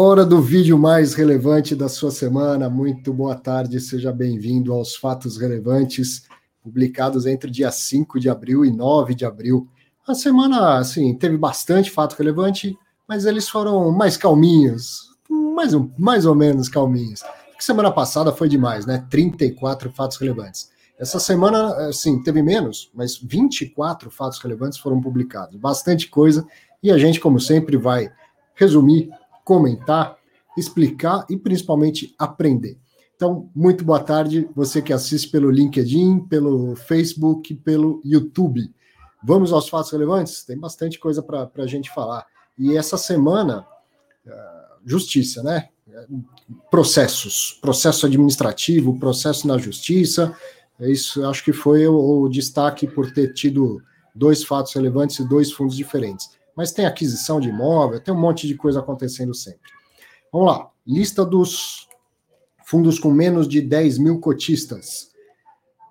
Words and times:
Hora 0.00 0.24
do 0.24 0.40
vídeo 0.40 0.78
mais 0.78 1.12
relevante 1.14 1.74
da 1.74 1.88
sua 1.88 2.12
semana. 2.12 2.70
Muito 2.70 3.12
boa 3.12 3.34
tarde, 3.34 3.80
seja 3.80 4.12
bem-vindo 4.12 4.72
aos 4.72 4.94
Fatos 4.94 5.36
Relevantes, 5.36 6.22
publicados 6.62 7.26
entre 7.26 7.50
dia 7.50 7.72
5 7.72 8.20
de 8.20 8.30
abril 8.30 8.64
e 8.64 8.70
9 8.70 9.12
de 9.12 9.24
abril. 9.24 9.66
A 10.06 10.14
semana, 10.14 10.78
assim, 10.78 11.12
teve 11.16 11.36
bastante 11.36 11.90
fato 11.90 12.14
relevante, 12.14 12.78
mas 13.08 13.26
eles 13.26 13.48
foram 13.48 13.90
mais 13.90 14.16
calminhos, 14.16 15.16
mais, 15.28 15.72
mais 15.98 16.26
ou 16.26 16.34
menos 16.36 16.68
calminhos. 16.68 17.24
Porque 17.48 17.64
semana 17.64 17.90
passada 17.90 18.30
foi 18.30 18.48
demais, 18.48 18.86
né? 18.86 19.04
34 19.10 19.90
fatos 19.90 20.16
relevantes. 20.18 20.70
Essa 20.96 21.18
semana, 21.18 21.88
assim, 21.88 22.22
teve 22.22 22.40
menos, 22.40 22.88
mas 22.94 23.16
24 23.18 24.12
fatos 24.12 24.38
relevantes 24.38 24.78
foram 24.78 25.00
publicados. 25.00 25.56
Bastante 25.56 26.08
coisa, 26.08 26.46
e 26.80 26.88
a 26.92 26.96
gente, 26.96 27.18
como 27.18 27.40
sempre, 27.40 27.76
vai 27.76 28.12
resumir 28.54 29.10
comentar, 29.48 30.18
explicar 30.58 31.24
e 31.30 31.34
principalmente 31.34 32.14
aprender. 32.18 32.78
Então, 33.16 33.50
muito 33.56 33.82
boa 33.82 33.98
tarde, 33.98 34.46
você 34.54 34.82
que 34.82 34.92
assiste 34.92 35.30
pelo 35.30 35.50
LinkedIn, 35.50 36.20
pelo 36.28 36.76
Facebook, 36.76 37.54
pelo 37.54 38.02
YouTube. 38.04 38.70
Vamos 39.24 39.50
aos 39.50 39.66
fatos 39.66 39.90
relevantes? 39.90 40.44
Tem 40.44 40.58
bastante 40.58 40.98
coisa 40.98 41.22
para 41.22 41.50
a 41.56 41.66
gente 41.66 41.88
falar. 41.88 42.26
E 42.58 42.76
essa 42.76 42.98
semana, 42.98 43.66
eh, 44.26 44.64
justiça, 44.84 45.42
né? 45.42 45.70
Processos, 46.70 47.58
processo 47.62 48.04
administrativo, 48.04 48.98
processo 48.98 49.48
na 49.48 49.56
justiça. 49.56 50.36
Isso 50.78 51.24
acho 51.24 51.42
que 51.42 51.54
foi 51.54 51.86
o, 51.86 52.20
o 52.20 52.28
destaque 52.28 52.86
por 52.86 53.10
ter 53.12 53.32
tido 53.32 53.80
dois 54.14 54.44
fatos 54.44 54.74
relevantes 54.74 55.18
e 55.18 55.26
dois 55.26 55.50
fundos 55.50 55.74
diferentes 55.74 56.37
mas 56.58 56.72
tem 56.72 56.86
aquisição 56.86 57.38
de 57.38 57.50
imóvel, 57.50 58.00
tem 58.00 58.12
um 58.12 58.18
monte 58.18 58.48
de 58.48 58.56
coisa 58.56 58.80
acontecendo 58.80 59.32
sempre. 59.32 59.70
Vamos 60.32 60.48
lá, 60.48 60.68
lista 60.84 61.24
dos 61.24 61.86
fundos 62.64 62.98
com 62.98 63.12
menos 63.12 63.46
de 63.46 63.60
10 63.60 63.98
mil 63.98 64.18
cotistas. 64.18 65.12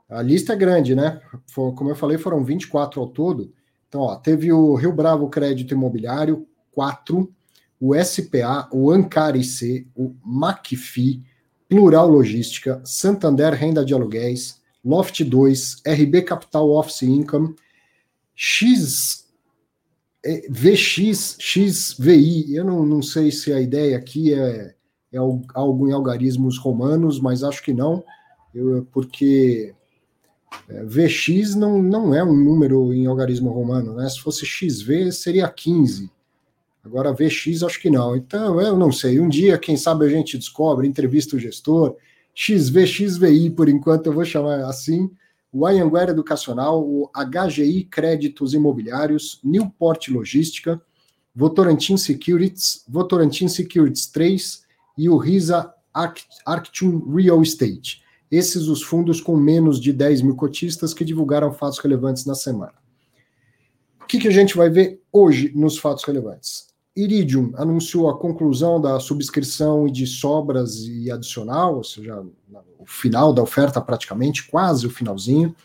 A 0.09 0.21
lista 0.21 0.51
é 0.51 0.55
grande, 0.57 0.93
né? 0.93 1.21
Como 1.55 1.89
eu 1.89 1.95
falei, 1.95 2.17
foram 2.17 2.43
24 2.43 2.99
ao 2.99 3.07
todo. 3.07 3.53
Então, 3.87 4.01
ó, 4.01 4.17
teve 4.17 4.51
o 4.51 4.75
Rio 4.75 4.91
Bravo 4.91 5.29
Crédito 5.29 5.73
Imobiliário, 5.73 6.45
4, 6.73 7.33
o 7.79 7.95
SPA, 8.03 8.67
o 8.69 8.91
Ancar 8.91 9.37
IC, 9.37 9.87
o 9.95 10.13
MacFi, 10.21 11.23
Plural 11.69 12.09
Logística, 12.09 12.81
Santander 12.83 13.53
Renda 13.53 13.85
de 13.85 13.93
Aluguéis, 13.93 14.61
Loft 14.83 15.23
2, 15.23 15.81
RB 15.87 16.23
Capital 16.23 16.69
Office 16.71 17.03
Income, 17.03 17.55
X 18.35 19.26
VX, 20.49 21.37
XVI, 21.39 22.53
eu 22.53 22.65
não, 22.65 22.85
não 22.85 23.01
sei 23.01 23.31
se 23.31 23.53
a 23.53 23.61
ideia 23.61 23.97
aqui 23.97 24.33
é, 24.33 24.75
é 25.11 25.17
algo 25.17 25.87
em 25.87 25.93
algarismos 25.93 26.57
romanos, 26.57 27.19
mas 27.19 27.43
acho 27.43 27.63
que 27.63 27.73
não, 27.73 28.03
eu, 28.53 28.85
porque 28.91 29.73
é, 30.69 30.83
VX 30.83 31.55
não, 31.55 31.81
não 31.81 32.13
é 32.13 32.23
um 32.23 32.35
número 32.35 32.93
em 32.93 33.05
algarismo 33.05 33.51
romano, 33.51 33.93
né? 33.93 34.09
Se 34.09 34.19
fosse 34.19 34.45
XV, 34.45 35.11
seria 35.11 35.47
15. 35.47 36.09
Agora, 36.83 37.13
VX, 37.13 37.63
acho 37.63 37.81
que 37.81 37.89
não. 37.89 38.15
Então, 38.15 38.59
eu 38.61 38.77
não 38.77 38.91
sei. 38.91 39.19
Um 39.19 39.27
dia, 39.27 39.57
quem 39.57 39.75
sabe, 39.75 40.05
a 40.05 40.09
gente 40.09 40.37
descobre, 40.37 40.87
entrevista 40.87 41.35
o 41.35 41.39
gestor. 41.39 41.95
XV, 42.33 42.85
XVI, 42.87 43.49
por 43.49 43.67
enquanto, 43.67 44.07
eu 44.07 44.13
vou 44.13 44.23
chamar 44.23 44.61
assim 44.61 45.09
o 45.51 45.65
Anhanguera 45.65 46.11
Educacional, 46.11 46.81
o 46.81 47.09
HGI 47.15 47.85
Créditos 47.85 48.53
Imobiliários, 48.53 49.39
Newport 49.43 50.09
Logística, 50.09 50.81
Votorantim 51.35 51.97
Securities, 51.97 52.83
Votorantim 52.87 53.47
Securities 53.47 54.07
3 54.07 54.63
e 54.97 55.09
o 55.09 55.17
RISA 55.17 55.73
Arctum 56.45 57.13
Real 57.13 57.41
Estate. 57.41 58.03
Esses 58.29 58.67
os 58.67 58.83
fundos 58.83 59.21
com 59.21 59.37
menos 59.37 59.79
de 59.79 59.93
10 59.93 60.21
mil 60.21 60.35
cotistas 60.35 60.93
que 60.93 61.05
divulgaram 61.05 61.53
fatos 61.53 61.79
relevantes 61.79 62.25
na 62.25 62.35
semana. 62.35 62.73
O 64.01 64.05
que, 64.05 64.19
que 64.19 64.27
a 64.27 64.31
gente 64.31 64.55
vai 64.55 64.69
ver 64.69 65.01
hoje 65.11 65.51
nos 65.55 65.77
fatos 65.77 66.03
relevantes? 66.03 66.67
Iridium 66.97 67.51
anunciou 67.55 68.09
a 68.09 68.17
conclusão 68.17 68.81
da 68.81 68.99
subscrição 68.99 69.87
e 69.87 69.91
de 69.91 70.07
sobras 70.07 70.79
e 70.87 71.11
adicional, 71.11 71.75
ou 71.75 71.83
seja, 71.83 72.25
o 72.79 72.85
final 72.85 73.31
da 73.31 73.43
oferta 73.43 73.79
praticamente, 73.79 74.47
quase 74.47 74.87
o 74.87 74.89
finalzinho. 74.89 75.55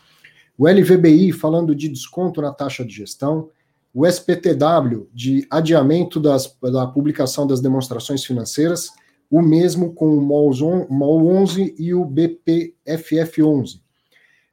O 0.57 0.67
LVBI 0.67 1.31
falando 1.31 1.73
de 1.75 1.89
desconto 1.89 2.41
na 2.41 2.53
taxa 2.53 2.85
de 2.85 2.93
gestão. 2.93 3.49
O 3.93 4.05
SPTW 4.05 5.07
de 5.13 5.47
adiamento 5.49 6.19
das, 6.19 6.55
da 6.61 6.85
publicação 6.85 7.47
das 7.47 7.59
demonstrações 7.59 8.23
financeiras. 8.23 8.89
O 9.29 9.41
mesmo 9.41 9.93
com 9.93 10.15
o 10.15 10.21
MOL 10.21 11.27
11 11.27 11.75
e 11.79 11.93
o 11.93 12.05
BPFF 12.05 13.41
11. 13.41 13.81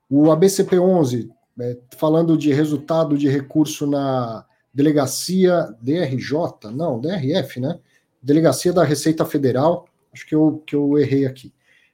O 0.09 0.31
ABCP 0.31 0.79
11 0.79 1.31
é, 1.61 1.79
falando 1.99 2.39
de 2.39 2.53
resultado 2.53 3.19
de 3.19 3.29
recurso 3.29 3.87
na 3.87 4.47
delegacia 4.73 5.75
DRJ, 5.81 6.71
não, 6.73 7.01
DRF, 7.01 7.61
né? 7.61 7.79
Delegacia 8.23 8.73
da 8.73 8.85
Receita 8.85 9.25
Federal, 9.25 9.87
acho 10.13 10.27
que 10.27 10.35
eu, 10.35 10.63
que 10.67 10.77
eu 10.77 10.99
errei 10.99 11.27
aqui. 11.27 11.53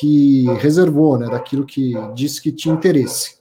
que 0.00 0.46
reservou, 0.54 1.16
né, 1.16 1.26
daquilo 1.30 1.64
que 1.64 1.92
disse 2.12 2.42
que 2.42 2.50
tinha 2.50 2.74
interesse. 2.74 3.38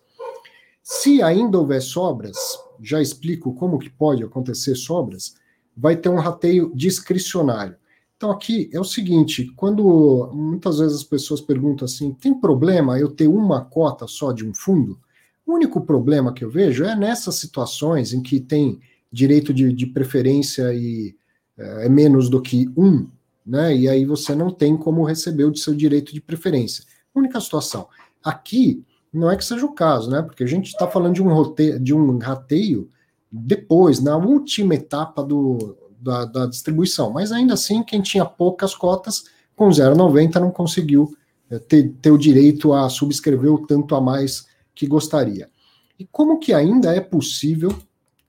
Se 0.83 1.23
ainda 1.23 1.57
houver 1.57 1.81
sobras, 1.81 2.37
já 2.79 3.01
explico 3.01 3.51
como 3.55 3.79
que 3.79 3.89
pode 3.89 4.23
acontecer 4.23 4.75
sobras, 4.75 5.33
vai 5.75 5.95
ter 5.95 6.09
um 6.09 6.19
rateio 6.19 6.71
discricionário. 6.75 7.75
Então, 8.17 8.31
aqui 8.31 8.69
é 8.73 8.79
o 8.79 8.83
seguinte: 8.83 9.51
quando 9.55 10.31
muitas 10.33 10.79
vezes 10.79 10.97
as 10.97 11.03
pessoas 11.03 11.39
perguntam 11.39 11.85
assim, 11.85 12.13
tem 12.13 12.33
problema 12.33 12.99
eu 12.99 13.09
ter 13.09 13.27
uma 13.27 13.63
cota 13.63 14.07
só 14.07 14.31
de 14.31 14.45
um 14.45 14.53
fundo? 14.53 14.99
O 15.45 15.53
único 15.53 15.79
problema 15.81 16.33
que 16.33 16.43
eu 16.43 16.49
vejo 16.49 16.83
é 16.83 16.95
nessas 16.95 17.35
situações 17.35 18.11
em 18.13 18.21
que 18.21 18.39
tem 18.39 18.79
direito 19.11 19.53
de, 19.53 19.71
de 19.71 19.85
preferência 19.85 20.73
e 20.73 21.15
é, 21.57 21.85
é 21.85 21.89
menos 21.89 22.27
do 22.27 22.41
que 22.41 22.67
um, 22.75 23.07
né? 23.45 23.75
E 23.75 23.87
aí 23.87 24.03
você 24.03 24.35
não 24.35 24.51
tem 24.51 24.75
como 24.75 25.05
receber 25.05 25.45
o 25.45 25.55
seu 25.55 25.75
direito 25.75 26.11
de 26.13 26.19
preferência. 26.19 26.83
Única 27.15 27.39
situação. 27.39 27.87
Aqui 28.23 28.83
não 29.13 29.29
é 29.29 29.37
que 29.37 29.45
seja 29.45 29.65
o 29.65 29.73
caso, 29.73 30.09
né? 30.09 30.23
Porque 30.23 30.43
a 30.43 30.47
gente 30.47 30.67
está 30.67 30.87
falando 30.87 31.13
de 31.13 31.21
um, 31.21 31.31
roteio, 31.31 31.79
de 31.79 31.93
um 31.93 32.17
rateio 32.17 32.89
depois, 33.31 34.01
na 34.01 34.17
última 34.17 34.73
etapa 34.73 35.23
do, 35.23 35.77
da, 35.99 36.25
da 36.25 36.45
distribuição. 36.45 37.11
Mas 37.11 37.31
ainda 37.31 37.53
assim, 37.53 37.83
quem 37.83 38.01
tinha 38.01 38.25
poucas 38.25 38.75
cotas, 38.75 39.25
com 39.55 39.69
0,90 39.69 40.39
não 40.39 40.51
conseguiu 40.51 41.15
é, 41.49 41.59
ter, 41.59 41.93
ter 42.01 42.11
o 42.11 42.17
direito 42.17 42.73
a 42.73 42.89
subscrever 42.89 43.51
o 43.51 43.65
tanto 43.65 43.95
a 43.95 44.01
mais 44.01 44.47
que 44.75 44.85
gostaria. 44.85 45.49
E 45.97 46.05
como 46.05 46.39
que 46.39 46.53
ainda 46.53 46.93
é 46.93 47.01
possível, 47.01 47.75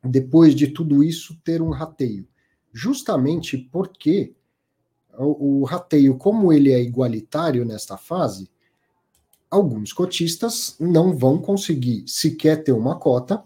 depois 0.03 0.55
de 0.55 0.69
tudo 0.69 1.05
isso, 1.05 1.37
ter 1.45 1.61
um 1.61 1.71
rateio? 1.71 2.27
Justamente 2.73 3.59
porque 3.59 4.35
o, 5.19 5.61
o 5.61 5.65
rateio, 5.65 6.17
como 6.17 6.53
ele 6.53 6.73
é 6.73 6.81
igualitário 6.81 7.65
nesta 7.65 7.97
fase, 7.97 8.49
alguns 9.51 9.93
cotistas 9.93 10.77
não 10.79 11.17
vão 11.17 11.39
conseguir 11.39 12.05
sequer 12.07 12.63
ter 12.63 12.73
uma 12.73 12.97
cota. 12.97 13.43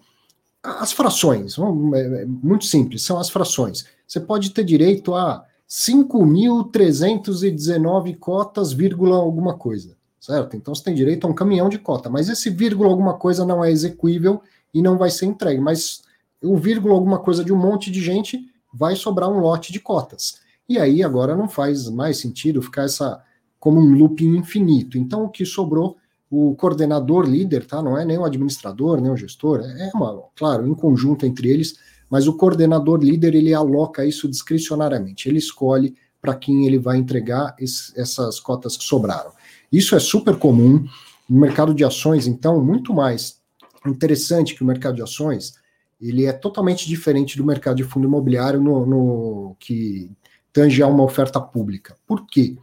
As 0.62 0.92
frações, 0.92 1.56
é, 1.58 2.22
é 2.22 2.26
muito 2.26 2.64
simples, 2.66 3.02
são 3.02 3.18
as 3.18 3.30
frações. 3.30 3.84
Você 4.12 4.20
pode 4.20 4.50
ter 4.50 4.62
direito 4.62 5.14
a 5.14 5.42
5.319 5.66 8.18
cotas, 8.18 8.70
vírgula 8.70 9.16
alguma 9.16 9.56
coisa, 9.56 9.96
certo? 10.20 10.54
Então 10.54 10.74
você 10.74 10.84
tem 10.84 10.94
direito 10.94 11.26
a 11.26 11.30
um 11.30 11.34
caminhão 11.34 11.70
de 11.70 11.78
cota, 11.78 12.10
mas 12.10 12.28
esse 12.28 12.50
vírgula 12.50 12.90
alguma 12.90 13.14
coisa 13.14 13.46
não 13.46 13.64
é 13.64 13.70
execuível 13.70 14.42
e 14.74 14.82
não 14.82 14.98
vai 14.98 15.08
ser 15.08 15.24
entregue, 15.24 15.62
mas 15.62 16.02
o 16.42 16.58
vírgula 16.58 16.92
alguma 16.92 17.20
coisa 17.20 17.42
de 17.42 17.54
um 17.54 17.56
monte 17.56 17.90
de 17.90 18.02
gente 18.02 18.46
vai 18.70 18.96
sobrar 18.96 19.30
um 19.30 19.38
lote 19.38 19.72
de 19.72 19.80
cotas. 19.80 20.42
E 20.68 20.78
aí 20.78 21.02
agora 21.02 21.34
não 21.34 21.48
faz 21.48 21.88
mais 21.88 22.18
sentido 22.18 22.60
ficar 22.60 22.82
essa 22.82 23.24
como 23.58 23.80
um 23.80 23.94
looping 23.94 24.36
infinito. 24.36 24.98
Então 24.98 25.24
o 25.24 25.30
que 25.30 25.46
sobrou, 25.46 25.96
o 26.30 26.54
coordenador 26.54 27.24
líder, 27.24 27.64
tá? 27.64 27.80
Não 27.80 27.96
é 27.96 28.04
nem 28.04 28.18
o 28.18 28.26
administrador, 28.26 29.00
nem 29.00 29.10
o 29.10 29.16
gestor, 29.16 29.60
é 29.60 29.90
uma, 29.94 30.22
claro, 30.36 30.68
em 30.68 30.74
conjunto 30.74 31.24
entre 31.24 31.48
eles, 31.48 31.78
mas 32.12 32.28
o 32.28 32.34
coordenador 32.36 33.02
líder 33.02 33.34
ele 33.34 33.54
aloca 33.54 34.04
isso 34.04 34.28
discricionariamente, 34.28 35.30
ele 35.30 35.38
escolhe 35.38 35.96
para 36.20 36.34
quem 36.34 36.66
ele 36.66 36.78
vai 36.78 36.98
entregar 36.98 37.56
esse, 37.58 37.98
essas 37.98 38.38
cotas 38.38 38.76
que 38.76 38.84
sobraram. 38.84 39.32
Isso 39.72 39.96
é 39.96 39.98
super 39.98 40.36
comum 40.36 40.86
no 41.26 41.40
mercado 41.40 41.72
de 41.72 41.82
ações, 41.82 42.26
então, 42.26 42.62
muito 42.62 42.92
mais 42.92 43.40
interessante 43.86 44.54
que 44.54 44.62
o 44.62 44.66
mercado 44.66 44.96
de 44.96 45.02
ações, 45.02 45.54
ele 45.98 46.26
é 46.26 46.34
totalmente 46.34 46.86
diferente 46.86 47.38
do 47.38 47.46
mercado 47.46 47.76
de 47.76 47.84
fundo 47.84 48.06
imobiliário 48.06 48.60
no, 48.60 48.84
no 48.84 49.56
que 49.58 50.10
tange 50.52 50.82
a 50.82 50.86
uma 50.88 51.04
oferta 51.04 51.40
pública. 51.40 51.96
Por 52.06 52.26
quê? 52.26 52.58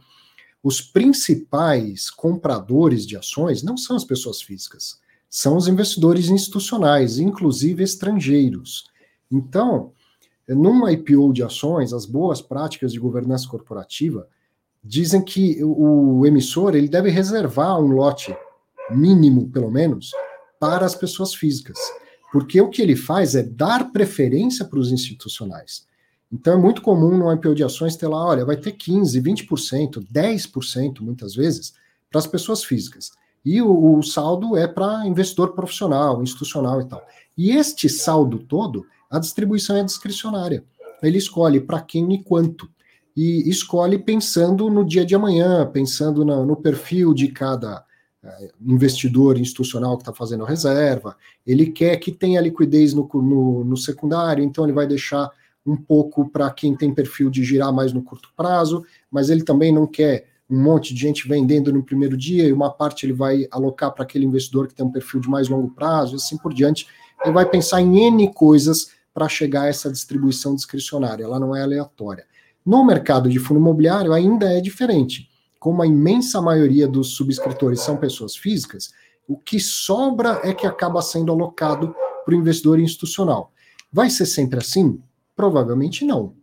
Os 0.62 0.80
principais 0.80 2.08
compradores 2.08 3.04
de 3.04 3.16
ações 3.16 3.64
não 3.64 3.76
são 3.76 3.96
as 3.96 4.04
pessoas 4.04 4.40
físicas, 4.40 5.00
são 5.28 5.56
os 5.56 5.66
investidores 5.66 6.28
institucionais, 6.28 7.18
inclusive 7.18 7.82
estrangeiros. 7.82 8.88
Então, 9.30 9.92
num 10.48 10.88
IPO 10.88 11.32
de 11.32 11.42
ações, 11.42 11.92
as 11.92 12.04
boas 12.04 12.40
práticas 12.40 12.92
de 12.92 12.98
governança 12.98 13.48
corporativa 13.48 14.26
dizem 14.82 15.22
que 15.22 15.62
o 15.62 16.24
emissor 16.26 16.74
ele 16.74 16.88
deve 16.88 17.10
reservar 17.10 17.78
um 17.78 17.92
lote 17.92 18.34
mínimo, 18.90 19.48
pelo 19.50 19.70
menos, 19.70 20.10
para 20.58 20.84
as 20.84 20.94
pessoas 20.94 21.34
físicas, 21.34 21.78
porque 22.32 22.60
o 22.60 22.68
que 22.68 22.82
ele 22.82 22.96
faz 22.96 23.34
é 23.34 23.42
dar 23.42 23.92
preferência 23.92 24.64
para 24.64 24.78
os 24.78 24.90
institucionais. 24.90 25.86
Então 26.32 26.54
é 26.54 26.56
muito 26.56 26.80
comum 26.82 27.16
no 27.16 27.32
IPO 27.32 27.54
de 27.54 27.64
ações 27.64 27.96
ter 27.96 28.06
lá, 28.06 28.24
olha, 28.24 28.44
vai 28.44 28.56
ter 28.56 28.72
15, 28.72 29.20
20%, 29.20 30.04
10% 30.12 31.00
muitas 31.00 31.34
vezes 31.34 31.74
para 32.10 32.20
as 32.20 32.26
pessoas 32.26 32.62
físicas. 32.62 33.10
E 33.44 33.60
o, 33.60 33.98
o 33.98 34.02
saldo 34.02 34.56
é 34.56 34.68
para 34.68 35.06
investidor 35.06 35.54
profissional, 35.54 36.22
institucional 36.22 36.80
e 36.80 36.88
tal. 36.88 37.02
E 37.36 37.50
este 37.50 37.88
saldo 37.88 38.38
todo 38.38 38.86
a 39.10 39.18
distribuição 39.18 39.76
é 39.76 39.82
discricionária. 39.82 40.64
Ele 41.02 41.18
escolhe 41.18 41.60
para 41.60 41.80
quem 41.80 42.12
e 42.14 42.22
quanto. 42.22 42.70
E 43.16 43.48
escolhe 43.50 43.98
pensando 43.98 44.70
no 44.70 44.84
dia 44.84 45.04
de 45.04 45.14
amanhã, 45.14 45.66
pensando 45.66 46.24
no, 46.24 46.46
no 46.46 46.56
perfil 46.56 47.12
de 47.12 47.28
cada 47.28 47.84
é, 48.22 48.50
investidor 48.60 49.38
institucional 49.38 49.96
que 49.96 50.02
está 50.02 50.12
fazendo 50.12 50.44
reserva. 50.44 51.16
Ele 51.46 51.66
quer 51.66 51.96
que 51.96 52.12
tenha 52.12 52.40
liquidez 52.40 52.94
no, 52.94 53.08
no, 53.14 53.64
no 53.64 53.76
secundário, 53.76 54.44
então 54.44 54.64
ele 54.64 54.72
vai 54.72 54.86
deixar 54.86 55.30
um 55.66 55.76
pouco 55.76 56.28
para 56.28 56.50
quem 56.50 56.76
tem 56.76 56.94
perfil 56.94 57.28
de 57.30 57.42
girar 57.42 57.72
mais 57.72 57.92
no 57.92 58.02
curto 58.02 58.30
prazo, 58.36 58.84
mas 59.10 59.28
ele 59.28 59.42
também 59.42 59.72
não 59.72 59.86
quer 59.86 60.26
um 60.48 60.60
monte 60.60 60.92
de 60.92 61.00
gente 61.00 61.28
vendendo 61.28 61.72
no 61.72 61.82
primeiro 61.82 62.16
dia 62.16 62.44
e 62.44 62.52
uma 62.52 62.70
parte 62.70 63.06
ele 63.06 63.12
vai 63.12 63.46
alocar 63.50 63.92
para 63.92 64.02
aquele 64.02 64.24
investidor 64.24 64.66
que 64.66 64.74
tem 64.74 64.84
um 64.84 64.90
perfil 64.90 65.20
de 65.20 65.28
mais 65.28 65.48
longo 65.48 65.70
prazo, 65.70 66.14
e 66.14 66.16
assim 66.16 66.36
por 66.36 66.52
diante. 66.52 66.86
Ele 67.22 67.32
vai 67.32 67.48
pensar 67.48 67.80
em 67.80 68.06
N 68.06 68.32
coisas 68.32 68.92
para 69.12 69.28
chegar 69.28 69.62
a 69.62 69.68
essa 69.68 69.90
distribuição 69.90 70.54
discricionária, 70.54 71.24
ela 71.24 71.40
não 71.40 71.54
é 71.54 71.62
aleatória. 71.62 72.24
No 72.64 72.84
mercado 72.84 73.28
de 73.28 73.38
fundo 73.38 73.60
imobiliário 73.60 74.12
ainda 74.12 74.52
é 74.52 74.60
diferente. 74.60 75.28
Como 75.58 75.82
a 75.82 75.86
imensa 75.86 76.40
maioria 76.40 76.86
dos 76.86 77.14
subscritores 77.14 77.80
são 77.80 77.96
pessoas 77.96 78.36
físicas, 78.36 78.92
o 79.28 79.36
que 79.36 79.60
sobra 79.60 80.40
é 80.42 80.54
que 80.54 80.66
acaba 80.66 81.02
sendo 81.02 81.32
alocado 81.32 81.94
para 82.24 82.34
o 82.34 82.36
investidor 82.38 82.78
institucional. 82.78 83.52
Vai 83.92 84.10
ser 84.10 84.26
sempre 84.26 84.58
assim? 84.58 85.00
Provavelmente 85.34 86.04
não. 86.04 86.34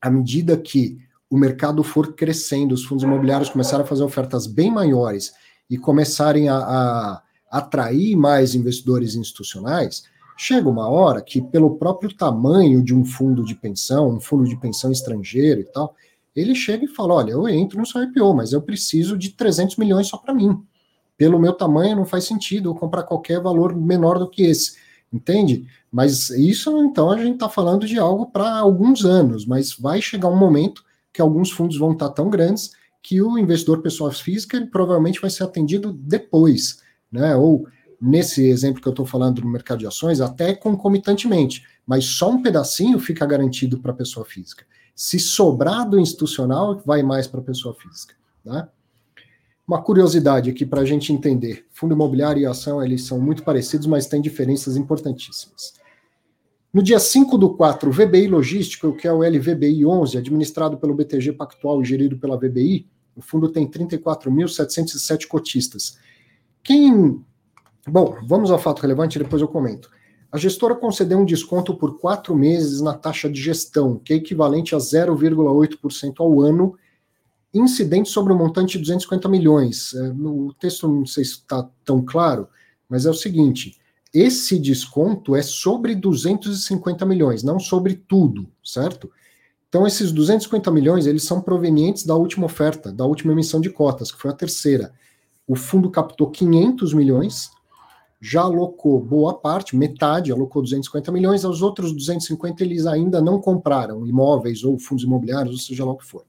À 0.00 0.10
medida 0.10 0.56
que 0.56 0.98
o 1.28 1.36
mercado 1.36 1.82
for 1.82 2.14
crescendo, 2.14 2.74
os 2.74 2.84
fundos 2.84 3.04
imobiliários 3.04 3.50
começarem 3.50 3.84
a 3.84 3.88
fazer 3.88 4.02
ofertas 4.02 4.46
bem 4.46 4.70
maiores 4.70 5.32
e 5.68 5.76
começarem 5.76 6.48
a, 6.48 6.56
a 6.56 7.22
atrair 7.50 8.16
mais 8.16 8.54
investidores 8.54 9.14
institucionais, 9.14 10.04
Chega 10.36 10.68
uma 10.68 10.88
hora 10.88 11.22
que, 11.22 11.40
pelo 11.40 11.76
próprio 11.76 12.14
tamanho 12.14 12.82
de 12.82 12.94
um 12.94 13.04
fundo 13.04 13.44
de 13.44 13.54
pensão, 13.54 14.10
um 14.10 14.20
fundo 14.20 14.44
de 14.44 14.56
pensão 14.56 14.90
estrangeiro 14.90 15.60
e 15.60 15.64
tal, 15.64 15.94
ele 16.34 16.54
chega 16.54 16.84
e 16.84 16.88
fala: 16.88 17.14
Olha, 17.14 17.32
eu 17.32 17.48
entro 17.48 17.78
no 17.78 17.86
seu 17.86 18.02
IPO, 18.02 18.34
mas 18.34 18.52
eu 18.52 18.60
preciso 18.60 19.16
de 19.16 19.30
300 19.30 19.76
milhões 19.76 20.08
só 20.08 20.16
para 20.16 20.34
mim. 20.34 20.60
Pelo 21.16 21.38
meu 21.38 21.52
tamanho, 21.52 21.96
não 21.96 22.04
faz 22.04 22.24
sentido 22.24 22.70
eu 22.70 22.74
comprar 22.74 23.04
qualquer 23.04 23.40
valor 23.40 23.74
menor 23.74 24.18
do 24.18 24.28
que 24.28 24.42
esse. 24.42 24.76
Entende? 25.12 25.64
Mas 25.92 26.30
isso, 26.30 26.76
então, 26.82 27.08
a 27.10 27.16
gente 27.16 27.34
está 27.34 27.48
falando 27.48 27.86
de 27.86 27.96
algo 27.98 28.26
para 28.26 28.58
alguns 28.58 29.04
anos, 29.04 29.46
mas 29.46 29.72
vai 29.72 30.02
chegar 30.02 30.28
um 30.28 30.36
momento 30.36 30.82
que 31.12 31.22
alguns 31.22 31.52
fundos 31.52 31.78
vão 31.78 31.92
estar 31.92 32.08
tá 32.08 32.14
tão 32.14 32.28
grandes 32.28 32.72
que 33.00 33.22
o 33.22 33.38
investidor 33.38 33.80
pessoa 33.80 34.10
física 34.10 34.56
ele 34.56 34.66
provavelmente 34.66 35.20
vai 35.20 35.30
ser 35.30 35.44
atendido 35.44 35.92
depois, 35.92 36.82
né? 37.12 37.36
Ou 37.36 37.68
nesse 38.04 38.46
exemplo 38.46 38.82
que 38.82 38.86
eu 38.86 38.92
estou 38.92 39.06
falando 39.06 39.40
no 39.40 39.48
mercado 39.48 39.78
de 39.78 39.86
ações, 39.86 40.20
até 40.20 40.54
concomitantemente, 40.54 41.64
mas 41.86 42.04
só 42.04 42.30
um 42.30 42.42
pedacinho 42.42 42.98
fica 42.98 43.24
garantido 43.24 43.78
para 43.78 43.92
a 43.92 43.94
pessoa 43.94 44.26
física. 44.26 44.66
Se 44.94 45.18
sobrar 45.18 45.88
do 45.88 45.98
institucional, 45.98 46.80
vai 46.84 47.02
mais 47.02 47.26
para 47.26 47.40
a 47.40 47.42
pessoa 47.42 47.74
física. 47.74 48.14
Né? 48.44 48.68
Uma 49.66 49.82
curiosidade 49.82 50.50
aqui 50.50 50.66
para 50.66 50.82
a 50.82 50.84
gente 50.84 51.12
entender: 51.12 51.66
fundo 51.70 51.94
imobiliário 51.94 52.42
e 52.42 52.46
ação 52.46 52.84
eles 52.84 53.04
são 53.04 53.18
muito 53.18 53.42
parecidos, 53.42 53.86
mas 53.86 54.06
têm 54.06 54.20
diferenças 54.20 54.76
importantíssimas. 54.76 55.72
No 56.72 56.82
dia 56.82 56.98
5 56.98 57.38
do 57.38 57.54
4, 57.54 57.88
o 57.88 57.92
VBI 57.92 58.26
Logística, 58.26 58.92
que 58.92 59.08
é 59.08 59.12
o 59.12 59.22
LVBI 59.22 59.86
11, 59.86 60.18
administrado 60.18 60.76
pelo 60.76 60.94
BTG 60.94 61.32
Pactual 61.32 61.80
e 61.80 61.84
gerido 61.84 62.18
pela 62.18 62.36
VBI, 62.36 62.86
o 63.16 63.22
fundo 63.22 63.48
tem 63.48 63.66
34.707 63.66 65.26
cotistas. 65.28 65.96
Quem 66.62 67.24
Bom, 67.86 68.16
vamos 68.26 68.50
ao 68.50 68.58
fato 68.58 68.80
relevante, 68.80 69.18
depois 69.18 69.42
eu 69.42 69.48
comento. 69.48 69.90
A 70.32 70.38
gestora 70.38 70.74
concedeu 70.74 71.18
um 71.18 71.24
desconto 71.24 71.76
por 71.76 71.98
quatro 71.98 72.34
meses 72.34 72.80
na 72.80 72.94
taxa 72.94 73.28
de 73.30 73.40
gestão, 73.40 73.98
que 73.98 74.12
é 74.12 74.16
equivalente 74.16 74.74
a 74.74 74.78
0,8% 74.78 76.14
ao 76.18 76.40
ano, 76.40 76.76
incidente 77.52 78.08
sobre 78.08 78.32
o 78.32 78.36
um 78.36 78.38
montante 78.38 78.72
de 78.72 78.78
250 78.80 79.28
milhões. 79.28 79.94
É, 79.94 80.12
no 80.12 80.52
texto 80.54 80.88
não 80.88 81.06
sei 81.06 81.24
se 81.24 81.32
está 81.32 81.68
tão 81.84 82.04
claro, 82.04 82.48
mas 82.88 83.06
é 83.06 83.10
o 83.10 83.14
seguinte: 83.14 83.78
esse 84.12 84.58
desconto 84.58 85.36
é 85.36 85.42
sobre 85.42 85.94
250 85.94 87.04
milhões, 87.04 87.42
não 87.42 87.60
sobre 87.60 87.94
tudo, 87.94 88.48
certo? 88.64 89.10
Então, 89.68 89.86
esses 89.86 90.10
250 90.10 90.70
milhões, 90.70 91.06
eles 91.06 91.24
são 91.24 91.40
provenientes 91.40 92.06
da 92.06 92.14
última 92.14 92.46
oferta, 92.46 92.92
da 92.92 93.04
última 93.04 93.32
emissão 93.32 93.60
de 93.60 93.70
cotas, 93.70 94.12
que 94.12 94.20
foi 94.20 94.30
a 94.30 94.34
terceira. 94.34 94.92
O 95.46 95.56
fundo 95.56 95.90
captou 95.90 96.30
500 96.30 96.94
milhões, 96.94 97.50
já 98.20 98.42
alocou 98.42 99.00
boa 99.00 99.34
parte, 99.34 99.76
metade, 99.76 100.32
alocou 100.32 100.62
250 100.62 101.12
milhões, 101.12 101.44
os 101.44 101.62
outros 101.62 101.92
250 101.92 102.62
eles 102.62 102.86
ainda 102.86 103.20
não 103.20 103.40
compraram 103.40 104.06
imóveis 104.06 104.64
ou 104.64 104.78
fundos 104.78 105.04
imobiliários, 105.04 105.54
ou 105.54 105.60
seja 105.60 105.84
lá 105.84 105.92
o 105.92 105.96
que 105.96 106.06
for. 106.06 106.24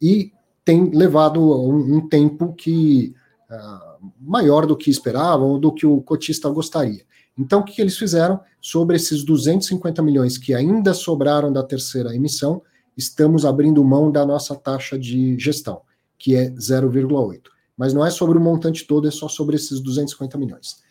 E 0.00 0.32
tem 0.64 0.90
levado 0.90 1.40
um, 1.40 1.96
um 1.96 2.08
tempo 2.08 2.52
que 2.54 3.14
uh, 3.50 4.10
maior 4.20 4.66
do 4.66 4.76
que 4.76 4.90
esperavam 4.90 5.58
do 5.58 5.72
que 5.72 5.86
o 5.86 6.00
cotista 6.00 6.48
gostaria. 6.48 7.04
Então, 7.36 7.60
o 7.60 7.64
que 7.64 7.80
eles 7.80 7.96
fizeram? 7.96 8.40
Sobre 8.60 8.96
esses 8.96 9.24
250 9.24 10.02
milhões 10.02 10.36
que 10.36 10.54
ainda 10.54 10.92
sobraram 10.92 11.52
da 11.52 11.62
terceira 11.62 12.14
emissão, 12.14 12.62
estamos 12.96 13.44
abrindo 13.46 13.82
mão 13.82 14.12
da 14.12 14.26
nossa 14.26 14.54
taxa 14.54 14.98
de 14.98 15.38
gestão, 15.38 15.80
que 16.18 16.36
é 16.36 16.50
0,8. 16.50 17.40
Mas 17.76 17.94
não 17.94 18.04
é 18.04 18.10
sobre 18.10 18.36
o 18.36 18.40
montante 18.40 18.86
todo, 18.86 19.08
é 19.08 19.10
só 19.10 19.26
sobre 19.26 19.56
esses 19.56 19.80
250 19.80 20.36
milhões. 20.36 20.82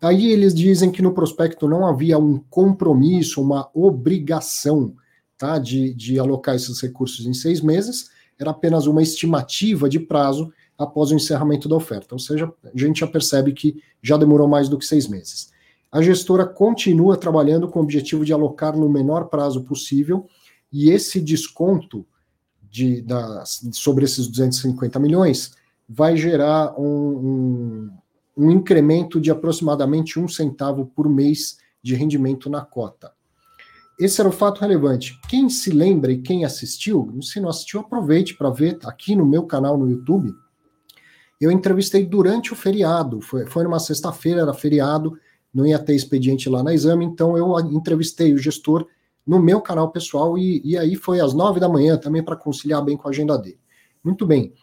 Aí 0.00 0.32
eles 0.32 0.54
dizem 0.54 0.90
que 0.90 1.02
no 1.02 1.12
prospecto 1.12 1.68
não 1.68 1.86
havia 1.86 2.18
um 2.18 2.38
compromisso, 2.38 3.42
uma 3.42 3.68
obrigação 3.74 4.94
tá, 5.36 5.58
de, 5.58 5.92
de 5.94 6.18
alocar 6.18 6.54
esses 6.54 6.80
recursos 6.80 7.26
em 7.26 7.34
seis 7.34 7.60
meses, 7.60 8.10
era 8.38 8.50
apenas 8.50 8.86
uma 8.86 9.02
estimativa 9.02 9.88
de 9.88 10.00
prazo 10.00 10.50
após 10.78 11.10
o 11.10 11.14
encerramento 11.14 11.68
da 11.68 11.76
oferta. 11.76 12.14
Ou 12.14 12.18
seja, 12.18 12.50
a 12.64 12.78
gente 12.78 13.00
já 13.00 13.06
percebe 13.06 13.52
que 13.52 13.82
já 14.02 14.16
demorou 14.16 14.48
mais 14.48 14.68
do 14.68 14.78
que 14.78 14.86
seis 14.86 15.06
meses. 15.06 15.50
A 15.92 16.00
gestora 16.00 16.46
continua 16.46 17.16
trabalhando 17.16 17.68
com 17.68 17.80
o 17.80 17.82
objetivo 17.82 18.24
de 18.24 18.32
alocar 18.32 18.76
no 18.76 18.88
menor 18.88 19.24
prazo 19.26 19.62
possível, 19.64 20.26
e 20.72 20.90
esse 20.90 21.20
desconto 21.20 22.06
de, 22.70 23.02
da, 23.02 23.44
sobre 23.44 24.04
esses 24.04 24.28
250 24.28 24.98
milhões 25.00 25.52
vai 25.88 26.16
gerar 26.16 26.78
um, 26.78 26.86
um, 26.86 27.90
um 28.40 28.50
incremento 28.50 29.20
de 29.20 29.30
aproximadamente 29.30 30.18
um 30.18 30.26
centavo 30.26 30.86
por 30.86 31.06
mês 31.10 31.58
de 31.82 31.94
rendimento 31.94 32.48
na 32.48 32.62
cota. 32.62 33.12
Esse 33.98 34.18
era 34.18 34.30
o 34.30 34.32
fato 34.32 34.62
relevante. 34.62 35.20
Quem 35.28 35.50
se 35.50 35.70
lembra 35.70 36.10
e 36.10 36.22
quem 36.22 36.42
assistiu, 36.42 37.14
se 37.20 37.38
não 37.38 37.50
assistiu, 37.50 37.80
aproveite 37.80 38.34
para 38.34 38.48
ver 38.48 38.78
aqui 38.84 39.14
no 39.14 39.26
meu 39.26 39.42
canal 39.42 39.76
no 39.76 39.90
YouTube. 39.90 40.32
Eu 41.38 41.50
entrevistei 41.50 42.06
durante 42.06 42.50
o 42.50 42.56
feriado, 42.56 43.20
foi, 43.20 43.44
foi 43.44 43.62
numa 43.62 43.78
sexta-feira, 43.78 44.40
era 44.40 44.54
feriado, 44.54 45.18
não 45.52 45.66
ia 45.66 45.78
ter 45.78 45.94
expediente 45.94 46.48
lá 46.48 46.62
na 46.62 46.72
exame, 46.72 47.04
então 47.04 47.36
eu 47.36 47.58
entrevistei 47.70 48.32
o 48.32 48.38
gestor 48.38 48.86
no 49.26 49.38
meu 49.38 49.60
canal 49.60 49.90
pessoal 49.90 50.38
e, 50.38 50.62
e 50.64 50.78
aí 50.78 50.96
foi 50.96 51.20
às 51.20 51.34
nove 51.34 51.60
da 51.60 51.68
manhã 51.68 51.98
também 51.98 52.22
para 52.22 52.36
conciliar 52.36 52.82
bem 52.82 52.96
com 52.96 53.06
a 53.06 53.10
agenda 53.10 53.36
dele. 53.36 53.60
Muito 54.02 54.26
bem. 54.26 54.54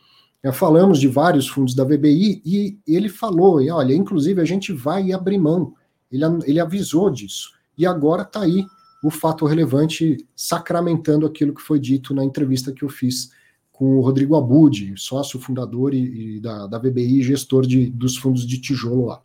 Já 0.43 0.53
falamos 0.53 0.99
de 0.99 1.07
vários 1.07 1.47
fundos 1.47 1.73
da 1.73 1.83
VBI 1.83 2.41
e 2.45 2.77
ele 2.87 3.09
falou, 3.09 3.61
e 3.61 3.69
olha, 3.69 3.93
inclusive 3.93 4.39
a 4.39 4.45
gente 4.45 4.71
vai 4.71 5.11
abrir 5.11 5.37
mão. 5.37 5.73
Ele, 6.11 6.23
ele 6.45 6.59
avisou 6.59 7.09
disso. 7.09 7.51
E 7.77 7.85
agora 7.85 8.21
está 8.21 8.41
aí 8.41 8.65
o 9.03 9.09
fato 9.09 9.45
relevante 9.45 10.17
sacramentando 10.35 11.25
aquilo 11.25 11.53
que 11.53 11.61
foi 11.61 11.79
dito 11.79 12.13
na 12.13 12.23
entrevista 12.23 12.71
que 12.71 12.83
eu 12.83 12.89
fiz 12.89 13.31
com 13.71 13.97
o 13.97 14.01
Rodrigo 14.01 14.35
Abud, 14.35 14.93
sócio 14.97 15.39
fundador 15.39 15.93
e, 15.93 16.37
e 16.37 16.39
da, 16.39 16.65
da 16.65 16.79
VBI, 16.79 17.21
gestor 17.21 17.65
de, 17.65 17.89
dos 17.91 18.17
fundos 18.17 18.45
de 18.45 18.59
tijolo 18.59 19.05
lá. 19.05 19.21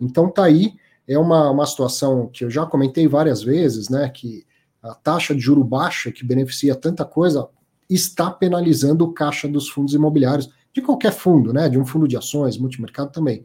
Então 0.00 0.30
tá 0.30 0.44
aí, 0.44 0.74
é 1.06 1.18
uma, 1.18 1.50
uma 1.50 1.66
situação 1.66 2.28
que 2.28 2.44
eu 2.44 2.50
já 2.50 2.64
comentei 2.64 3.08
várias 3.08 3.42
vezes, 3.42 3.88
né, 3.88 4.08
que 4.08 4.46
a 4.80 4.94
taxa 4.94 5.34
de 5.34 5.40
juro 5.40 5.64
baixa, 5.64 6.12
que 6.12 6.24
beneficia 6.24 6.76
tanta 6.76 7.04
coisa, 7.04 7.48
está 7.88 8.30
penalizando 8.30 9.04
o 9.04 9.12
caixa 9.12 9.48
dos 9.48 9.68
fundos 9.68 9.94
imobiliários, 9.94 10.50
de 10.72 10.82
qualquer 10.82 11.12
fundo, 11.12 11.52
né, 11.52 11.68
de 11.68 11.78
um 11.78 11.86
fundo 11.86 12.06
de 12.06 12.16
ações, 12.16 12.58
multimercado 12.58 13.10
também. 13.10 13.44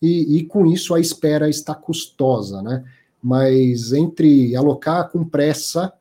E, 0.00 0.38
e 0.38 0.44
com 0.44 0.66
isso 0.66 0.94
a 0.94 1.00
espera 1.00 1.48
está 1.48 1.74
custosa, 1.74 2.62
né, 2.62 2.84
mas 3.22 3.92
entre 3.92 4.56
alocar 4.56 5.10
com 5.10 5.24
pressa 5.24 5.92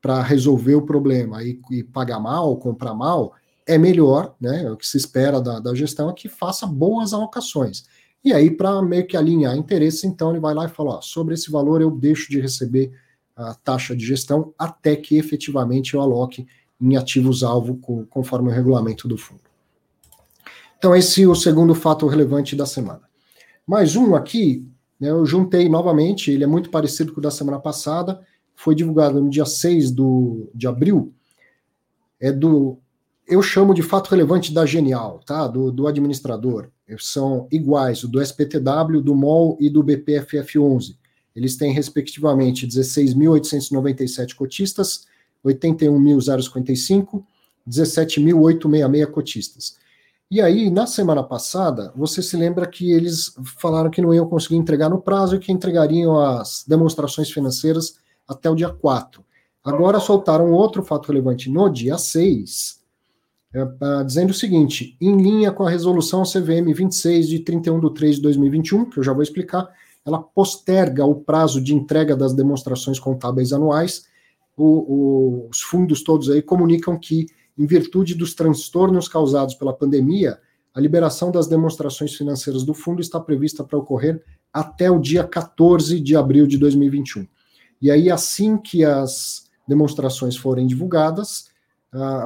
para 0.00 0.22
resolver 0.22 0.74
o 0.74 0.82
problema 0.82 1.42
e, 1.42 1.60
e, 1.70 1.82
pagar 1.82 2.18
mal, 2.18 2.56
comprar 2.56 2.94
mal, 2.94 3.34
é 3.66 3.76
melhor, 3.76 4.36
né? 4.40 4.62
É 4.62 4.70
o 4.70 4.76
que 4.76 4.86
se 4.86 4.96
espera 4.96 5.40
da, 5.40 5.58
da 5.58 5.74
gestão 5.74 6.08
é 6.08 6.12
que 6.12 6.28
faça 6.28 6.64
boas 6.64 7.12
alocações. 7.12 7.84
E 8.24 8.32
aí, 8.32 8.50
para 8.50 8.80
meio 8.82 9.06
que 9.06 9.16
alinhar 9.16 9.56
interesses, 9.56 10.04
então 10.04 10.30
ele 10.30 10.38
vai 10.38 10.54
lá 10.54 10.66
e 10.66 10.68
fala: 10.68 10.98
ó, 10.98 11.00
sobre 11.00 11.34
esse 11.34 11.50
valor 11.50 11.80
eu 11.80 11.90
deixo 11.90 12.30
de 12.30 12.40
receber 12.40 12.92
a 13.34 13.54
taxa 13.54 13.96
de 13.96 14.06
gestão 14.06 14.54
até 14.56 14.94
que 14.94 15.18
efetivamente 15.18 15.94
eu 15.94 16.00
aloque 16.00 16.46
em 16.80 16.96
ativos-alvo 16.96 17.78
conforme 18.10 18.50
o 18.50 18.52
regulamento 18.52 19.08
do 19.08 19.16
fundo. 19.16 19.40
Então, 20.78 20.94
esse 20.94 21.22
é 21.22 21.26
o 21.26 21.34
segundo 21.34 21.74
fato 21.74 22.06
relevante 22.06 22.54
da 22.54 22.66
semana. 22.66 23.02
Mais 23.66 23.96
um 23.96 24.14
aqui, 24.14 24.66
né, 25.00 25.10
eu 25.10 25.24
juntei 25.24 25.68
novamente, 25.68 26.30
ele 26.30 26.44
é 26.44 26.46
muito 26.46 26.70
parecido 26.70 27.12
com 27.12 27.20
o 27.20 27.22
da 27.22 27.30
semana 27.30 27.58
passada, 27.58 28.20
foi 28.54 28.74
divulgado 28.74 29.20
no 29.20 29.28
dia 29.28 29.44
6 29.44 29.90
do, 29.90 30.50
de 30.54 30.66
abril, 30.66 31.12
é 32.20 32.30
do, 32.30 32.78
eu 33.26 33.42
chamo 33.42 33.74
de 33.74 33.82
fato 33.82 34.08
relevante 34.08 34.52
da 34.52 34.64
Genial, 34.64 35.20
tá? 35.26 35.48
Do, 35.48 35.72
do 35.72 35.86
administrador. 35.86 36.68
São 36.98 37.48
iguais, 37.50 38.04
o 38.04 38.08
do 38.08 38.22
SPTW, 38.22 39.00
do 39.02 39.14
MOL 39.14 39.58
e 39.60 39.68
do 39.68 39.82
BPFF11. 39.82 40.96
Eles 41.34 41.56
têm, 41.56 41.72
respectivamente, 41.72 42.66
16.897 42.66 44.34
cotistas, 44.34 45.06
81.055, 45.46 47.22
17.866 47.68 49.06
cotistas. 49.06 49.76
E 50.28 50.40
aí, 50.40 50.70
na 50.70 50.86
semana 50.86 51.22
passada, 51.22 51.92
você 51.94 52.20
se 52.20 52.36
lembra 52.36 52.66
que 52.66 52.90
eles 52.90 53.32
falaram 53.60 53.90
que 53.90 54.02
não 54.02 54.12
iam 54.12 54.28
conseguir 54.28 54.56
entregar 54.56 54.88
no 54.88 55.00
prazo 55.00 55.36
e 55.36 55.38
que 55.38 55.52
entregariam 55.52 56.18
as 56.18 56.64
demonstrações 56.66 57.30
financeiras 57.30 57.98
até 58.26 58.50
o 58.50 58.56
dia 58.56 58.70
4. 58.70 59.24
Agora 59.64 60.00
soltaram 60.00 60.50
outro 60.50 60.82
fato 60.82 61.08
relevante 61.08 61.48
no 61.48 61.68
dia 61.68 61.96
6, 61.96 62.80
é, 63.54 63.62
uh, 63.62 64.04
dizendo 64.04 64.30
o 64.30 64.34
seguinte: 64.34 64.96
em 65.00 65.16
linha 65.16 65.52
com 65.52 65.64
a 65.64 65.70
resolução 65.70 66.24
CVM 66.24 66.74
26 66.74 67.28
de 67.28 67.38
31 67.40 67.80
de 67.80 67.94
3 67.94 68.16
de 68.16 68.22
2021, 68.22 68.90
que 68.90 68.98
eu 68.98 69.04
já 69.04 69.12
vou 69.12 69.22
explicar, 69.22 69.68
ela 70.04 70.22
posterga 70.22 71.04
o 71.04 71.14
prazo 71.14 71.60
de 71.60 71.74
entrega 71.74 72.16
das 72.16 72.32
demonstrações 72.32 72.98
contábeis 72.98 73.52
anuais. 73.52 74.06
O, 74.56 74.64
o, 74.64 75.48
os 75.50 75.60
fundos 75.60 76.02
todos 76.02 76.30
aí 76.30 76.40
comunicam 76.40 76.98
que, 76.98 77.26
em 77.58 77.66
virtude 77.66 78.14
dos 78.14 78.34
transtornos 78.34 79.08
causados 79.08 79.54
pela 79.54 79.72
pandemia, 79.72 80.38
a 80.74 80.80
liberação 80.80 81.30
das 81.30 81.46
demonstrações 81.46 82.14
financeiras 82.14 82.62
do 82.62 82.74
fundo 82.74 83.00
está 83.00 83.18
prevista 83.18 83.64
para 83.64 83.78
ocorrer 83.78 84.22
até 84.52 84.90
o 84.90 84.98
dia 84.98 85.24
14 85.24 86.00
de 86.00 86.16
abril 86.16 86.46
de 86.46 86.58
2021. 86.58 87.26
E 87.80 87.90
aí, 87.90 88.10
assim 88.10 88.56
que 88.56 88.84
as 88.84 89.50
demonstrações 89.66 90.36
forem 90.36 90.66
divulgadas, 90.66 91.50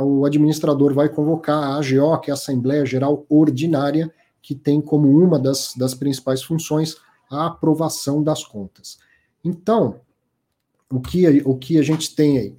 o 0.02 0.24
administrador 0.24 0.94
vai 0.94 1.08
convocar 1.08 1.62
a 1.62 1.76
AGO, 1.76 2.20
que 2.20 2.30
é 2.30 2.32
a 2.32 2.34
Assembleia 2.34 2.84
Geral 2.84 3.24
Ordinária, 3.28 4.12
que 4.42 4.54
tem 4.54 4.80
como 4.80 5.08
uma 5.08 5.38
das, 5.38 5.74
das 5.76 5.94
principais 5.94 6.42
funções 6.42 6.96
a 7.30 7.46
aprovação 7.46 8.22
das 8.22 8.42
contas. 8.44 8.98
Então, 9.44 10.00
o 10.90 11.00
que, 11.00 11.42
o 11.44 11.56
que 11.56 11.78
a 11.78 11.82
gente 11.82 12.14
tem 12.14 12.38
aí? 12.38 12.56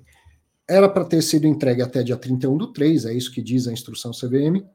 Era 0.68 0.88
para 0.88 1.06
ter 1.06 1.22
sido 1.22 1.48
entregue 1.48 1.82
até 1.82 2.02
dia 2.02 2.16
31 2.16 2.58
do 2.58 2.68
3, 2.68 3.06
é 3.06 3.14
isso 3.14 3.32
que 3.32 3.42
diz 3.42 3.68
a 3.68 3.74
instrução 3.74 4.12
CVM. 4.12 4.66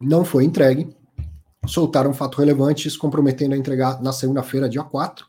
Não 0.00 0.24
foi 0.24 0.44
entregue 0.44 0.94
soltaram 1.66 2.10
um 2.10 2.14
fato 2.14 2.38
relevante, 2.38 2.90
se 2.90 2.98
comprometendo 2.98 3.54
a 3.54 3.56
entregar 3.56 4.02
na 4.02 4.12
segunda-feira, 4.12 4.68
dia 4.68 4.82
4. 4.82 5.26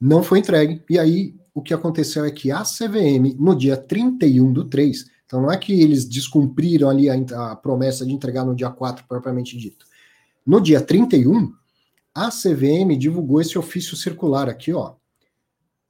Não 0.00 0.22
foi 0.22 0.38
entregue. 0.38 0.82
E 0.88 0.98
aí, 0.98 1.34
o 1.54 1.62
que 1.62 1.74
aconteceu 1.74 2.24
é 2.24 2.30
que 2.30 2.50
a 2.50 2.62
CVM, 2.62 3.34
no 3.38 3.54
dia 3.56 3.76
31 3.76 4.52
do 4.52 4.64
3, 4.64 5.10
então 5.26 5.42
não 5.42 5.50
é 5.50 5.56
que 5.56 5.80
eles 5.80 6.04
descumpriram 6.04 6.88
ali 6.88 7.08
a, 7.10 7.52
a 7.52 7.56
promessa 7.56 8.04
de 8.06 8.12
entregar 8.12 8.44
no 8.44 8.54
dia 8.54 8.70
4, 8.70 9.04
propriamente 9.08 9.56
dito. 9.56 9.86
No 10.46 10.60
dia 10.60 10.80
31, 10.80 11.52
a 12.14 12.30
CVM 12.30 12.96
divulgou 12.98 13.40
esse 13.40 13.58
ofício 13.58 13.96
circular 13.96 14.48
aqui, 14.48 14.72
ó, 14.72 14.94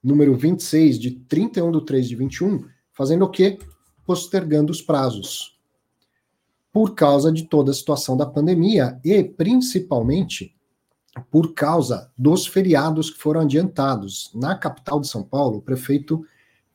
número 0.03 0.37
26, 0.37 0.99
de 0.99 1.11
31 1.13 1.73
do 1.73 1.81
3 1.81 2.09
de 2.09 2.17
21, 2.17 2.65
fazendo 2.93 3.25
o 3.25 3.31
quê? 3.31 3.59
Postergando 4.05 4.73
os 4.73 4.83
prazos 4.83 5.59
por 6.73 6.95
causa 6.95 7.33
de 7.33 7.45
toda 7.45 7.71
a 7.71 7.75
situação 7.75 8.17
da 8.17 8.27
pandemia 8.27 9.01
e 9.05 9.25
principalmente 9.25 10.55
por 11.31 11.53
causa 11.53 12.11
dos 12.17 12.47
feriados 12.47 13.11
que 13.11 13.19
foram 13.19 13.41
adiantados. 13.41 14.31
Na 14.35 14.55
capital 14.55 15.01
de 15.01 15.09
São 15.09 15.23
Paulo, 15.23 15.59
o 15.59 15.63
prefeito 15.63 16.25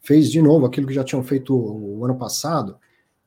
fez 0.01 0.29
de 0.29 0.41
novo 0.41 0.65
aquilo 0.65 0.88
que 0.88 0.93
já 0.93 1.03
tinham 1.03 1.23
feito 1.23 1.55
o 1.55 2.03
ano 2.03 2.17
passado. 2.17 2.75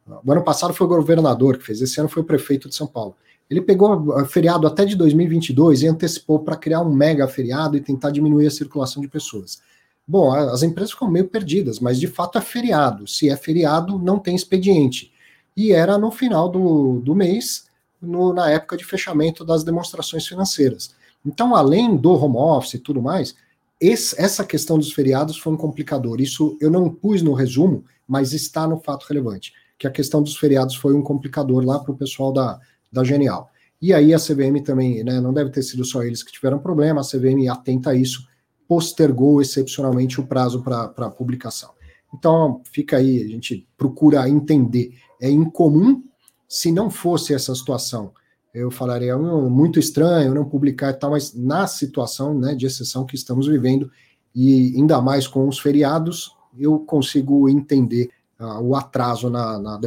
O 0.06 0.30
ano 0.30 0.44
passado 0.44 0.74
foi 0.74 0.86
o 0.86 0.90
governador 0.90 1.56
que 1.56 1.64
fez, 1.64 1.80
esse 1.80 1.98
ano 1.98 2.08
foi 2.08 2.22
o 2.22 2.26
prefeito 2.26 2.68
de 2.68 2.74
São 2.74 2.86
Paulo. 2.86 3.16
Ele 3.48 3.60
pegou 3.60 4.24
feriado 4.26 4.66
até 4.66 4.84
de 4.84 4.96
2022 4.96 5.82
e 5.82 5.88
antecipou 5.88 6.40
para 6.40 6.56
criar 6.56 6.80
um 6.80 6.92
mega 6.92 7.28
feriado 7.28 7.76
e 7.76 7.80
tentar 7.80 8.10
diminuir 8.10 8.46
a 8.46 8.50
circulação 8.50 9.00
de 9.00 9.08
pessoas. 9.08 9.60
Bom, 10.06 10.32
as 10.32 10.62
empresas 10.62 10.92
ficam 10.92 11.10
meio 11.10 11.28
perdidas, 11.28 11.80
mas 11.80 11.98
de 11.98 12.06
fato 12.06 12.38
é 12.38 12.40
feriado. 12.40 13.06
Se 13.06 13.28
é 13.28 13.36
feriado, 13.36 13.98
não 13.98 14.18
tem 14.18 14.34
expediente 14.34 15.12
e 15.56 15.72
era 15.72 15.96
no 15.96 16.10
final 16.10 16.48
do, 16.48 17.00
do 17.00 17.14
mês, 17.14 17.66
no, 18.00 18.32
na 18.32 18.50
época 18.50 18.76
de 18.76 18.84
fechamento 18.84 19.44
das 19.44 19.64
demonstrações 19.64 20.26
financeiras. 20.26 20.94
Então, 21.24 21.56
além 21.56 21.96
do 21.96 22.12
home 22.12 22.36
office 22.36 22.74
e 22.74 22.78
tudo 22.78 23.00
mais, 23.00 23.34
esse, 23.80 24.20
essa 24.20 24.44
questão 24.44 24.78
dos 24.78 24.92
feriados 24.92 25.38
foi 25.38 25.52
um 25.52 25.56
complicador. 25.56 26.20
Isso 26.20 26.56
eu 26.60 26.70
não 26.70 26.90
pus 26.90 27.22
no 27.22 27.32
resumo, 27.32 27.84
mas 28.06 28.32
está 28.32 28.66
no 28.66 28.78
fato 28.78 29.06
relevante, 29.08 29.52
que 29.78 29.86
a 29.86 29.90
questão 29.90 30.22
dos 30.22 30.36
feriados 30.36 30.76
foi 30.76 30.94
um 30.94 31.02
complicador 31.02 31.64
lá 31.64 31.78
para 31.78 31.92
o 31.92 31.96
pessoal 31.96 32.32
da, 32.32 32.60
da 32.90 33.04
Genial. 33.04 33.50
E 33.80 33.92
aí 33.92 34.14
a 34.14 34.18
CVM 34.18 34.62
também, 34.64 35.04
né, 35.04 35.20
não 35.20 35.32
deve 35.32 35.50
ter 35.50 35.62
sido 35.62 35.84
só 35.84 36.02
eles 36.02 36.22
que 36.22 36.32
tiveram 36.32 36.58
problema, 36.58 37.00
a 37.00 37.04
CVM 37.04 37.48
atenta 37.50 37.90
a 37.90 37.94
isso, 37.94 38.26
postergou 38.66 39.40
excepcionalmente 39.40 40.20
o 40.20 40.26
prazo 40.26 40.62
para 40.62 41.10
publicação. 41.10 41.70
Então, 42.14 42.62
fica 42.72 42.96
aí, 42.96 43.22
a 43.22 43.28
gente 43.28 43.68
procura 43.76 44.28
entender. 44.28 44.94
É 45.20 45.28
incomum, 45.30 46.02
se 46.48 46.72
não 46.72 46.90
fosse 46.90 47.34
essa 47.34 47.54
situação, 47.54 48.12
eu 48.54 48.70
falaria 48.70 49.16
hum, 49.16 49.50
muito 49.50 49.78
estranho 49.78 50.34
não 50.34 50.44
publicar 50.44 50.90
e 50.90 50.94
tal, 50.94 51.10
mas 51.10 51.34
na 51.34 51.66
situação 51.66 52.38
né, 52.38 52.54
de 52.54 52.64
exceção 52.64 53.04
que 53.04 53.14
estamos 53.14 53.46
vivendo, 53.46 53.90
e 54.34 54.74
ainda 54.76 55.00
mais 55.00 55.26
com 55.26 55.46
os 55.46 55.58
feriados, 55.58 56.34
eu 56.58 56.78
consigo 56.78 57.48
entender 57.48 58.10
uh, 58.40 58.60
o 58.62 58.74
atraso 58.74 59.28
na, 59.28 59.58
na, 59.58 59.80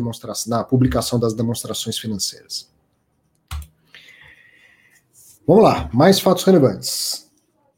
na 0.47 0.63
publicação 0.63 1.19
das 1.19 1.33
demonstrações 1.33 1.97
financeiras. 1.97 2.68
Vamos 5.49 5.63
lá, 5.63 5.89
mais 5.91 6.19
fatos 6.19 6.43
relevantes. 6.43 7.27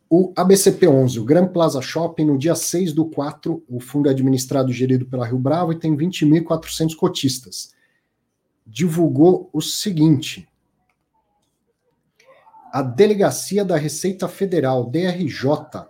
O 0.09 0.33
ABCP11, 0.33 1.21
o 1.21 1.23
Grand 1.23 1.47
Plaza 1.47 1.81
Shopping, 1.81 2.25
no 2.25 2.37
dia 2.37 2.53
6 2.53 2.91
do 2.91 3.05
4, 3.05 3.63
o 3.65 3.79
fundo 3.79 4.09
é 4.09 4.11
administrado 4.11 4.69
e 4.69 4.73
gerido 4.73 5.05
pela 5.05 5.25
Rio 5.25 5.37
Bravo 5.37 5.71
e 5.71 5.79
tem 5.79 5.95
20.400 5.95 6.97
cotistas. 6.97 7.73
Divulgou 8.67 9.49
o 9.53 9.61
seguinte: 9.61 10.49
a 12.73 12.81
Delegacia 12.81 13.63
da 13.63 13.77
Receita 13.77 14.27
Federal, 14.27 14.89
DRJ, 14.89 15.87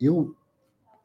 eu, 0.00 0.34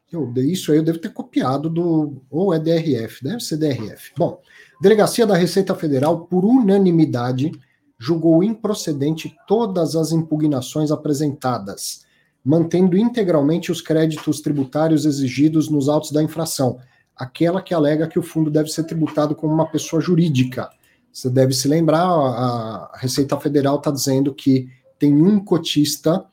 eu 0.09 0.33
isso 0.37 0.71
aí 0.71 0.77
eu 0.77 0.83
devo 0.83 0.99
ter 0.99 1.11
copiado 1.11 1.69
do 1.69 2.23
ou 2.29 2.53
é 2.53 2.57
DRF, 2.57 3.21
deve 3.21 3.41
ser 3.41 3.57
DRF. 3.57 4.13
Bom, 4.17 4.41
Delegacia 4.81 5.27
da 5.27 5.35
Receita 5.35 5.75
Federal, 5.75 6.25
por 6.25 6.45
unanimidade, 6.45 7.51
julgou 7.99 8.41
improcedente 8.41 9.35
todas 9.45 9.95
as 9.95 10.13
impugnações 10.13 10.89
apresentadas, 10.89 12.05
mantendo 12.43 12.97
integralmente 12.97 13.71
os 13.71 13.81
créditos 13.81 14.39
tributários 14.39 15.05
exigidos 15.05 15.69
nos 15.69 15.89
autos 15.89 16.11
da 16.11 16.23
infração, 16.23 16.79
aquela 17.15 17.61
que 17.61 17.73
alega 17.73 18.07
que 18.07 18.17
o 18.17 18.23
fundo 18.23 18.49
deve 18.49 18.69
ser 18.69 18.85
tributado 18.85 19.35
como 19.35 19.53
uma 19.53 19.67
pessoa 19.67 20.01
jurídica. 20.01 20.69
Você 21.11 21.29
deve 21.29 21.53
se 21.53 21.67
lembrar, 21.67 22.05
a 22.05 22.91
Receita 22.95 23.37
Federal 23.37 23.75
está 23.75 23.91
dizendo 23.91 24.33
que 24.33 24.69
tem 24.97 25.13
um 25.13 25.43
cotista 25.43 26.23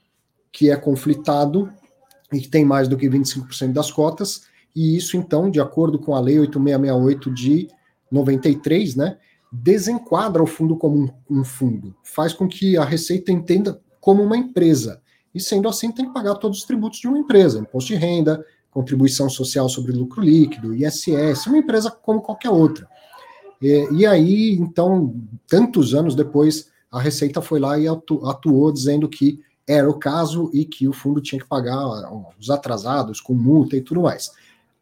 que 0.52 0.70
é 0.70 0.76
conflitado 0.76 1.70
e 2.32 2.40
que 2.40 2.48
tem 2.48 2.64
mais 2.64 2.86
do 2.86 2.96
que 2.96 3.08
25% 3.08 3.72
das 3.72 3.90
cotas, 3.90 4.42
e 4.74 4.96
isso, 4.96 5.16
então, 5.16 5.50
de 5.50 5.60
acordo 5.60 5.98
com 5.98 6.14
a 6.14 6.20
Lei 6.20 6.38
8668 6.38 7.34
de 7.34 7.68
93, 8.10 8.94
né, 8.94 9.16
desenquadra 9.52 10.42
o 10.42 10.46
fundo 10.46 10.76
como 10.76 10.98
um, 11.30 11.38
um 11.40 11.44
fundo, 11.44 11.94
faz 12.02 12.32
com 12.32 12.48
que 12.48 12.76
a 12.76 12.84
Receita 12.84 13.32
entenda 13.32 13.80
como 14.00 14.22
uma 14.22 14.36
empresa, 14.36 15.00
e 15.34 15.40
sendo 15.40 15.68
assim 15.68 15.92
tem 15.92 16.06
que 16.06 16.14
pagar 16.14 16.36
todos 16.36 16.58
os 16.58 16.64
tributos 16.64 16.98
de 16.98 17.08
uma 17.08 17.18
empresa, 17.18 17.58
imposto 17.58 17.92
de 17.92 17.96
renda, 17.96 18.44
contribuição 18.70 19.28
social 19.28 19.68
sobre 19.68 19.92
lucro 19.92 20.22
líquido, 20.22 20.74
ISS, 20.74 21.46
uma 21.46 21.58
empresa 21.58 21.90
como 21.90 22.20
qualquer 22.20 22.50
outra. 22.50 22.88
E, 23.60 23.88
e 23.92 24.06
aí, 24.06 24.52
então, 24.52 25.14
tantos 25.48 25.94
anos 25.94 26.14
depois, 26.14 26.70
a 26.90 27.00
Receita 27.00 27.40
foi 27.40 27.58
lá 27.58 27.78
e 27.78 27.88
atu, 27.88 28.26
atuou 28.26 28.70
dizendo 28.72 29.08
que 29.08 29.40
era 29.66 29.88
o 29.88 29.98
caso 29.98 30.50
e 30.54 30.64
que 30.64 30.86
o 30.86 30.92
fundo 30.92 31.20
tinha 31.20 31.40
que 31.40 31.48
pagar 31.48 31.84
os 32.38 32.50
atrasados 32.50 33.20
com 33.20 33.34
multa 33.34 33.76
e 33.76 33.80
tudo 33.80 34.02
mais. 34.02 34.30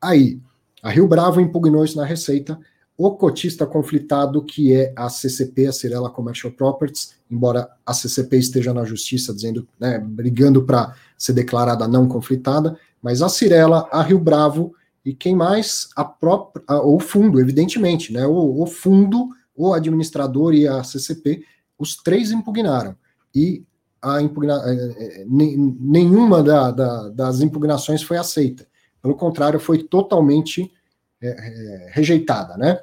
Aí, 0.00 0.38
a 0.82 0.90
Rio 0.90 1.08
Bravo 1.08 1.40
impugnou 1.40 1.84
isso 1.84 1.96
na 1.96 2.04
Receita, 2.04 2.58
o 2.96 3.10
cotista 3.12 3.66
conflitado, 3.66 4.42
que 4.42 4.72
é 4.72 4.92
a 4.94 5.08
CCP, 5.08 5.66
a 5.66 5.72
Cirela 5.72 6.10
Commercial 6.10 6.52
Properties, 6.52 7.14
embora 7.30 7.68
a 7.84 7.92
CCP 7.92 8.36
esteja 8.38 8.72
na 8.72 8.84
justiça 8.84 9.34
dizendo, 9.34 9.66
né, 9.78 9.98
brigando 9.98 10.62
para 10.64 10.94
ser 11.18 11.32
declarada 11.32 11.88
não 11.88 12.06
conflitada, 12.06 12.78
mas 13.02 13.20
a 13.20 13.28
Cirela, 13.28 13.88
a 13.90 14.02
Rio 14.02 14.18
Bravo 14.18 14.74
e 15.04 15.12
quem 15.12 15.34
mais? 15.34 15.88
A 15.96 16.04
própria, 16.04 16.64
o 16.82 17.00
fundo, 17.00 17.40
evidentemente, 17.40 18.12
né, 18.12 18.26
o, 18.26 18.62
o 18.62 18.66
fundo, 18.66 19.28
o 19.56 19.74
administrador 19.74 20.54
e 20.54 20.66
a 20.66 20.82
CCP 20.84 21.44
os 21.78 21.96
três 21.96 22.30
impugnaram. 22.30 22.96
E 23.34 23.64
a 24.00 24.20
impugna, 24.20 24.62
é, 24.66 25.22
é, 25.22 25.24
nenhuma 25.26 26.42
da, 26.42 26.70
da, 26.70 27.08
das 27.08 27.40
impugnações 27.40 28.02
foi 28.02 28.16
aceita. 28.16 28.66
Pelo 29.02 29.14
contrário, 29.14 29.58
foi 29.58 29.82
totalmente 29.82 30.70
é, 31.20 31.28
é, 31.28 31.90
rejeitada, 31.92 32.56
né? 32.56 32.80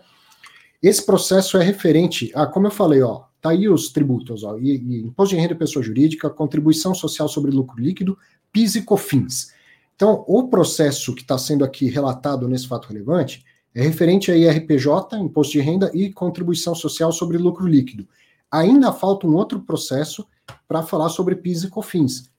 Esse 0.82 1.06
processo 1.06 1.58
é 1.58 1.64
referente 1.64 2.32
a, 2.34 2.46
como 2.46 2.68
eu 2.68 2.72
falei, 2.72 3.02
ó, 3.02 3.24
tá 3.42 3.52
aí 3.52 3.70
os 3.70 3.90
tributos, 3.90 4.44
ó, 4.44 4.58
e, 4.58 4.78
e 4.78 5.02
imposto 5.02 5.36
de 5.36 5.42
renda 5.42 5.56
pessoa 5.56 5.84
jurídica, 5.84 6.30
contribuição 6.30 6.94
social 6.94 7.28
sobre 7.28 7.52
lucro 7.52 7.80
líquido, 7.80 8.18
PIS 8.52 8.76
e 8.76 8.82
COFINS. 8.82 9.54
Então, 9.96 10.26
o 10.28 10.48
processo 10.48 11.14
que 11.14 11.22
está 11.22 11.38
sendo 11.38 11.64
aqui 11.64 11.90
relatado 11.90 12.48
nesse 12.48 12.68
fato 12.68 12.88
relevante 12.88 13.46
é 13.74 13.82
referente 13.82 14.32
a 14.32 14.36
IRPJ, 14.36 15.18
imposto 15.18 15.54
de 15.54 15.62
renda 15.62 15.92
e 15.94 16.12
contribuição 16.12 16.74
social 16.74 17.12
sobre 17.12 17.38
lucro 17.38 17.68
líquido 17.68 18.08
ainda 18.52 18.92
falta 18.92 19.26
um 19.26 19.36
outro 19.36 19.62
processo 19.62 20.28
para 20.68 20.84
falar 20.84 21.10
sobre 21.10 21.36
PIS 21.36 21.64
e 21.64 21.70
COFINS. 21.70 22.30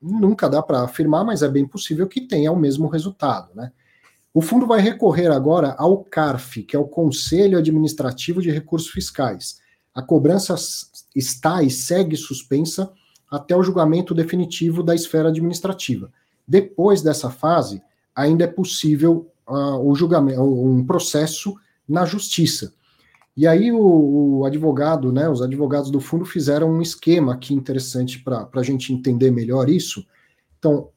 Nunca 0.00 0.48
dá 0.48 0.62
para 0.62 0.82
afirmar, 0.82 1.24
mas 1.24 1.42
é 1.42 1.48
bem 1.48 1.66
possível 1.66 2.06
que 2.06 2.20
tenha 2.20 2.52
o 2.52 2.56
mesmo 2.56 2.86
resultado. 2.88 3.50
Né? 3.54 3.72
O 4.32 4.40
fundo 4.40 4.66
vai 4.66 4.80
recorrer 4.80 5.28
agora 5.28 5.74
ao 5.76 6.04
CARF, 6.04 6.62
que 6.62 6.76
é 6.76 6.78
o 6.78 6.86
Conselho 6.86 7.58
Administrativo 7.58 8.40
de 8.40 8.50
Recursos 8.50 8.88
Fiscais. 8.90 9.60
A 9.92 10.00
cobrança 10.00 10.54
está 11.14 11.62
e 11.62 11.70
segue 11.70 12.16
suspensa 12.16 12.92
até 13.28 13.56
o 13.56 13.62
julgamento 13.62 14.14
definitivo 14.14 14.82
da 14.82 14.94
esfera 14.94 15.28
administrativa. 15.28 16.12
Depois 16.46 17.02
dessa 17.02 17.28
fase, 17.28 17.82
ainda 18.14 18.44
é 18.44 18.46
possível 18.46 19.30
uh, 19.48 19.78
o 19.78 19.94
julgamento, 19.94 20.42
um 20.42 20.84
processo 20.84 21.54
na 21.88 22.04
justiça. 22.04 22.72
E 23.36 23.46
aí 23.46 23.72
o, 23.72 24.40
o, 24.40 24.44
advogado, 24.44 25.12
né, 25.12 25.28
os 25.28 25.42
advogados 25.42 25.90
do 25.90 26.00
fundo 26.00 26.24
fizeram 26.24 26.70
um 26.70 26.82
esquema 26.82 27.34
aqui 27.34 27.54
interessante 27.54 28.18
para 28.18 28.48
a 28.52 28.62
gente 28.62 28.92
entender 28.92 29.30
melhor 29.30 29.68
isso. 29.68 30.04
Então, 30.58 30.88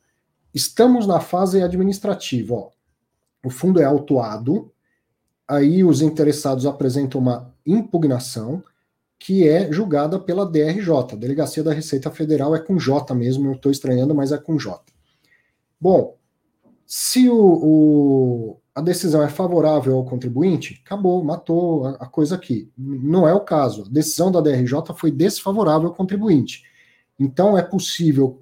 estamos 0.53 1.07
na 1.07 1.19
fase 1.19 1.61
administrativa. 1.61 2.55
Ó. 2.55 2.69
O 3.43 3.49
fundo 3.49 3.81
é 3.81 3.83
autuado, 3.83 4.71
aí 5.47 5.83
os 5.83 6.01
interessados 6.01 6.65
apresentam 6.65 7.19
uma 7.19 7.53
impugnação 7.65 8.63
que 9.19 9.47
é 9.47 9.71
julgada 9.71 10.19
pela 10.19 10.45
DRJ, 10.45 11.15
Delegacia 11.17 11.63
da 11.63 11.73
Receita 11.73 12.11
Federal, 12.11 12.55
é 12.55 12.59
com 12.59 12.77
J 12.77 13.13
mesmo, 13.15 13.47
eu 13.47 13.53
estou 13.53 13.71
estranhando, 13.71 14.13
mas 14.13 14.31
é 14.31 14.37
com 14.37 14.57
J. 14.57 14.81
Bom, 15.79 16.17
se 16.85 17.29
o, 17.29 17.35
o, 17.37 18.57
a 18.75 18.81
decisão 18.81 19.23
é 19.23 19.29
favorável 19.29 19.95
ao 19.95 20.05
contribuinte, 20.05 20.81
acabou, 20.85 21.23
matou 21.23 21.85
a, 21.85 21.91
a, 21.91 22.05
coisa 22.05 22.35
aqui. 22.35 22.69
Não 22.77 23.27
é 23.27 23.33
o 23.33 23.39
caso. 23.39 23.83
A 23.83 23.89
decisão 23.89 24.31
da 24.31 24.41
DRJ 24.41 24.93
foi 24.95 25.09
desfavorável 25.09 25.89
ao 25.89 25.95
contribuinte. 25.95 26.63
Então 27.19 27.57
é 27.57 27.61
possível 27.61 28.41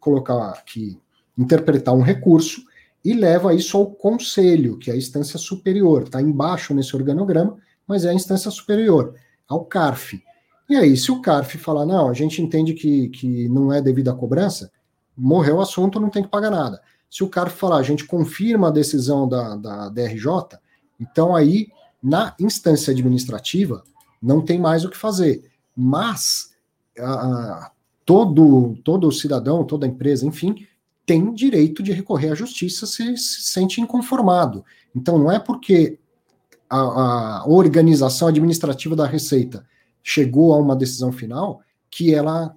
colocar 0.00 0.50
aqui, 0.50 0.98
interpretar 1.36 1.94
um 1.94 2.02
recurso 2.02 2.62
e 3.04 3.12
leva 3.12 3.54
isso 3.54 3.76
ao 3.76 3.86
conselho, 3.86 4.78
que 4.78 4.90
é 4.90 4.94
a 4.94 4.96
instância 4.96 5.38
superior. 5.38 6.04
Está 6.04 6.22
embaixo 6.22 6.72
nesse 6.72 6.96
organograma, 6.96 7.58
mas 7.86 8.04
é 8.04 8.10
a 8.10 8.14
instância 8.14 8.50
superior, 8.50 9.14
ao 9.46 9.64
CARF. 9.66 10.22
E 10.68 10.76
aí, 10.76 10.96
se 10.96 11.12
o 11.12 11.20
CARF 11.20 11.58
falar, 11.58 11.84
não, 11.84 12.08
a 12.08 12.14
gente 12.14 12.40
entende 12.40 12.72
que, 12.72 13.10
que 13.10 13.48
não 13.48 13.70
é 13.70 13.82
devida 13.82 14.12
a 14.12 14.14
cobrança, 14.14 14.72
morreu 15.14 15.56
o 15.56 15.60
assunto, 15.60 16.00
não 16.00 16.08
tem 16.08 16.22
que 16.22 16.30
pagar 16.30 16.50
nada. 16.50 16.80
Se 17.10 17.22
o 17.22 17.28
cara 17.28 17.50
falar, 17.50 17.76
a 17.76 17.82
gente 17.82 18.06
confirma 18.06 18.68
a 18.68 18.72
decisão 18.72 19.28
da, 19.28 19.54
da 19.56 19.88
DRJ, 19.90 20.58
então 20.98 21.36
aí, 21.36 21.68
na 22.02 22.34
instância 22.40 22.92
administrativa, 22.92 23.84
não 24.22 24.40
tem 24.40 24.58
mais 24.58 24.84
o 24.84 24.90
que 24.90 24.96
fazer. 24.96 25.44
Mas 25.76 26.54
a, 26.98 27.70
todo, 28.06 28.76
todo 28.82 29.12
cidadão, 29.12 29.64
toda 29.64 29.86
empresa, 29.86 30.26
enfim, 30.26 30.66
tem 31.06 31.32
direito 31.32 31.82
de 31.82 31.92
recorrer 31.92 32.30
à 32.30 32.34
justiça 32.34 32.86
se 32.86 33.16
se 33.16 33.42
sente 33.42 33.80
inconformado. 33.80 34.64
Então, 34.94 35.18
não 35.18 35.30
é 35.30 35.38
porque 35.38 35.98
a, 36.68 36.78
a, 36.78 37.48
organização 37.48 38.28
administrativa 38.28 38.96
da 38.96 39.06
Receita 39.06 39.66
chegou 40.02 40.52
a 40.52 40.58
uma 40.58 40.76
decisão 40.76 41.12
final 41.12 41.60
que 41.90 42.14
ela 42.14 42.56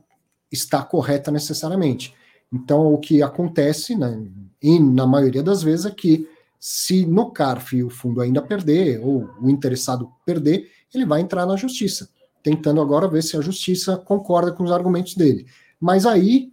está 0.52 0.82
correta 0.82 1.32
necessariamente. 1.32 2.14
Então, 2.52 2.94
o 2.94 2.98
que 2.98 3.22
acontece, 3.22 3.96
né, 3.96 4.26
e 4.62 4.80
na 4.80 5.06
maioria 5.06 5.44
das 5.44 5.62
vezes, 5.62 5.86
é 5.86 5.92
que 5.92 6.28
se 6.60 7.06
no 7.06 7.32
CARF 7.32 7.84
o 7.84 7.90
fundo 7.90 8.22
ainda 8.22 8.42
perder, 8.42 9.00
ou 9.02 9.30
o 9.42 9.50
interessado 9.50 10.12
perder, 10.26 10.72
ele 10.94 11.06
vai 11.06 11.22
entrar 11.22 11.46
na 11.46 11.56
justiça, 11.56 12.10
tentando 12.42 12.82
agora 12.82 13.08
ver 13.08 13.22
se 13.22 13.38
a 13.38 13.42
justiça 13.42 13.98
concorda 13.98 14.52
com 14.52 14.64
os 14.64 14.72
argumentos 14.72 15.16
dele. 15.16 15.46
Mas 15.80 16.06
aí, 16.06 16.52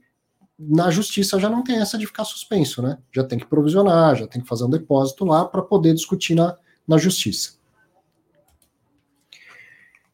na 0.59 0.91
justiça 0.91 1.39
já 1.39 1.51
não 1.51 1.63
tem 1.65 1.77
essa 1.77 1.99
de 1.99 2.07
ficar 2.07 2.25
suspenso, 2.25 2.81
né? 2.81 2.99
Já 3.13 3.25
tem 3.25 3.39
que 3.39 3.47
provisionar, 3.47 4.17
já 4.17 4.27
tem 4.27 4.41
que 4.41 4.49
fazer 4.49 4.65
um 4.65 4.71
depósito 4.71 5.25
lá 5.25 5.45
para 5.45 5.63
poder 5.63 5.95
discutir 5.95 6.35
na, 6.35 6.57
na 6.87 6.97
justiça. 6.97 7.55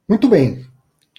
Muito 0.09 0.29
bem. 0.29 0.67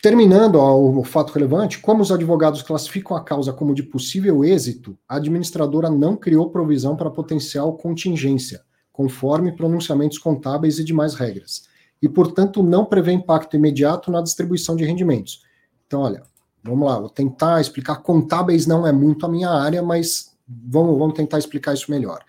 Terminando 0.01 0.55
ó, 0.55 0.75
o 0.75 1.03
fato 1.03 1.31
relevante, 1.31 1.79
como 1.79 2.01
os 2.01 2.11
advogados 2.11 2.63
classificam 2.63 3.15
a 3.15 3.23
causa 3.23 3.53
como 3.53 3.75
de 3.75 3.83
possível 3.83 4.43
êxito, 4.43 4.97
a 5.07 5.17
administradora 5.17 5.91
não 5.91 6.17
criou 6.17 6.49
provisão 6.49 6.95
para 6.95 7.11
potencial 7.11 7.77
contingência, 7.77 8.63
conforme 8.91 9.55
pronunciamentos 9.55 10.17
contábeis 10.17 10.79
e 10.79 10.83
demais 10.83 11.13
regras, 11.13 11.69
e, 12.01 12.09
portanto, 12.09 12.63
não 12.63 12.83
prevê 12.83 13.11
impacto 13.11 13.55
imediato 13.55 14.09
na 14.09 14.23
distribuição 14.23 14.75
de 14.75 14.83
rendimentos. 14.83 15.43
Então, 15.85 16.01
olha, 16.01 16.23
vamos 16.63 16.87
lá, 16.87 16.99
vou 16.99 17.09
tentar 17.09 17.61
explicar. 17.61 17.97
Contábeis 17.97 18.65
não 18.65 18.85
é 18.85 18.91
muito 18.91 19.25
a 19.25 19.29
minha 19.29 19.49
área, 19.49 19.81
mas 19.81 20.35
vamos, 20.47 20.97
vamos 20.97 21.15
tentar 21.15 21.39
explicar 21.39 21.73
isso 21.73 21.91
melhor. 21.91 22.23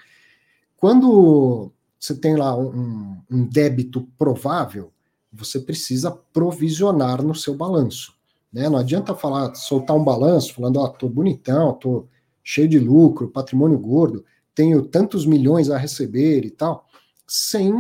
Quando 0.77 1.73
você 1.99 2.15
tem 2.15 2.37
lá 2.37 2.57
um, 2.57 3.17
um 3.31 3.47
débito 3.47 4.09
provável, 4.19 4.93
você 5.33 5.61
precisa 5.61 6.11
provisionar 6.11 7.23
no 7.23 7.35
seu 7.35 7.55
balanço. 7.55 8.15
Né? 8.53 8.69
Não 8.69 8.79
adianta 8.79 9.15
falar, 9.15 9.55
soltar 9.55 9.97
um 9.97 10.05
balanço 10.05 10.55
falando, 10.55 10.79
ó, 10.79 10.85
oh, 10.85 10.89
tô 10.89 11.09
bonitão, 11.09 11.73
tô 11.75 12.07
cheio 12.45 12.69
de 12.69 12.79
lucro, 12.79 13.31
patrimônio 13.31 13.79
gordo, 13.79 14.25
tenho 14.55 14.83
tantos 14.83 15.25
milhões 15.25 15.71
a 15.71 15.79
receber 15.79 16.45
e 16.45 16.51
tal, 16.51 16.87
sem 17.27 17.73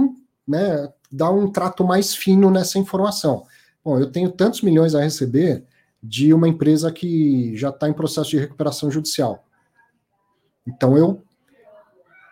né, 0.46 0.88
dar 1.10 1.30
um 1.30 1.50
trato 1.50 1.84
mais 1.84 2.14
fino 2.14 2.50
nessa 2.50 2.78
informação. 2.78 3.44
Bom, 3.84 3.98
eu 3.98 4.10
tenho 4.10 4.30
tantos 4.30 4.62
milhões 4.62 4.94
a 4.94 5.02
receber 5.02 5.66
de 6.02 6.34
uma 6.34 6.48
empresa 6.48 6.90
que 6.90 7.56
já 7.56 7.68
está 7.68 7.88
em 7.88 7.92
processo 7.92 8.30
de 8.30 8.38
recuperação 8.38 8.90
judicial. 8.90 9.44
Então 10.66 10.96
eu 10.96 11.22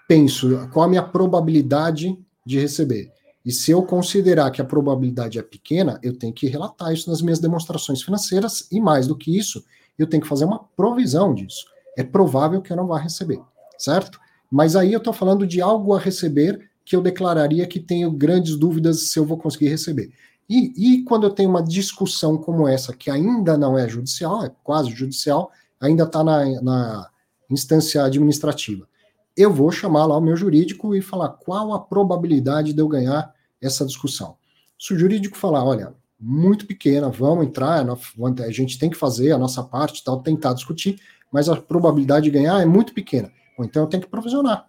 penso 0.08 0.68
qual 0.72 0.86
a 0.86 0.88
minha 0.88 1.02
probabilidade 1.02 2.18
de 2.44 2.58
receber. 2.58 3.12
E 3.44 3.52
se 3.52 3.70
eu 3.70 3.82
considerar 3.82 4.50
que 4.50 4.60
a 4.60 4.64
probabilidade 4.64 5.38
é 5.38 5.42
pequena, 5.42 5.98
eu 6.02 6.18
tenho 6.18 6.32
que 6.32 6.46
relatar 6.46 6.92
isso 6.92 7.08
nas 7.08 7.22
minhas 7.22 7.38
demonstrações 7.38 8.02
financeiras, 8.02 8.66
e 8.70 8.80
mais 8.80 9.06
do 9.06 9.16
que 9.16 9.36
isso, 9.36 9.64
eu 9.98 10.06
tenho 10.06 10.22
que 10.22 10.28
fazer 10.28 10.44
uma 10.44 10.64
provisão 10.76 11.32
disso. 11.34 11.64
É 11.96 12.02
provável 12.02 12.60
que 12.60 12.72
eu 12.72 12.76
não 12.76 12.86
vá 12.86 12.98
receber, 12.98 13.40
certo? 13.78 14.20
Mas 14.50 14.76
aí 14.76 14.92
eu 14.92 14.98
estou 14.98 15.12
falando 15.12 15.46
de 15.46 15.60
algo 15.60 15.94
a 15.94 15.98
receber 15.98 16.70
que 16.84 16.96
eu 16.96 17.00
declararia 17.00 17.66
que 17.66 17.78
tenho 17.78 18.10
grandes 18.10 18.56
dúvidas 18.56 19.10
se 19.10 19.18
eu 19.18 19.24
vou 19.24 19.38
conseguir 19.38 19.68
receber. 19.68 20.10
E, 20.50 20.72
e 20.76 21.04
quando 21.04 21.24
eu 21.24 21.30
tenho 21.30 21.48
uma 21.48 21.62
discussão 21.62 22.36
como 22.36 22.66
essa, 22.66 22.92
que 22.92 23.08
ainda 23.08 23.56
não 23.56 23.78
é 23.78 23.88
judicial, 23.88 24.44
é 24.44 24.50
quase 24.64 24.90
judicial, 24.90 25.50
ainda 25.80 26.02
está 26.02 26.24
na, 26.24 26.60
na 26.60 27.10
instância 27.48 28.04
administrativa 28.04 28.90
eu 29.36 29.52
vou 29.52 29.70
chamar 29.70 30.06
lá 30.06 30.16
o 30.16 30.20
meu 30.20 30.36
jurídico 30.36 30.94
e 30.94 31.00
falar 31.00 31.30
qual 31.30 31.72
a 31.72 31.80
probabilidade 31.80 32.72
de 32.72 32.80
eu 32.80 32.88
ganhar 32.88 33.32
essa 33.60 33.86
discussão. 33.86 34.36
Se 34.78 34.92
o 34.92 34.98
jurídico 34.98 35.36
falar, 35.36 35.64
olha, 35.64 35.94
muito 36.18 36.66
pequena, 36.66 37.08
vamos 37.08 37.46
entrar, 37.46 37.82
a 37.82 38.50
gente 38.50 38.78
tem 38.78 38.90
que 38.90 38.96
fazer 38.96 39.32
a 39.32 39.38
nossa 39.38 39.62
parte, 39.62 40.04
tal, 40.04 40.22
tentar 40.22 40.52
discutir, 40.52 41.00
mas 41.32 41.48
a 41.48 41.56
probabilidade 41.56 42.24
de 42.24 42.30
ganhar 42.30 42.60
é 42.60 42.66
muito 42.66 42.92
pequena. 42.92 43.32
Ou 43.56 43.64
então 43.64 43.82
eu 43.82 43.88
tenho 43.88 44.02
que 44.02 44.10
provisionar. 44.10 44.68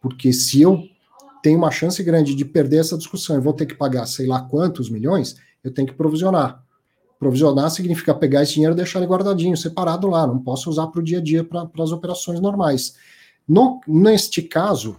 Porque 0.00 0.32
se 0.32 0.62
eu 0.62 0.84
tenho 1.46 1.58
uma 1.58 1.70
chance 1.70 2.02
grande 2.02 2.34
de 2.34 2.44
perder 2.44 2.78
essa 2.78 2.98
discussão 2.98 3.36
e 3.36 3.40
vou 3.40 3.52
ter 3.52 3.66
que 3.66 3.74
pagar 3.76 4.04
sei 4.06 4.26
lá 4.26 4.42
quantos 4.42 4.90
milhões, 4.90 5.36
eu 5.62 5.72
tenho 5.72 5.86
que 5.86 5.94
provisionar. 5.94 6.60
Provisionar 7.20 7.70
significa 7.70 8.12
pegar 8.12 8.42
esse 8.42 8.54
dinheiro 8.54 8.74
e 8.74 8.76
deixar 8.76 8.98
ele 8.98 9.06
guardadinho, 9.06 9.56
separado 9.56 10.08
lá, 10.08 10.26
não 10.26 10.40
posso 10.40 10.68
usar 10.68 10.88
para 10.88 11.00
o 11.00 11.04
dia 11.04 11.18
a 11.18 11.22
dia, 11.22 11.44
para 11.44 11.70
as 11.78 11.92
operações 11.92 12.40
normais. 12.40 12.96
No, 13.46 13.80
neste 13.86 14.42
caso, 14.42 14.96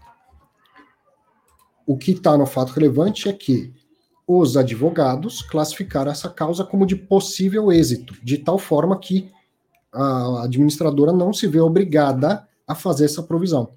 o 1.85 1.97
que 1.97 2.11
está 2.11 2.37
no 2.37 2.45
fato 2.45 2.71
relevante 2.71 3.27
é 3.27 3.33
que 3.33 3.73
os 4.25 4.55
advogados 4.55 5.41
classificaram 5.41 6.13
essa 6.13 6.29
causa 6.29 6.63
como 6.63 6.85
de 6.85 6.95
possível 6.95 7.73
êxito, 7.73 8.15
de 8.23 8.37
tal 8.37 8.57
forma 8.57 8.97
que 8.97 9.29
a 9.91 10.43
administradora 10.45 11.11
não 11.11 11.33
se 11.33 11.45
vê 11.45 11.59
obrigada 11.59 12.47
a 12.65 12.73
fazer 12.73 13.03
essa 13.03 13.21
provisão, 13.21 13.71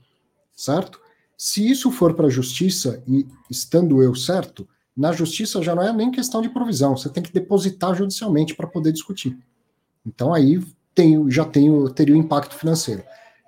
certo? 0.55 1.01
Se 1.43 1.67
isso 1.67 1.91
for 1.91 2.13
para 2.13 2.27
a 2.27 2.31
justiça, 2.31 3.03
e 3.09 3.27
estando 3.49 4.03
eu 4.03 4.15
certo, 4.15 4.69
na 4.95 5.11
justiça 5.11 5.63
já 5.63 5.75
não 5.75 5.83
é 5.83 5.91
nem 5.91 6.11
questão 6.11 6.43
de 6.43 6.51
provisão, 6.51 6.95
você 6.95 7.09
tem 7.09 7.23
que 7.23 7.33
depositar 7.33 7.95
judicialmente 7.95 8.55
para 8.55 8.67
poder 8.67 8.93
discutir. 8.93 9.39
Então 10.05 10.35
aí 10.35 10.63
tem, 10.95 11.31
já 11.31 11.43
tem, 11.47 11.73
teria 11.95 12.15
o 12.15 12.19
impacto 12.19 12.55
financeiro. 12.55 13.03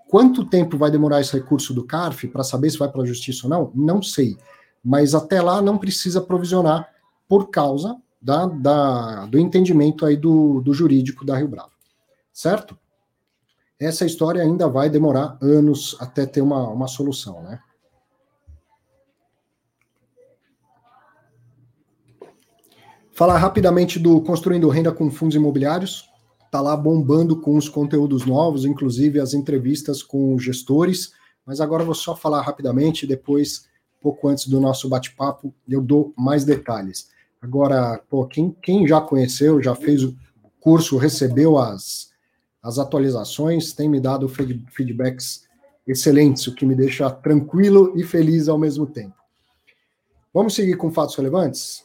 Quanto 0.09 0.46
tempo 0.46 0.78
vai 0.78 0.90
demorar 0.90 1.20
esse 1.20 1.35
recurso 1.35 1.74
do 1.74 1.85
CARF 1.85 2.28
para 2.28 2.42
saber 2.42 2.70
se 2.70 2.78
vai 2.78 2.90
para 2.90 3.02
a 3.02 3.05
justiça 3.05 3.46
ou 3.46 3.50
não? 3.50 3.70
Não 3.74 4.02
sei. 4.02 4.38
Mas 4.83 5.14
até 5.14 5.42
lá 5.42 5.61
não 5.61 5.76
precisa 5.76 6.22
provisionar 6.22 6.88
por 7.28 7.50
causa 7.50 7.94
da, 8.22 8.46
da, 8.46 9.26
do 9.26 9.38
entendimento 9.38 10.07
aí 10.07 10.16
do, 10.16 10.62
do 10.62 10.72
jurídico 10.72 11.26
da 11.26 11.37
Rio 11.37 11.48
Bravo. 11.48 11.72
Certo? 12.33 12.74
Essa 13.78 14.07
história 14.07 14.40
ainda 14.40 14.66
vai 14.66 14.88
demorar 14.88 15.37
anos 15.42 15.94
até 16.00 16.24
ter 16.24 16.40
uma, 16.40 16.66
uma 16.70 16.88
solução, 16.88 17.42
né? 17.42 17.61
Falar 23.22 23.38
rapidamente 23.38 24.00
do 24.00 24.20
Construindo 24.20 24.68
Renda 24.68 24.90
com 24.90 25.08
Fundos 25.08 25.37
Imobiliários 25.37 26.11
está 26.44 26.61
lá 26.61 26.76
bombando 26.76 27.40
com 27.40 27.56
os 27.56 27.68
conteúdos 27.68 28.26
novos, 28.26 28.64
inclusive 28.64 29.20
as 29.20 29.32
entrevistas 29.32 30.02
com 30.02 30.37
gestores. 30.40 31.12
Mas 31.46 31.61
agora 31.61 31.85
vou 31.85 31.94
só 31.94 32.16
falar 32.16 32.42
rapidamente, 32.42 33.06
depois, 33.06 33.68
pouco 34.00 34.26
antes 34.26 34.48
do 34.48 34.58
nosso 34.58 34.88
bate-papo, 34.88 35.54
eu 35.68 35.80
dou 35.80 36.12
mais 36.18 36.44
detalhes. 36.44 37.11
Agora, 37.40 38.02
pô, 38.11 38.26
quem, 38.26 38.50
quem 38.61 38.88
já 38.88 39.00
conheceu, 39.00 39.62
já 39.62 39.76
fez 39.76 40.02
o 40.02 40.16
curso, 40.58 40.96
recebeu 40.96 41.58
as, 41.58 42.11
as 42.61 42.76
atualizações, 42.76 43.72
tem 43.72 43.88
me 43.88 44.00
dado 44.00 44.28
feedbacks 44.28 45.44
excelentes, 45.87 46.48
o 46.48 46.56
que 46.56 46.66
me 46.66 46.74
deixa 46.74 47.08
tranquilo 47.08 47.92
e 47.96 48.02
feliz 48.02 48.48
ao 48.48 48.58
mesmo 48.58 48.85
tempo. 48.85 49.14
Vamos 50.35 50.56
seguir 50.56 50.76
com 50.76 50.90
fatos 50.90 51.14
relevantes? 51.14 51.85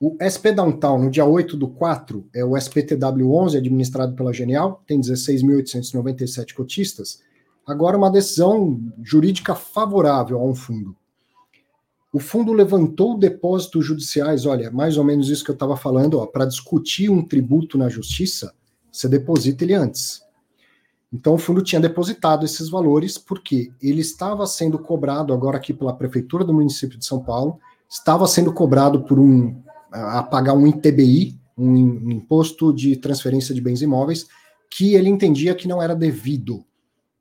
O 0.00 0.16
SP 0.22 0.54
Downtown, 0.54 1.02
no 1.02 1.10
dia 1.10 1.24
8 1.24 1.56
do 1.56 1.66
4, 1.66 2.24
é 2.32 2.44
o 2.44 2.50
SPTW11, 2.50 3.56
administrado 3.56 4.14
pela 4.14 4.32
Genial, 4.32 4.80
tem 4.86 5.00
16.897 5.00 6.54
cotistas. 6.54 7.20
Agora, 7.66 7.98
uma 7.98 8.08
decisão 8.08 8.80
jurídica 9.02 9.56
favorável 9.56 10.38
a 10.38 10.44
um 10.44 10.54
fundo. 10.54 10.94
O 12.12 12.20
fundo 12.20 12.52
levantou 12.52 13.18
depósitos 13.18 13.84
judiciais, 13.84 14.46
olha, 14.46 14.70
mais 14.70 14.96
ou 14.96 15.02
menos 15.02 15.28
isso 15.30 15.44
que 15.44 15.50
eu 15.50 15.54
estava 15.54 15.76
falando, 15.76 16.24
para 16.28 16.46
discutir 16.46 17.10
um 17.10 17.20
tributo 17.20 17.76
na 17.76 17.88
justiça, 17.88 18.54
você 18.92 19.08
deposita 19.08 19.64
ele 19.64 19.74
antes. 19.74 20.22
Então, 21.12 21.34
o 21.34 21.38
fundo 21.38 21.60
tinha 21.60 21.80
depositado 21.80 22.44
esses 22.44 22.68
valores 22.68 23.18
porque 23.18 23.72
ele 23.82 24.00
estava 24.00 24.46
sendo 24.46 24.78
cobrado 24.78 25.32
agora 25.32 25.56
aqui 25.56 25.74
pela 25.74 25.92
Prefeitura 25.92 26.44
do 26.44 26.54
município 26.54 26.96
de 26.96 27.04
São 27.04 27.18
Paulo, 27.18 27.58
estava 27.90 28.28
sendo 28.28 28.52
cobrado 28.52 29.02
por 29.02 29.18
um 29.18 29.60
a 29.90 30.22
pagar 30.22 30.54
um 30.54 30.66
ITBI, 30.66 31.38
um 31.56 32.10
imposto 32.10 32.72
de 32.72 32.96
transferência 32.96 33.54
de 33.54 33.60
bens 33.60 33.82
imóveis, 33.82 34.26
que 34.70 34.94
ele 34.94 35.08
entendia 35.08 35.54
que 35.54 35.66
não 35.66 35.82
era 35.82 35.94
devido. 35.94 36.64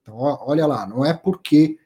Então, 0.01 0.15
olha 0.17 0.65
lá, 0.65 0.85
não 0.87 1.05
é 1.05 1.13
porque 1.13 1.77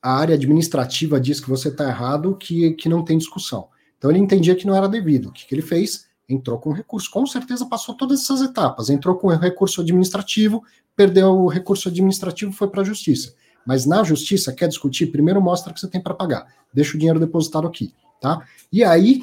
a 0.00 0.14
área 0.14 0.34
administrativa 0.34 1.20
diz 1.20 1.40
que 1.40 1.48
você 1.48 1.68
está 1.68 1.88
errado 1.88 2.36
que, 2.36 2.72
que 2.74 2.88
não 2.88 3.04
tem 3.04 3.18
discussão. 3.18 3.68
Então 3.98 4.10
ele 4.10 4.20
entendia 4.20 4.54
que 4.54 4.66
não 4.66 4.74
era 4.74 4.88
devido. 4.88 5.26
O 5.30 5.32
que, 5.32 5.46
que 5.46 5.54
ele 5.54 5.62
fez? 5.62 6.06
Entrou 6.28 6.58
com 6.58 6.72
recurso. 6.72 7.10
Com 7.10 7.26
certeza 7.26 7.66
passou 7.66 7.94
todas 7.94 8.22
essas 8.22 8.40
etapas. 8.40 8.88
Entrou 8.88 9.16
com 9.16 9.28
recurso 9.28 9.80
administrativo, 9.80 10.62
perdeu 10.94 11.32
o 11.32 11.48
recurso 11.48 11.88
administrativo, 11.88 12.52
foi 12.52 12.68
para 12.68 12.82
a 12.82 12.84
justiça. 12.84 13.34
Mas 13.66 13.84
na 13.84 14.04
justiça, 14.04 14.52
quer 14.52 14.68
discutir? 14.68 15.06
Primeiro 15.06 15.42
mostra 15.42 15.72
que 15.72 15.80
você 15.80 15.88
tem 15.88 16.00
para 16.00 16.14
pagar. 16.14 16.46
Deixa 16.72 16.96
o 16.96 16.98
dinheiro 16.98 17.18
depositado 17.18 17.66
aqui. 17.66 17.92
Tá? 18.20 18.46
E 18.72 18.84
aí 18.84 19.22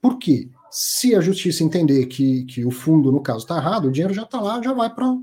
por 0.00 0.18
quê? 0.18 0.48
Se 0.70 1.14
a 1.14 1.20
justiça 1.20 1.64
entender 1.64 2.06
que, 2.06 2.44
que 2.44 2.64
o 2.64 2.70
fundo, 2.70 3.10
no 3.10 3.20
caso, 3.20 3.40
está 3.40 3.56
errado, 3.56 3.88
o 3.88 3.92
dinheiro 3.92 4.14
já 4.14 4.22
está 4.22 4.40
lá, 4.40 4.62
já 4.62 4.72
vai 4.72 4.94
para 4.94 5.16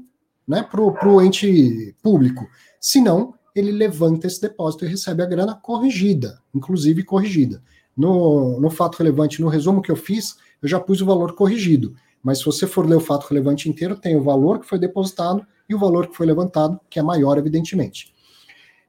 né, 0.47 0.67
o 1.05 1.21
ente 1.21 1.95
público. 2.01 2.47
Se 2.79 2.99
não, 2.99 3.33
ele 3.55 3.71
levanta 3.71 4.27
esse 4.27 4.41
depósito 4.41 4.85
e 4.85 4.89
recebe 4.89 5.23
a 5.23 5.25
grana 5.25 5.55
corrigida, 5.55 6.41
inclusive 6.53 7.03
corrigida. 7.03 7.63
No, 7.95 8.59
no 8.59 8.69
fato 8.69 8.97
relevante, 8.97 9.41
no 9.41 9.47
resumo 9.47 9.81
que 9.81 9.91
eu 9.91 9.95
fiz, 9.95 10.35
eu 10.61 10.67
já 10.67 10.79
pus 10.79 11.01
o 11.01 11.05
valor 11.05 11.33
corrigido. 11.33 11.95
Mas 12.21 12.39
se 12.39 12.45
você 12.45 12.67
for 12.67 12.85
ler 12.85 12.95
o 12.95 12.99
fato 12.99 13.27
relevante 13.27 13.69
inteiro, 13.69 13.95
tem 13.95 14.17
o 14.17 14.23
valor 14.23 14.59
que 14.59 14.67
foi 14.67 14.79
depositado 14.79 15.45
e 15.69 15.75
o 15.75 15.79
valor 15.79 16.07
que 16.07 16.17
foi 16.17 16.25
levantado, 16.25 16.79
que 16.89 16.99
é 16.99 17.03
maior, 17.03 17.38
evidentemente. 17.38 18.13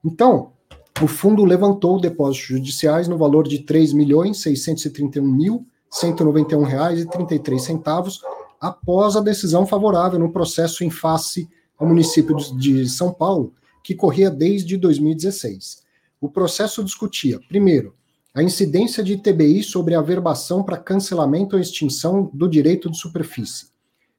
Então, 0.04 0.52
o 1.00 1.06
fundo 1.06 1.44
levantou 1.44 2.00
depósitos 2.00 2.48
judiciais 2.48 3.06
no 3.06 3.18
valor 3.18 3.46
de 3.46 3.58
R$ 3.58 3.64
3.631.000 3.64 5.64
R$ 5.92 6.12
191,33 6.12 8.20
após 8.60 9.16
a 9.16 9.20
decisão 9.20 9.66
favorável 9.66 10.18
no 10.18 10.32
processo 10.32 10.84
em 10.84 10.90
face 10.90 11.48
ao 11.78 11.86
município 11.86 12.36
de 12.56 12.88
São 12.88 13.12
Paulo, 13.12 13.52
que 13.82 13.94
corria 13.94 14.30
desde 14.30 14.76
2016. 14.76 15.84
O 16.20 16.28
processo 16.28 16.82
discutia, 16.82 17.38
primeiro, 17.48 17.94
a 18.34 18.42
incidência 18.42 19.02
de 19.02 19.14
ITBI 19.14 19.62
sobre 19.62 19.94
a 19.94 20.02
verbação 20.02 20.62
para 20.62 20.76
cancelamento 20.76 21.56
ou 21.56 21.62
extinção 21.62 22.30
do 22.34 22.48
direito 22.48 22.90
de 22.90 22.98
superfície. 22.98 23.68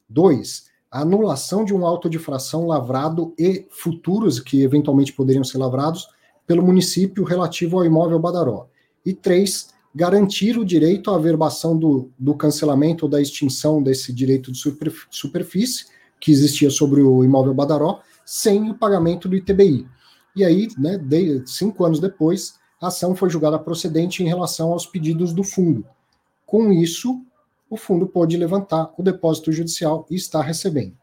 Dois, 0.10 0.68
a 0.90 1.02
anulação 1.02 1.66
de 1.66 1.74
um 1.74 1.86
auto 1.86 2.10
de 2.10 2.18
fração 2.18 2.66
lavrado 2.66 3.34
e 3.38 3.68
futuros 3.70 4.40
que 4.40 4.64
eventualmente 4.64 5.14
poderiam 5.14 5.44
ser 5.44 5.58
lavrados 5.58 6.08
pelo 6.48 6.66
município 6.66 7.24
relativo 7.24 7.78
ao 7.78 7.86
imóvel 7.86 8.18
Badaró. 8.18 8.70
E 9.06 9.14
três, 9.14 9.70
garantir 9.98 10.60
o 10.60 10.64
direito 10.64 11.10
à 11.10 11.16
averbação 11.16 11.76
do, 11.76 12.12
do 12.20 12.36
cancelamento 12.36 13.06
ou 13.06 13.10
da 13.10 13.20
extinção 13.20 13.82
desse 13.82 14.14
direito 14.14 14.52
de 14.52 14.60
superfície 15.10 15.88
que 16.20 16.32
existia 16.32 16.70
sobre 16.70 17.02
o 17.02 17.24
imóvel 17.24 17.52
Badaró, 17.52 18.02
sem 18.24 18.70
o 18.70 18.76
pagamento 18.76 19.28
do 19.28 19.36
ITBI. 19.36 19.88
E 20.36 20.46
aí, 20.46 20.68
né, 20.78 21.00
de, 21.00 21.42
cinco 21.48 21.84
anos 21.84 22.00
depois, 22.00 22.60
a 22.80 22.88
ação 22.88 23.16
foi 23.16 23.28
julgada 23.32 23.58
procedente 23.58 24.22
em 24.22 24.28
relação 24.28 24.72
aos 24.72 24.86
pedidos 24.86 25.34
do 25.34 25.44
fundo. 25.44 25.84
Com 26.46 26.72
isso, 26.72 27.20
o 27.68 27.76
fundo 27.76 28.06
pode 28.06 28.38
levantar 28.38 28.94
o 29.00 29.02
depósito 29.02 29.52
judicial 29.52 30.06
e 30.12 30.16
está 30.16 30.44
recebendo. 30.44 30.96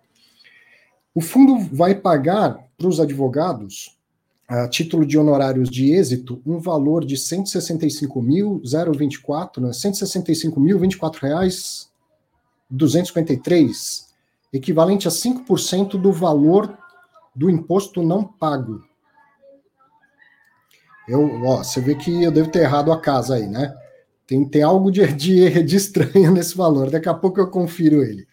O 1.13 1.21
fundo 1.21 1.59
vai 1.59 1.97
pagar 1.97 2.65
para 2.79 2.87
os 2.87 3.01
advogados, 3.01 3.99
a 4.47 4.69
título 4.69 5.07
de 5.07 5.19
honorários 5.19 5.71
de 5.71 5.93
êxito, 5.93 6.43
um 6.45 6.59
valor 6.59 7.03
de 7.05 7.17
165.024, 7.17 9.61
né, 9.61 9.71
165.024 9.71 11.21
reais 11.21 11.89
253, 12.71 14.09
equivalente 14.53 15.09
a 15.09 15.11
5% 15.11 16.01
do 16.01 16.13
valor 16.13 16.79
do 17.35 17.51
imposto 17.51 18.03
não 18.03 18.25
pago. 18.25 18.85
Eu, 21.09 21.43
ó, 21.45 21.63
você 21.63 21.81
vê 21.81 21.95
que 21.95 22.23
eu 22.23 22.31
devo 22.31 22.51
ter 22.51 22.61
errado 22.61 22.93
a 22.93 23.01
casa 23.01 23.37
aí, 23.37 23.47
né? 23.47 23.75
Tem, 24.27 24.47
tem 24.49 24.63
algo 24.63 24.91
de, 24.91 25.07
de, 25.13 25.63
de 25.63 25.77
estranho 25.77 26.33
nesse 26.33 26.57
valor. 26.57 26.91
Daqui 26.91 27.09
a 27.09 27.15
pouco 27.15 27.41
eu 27.41 27.51
confiro 27.51 28.03
ele. 28.03 28.27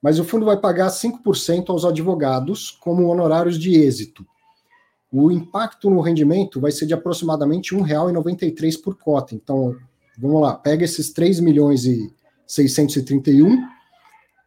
Mas 0.00 0.18
o 0.18 0.24
fundo 0.24 0.44
vai 0.44 0.56
pagar 0.56 0.88
5% 0.88 1.70
aos 1.70 1.84
advogados 1.84 2.70
como 2.70 3.08
honorários 3.08 3.58
de 3.58 3.74
êxito. 3.74 4.26
O 5.10 5.30
impacto 5.30 5.88
no 5.88 6.00
rendimento 6.00 6.60
vai 6.60 6.70
ser 6.70 6.86
de 6.86 6.94
aproximadamente 6.94 7.74
R$ 7.74 7.82
1,93 7.82 8.82
por 8.82 8.96
cota. 8.96 9.34
Então, 9.34 9.74
vamos 10.18 10.42
lá, 10.42 10.54
pega 10.54 10.84
esses 10.84 11.12
3 11.12 11.40
milhões 11.40 11.84
e 11.86 12.12
631, 12.46 13.58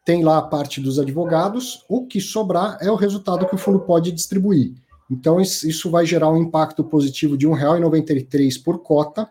tem 0.05 0.23
lá 0.23 0.37
a 0.37 0.41
parte 0.41 0.81
dos 0.81 0.99
advogados, 0.99 1.83
o 1.87 2.05
que 2.05 2.19
sobrar 2.19 2.77
é 2.81 2.91
o 2.91 2.95
resultado 2.95 3.47
que 3.47 3.55
o 3.55 3.57
fundo 3.57 3.79
pode 3.79 4.11
distribuir. 4.11 4.73
Então, 5.09 5.41
isso 5.41 5.89
vai 5.89 6.05
gerar 6.05 6.29
um 6.31 6.37
impacto 6.37 6.83
positivo 6.83 7.37
de 7.37 7.47
R$ 7.47 7.53
1,93 7.53 8.63
por 8.63 8.79
cota, 8.79 9.29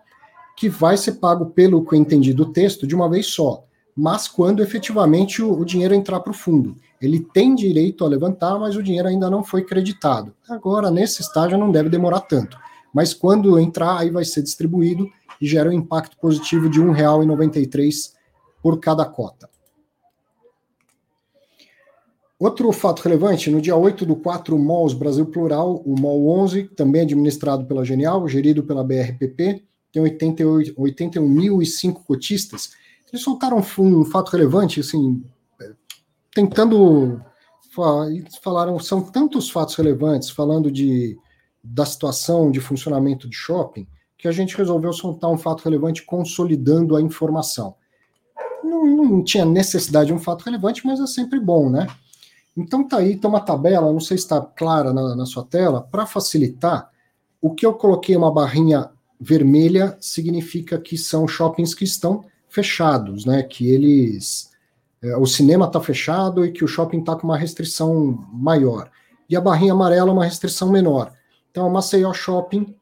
que 0.57 0.69
vai 0.69 0.97
ser 0.97 1.12
pago 1.12 1.47
pelo 1.47 1.85
que 1.85 1.95
eu 1.95 1.99
entendi 1.99 2.35
do 2.35 2.53
texto 2.53 2.87
de 2.87 2.95
uma 2.95 3.09
vez 3.09 3.27
só, 3.27 3.64
mas 3.96 4.29
quando 4.29 4.62
efetivamente 4.62 5.42
o, 5.42 5.53
o 5.53 5.64
dinheiro 5.64 5.94
entrar 5.94 6.20
para 6.20 6.31
o 6.31 6.35
fundo. 6.35 6.76
Ele 7.00 7.20
tem 7.20 7.55
direito 7.55 8.05
a 8.05 8.09
levantar, 8.09 8.59
mas 8.59 8.76
o 8.76 8.83
dinheiro 8.83 9.09
ainda 9.09 9.31
não 9.31 9.42
foi 9.42 9.64
creditado. 9.64 10.35
Agora, 10.48 10.90
nesse 10.90 11.22
estágio, 11.22 11.59
não 11.59 11.70
deve 11.70 11.88
demorar 11.88 12.20
tanto. 12.20 12.59
Mas 12.94 13.14
quando 13.14 13.59
entrar, 13.59 13.98
aí 13.98 14.11
vai 14.11 14.24
ser 14.24 14.42
distribuído 14.42 15.09
e 15.40 15.46
gera 15.46 15.70
um 15.70 15.72
impacto 15.72 16.16
positivo 16.18 16.68
de 16.68 16.81
R$ 16.81 16.87
1,93 16.87 18.12
por 18.62 18.79
cada 18.79 19.05
cota. 19.05 19.48
Outro 22.38 22.72
fato 22.72 23.03
relevante, 23.03 23.50
no 23.50 23.61
dia 23.61 23.76
8 23.76 24.07
do 24.07 24.16
4, 24.16 24.57
o 24.57 24.59
MOLS 24.59 24.94
Brasil 24.94 25.26
Plural, 25.26 25.83
o 25.85 25.94
MOL 25.98 26.26
11, 26.40 26.64
também 26.68 27.03
administrado 27.03 27.66
pela 27.66 27.85
Genial, 27.85 28.26
gerido 28.26 28.62
pela 28.62 28.83
BRPP, 28.83 29.62
tem 29.92 30.03
81.005 30.03 32.05
cotistas. 32.05 32.70
Eles 33.12 33.23
soltaram 33.23 33.62
um 33.79 34.05
fato 34.05 34.31
relevante, 34.31 34.81
assim, 34.81 35.25
tentando 36.33 37.20
falaram 38.42 38.79
são 38.81 39.01
tantos 39.01 39.49
fatos 39.49 39.77
relevantes 39.77 40.29
falando 40.29 40.70
de 40.70 41.16
da 41.62 41.87
situação 41.87 42.51
de 42.51 42.61
funcionamento 42.61 43.29
de 43.29 43.37
shopping 43.37 43.87
que 44.18 44.27
a 44.27 44.33
gente 44.33 44.57
resolveu 44.57 44.92
soltar 44.92 45.31
um 45.31 45.38
fato 45.38 45.62
relevante 45.62 46.05
consolidando 46.05 46.96
a 46.96 47.01
informação. 47.01 47.75
Não, 48.62 48.85
não 48.85 49.25
tinha 49.25 49.44
necessidade 49.44 50.09
de 50.09 50.12
um 50.12 50.18
fato 50.18 50.42
relevante, 50.42 50.87
mas 50.87 51.01
é 51.01 51.07
sempre 51.07 51.40
bom, 51.40 51.70
né? 51.70 51.87
Então 52.57 52.87
tá 52.87 52.99
aí, 52.99 53.16
tem 53.16 53.31
uma 53.31 53.40
tabela, 53.40 53.92
não 53.92 54.01
sei 54.01 54.18
se 54.18 54.25
está 54.25 54.40
clara 54.40 54.92
na, 54.92 55.16
na 55.16 55.25
sua 55.25 55.44
tela, 55.44 55.81
para 55.81 56.05
facilitar, 56.05 56.90
o 57.40 57.55
que 57.55 57.64
eu 57.64 57.73
coloquei 57.73 58.14
uma 58.14 58.33
barrinha 58.33 58.90
vermelha 59.18 59.96
significa 60.01 60.79
que 60.79 60.99
são 60.99 61.27
shoppings 61.27 61.75
que 61.75 61.85
estão 61.85 62.25
fechados, 62.51 63.25
né? 63.25 63.43
Que 63.43 63.71
eles. 63.71 64.51
É, 65.03 65.17
o 65.17 65.25
cinema 65.25 65.65
está 65.65 65.81
fechado 65.81 66.45
e 66.45 66.53
que 66.53 66.63
o 66.63 66.69
shopping 66.69 66.99
está 66.99 67.17
com 67.17 67.27
uma 67.27 67.39
restrição 67.39 68.27
maior. 68.31 68.91
E 69.29 69.37
a 69.37 69.41
barrinha 69.41 69.73
amarela 69.73 70.11
é 70.11 70.13
uma 70.13 70.25
restrição 70.25 70.71
menor. 70.71 71.13
Então, 71.51 71.65
a 71.65 71.71
Maceió 71.71 72.13
Shopping, 72.13 72.75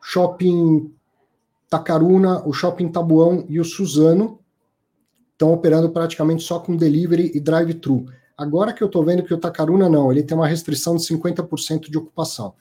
Shopping 0.00 0.92
Tacaruna, 1.68 2.42
o 2.46 2.52
Shopping 2.52 2.88
Tabuão 2.88 3.44
e 3.48 3.60
o 3.60 3.64
Suzano 3.64 4.40
estão 5.32 5.52
operando 5.52 5.90
praticamente 5.90 6.42
só 6.42 6.58
com 6.58 6.76
delivery 6.76 7.32
e 7.34 7.40
drive-thru. 7.40 8.06
Agora 8.36 8.72
que 8.72 8.82
eu 8.82 8.86
estou 8.86 9.04
vendo 9.04 9.22
que 9.22 9.34
o 9.34 9.38
Tacaruna 9.38 9.88
não, 9.88 10.10
ele 10.10 10.22
tem 10.22 10.36
uma 10.36 10.46
restrição 10.46 10.96
de 10.96 11.02
50% 11.02 11.90
de 11.90 11.98
ocupação. 11.98 12.54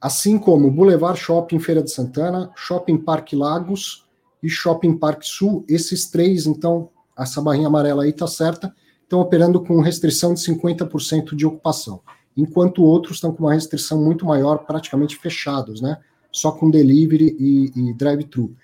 Assim 0.00 0.38
como 0.38 0.70
Boulevard 0.70 1.18
Shopping 1.18 1.58
Feira 1.58 1.82
de 1.82 1.90
Santana, 1.90 2.50
Shopping 2.54 2.98
Parque 2.98 3.34
Lagos 3.34 4.07
e 4.42 4.48
Shopping 4.48 4.96
Parque 4.96 5.26
Sul, 5.26 5.64
esses 5.68 6.08
três, 6.10 6.46
então, 6.46 6.90
essa 7.16 7.40
barrinha 7.40 7.66
amarela 7.66 8.04
aí 8.04 8.10
está 8.10 8.26
certa, 8.26 8.74
estão 9.02 9.20
operando 9.20 9.62
com 9.62 9.80
restrição 9.80 10.34
de 10.34 10.40
50% 10.40 11.34
de 11.34 11.46
ocupação, 11.46 12.00
enquanto 12.36 12.84
outros 12.84 13.16
estão 13.16 13.32
com 13.32 13.44
uma 13.44 13.54
restrição 13.54 14.02
muito 14.02 14.26
maior, 14.26 14.58
praticamente 14.58 15.16
fechados, 15.16 15.80
né? 15.80 15.98
Só 16.30 16.52
com 16.52 16.70
delivery 16.70 17.36
e, 17.38 17.72
e 17.74 17.94
drive-thru. 17.94 18.54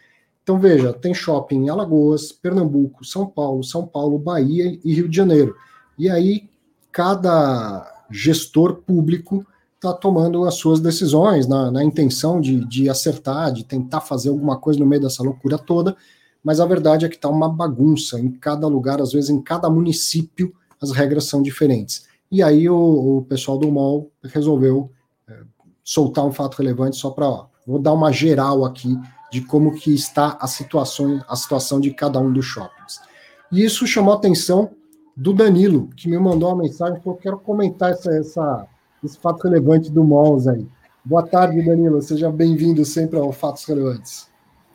Então, 0.42 0.58
veja, 0.58 0.92
tem 0.92 1.14
shopping 1.14 1.64
em 1.64 1.68
Alagoas, 1.70 2.30
Pernambuco, 2.30 3.04
São 3.04 3.26
Paulo, 3.26 3.64
São 3.64 3.86
Paulo, 3.86 4.18
Bahia 4.18 4.78
e 4.84 4.94
Rio 4.94 5.08
de 5.08 5.16
Janeiro. 5.16 5.56
E 5.98 6.10
aí, 6.10 6.50
cada 6.92 8.04
gestor 8.10 8.76
público 8.76 9.44
está 9.84 9.92
tomando 9.92 10.44
as 10.44 10.54
suas 10.54 10.80
decisões 10.80 11.46
na, 11.46 11.70
na 11.70 11.84
intenção 11.84 12.40
de, 12.40 12.64
de 12.64 12.88
acertar, 12.88 13.52
de 13.52 13.64
tentar 13.64 14.00
fazer 14.00 14.30
alguma 14.30 14.58
coisa 14.58 14.80
no 14.80 14.86
meio 14.86 15.02
dessa 15.02 15.22
loucura 15.22 15.58
toda, 15.58 15.94
mas 16.42 16.60
a 16.60 16.66
verdade 16.66 17.04
é 17.04 17.08
que 17.08 17.16
está 17.16 17.28
uma 17.28 17.48
bagunça 17.48 18.18
em 18.18 18.30
cada 18.30 18.66
lugar, 18.66 19.00
às 19.00 19.12
vezes 19.12 19.30
em 19.30 19.40
cada 19.40 19.68
município 19.68 20.54
as 20.80 20.90
regras 20.90 21.24
são 21.24 21.42
diferentes. 21.42 22.06
E 22.30 22.42
aí 22.42 22.68
o, 22.68 23.18
o 23.18 23.22
pessoal 23.22 23.58
do 23.58 23.70
MOL 23.70 24.10
resolveu 24.22 24.90
é, 25.28 25.40
soltar 25.82 26.24
um 26.24 26.32
fato 26.32 26.56
relevante 26.56 26.96
só 26.96 27.10
para 27.10 27.46
vou 27.66 27.78
dar 27.78 27.92
uma 27.92 28.12
geral 28.12 28.64
aqui 28.64 28.98
de 29.30 29.40
como 29.40 29.74
que 29.74 29.92
está 29.94 30.36
a 30.40 30.46
situação, 30.46 31.22
a 31.28 31.36
situação 31.36 31.80
de 31.80 31.92
cada 31.92 32.20
um 32.20 32.32
dos 32.32 32.44
shoppings. 32.44 33.00
E 33.50 33.64
isso 33.64 33.86
chamou 33.86 34.12
a 34.14 34.16
atenção 34.16 34.70
do 35.16 35.32
Danilo, 35.32 35.88
que 35.96 36.08
me 36.08 36.18
mandou 36.18 36.50
uma 36.50 36.62
mensagem, 36.62 37.00
falou: 37.00 37.18
quero 37.18 37.38
comentar 37.38 37.92
essa, 37.92 38.10
essa, 38.12 38.66
esse 39.04 39.18
fato 39.18 39.42
relevante 39.42 39.90
do 39.90 40.02
Malls 40.02 40.48
aí. 40.48 40.66
Boa 41.04 41.22
tarde, 41.22 41.62
Danilo. 41.62 42.00
Seja 42.00 42.30
bem-vindo 42.30 42.84
sempre 42.84 43.18
ao 43.18 43.30
Fatos 43.32 43.64
Relevantes. 43.64 44.28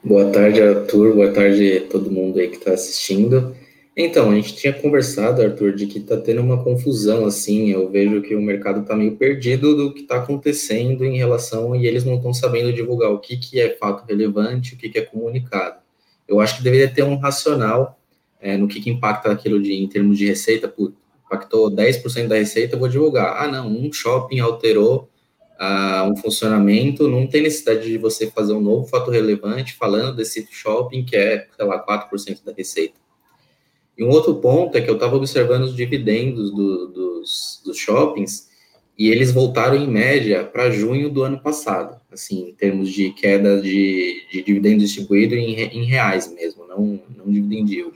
Boa 0.04 0.32
tarde, 0.32 0.62
Arthur. 0.62 1.16
Boa 1.16 1.32
tarde 1.32 1.88
todo 1.90 2.12
mundo 2.12 2.40
aí 2.40 2.48
que 2.48 2.58
está 2.58 2.74
assistindo. 2.74 3.56
Então, 3.98 4.32
a 4.32 4.36
gente 4.36 4.56
tinha 4.56 4.72
conversado, 4.72 5.42
Arthur, 5.42 5.74
de 5.74 5.86
que 5.86 6.00
está 6.00 6.16
tendo 6.16 6.42
uma 6.42 6.64
confusão, 6.64 7.26
assim, 7.26 7.70
eu 7.70 7.90
vejo 7.90 8.22
que 8.22 8.34
o 8.34 8.42
mercado 8.42 8.82
está 8.82 8.96
meio 8.96 9.18
perdido 9.18 9.76
do 9.76 9.94
que 9.94 10.02
está 10.02 10.18
acontecendo 10.18 11.04
em 11.04 11.18
relação, 11.18 11.76
e 11.76 11.86
eles 11.86 12.06
não 12.06 12.16
estão 12.16 12.34
sabendo 12.34 12.72
divulgar 12.72 13.12
o 13.12 13.20
que, 13.20 13.36
que 13.36 13.60
é 13.60 13.76
fato 13.76 14.08
relevante, 14.08 14.74
o 14.74 14.78
que, 14.78 14.88
que 14.88 15.00
é 15.00 15.02
comunicado. 15.02 15.80
Eu 16.26 16.40
acho 16.40 16.58
que 16.58 16.64
deveria 16.64 16.88
ter 16.88 17.04
um 17.04 17.18
racional 17.18 18.00
é, 18.40 18.56
no 18.56 18.70
que, 18.70 18.80
que 18.80 18.90
impacta 18.90 19.32
aquilo 19.32 19.62
de, 19.62 19.74
em 19.74 19.88
termos 19.90 20.18
de 20.18 20.28
receita, 20.28 20.70
pô, 20.70 20.94
impactou 21.30 21.70
10% 21.70 22.28
da 22.28 22.36
receita, 22.36 22.76
eu 22.76 22.80
vou 22.80 22.90
divulgar. 22.90 23.42
Ah, 23.42 23.48
não, 23.48 23.68
um 23.68 23.94
shopping 23.94 24.40
alterou 24.40 25.08
ah, 25.60 26.10
um 26.12 26.18
funcionamento, 26.18 27.08
não 27.08 27.28
tem 27.28 27.44
necessidade 27.44 27.86
de 27.86 27.98
você 27.98 28.32
fazer 28.32 28.54
um 28.54 28.62
novo 28.62 28.88
fato 28.88 29.12
relevante 29.12 29.76
falando 29.76 30.16
desse 30.16 30.48
shopping 30.50 31.06
que 31.06 31.16
é, 31.16 31.48
sei 31.56 31.66
lá, 31.66 31.86
4% 31.86 32.44
da 32.44 32.52
receita. 32.52 32.96
E 33.98 34.04
um 34.04 34.10
outro 34.10 34.36
ponto 34.36 34.78
é 34.78 34.82
que 34.82 34.90
eu 34.90 34.96
estava 34.96 35.16
observando 35.16 35.64
os 35.64 35.76
dividendos 35.76 36.52
do, 36.52 36.88
dos, 36.88 37.62
dos 37.66 37.78
shoppings 37.78 38.48
e 38.98 39.10
eles 39.10 39.32
voltaram 39.32 39.76
em 39.76 39.88
média 39.88 40.44
para 40.44 40.72
junho 40.72 41.10
do 41.10 41.24
ano 41.24 41.40
passado, 41.40 42.00
assim, 42.12 42.50
em 42.50 42.54
termos 42.54 42.90
de 42.90 43.12
queda 43.12 43.62
de, 43.62 44.26
de 44.32 44.42
dividendo 44.42 44.80
distribuído 44.80 45.36
em, 45.36 45.54
em 45.56 45.84
reais 45.84 46.34
mesmo, 46.34 46.66
não, 46.66 47.00
não 47.16 47.32
dividend. 47.32 47.94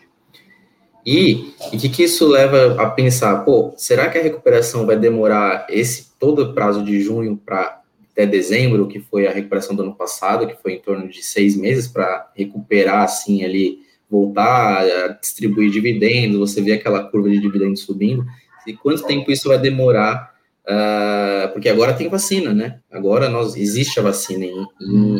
E 1.05 1.53
o 1.73 1.77
que, 1.77 1.89
que 1.89 2.03
isso 2.03 2.27
leva 2.27 2.81
a 2.81 2.89
pensar? 2.89 3.43
Pô, 3.43 3.73
será 3.75 4.09
que 4.09 4.17
a 4.17 4.23
recuperação 4.23 4.85
vai 4.85 4.97
demorar 4.97 5.67
esse 5.69 6.11
todo 6.17 6.43
o 6.43 6.53
prazo 6.53 6.83
de 6.83 7.01
junho 7.01 7.37
para 7.37 7.81
até 8.13 8.25
dezembro, 8.27 8.87
que 8.87 8.99
foi 8.99 9.27
a 9.27 9.31
recuperação 9.31 9.75
do 9.75 9.81
ano 9.81 9.95
passado, 9.95 10.45
que 10.47 10.55
foi 10.61 10.73
em 10.73 10.79
torno 10.79 11.07
de 11.09 11.23
seis 11.23 11.57
meses 11.57 11.87
para 11.87 12.31
recuperar 12.35 13.01
assim 13.01 13.43
ali, 13.43 13.79
voltar 14.09 14.83
a 14.83 15.07
distribuir 15.07 15.71
dividendos, 15.71 16.39
você 16.39 16.61
vê 16.61 16.73
aquela 16.73 17.03
curva 17.03 17.29
de 17.29 17.39
dividendos 17.39 17.81
subindo. 17.81 18.23
E 18.67 18.73
quanto 18.73 19.03
tempo 19.03 19.31
isso 19.31 19.49
vai 19.49 19.57
demorar? 19.57 20.31
Uh, 20.63 21.51
porque 21.51 21.67
agora 21.67 21.93
tem 21.93 22.07
vacina, 22.07 22.53
né? 22.53 22.79
Agora 22.89 23.27
nós 23.27 23.55
existe 23.57 23.99
a 23.99 24.03
vacina 24.03 24.45
em, 24.45 24.65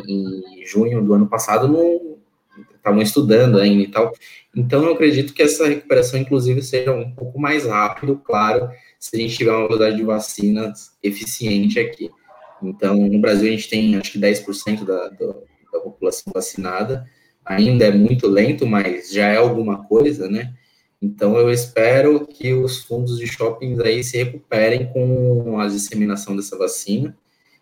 em, 0.07 0.61
em 0.61 0.65
junho 0.65 1.03
do 1.03 1.13
ano 1.13 1.27
passado, 1.27 1.67
não, 1.67 2.12
estavam 2.83 3.01
estudando 3.01 3.57
ainda 3.57 3.83
e 3.83 3.87
tal. 3.87 4.11
Então, 4.55 4.83
eu 4.83 4.93
acredito 4.93 5.33
que 5.33 5.41
essa 5.41 5.67
recuperação, 5.67 6.19
inclusive, 6.19 6.61
seja 6.61 6.91
um 6.91 7.09
pouco 7.11 7.39
mais 7.39 7.65
rápido, 7.65 8.21
claro, 8.23 8.69
se 8.99 9.15
a 9.15 9.19
gente 9.19 9.37
tiver 9.37 9.51
uma 9.51 9.67
velocidade 9.67 9.95
de 9.95 10.03
vacinas 10.03 10.91
eficiente 11.01 11.79
aqui. 11.79 12.11
Então, 12.61 12.95
no 12.95 13.19
Brasil, 13.19 13.47
a 13.47 13.51
gente 13.51 13.69
tem, 13.69 13.95
acho 13.95 14.11
que 14.11 14.19
10% 14.19 14.83
da, 14.83 15.09
da 15.09 15.79
população 15.79 16.31
vacinada, 16.33 17.09
ainda 17.45 17.85
é 17.85 17.91
muito 17.91 18.27
lento, 18.27 18.67
mas 18.67 19.11
já 19.11 19.27
é 19.27 19.37
alguma 19.37 19.85
coisa, 19.85 20.29
né? 20.29 20.53
Então, 21.01 21.37
eu 21.37 21.51
espero 21.51 22.25
que 22.25 22.53
os 22.53 22.83
fundos 22.83 23.17
de 23.17 23.27
shoppings 23.27 23.79
aí 23.79 24.03
se 24.03 24.17
recuperem 24.17 24.87
com 24.93 25.59
a 25.59 25.67
disseminação 25.67 26.35
dessa 26.35 26.57
vacina 26.57 27.17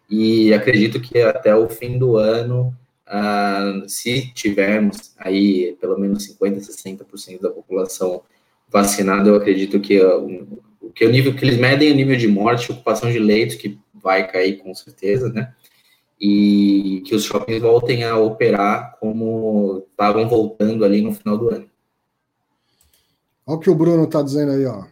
e 0.09 0.53
acredito 0.53 0.99
que 0.99 1.19
até 1.19 1.55
o 1.55 1.69
fim 1.69 1.97
do 1.97 2.17
ano, 2.17 2.75
uh, 3.11 3.87
se 3.87 4.33
tivermos 4.33 5.13
aí 5.17 5.77
pelo 5.79 5.99
menos 5.99 6.27
50%, 6.27 6.59
60% 6.59 7.41
da 7.41 7.49
população 7.49 8.21
vacinada, 8.69 9.29
eu 9.29 9.35
acredito 9.35 9.79
que 9.79 9.99
uh, 9.99 10.59
o 10.81 10.89
que 10.91 11.05
o 11.05 11.11
nível 11.11 11.35
que 11.35 11.45
eles 11.45 11.57
medem 11.57 11.89
é 11.89 11.91
o 11.91 11.95
nível 11.95 12.17
de 12.17 12.27
morte, 12.27 12.71
ocupação 12.71 13.11
de 13.11 13.19
leitos, 13.19 13.55
que 13.55 13.77
vai 13.93 14.27
cair 14.27 14.57
com 14.57 14.73
certeza, 14.73 15.29
né? 15.29 15.53
E 16.19 17.03
que 17.05 17.15
os 17.15 17.23
shoppings 17.23 17.61
voltem 17.61 18.03
a 18.03 18.17
operar 18.17 18.97
como 18.99 19.85
estavam 19.91 20.27
voltando 20.27 20.83
ali 20.83 21.01
no 21.01 21.13
final 21.13 21.37
do 21.37 21.49
ano. 21.49 21.69
Olha 23.45 23.57
o 23.57 23.59
que 23.59 23.69
o 23.69 23.75
Bruno 23.75 24.03
está 24.03 24.21
dizendo 24.21 24.51
aí, 24.51 24.65
ó. 24.65 24.83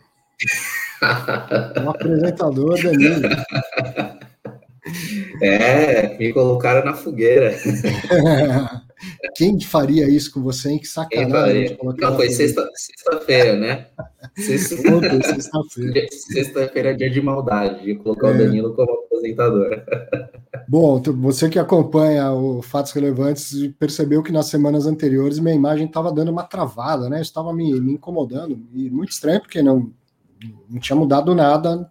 o 1.86 1.90
apresentador 1.90 2.82
Danilo. 2.82 3.30
É, 5.42 6.18
me 6.18 6.34
colocaram 6.34 6.86
na 6.86 6.94
fogueira. 6.94 7.56
Quem 9.36 9.60
faria 9.62 10.10
isso 10.10 10.34
com 10.34 10.42
você, 10.42 10.72
hein? 10.72 10.80
Que 10.80 10.88
sacanagem. 10.88 11.78
Não, 11.98 12.16
foi 12.16 12.30
sexta-feira, 12.30 12.72
sexta 12.76 13.56
né? 13.56 13.88
Sexta-feira. 14.38 16.08
Sexta-feira 16.12 16.90
é 16.92 16.94
dia 16.94 17.10
de 17.10 17.22
maldade, 17.22 17.84
de 17.84 17.96
colocar 17.96 18.30
é. 18.30 18.32
o 18.32 18.38
Danilo 18.38 18.74
como 18.74 18.92
aposentador. 18.92 19.84
Bom, 20.68 21.02
você 21.02 21.50
que 21.50 21.58
acompanha 21.58 22.32
o 22.32 22.62
Fatos 22.62 22.92
Relevantes 22.92 23.54
percebeu 23.80 24.22
que 24.22 24.32
nas 24.32 24.48
semanas 24.48 24.86
anteriores 24.86 25.40
minha 25.40 25.56
imagem 25.56 25.88
estava 25.88 26.12
dando 26.12 26.32
uma 26.32 26.44
travada, 26.44 27.10
né? 27.10 27.22
Estava 27.22 27.54
me, 27.54 27.80
me, 27.80 27.94
incomodando. 27.94 28.60
E 28.74 28.90
muito 28.90 29.12
estranho, 29.12 29.40
porque 29.40 29.62
não, 29.62 29.92
não 30.70 30.80
tinha 30.80 30.96
mudado 30.96 31.34
nada. 31.34 31.90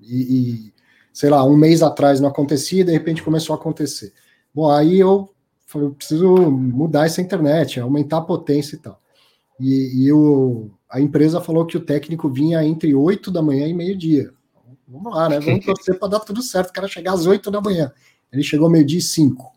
E, 0.00 0.68
e, 0.68 0.71
sei 1.12 1.30
lá, 1.30 1.44
um 1.44 1.56
mês 1.56 1.82
atrás 1.82 2.20
não 2.20 2.28
acontecia, 2.28 2.82
e 2.82 2.84
de 2.84 2.92
repente 2.92 3.22
começou 3.22 3.54
a 3.54 3.58
acontecer. 3.58 4.12
Bom, 4.54 4.70
aí 4.70 4.98
eu 4.98 5.28
eu 5.74 5.92
preciso 5.92 6.34
mudar 6.50 7.06
essa 7.06 7.22
internet, 7.22 7.80
aumentar 7.80 8.18
a 8.18 8.22
potência 8.22 8.76
e 8.76 8.78
tal. 8.78 9.00
E, 9.58 10.02
e 10.02 10.08
eu, 10.08 10.70
a 10.90 11.00
empresa 11.00 11.40
falou 11.40 11.64
que 11.64 11.76
o 11.76 11.84
técnico 11.84 12.28
vinha 12.28 12.62
entre 12.64 12.94
8 12.94 13.30
da 13.30 13.40
manhã 13.40 13.66
e 13.66 13.72
meio-dia. 13.72 14.32
Vamos 14.86 15.14
lá, 15.14 15.28
né? 15.28 15.40
Vamos 15.40 15.64
torcer 15.64 15.98
para 15.98 16.08
dar 16.08 16.20
tudo 16.20 16.42
certo. 16.42 16.70
O 16.70 16.72
cara 16.72 16.88
chegar 16.88 17.12
às 17.12 17.26
8 17.26 17.50
da 17.50 17.60
manhã. 17.60 17.92
Ele 18.30 18.42
chegou 18.42 18.68
meio-dia 18.68 18.98
e 18.98 19.02
5. 19.02 19.52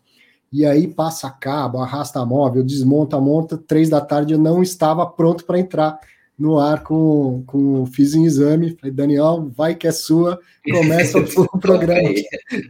E 0.52 0.64
aí 0.64 0.86
passa 0.86 1.28
cabo, 1.30 1.78
arrasta 1.78 2.24
móvel, 2.24 2.62
desmonta, 2.62 3.20
monta. 3.20 3.58
Três 3.58 3.90
da 3.90 4.00
tarde 4.00 4.32
eu 4.32 4.38
não 4.38 4.62
estava 4.62 5.04
pronto 5.06 5.44
para 5.44 5.58
entrar 5.58 5.98
no 6.38 6.58
ar 6.58 6.82
com, 6.82 7.42
com 7.46 7.86
fiz 7.86 8.14
um 8.14 8.24
exame, 8.24 8.76
falei, 8.78 8.94
Daniel, 8.94 9.50
vai 9.56 9.74
que 9.74 9.86
é 9.86 9.92
sua, 9.92 10.38
começa 10.70 11.18
o 11.18 11.24
programa 11.58 12.10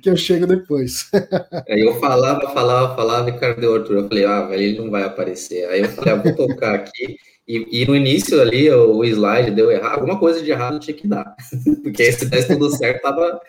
que 0.03 0.09
eu 0.09 0.17
chego 0.17 0.47
depois. 0.47 1.11
Aí 1.69 1.81
eu 1.81 1.95
falava, 1.99 2.49
falava, 2.51 2.95
falava, 2.95 3.31
e 3.31 3.39
cadê 3.39 3.67
o 3.67 3.75
Arthur? 3.75 3.97
Eu 3.97 4.09
falei, 4.09 4.25
ah, 4.25 4.47
velho, 4.47 4.63
ele 4.63 4.79
não 4.79 4.91
vai 4.91 5.03
aparecer. 5.03 5.69
Aí 5.69 5.81
eu 5.81 5.89
falei, 5.89 6.15
ah, 6.15 6.17
vou 6.17 6.35
tocar 6.35 6.75
aqui. 6.75 7.17
E, 7.49 7.83
e, 7.83 7.87
no 7.87 7.95
início 7.95 8.41
ali, 8.41 8.69
o, 8.71 8.97
o, 8.97 9.05
slide 9.05 9.53
deu 9.53 9.71
errado, 9.71 10.01
alguma 10.01 10.19
coisa 10.19 10.43
de 10.43 10.51
errado 10.51 10.81
tinha 10.81 10.97
que 10.97 11.07
dar. 11.07 11.37
Porque 11.83 12.11
se 12.11 12.27
desse 12.27 12.49
tudo 12.49 12.71
certo, 12.77 13.03
tava 13.03 13.41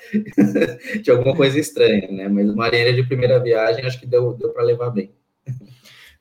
de 1.02 1.10
alguma 1.10 1.36
coisa 1.36 1.60
estranha, 1.60 2.08
né? 2.12 2.28
Mas 2.28 2.48
uma 2.48 2.66
areia 2.66 2.94
de 2.94 3.04
primeira 3.04 3.40
viagem, 3.40 3.84
acho 3.86 4.00
que 4.00 4.06
deu, 4.06 4.34
deu 4.34 4.50
para 4.50 4.64
levar 4.64 4.92
bem. 4.92 5.12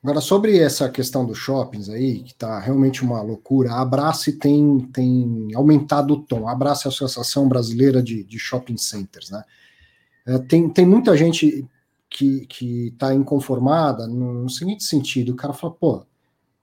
Agora, 0.06 0.20
sobre 0.20 0.56
essa 0.56 0.88
questão 0.88 1.26
dos 1.26 1.36
shoppings 1.36 1.88
aí, 1.88 2.22
que 2.22 2.30
está 2.30 2.60
realmente 2.60 3.02
uma 3.02 3.20
loucura, 3.20 3.72
a 3.72 3.80
Abrace 3.80 4.34
tem, 4.34 4.78
tem 4.92 5.48
aumentado 5.52 6.14
o 6.14 6.22
tom. 6.22 6.46
A 6.46 6.52
Abrace 6.52 6.86
é 6.86 6.88
a 6.88 6.92
Associação 6.92 7.48
Brasileira 7.48 8.00
de, 8.00 8.22
de 8.22 8.38
Shopping 8.38 8.76
Centers, 8.76 9.30
né? 9.32 9.42
É, 10.24 10.38
tem, 10.38 10.68
tem 10.68 10.86
muita 10.86 11.16
gente 11.16 11.68
que 12.08 12.46
está 12.86 13.12
inconformada 13.12 14.06
no, 14.06 14.44
no, 14.44 14.48
seguinte 14.48 14.84
sentido: 14.84 15.32
o 15.32 15.34
cara 15.34 15.52
fala, 15.52 15.72
pô, 15.72 16.06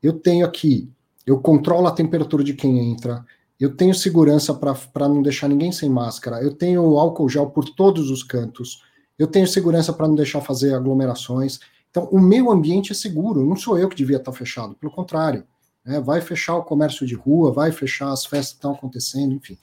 eu 0.02 0.14
tenho 0.14 0.46
aqui, 0.46 0.90
eu 1.28 1.38
controlo 1.42 1.88
a 1.88 1.92
temperatura 1.92 2.46
de 2.46 2.54
quem 2.54 2.94
entra, 2.94 3.26
eu 3.60 3.76
tenho 3.76 3.94
segurança 3.94 4.54
para 4.54 5.10
não 5.10 5.22
deixar 5.22 5.50
ninguém 5.50 5.74
sem 5.74 5.90
máscara, 5.90 6.42
eu 6.42 6.54
tenho 6.54 6.98
álcool 6.98 7.28
gel 7.28 7.48
por 7.48 7.66
todos 7.66 8.10
os 8.10 8.24
cantos, 8.24 8.82
eu 9.20 9.28
tenho 9.28 9.46
segurança 9.46 9.92
para 9.92 10.08
não 10.08 10.16
deixar 10.16 10.40
fazer 10.40 10.74
aglomerações 10.74 11.60
então, 11.94 12.06
o 12.06 12.20
meu 12.20 12.50
ambiente 12.50 12.92
é 12.92 12.96
seguro, 12.96 13.46
não 13.46 13.56
sou 13.56 13.78
eu 13.78 13.88
que 13.88 13.96
devia 13.96 14.18
estar 14.18 14.32
fechado, 14.32 14.74
pelo 14.74 14.92
contrário. 14.92 15.44
Né, 15.86 16.02
vai 16.02 16.22
fechar 16.22 16.56
o 16.56 16.64
comércio 16.64 17.06
de 17.06 17.14
rua, 17.14 17.52
vai 17.52 17.72
fechar 17.72 18.12
as 18.12 18.26
festas 18.26 18.54
que 18.54 18.56
estão 18.56 18.72
acontecendo, 18.72 19.36
enfim. 19.36 19.60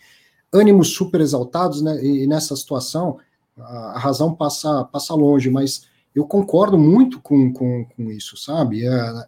Ânimos 0.53 0.95
super 0.95 1.21
exaltados, 1.21 1.83
né? 1.83 2.05
E, 2.05 2.29
nessa 2.29 2.55
situação, 2.55 3.19
a, 3.59 3.99
razão 3.99 4.33
passa, 4.33 4.85
passa 4.85 5.13
longe, 5.13 5.51
mas 5.51 5.89
eu 6.15 6.25
concordo 6.25 6.79
muito 6.79 7.21
com, 7.21 7.53
com, 7.53 7.85
com 7.85 8.11
isso, 8.13 8.37
sabe? 8.37 8.87
É, 8.87 9.27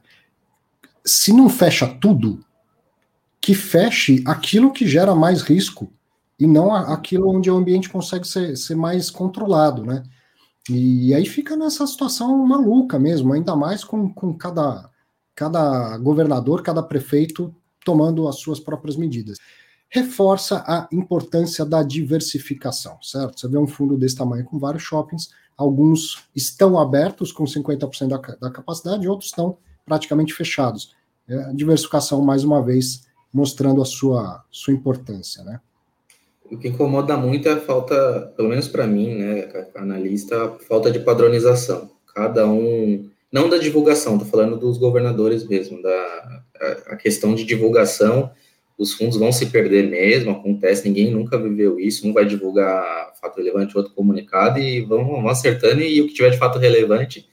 se 1.05 1.33
não 1.33 1.49
fecha 1.49 1.89
tudo, 1.89 2.45
que 3.41 3.53
feche 3.53 4.23
aquilo 4.25 4.73
que 4.73 4.87
gera 4.87 5.13
mais 5.13 5.43
risco 5.43 5.93
e 6.39 6.47
não 6.47 6.73
aquilo 6.73 7.29
onde 7.29 7.51
o 7.51 7.57
ambiente 7.57 7.89
consegue 7.89 8.29
ser, 8.29 8.57
ser 8.57 8.77
mais 8.77 9.11
controlado, 9.11 9.85
né? 9.85 10.05
E 10.71 11.13
aí 11.15 11.27
fica 11.27 11.57
nessa 11.57 11.87
situação 11.87 12.37
maluca 12.47 12.99
mesmo, 12.99 13.33
ainda 13.33 13.57
mais 13.57 13.83
com, 13.83 14.13
com 14.13 14.33
cada, 14.33 14.89
cada 15.35 15.99
governador, 15.99 16.63
cada 16.63 16.83
prefeito 16.83 17.55
tomando 17.85 18.29
as 18.29 18.37
suas 18.37 18.61
próprias 18.61 18.97
medidas. 18.97 19.39
Reforça 19.89 20.65
a 20.67 20.89
importância 20.93 21.65
da 21.65 21.83
diversificação, 21.83 22.97
certo? 23.03 23.41
Você 23.41 23.49
vê 23.49 23.59
um 23.59 23.67
fundo 23.67 23.97
desse 23.97 24.17
tamanho 24.17 24.45
com 24.45 24.59
vários 24.59 24.83
shoppings, 24.83 25.31
alguns 25.57 26.25
estão 26.35 26.79
abertos 26.79 27.33
com 27.33 27.45
50% 27.45 28.09
da, 28.09 28.19
da 28.37 28.51
capacidade, 28.51 29.09
outros 29.09 29.31
estão 29.31 29.59
praticamente 29.85 30.33
fechados. 30.33 30.95
É, 31.29 31.53
diversificação, 31.53 32.23
mais 32.23 32.45
uma 32.45 32.63
vez, 32.63 33.07
mostrando 33.33 33.83
a 33.83 33.85
sua, 33.85 34.45
sua 34.51 34.73
importância, 34.73 35.43
né? 35.43 35.61
O 36.53 36.59
que 36.59 36.69
incomoda 36.69 37.17
muito 37.17 37.49
é 37.49 37.53
a 37.53 37.61
falta, 37.61 38.33
pelo 38.37 38.51
menos 38.51 38.69
para 38.69 38.87
mim, 38.87 39.15
né, 39.15 39.49
analista, 39.75 40.45
a 40.45 40.59
falta 40.59 40.91
de 40.91 41.01
padronização. 41.01 41.91
Cada 42.15 42.47
um, 42.47 43.09
não 43.33 43.49
da 43.49 43.57
divulgação, 43.57 44.19
tô 44.19 44.27
falando 44.27 44.59
dos 44.59 44.77
governadores 44.77 45.49
mesmo, 45.49 45.81
da 45.81 46.43
a, 46.61 46.93
a 46.93 46.97
questão 46.97 47.35
de 47.35 47.45
divulgação, 47.45 48.31
os 48.77 48.93
fundos 48.93 49.17
vão 49.17 49.33
se 49.33 49.47
perder 49.47 49.89
mesmo, 49.89 50.31
acontece, 50.31 50.87
ninguém 50.87 51.11
nunca 51.11 51.39
viveu 51.39 51.81
isso, 51.81 52.07
um 52.07 52.13
vai 52.13 52.27
divulgar 52.27 53.13
fato 53.21 53.39
relevante, 53.39 53.77
outro 53.77 53.95
comunicado, 53.95 54.59
e 54.59 54.83
vamos, 54.83 55.09
vamos 55.09 55.33
acertando, 55.33 55.81
e 55.81 56.03
o 56.03 56.07
que 56.07 56.15
tiver 56.15 56.31
de 56.31 56.39
fato 56.39 56.59
relevante, 56.59 57.27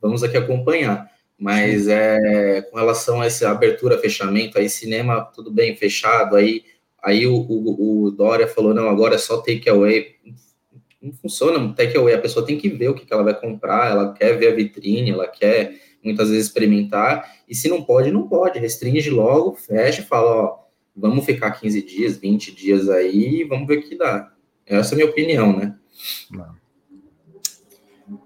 vamos 0.00 0.22
aqui 0.22 0.36
acompanhar. 0.36 1.10
Mas 1.38 1.86
é, 1.88 2.62
com 2.62 2.76
relação 2.76 3.20
a 3.20 3.26
essa 3.26 3.48
abertura, 3.48 3.96
fechamento, 3.96 4.58
aí 4.58 4.68
cinema, 4.68 5.22
tudo 5.34 5.50
bem, 5.50 5.76
fechado, 5.76 6.34
aí 6.36 6.64
Aí 7.02 7.26
o, 7.26 7.34
o, 7.34 8.04
o, 8.04 8.10
Dória 8.10 8.46
falou, 8.46 8.74
não, 8.74 8.88
agora 8.88 9.14
é 9.14 9.18
só 9.18 9.38
take 9.38 9.68
away. 9.68 10.16
Não 11.00 11.12
funciona 11.12 11.72
take 11.74 11.96
away, 11.96 12.14
a 12.14 12.20
pessoa 12.20 12.44
tem 12.44 12.58
que 12.58 12.68
ver 12.68 12.88
o 12.88 12.94
que, 12.94 13.06
que 13.06 13.12
ela 13.12 13.22
vai 13.22 13.38
comprar, 13.38 13.90
ela 13.90 14.12
quer 14.12 14.36
ver 14.36 14.48
a 14.48 14.54
vitrine, 14.54 15.12
ela 15.12 15.28
quer 15.28 15.80
muitas 16.02 16.30
vezes 16.30 16.46
experimentar, 16.46 17.38
e 17.48 17.54
se 17.54 17.68
não 17.68 17.82
pode, 17.82 18.10
não 18.10 18.28
pode, 18.28 18.58
restringe 18.58 19.10
logo, 19.10 19.54
fecha 19.54 20.00
e 20.00 20.04
fala, 20.04 20.30
ó, 20.30 20.58
vamos 20.96 21.24
ficar 21.24 21.52
15 21.52 21.82
dias, 21.82 22.16
20 22.16 22.54
dias 22.54 22.88
aí, 22.88 23.44
vamos 23.44 23.66
ver 23.66 23.78
o 23.78 23.82
que 23.82 23.96
dá. 23.96 24.32
Essa 24.66 24.92
é 24.92 24.94
a 24.94 24.96
minha 24.96 25.10
opinião, 25.10 25.56
né? 25.56 25.76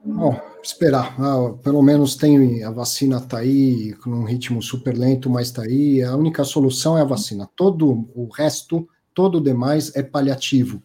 Bom, 0.05 0.41
esperar. 0.63 1.15
Ah, 1.19 1.55
pelo 1.63 1.83
menos 1.83 2.15
tem 2.15 2.63
a 2.63 2.71
vacina 2.71 3.17
está 3.17 3.39
aí, 3.39 3.95
com 3.95 4.11
um 4.11 4.25
ritmo 4.25 4.63
super 4.63 4.97
lento, 4.97 5.29
mas 5.29 5.49
está 5.49 5.63
aí. 5.63 6.03
A 6.03 6.17
única 6.17 6.45
solução 6.45 6.97
é 6.97 7.03
a 7.03 7.07
vacina. 7.07 7.49
Todo 7.57 8.09
o 8.15 8.29
resto, 8.29 8.89
todo 9.13 9.39
o 9.39 9.41
demais 9.41 9.95
é 9.97 10.03
paliativo. 10.03 10.83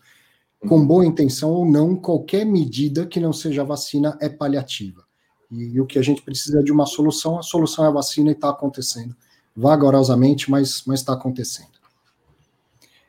Com 0.68 0.86
boa 0.86 1.06
intenção 1.06 1.52
ou 1.52 1.66
não, 1.66 1.96
qualquer 1.96 2.44
medida 2.46 3.06
que 3.06 3.20
não 3.20 3.32
seja 3.32 3.64
vacina 3.64 4.18
é 4.20 4.28
paliativa. 4.28 5.04
E, 5.52 5.76
e 5.76 5.82
o 5.82 5.86
que 5.86 6.00
a 6.00 6.02
gente 6.02 6.22
precisa 6.22 6.60
é 6.60 6.64
de 6.64 6.72
uma 6.72 6.86
solução. 6.86 7.38
A 7.38 7.44
solução 7.44 7.86
é 7.86 7.88
a 7.90 7.92
vacina 7.92 8.30
e 8.30 8.34
está 8.34 8.50
acontecendo. 8.50 9.16
Vagarosamente, 9.56 10.50
mas 10.50 10.84
está 10.88 11.14
acontecendo. 11.14 11.78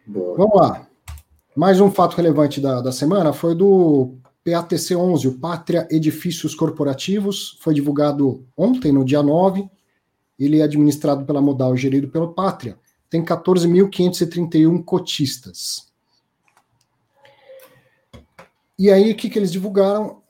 Boa. 0.07 0.37
Vamos 0.37 0.57
lá. 0.57 0.87
Mais 1.57 1.81
um 1.81 1.91
fato 1.91 2.17
relevante 2.17 2.61
da, 2.61 2.81
da 2.81 2.93
semana 2.93 3.33
foi 3.33 3.55
do 3.55 4.15
PATC 4.51 4.97
11, 4.97 5.29
o 5.29 5.39
Pátria 5.39 5.87
Edifícios 5.91 6.55
Corporativos, 6.55 7.59
foi 7.61 7.75
divulgado 7.75 8.47
ontem, 8.57 8.91
no 8.91 9.05
dia 9.05 9.23
9. 9.23 9.69
ele 10.39 10.61
é 10.61 10.63
administrado 10.63 11.25
pela 11.27 11.43
Modal 11.43 11.75
e 11.75 11.79
gerido 11.79 12.09
pelo 12.09 12.33
Pátria, 12.33 12.79
tem 13.11 13.23
14.531 13.23 14.83
cotistas. 14.85 15.87
E 18.79 18.91
aí, 18.91 19.11
o 19.11 19.17
que, 19.17 19.29
que 19.29 19.37
eles 19.37 19.51
divulgaram? 19.51 20.23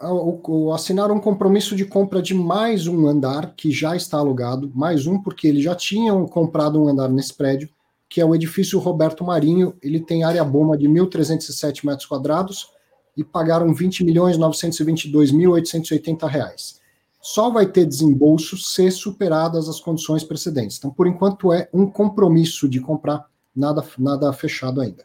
Assinaram 0.75 1.17
um 1.17 1.21
compromisso 1.21 1.77
de 1.77 1.85
compra 1.85 2.23
de 2.23 2.33
mais 2.33 2.87
um 2.87 3.07
andar, 3.07 3.55
que 3.55 3.71
já 3.71 3.95
está 3.95 4.17
alugado, 4.17 4.73
mais 4.75 5.07
um, 5.07 5.21
porque 5.21 5.47
eles 5.47 5.63
já 5.63 5.75
tinham 5.75 6.27
comprado 6.27 6.83
um 6.83 6.89
andar 6.89 7.11
nesse 7.11 7.35
prédio, 7.35 7.69
que 8.09 8.23
é 8.23 8.25
o 8.25 8.35
edifício 8.35 8.79
Roberto 8.79 9.23
Marinho. 9.23 9.77
Ele 9.83 10.01
tem 10.01 10.25
área 10.25 10.43
bomba 10.43 10.79
de 10.79 10.89
1.307 10.89 11.85
metros 11.85 12.07
quadrados 12.07 12.78
e 13.19 13.25
pagaram 13.25 13.75
20 13.75 14.05
milhões 14.05 14.39
922.880 14.39 16.29
reais. 16.29 16.79
Só 17.21 17.51
vai 17.51 17.67
ter 17.67 17.85
desembolso 17.85 18.57
se 18.57 18.89
superadas 18.93 19.69
as 19.69 19.81
condições 19.81 20.23
precedentes. 20.23 20.79
Então, 20.79 20.93
por 20.93 21.09
enquanto, 21.09 21.53
é 21.53 21.69
um 21.75 21.85
compromisso 21.85 22.69
de 22.69 22.81
comprar, 22.81 23.27
nada, 23.55 23.85
nada 23.99 24.33
fechado 24.33 24.81
ainda. 24.81 25.05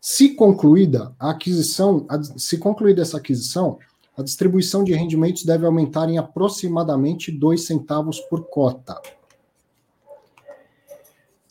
Se 0.00 0.30
concluída 0.30 1.14
a 1.16 1.30
aquisição, 1.30 2.04
se 2.36 2.58
concluída 2.58 3.02
essa 3.02 3.18
aquisição, 3.18 3.78
a 4.18 4.22
distribuição 4.22 4.82
de 4.82 4.92
rendimentos 4.92 5.44
deve 5.44 5.64
aumentar 5.64 6.10
em 6.10 6.18
aproximadamente 6.18 7.30
2 7.30 7.64
centavos 7.64 8.18
por 8.18 8.48
cota. 8.48 9.00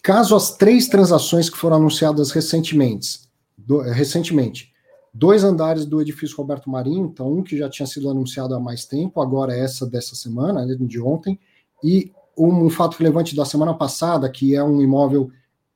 Caso 0.01 0.36
as 0.36 0.58
três 0.58 0.89
transações 0.89 1.49
que 1.49 1.58
foram 1.58 1.78
anunciadas 1.78 2.32
recentemente, 2.32 3.22
do, 3.58 3.80
recentemente, 3.80 4.73
dois 5.14 5.43
andares 5.43 5.86
do 5.86 6.01
edifício 6.01 6.36
Roberto 6.36 6.70
Marinho, 6.70 7.05
então 7.05 7.32
um 7.32 7.43
que 7.43 7.57
já 7.57 7.70
tinha 7.70 7.86
sido 7.86 8.09
anunciado 8.09 8.55
há 8.55 8.59
mais 8.59 8.86
tempo, 8.86 9.22
agora 9.22 9.55
é 9.55 9.59
essa 9.59 9.86
dessa 9.86 10.16
semana, 10.16 10.66
né, 10.66 10.76
de 10.80 10.99
ontem, 10.99 11.39
e 11.84 12.11
um, 12.38 12.66
um 12.66 12.70
fato 12.70 12.97
relevante 12.97 13.36
da 13.36 13.45
semana 13.45 13.74
passada, 13.74 14.30
que 14.30 14.55
é 14.55 14.64
um 14.64 14.82
imóvel 14.82 15.30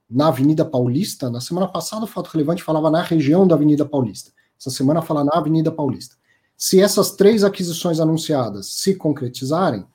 na 0.09 0.29
Avenida 0.29 0.65
Paulista. 0.65 1.29
Na 1.29 1.41
semana 1.41 1.67
passada, 1.67 2.05
o 2.05 2.07
fato 2.07 2.27
relevante 2.27 2.63
falava 2.63 2.89
na 2.89 3.01
região 3.01 3.45
da 3.45 3.55
Avenida 3.55 3.85
Paulista. 3.85 4.31
Essa 4.59 4.71
semana 4.71 5.01
fala 5.01 5.23
na 5.23 5.33
Avenida 5.33 5.71
Paulista. 5.71 6.15
Se 6.55 6.81
essas 6.81 7.11
três 7.11 7.43
aquisições 7.43 7.99
anunciadas 7.99 8.67
se 8.67 8.95
concretizarem, 8.95 9.85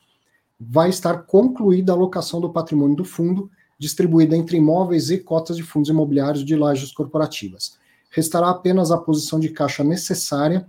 vai 0.60 0.88
estar 0.90 1.24
concluída 1.24 1.92
a 1.92 1.96
alocação 1.96 2.40
do 2.40 2.52
patrimônio 2.52 2.94
do 2.94 3.04
fundo, 3.04 3.50
distribuída 3.76 4.36
entre 4.36 4.58
imóveis 4.58 5.10
e 5.10 5.18
cotas 5.18 5.56
de 5.56 5.64
fundos 5.64 5.90
imobiliários 5.90 6.44
de 6.44 6.54
lajes 6.54 6.92
corporativas. 6.92 7.76
Restará 8.12 8.50
apenas 8.50 8.92
a 8.92 8.98
posição 8.98 9.40
de 9.40 9.48
caixa 9.48 9.82
necessária 9.82 10.64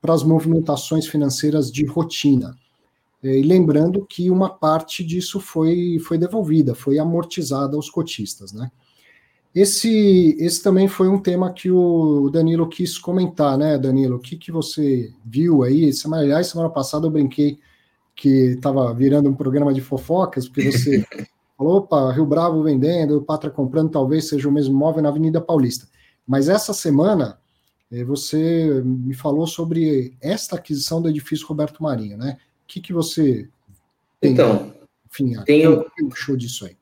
para 0.00 0.12
as 0.12 0.24
movimentações 0.24 1.06
financeiras 1.06 1.70
de 1.70 1.84
rotina. 1.84 2.56
E 3.22 3.42
lembrando 3.42 4.04
que 4.04 4.30
uma 4.30 4.48
parte 4.48 5.04
disso 5.04 5.38
foi, 5.38 5.98
foi 6.00 6.16
devolvida, 6.18 6.74
foi 6.74 6.98
amortizada 6.98 7.76
aos 7.76 7.88
cotistas, 7.88 8.52
né? 8.52 8.70
Esse, 9.54 10.36
esse 10.38 10.62
também 10.62 10.86
foi 10.86 11.08
um 11.08 11.18
tema 11.18 11.50
que 11.50 11.70
o 11.70 12.28
Danilo 12.28 12.68
quis 12.68 12.98
comentar, 12.98 13.56
né, 13.56 13.78
Danilo? 13.78 14.16
O 14.16 14.20
que, 14.20 14.36
que 14.36 14.52
você 14.52 15.10
viu 15.24 15.62
aí? 15.62 15.94
Semana, 15.94 16.22
aliás, 16.22 16.48
semana 16.48 16.68
passada 16.68 17.06
eu 17.06 17.10
brinquei 17.10 17.58
que 18.14 18.28
estava 18.28 18.92
virando 18.92 19.30
um 19.30 19.34
programa 19.34 19.72
de 19.72 19.80
fofocas, 19.80 20.46
porque 20.46 20.70
você 20.70 21.06
falou, 21.56 21.78
opa, 21.78 22.12
Rio 22.12 22.26
Bravo 22.26 22.62
vendendo, 22.62 23.22
Pátria 23.22 23.50
comprando, 23.50 23.90
talvez 23.90 24.28
seja 24.28 24.46
o 24.46 24.52
mesmo 24.52 24.74
imóvel 24.74 25.02
na 25.02 25.08
Avenida 25.08 25.40
Paulista. 25.40 25.88
Mas 26.26 26.48
essa 26.48 26.72
semana 26.72 27.38
eh, 27.90 28.04
você 28.04 28.82
me 28.84 29.14
falou 29.14 29.46
sobre 29.46 30.14
esta 30.20 30.56
aquisição 30.56 31.00
do 31.00 31.08
edifício 31.08 31.46
Roberto 31.46 31.82
Marinho, 31.82 32.16
né? 32.16 32.38
O 32.64 32.66
que, 32.66 32.80
que 32.80 32.92
você 32.92 33.48
tem, 34.20 34.32
então, 34.32 34.72
enfim, 35.10 35.34
tem, 35.44 35.62
achou 36.12 36.36
disso 36.36 36.66
aí? 36.66 36.76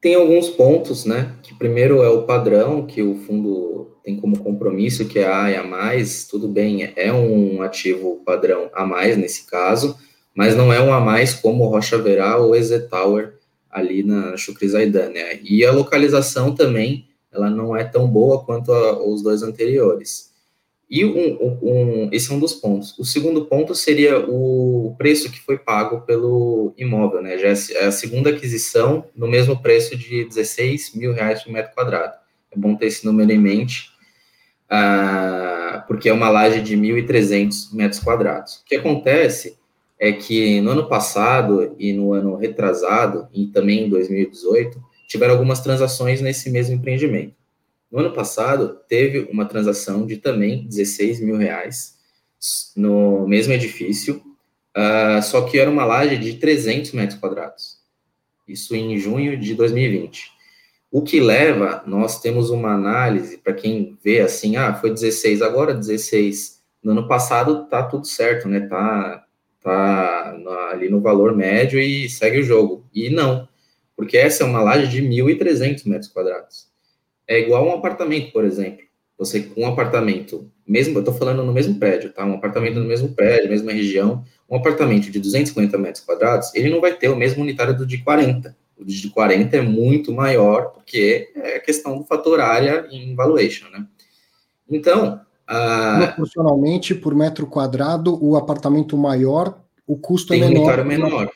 Tem 0.00 0.14
alguns 0.14 0.48
pontos, 0.48 1.04
né? 1.04 1.34
Que 1.42 1.54
primeiro 1.54 2.02
é 2.02 2.08
o 2.08 2.22
padrão 2.22 2.86
que 2.86 3.02
o 3.02 3.16
fundo 3.16 3.96
tem 4.02 4.16
como 4.16 4.38
compromisso, 4.38 5.06
que 5.06 5.18
é 5.18 5.28
A 5.28 5.50
e 5.50 5.56
A 5.56 5.64
mais, 5.64 6.26
tudo 6.26 6.48
bem, 6.48 6.92
é 6.96 7.12
um 7.12 7.60
ativo 7.62 8.22
padrão 8.24 8.70
A 8.72 8.86
mais 8.86 9.16
nesse 9.16 9.44
caso, 9.44 9.98
mas 10.34 10.56
não 10.56 10.72
é 10.72 10.80
um 10.80 10.92
A 10.92 11.00
mais 11.00 11.34
como 11.34 11.66
Rocha 11.66 11.98
Verá 11.98 12.38
ou 12.38 12.54
EZ 12.54 12.88
Tower 12.88 13.34
ali 13.70 14.02
na 14.02 14.36
Chucrizaidan, 14.36 15.10
né? 15.10 15.40
E 15.42 15.64
a 15.64 15.72
localização 15.72 16.54
também, 16.54 17.07
ela 17.38 17.50
não 17.50 17.76
é 17.76 17.84
tão 17.84 18.06
boa 18.06 18.44
quanto 18.44 18.72
a, 18.72 19.02
os 19.06 19.22
dois 19.22 19.42
anteriores. 19.42 20.28
E 20.90 21.04
um, 21.04 21.58
um, 21.62 22.08
esse 22.12 22.30
é 22.30 22.34
um 22.34 22.40
dos 22.40 22.54
pontos. 22.54 22.98
O 22.98 23.04
segundo 23.04 23.44
ponto 23.44 23.74
seria 23.74 24.18
o 24.18 24.94
preço 24.96 25.30
que 25.30 25.40
foi 25.40 25.58
pago 25.58 26.00
pelo 26.00 26.72
imóvel, 26.78 27.20
né? 27.20 27.36
Já 27.36 27.48
é 27.48 27.84
a 27.84 27.92
segunda 27.92 28.30
aquisição 28.30 29.04
no 29.14 29.28
mesmo 29.28 29.60
preço 29.60 29.96
de 29.96 30.24
16 30.24 30.94
mil 30.94 31.12
reais 31.12 31.42
por 31.42 31.52
metro 31.52 31.74
quadrado. 31.74 32.14
É 32.50 32.58
bom 32.58 32.74
ter 32.74 32.86
esse 32.86 33.04
número 33.04 33.30
em 33.30 33.38
mente, 33.38 33.90
ah, 34.70 35.84
porque 35.86 36.08
é 36.08 36.12
uma 36.12 36.30
laje 36.30 36.62
de 36.62 36.74
1.300 36.74 37.74
metros 37.74 38.00
quadrados. 38.00 38.56
O 38.56 38.64
que 38.64 38.76
acontece 38.76 39.58
é 39.98 40.10
que 40.10 40.60
no 40.62 40.70
ano 40.70 40.88
passado 40.88 41.74
e 41.78 41.92
no 41.92 42.14
ano 42.14 42.36
retrasado, 42.36 43.28
e 43.34 43.46
também 43.48 43.84
em 43.84 43.90
2018, 43.90 44.82
tiveram 45.08 45.32
algumas 45.32 45.60
transações 45.60 46.20
nesse 46.20 46.50
mesmo 46.50 46.74
empreendimento. 46.76 47.34
No 47.90 48.00
ano 48.00 48.12
passado, 48.12 48.78
teve 48.86 49.20
uma 49.32 49.46
transação 49.46 50.06
de 50.06 50.18
também 50.18 50.66
16 50.68 51.20
mil 51.20 51.38
reais 51.38 51.96
no 52.76 53.26
mesmo 53.26 53.54
edifício, 53.54 54.22
uh, 54.76 55.22
só 55.22 55.42
que 55.42 55.58
era 55.58 55.70
uma 55.70 55.84
laje 55.84 56.18
de 56.18 56.34
300 56.34 56.92
metros 56.92 57.18
quadrados. 57.18 57.78
Isso 58.46 58.76
em 58.76 58.96
junho 58.98 59.36
de 59.38 59.54
2020. 59.54 60.30
O 60.90 61.02
que 61.02 61.20
leva, 61.20 61.82
nós 61.86 62.20
temos 62.20 62.50
uma 62.50 62.72
análise, 62.72 63.38
para 63.38 63.54
quem 63.54 63.98
vê 64.04 64.20
assim, 64.20 64.56
ah, 64.56 64.74
foi 64.74 64.90
16, 64.90 65.42
agora 65.42 65.74
16. 65.74 66.62
No 66.82 66.92
ano 66.92 67.08
passado 67.08 67.66
tá 67.66 67.82
tudo 67.82 68.06
certo, 68.06 68.48
né? 68.48 68.60
Tá, 68.60 69.24
tá 69.60 70.68
ali 70.70 70.88
no 70.88 71.00
valor 71.00 71.34
médio 71.34 71.80
e 71.80 72.08
segue 72.08 72.40
o 72.40 72.44
jogo. 72.44 72.86
E 72.94 73.10
não, 73.10 73.47
porque 73.98 74.16
essa 74.16 74.44
é 74.44 74.46
uma 74.46 74.62
laje 74.62 74.86
de 74.86 75.02
1.300 75.02 75.84
metros 75.84 76.08
quadrados 76.12 76.68
é 77.28 77.38
igual 77.38 77.68
a 77.68 77.74
um 77.74 77.78
apartamento, 77.78 78.32
por 78.32 78.44
exemplo. 78.44 78.86
Você 79.18 79.40
com 79.40 79.62
um 79.62 79.66
apartamento, 79.66 80.50
mesmo, 80.66 80.94
eu 80.94 81.00
estou 81.00 81.14
falando 81.14 81.44
no 81.44 81.52
mesmo 81.52 81.78
prédio, 81.78 82.12
tá? 82.12 82.24
Um 82.24 82.34
apartamento 82.34 82.78
no 82.78 82.86
mesmo 82.86 83.10
prédio, 83.10 83.50
mesma 83.50 83.72
região, 83.72 84.24
um 84.48 84.56
apartamento 84.56 85.10
de 85.10 85.18
250 85.18 85.76
metros 85.76 86.04
quadrados, 86.04 86.54
ele 86.54 86.70
não 86.70 86.80
vai 86.80 86.94
ter 86.94 87.08
o 87.08 87.16
mesmo 87.16 87.42
unitário 87.42 87.76
do 87.76 87.84
de 87.84 87.98
40. 87.98 88.56
O 88.78 88.84
de 88.84 89.10
40 89.10 89.56
é 89.56 89.60
muito 89.60 90.12
maior, 90.12 90.70
porque 90.70 91.30
é 91.34 91.58
questão 91.58 91.98
do 91.98 92.04
fator 92.04 92.40
área 92.40 92.86
em 92.90 93.14
valuation, 93.14 93.68
né? 93.70 93.84
Então. 94.70 95.20
A... 95.46 96.06
Proporcionalmente, 96.06 96.94
por 96.94 97.14
metro 97.14 97.46
quadrado, 97.46 98.24
o 98.24 98.36
apartamento 98.36 98.96
maior, 98.96 99.58
o 99.84 99.96
custo 99.96 100.32
é 100.32 100.36
menor. 100.36 100.50
Um 100.50 100.56
unitário 100.58 100.86
menor. 100.86 101.30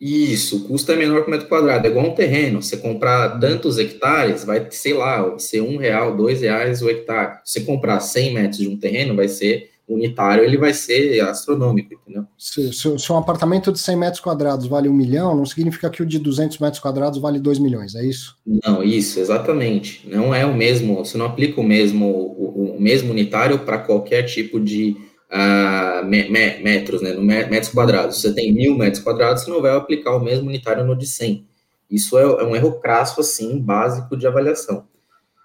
Isso, 0.00 0.58
o 0.58 0.60
custo 0.68 0.92
é 0.92 0.96
menor 0.96 1.22
que 1.22 1.28
o 1.28 1.30
metro 1.30 1.48
quadrado, 1.48 1.86
é 1.86 1.90
igual 1.90 2.06
um 2.06 2.14
terreno. 2.14 2.62
Você 2.62 2.76
comprar 2.76 3.38
tantos 3.40 3.78
hectares, 3.78 4.44
vai, 4.44 4.66
sei 4.70 4.94
lá, 4.94 5.36
ser 5.38 5.60
um 5.60 5.76
real, 5.76 6.16
dois 6.16 6.40
reais 6.40 6.82
o 6.82 6.88
hectare. 6.88 7.40
Se 7.44 7.54
você 7.54 7.60
comprar 7.62 7.98
100 7.98 8.34
metros 8.34 8.58
de 8.58 8.68
um 8.68 8.76
terreno, 8.76 9.16
vai 9.16 9.26
ser 9.26 9.70
unitário, 9.88 10.44
ele 10.44 10.58
vai 10.58 10.74
ser 10.74 11.18
astronômico, 11.20 11.94
entendeu? 11.94 12.24
Se, 12.36 12.72
se, 12.74 12.98
se 12.98 13.12
um 13.12 13.16
apartamento 13.16 13.72
de 13.72 13.78
100 13.78 13.96
metros 13.96 14.20
quadrados 14.20 14.66
vale 14.66 14.88
um 14.88 14.92
milhão, 14.92 15.34
não 15.34 15.46
significa 15.46 15.88
que 15.88 16.02
o 16.02 16.06
de 16.06 16.18
200 16.18 16.58
metros 16.58 16.80
quadrados 16.80 17.18
vale 17.18 17.40
2 17.40 17.58
milhões, 17.58 17.94
é 17.94 18.04
isso? 18.04 18.36
Não, 18.46 18.82
isso, 18.82 19.18
exatamente. 19.18 20.06
Não 20.06 20.34
é 20.34 20.44
o 20.44 20.54
mesmo, 20.54 20.96
você 20.96 21.16
não 21.16 21.26
aplica 21.26 21.60
o 21.60 21.64
mesmo, 21.64 22.06
o, 22.06 22.76
o 22.76 22.80
mesmo 22.80 23.10
unitário 23.10 23.60
para 23.60 23.78
qualquer 23.78 24.24
tipo 24.24 24.60
de 24.60 24.94
uh, 25.30 26.04
me, 26.04 26.28
me, 26.28 26.58
metros, 26.58 27.02
né, 27.02 27.12
no 27.12 27.22
metros 27.22 27.68
quadrados. 27.68 28.20
Você 28.20 28.32
tem 28.32 28.52
mil 28.52 28.76
metros 28.76 29.02
quadrados, 29.02 29.42
você 29.42 29.50
não 29.50 29.62
vai 29.62 29.74
aplicar 29.74 30.16
o 30.16 30.20
mesmo 30.20 30.48
unitário 30.48 30.84
no 30.84 30.96
de 30.96 31.06
100. 31.06 31.46
Isso 31.90 32.18
é, 32.18 32.22
é 32.22 32.44
um 32.44 32.54
erro 32.54 32.80
crasso, 32.80 33.20
assim, 33.20 33.58
básico 33.58 34.16
de 34.16 34.26
avaliação. 34.26 34.86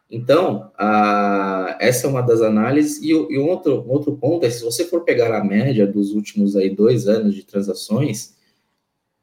Então, 0.09 0.71
uh, 0.79 1.75
essa 1.79 2.05
é 2.05 2.09
uma 2.09 2.21
das 2.21 2.41
análises. 2.41 3.01
E, 3.01 3.09
e 3.09 3.37
outro, 3.37 3.83
outro 3.87 4.15
ponto 4.15 4.45
é, 4.45 4.49
se 4.49 4.63
você 4.63 4.85
for 4.85 5.01
pegar 5.01 5.35
a 5.35 5.43
média 5.43 5.87
dos 5.87 6.11
últimos 6.11 6.55
aí 6.55 6.69
dois 6.69 7.07
anos 7.07 7.33
de 7.33 7.43
transações, 7.43 8.35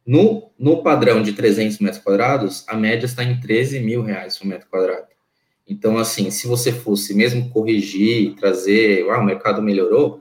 no, 0.04 0.50
no 0.58 0.82
padrão 0.82 1.22
de 1.22 1.32
300 1.32 1.78
metros 1.78 2.02
quadrados, 2.02 2.64
a 2.66 2.76
média 2.76 3.06
está 3.06 3.22
em 3.22 3.38
13 3.38 3.78
mil 3.80 4.02
reais 4.02 4.36
por 4.36 4.46
metro 4.46 4.68
quadrado. 4.68 5.06
Então, 5.68 5.96
assim, 5.98 6.32
se 6.32 6.48
você 6.48 6.72
fosse 6.72 7.14
mesmo 7.14 7.48
corrigir, 7.50 8.34
trazer, 8.34 9.08
ah, 9.08 9.20
o 9.20 9.24
mercado 9.24 9.62
melhorou, 9.62 10.20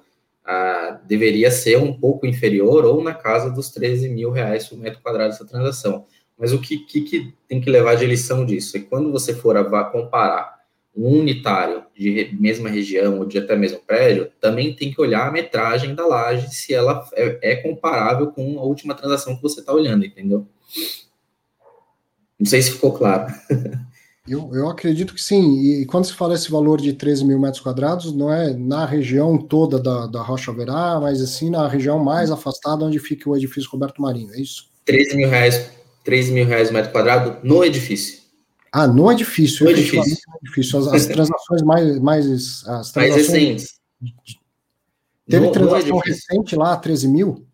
ah, 0.52 1.00
deveria 1.06 1.52
ser 1.52 1.78
um 1.78 1.94
pouco 1.94 2.26
inferior 2.26 2.84
ou 2.84 3.04
na 3.04 3.14
casa 3.14 3.52
dos 3.52 3.70
13 3.70 4.10
mil 4.10 4.32
reais 4.32 4.68
por 4.68 4.80
metro 4.80 5.00
quadrado 5.00 5.30
essa 5.30 5.46
transação. 5.46 6.08
Mas 6.36 6.52
o 6.52 6.60
que, 6.60 6.80
que, 6.80 7.02
que 7.02 7.34
tem 7.48 7.62
que 7.62 7.70
levar 7.70 7.94
de 7.94 8.08
lição 8.08 8.44
disso? 8.44 8.76
É 8.76 8.80
quando 8.80 9.12
você 9.12 9.36
for 9.36 9.56
comparar 9.92 10.58
um 10.98 11.20
unitário 11.20 11.84
de 11.96 12.36
mesma 12.40 12.68
região 12.68 13.20
ou 13.20 13.26
de 13.26 13.38
até 13.38 13.56
mesmo 13.56 13.78
prédio, 13.86 14.32
também 14.42 14.76
tem 14.76 14.92
que 14.92 15.00
olhar 15.00 15.28
a 15.28 15.32
metragem 15.32 15.94
da 15.94 16.04
laje, 16.04 16.50
se 16.50 16.74
ela 16.74 17.08
é, 17.14 17.52
é 17.52 17.56
comparável 17.58 18.32
com 18.32 18.58
a 18.58 18.64
última 18.64 18.96
transação 18.96 19.36
que 19.36 19.44
você 19.44 19.60
está 19.60 19.72
olhando, 19.72 20.04
entendeu? 20.04 20.48
Não 22.40 22.46
sei 22.48 22.64
se 22.64 22.72
ficou 22.72 22.92
claro. 22.92 23.32
Eu, 24.30 24.52
eu 24.54 24.70
acredito 24.70 25.14
que 25.16 25.22
sim. 25.22 25.60
E 25.60 25.86
quando 25.86 26.06
se 26.06 26.14
fala 26.14 26.36
esse 26.36 26.52
valor 26.52 26.80
de 26.80 26.94
13 26.94 27.26
mil 27.26 27.40
metros 27.40 27.62
quadrados, 27.62 28.14
não 28.14 28.32
é 28.32 28.54
na 28.54 28.86
região 28.86 29.38
toda 29.38 29.80
da, 29.80 30.06
da 30.06 30.22
Rocha 30.22 30.54
Verá, 30.54 31.00
mas 31.02 31.22
assim 31.22 31.50
na 31.50 31.68
região 31.68 31.98
mais 31.98 32.30
afastada 32.30 32.86
onde 32.86 33.00
fica 33.00 33.30
o 33.30 33.36
edifício 33.36 33.70
Roberto 33.72 34.02
Marinho, 34.02 34.32
é 34.34 34.40
isso? 34.40 34.70
13 34.86 35.18
mil 35.18 35.30
reais, 35.30 35.72
13 36.04 36.32
mil 36.32 36.46
reais 36.46 36.70
metro 36.70 36.92
quadrado 36.92 37.38
no 37.44 37.64
edifício. 37.64 38.20
Ah, 38.72 38.88
no 38.88 39.12
edifício. 39.12 39.66
No 39.66 39.72
edifício. 39.72 40.18
No 40.28 40.38
edifício. 40.44 40.80
As, 40.80 40.88
as 40.88 41.06
transações 41.08 41.62
mais, 41.64 42.00
mais, 42.00 42.28
as 42.68 42.92
transações 42.92 42.94
mais 42.94 43.16
recentes. 43.16 43.80
Teve 45.28 45.46
no, 45.48 45.52
transação 45.52 45.90
no 45.90 45.98
recente 45.98 46.56
lá, 46.56 46.78
13 46.78 47.08
mil? 47.08 47.48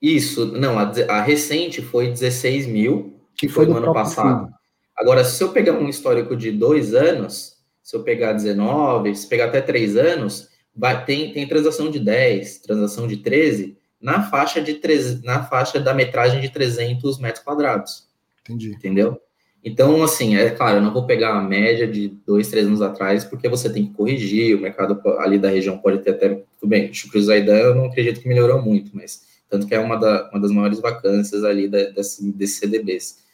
Isso, 0.00 0.46
não, 0.46 0.78
a, 0.78 0.92
a 1.08 1.22
recente 1.22 1.82
foi 1.82 2.10
16 2.10 2.66
mil, 2.66 3.14
que, 3.34 3.46
que 3.46 3.52
foi, 3.52 3.66
no 3.66 3.76
ano 3.76 3.92
passado. 3.92 4.46
Fundo. 4.46 4.55
Agora, 4.96 5.24
se 5.24 5.42
eu 5.42 5.50
pegar 5.50 5.72
um 5.72 5.88
histórico 5.88 6.36
de 6.36 6.50
dois 6.50 6.94
anos, 6.94 7.56
se 7.82 7.94
eu 7.94 8.02
pegar 8.02 8.32
19, 8.32 9.14
se 9.14 9.28
pegar 9.28 9.46
até 9.46 9.60
três 9.60 9.96
anos, 9.96 10.48
vai, 10.74 11.04
tem, 11.04 11.32
tem 11.32 11.46
transação 11.46 11.90
de 11.90 12.00
10, 12.00 12.58
transação 12.58 13.06
de 13.06 13.18
13, 13.18 13.76
na 14.00 14.22
faixa, 14.22 14.60
de 14.60 14.74
13, 14.74 15.24
na 15.24 15.42
faixa 15.42 15.78
da 15.78 15.94
metragem 15.94 16.40
de 16.40 16.48
300 16.48 17.18
metros 17.18 17.44
quadrados. 17.44 18.06
Entendi. 18.42 18.70
Entendeu? 18.70 19.20
Então, 19.64 20.02
assim, 20.04 20.36
é 20.36 20.50
claro, 20.50 20.78
eu 20.78 20.82
não 20.82 20.92
vou 20.92 21.06
pegar 21.06 21.36
a 21.36 21.42
média 21.42 21.88
de 21.88 22.08
dois, 22.24 22.48
três 22.48 22.66
anos 22.66 22.80
atrás, 22.80 23.24
porque 23.24 23.48
você 23.48 23.68
tem 23.68 23.86
que 23.86 23.94
corrigir, 23.94 24.56
o 24.56 24.60
mercado 24.60 25.00
ali 25.18 25.40
da 25.40 25.50
região 25.50 25.76
pode 25.76 25.98
ter 25.98 26.10
até, 26.10 26.28
tudo 26.28 26.68
bem, 26.68 26.94
Chucre 26.94 27.20
Zaidan 27.20 27.56
eu 27.56 27.74
não 27.74 27.86
acredito 27.86 28.20
que 28.20 28.28
melhorou 28.28 28.62
muito, 28.62 28.92
mas 28.94 29.22
tanto 29.50 29.66
que 29.66 29.74
é 29.74 29.80
uma, 29.80 29.96
da, 29.96 30.30
uma 30.30 30.40
das 30.40 30.52
maiores 30.52 30.78
vacâncias 30.78 31.42
ali 31.42 31.66
da, 31.66 31.82
desse, 31.90 32.30
desses 32.32 32.58
CDBs. 32.58 33.25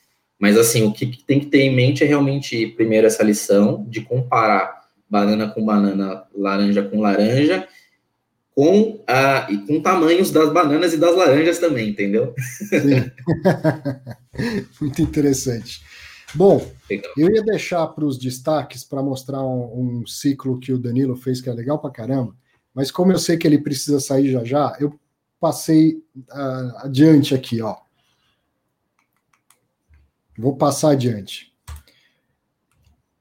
Mas, 0.43 0.59
assim, 0.59 0.83
o 0.83 0.93
que 0.93 1.07
tem 1.25 1.39
que 1.39 1.47
ter 1.47 1.61
em 1.61 1.73
mente 1.73 2.03
é 2.03 2.07
realmente, 2.09 2.67
primeiro, 2.67 3.07
essa 3.07 3.23
lição 3.23 3.87
de 3.89 4.01
comparar 4.01 4.83
banana 5.09 5.47
com 5.47 5.65
banana, 5.65 6.25
laranja 6.37 6.83
com 6.83 7.01
laranja, 7.01 7.69
com, 8.53 9.05
a, 9.07 9.47
e 9.49 9.59
com 9.59 9.81
tamanhos 9.81 10.33
das 10.33 10.53
bananas 10.53 10.95
e 10.95 10.97
das 10.97 11.15
laranjas 11.15 11.61
também, 11.61 11.91
entendeu? 11.91 12.35
Sim. 12.59 13.09
Muito 14.81 15.01
interessante. 15.01 15.81
Bom, 16.35 16.69
eu 17.17 17.31
ia 17.31 17.43
deixar 17.45 17.87
para 17.87 18.05
os 18.05 18.19
destaques 18.19 18.83
para 18.83 19.01
mostrar 19.01 19.45
um, 19.45 20.01
um, 20.01 20.07
ciclo 20.09 20.59
que 20.59 20.73
o 20.73 20.79
Danilo 20.79 21.15
fez 21.15 21.41
que 21.41 21.49
é 21.49 21.53
legal 21.53 21.79
para 21.79 21.93
caramba, 21.93 22.35
mas 22.75 22.91
como 22.91 23.13
eu 23.13 23.19
sei 23.21 23.37
que 23.37 23.47
ele 23.47 23.59
precisa 23.59 24.01
sair 24.01 24.33
já 24.33 24.43
já, 24.43 24.77
eu 24.81 24.99
passei 25.39 26.03
uh, 26.33 26.79
adiante 26.79 27.33
aqui, 27.33 27.63
ó. 27.63 27.77
Vou 30.37 30.57
passar 30.57 30.91
adiante. 30.91 31.53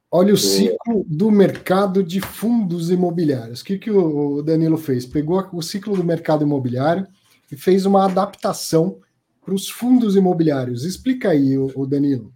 Olha 0.10 0.34
o 0.34 0.38
ciclo 0.38 1.06
do 1.08 1.32
mercado 1.32 2.04
de 2.04 2.20
fundos 2.20 2.90
imobiliários. 2.90 3.62
O 3.62 3.66
que, 3.66 3.78
que 3.78 3.90
o 3.90 4.42
Danilo 4.42 4.78
fez? 4.78 5.06
Pegou 5.06 5.48
o 5.54 5.62
ciclo 5.62 5.96
do 5.96 6.04
mercado 6.04 6.44
imobiliário 6.44 7.08
e 7.50 7.56
fez 7.56 7.86
uma 7.86 8.06
adaptação 8.06 9.00
para 9.44 9.54
os 9.54 9.70
fundos 9.70 10.18
imobiliários. 10.18 10.84
Explica 10.84 11.30
aí, 11.30 11.58
o 11.58 11.86
Danilo. 11.86 12.34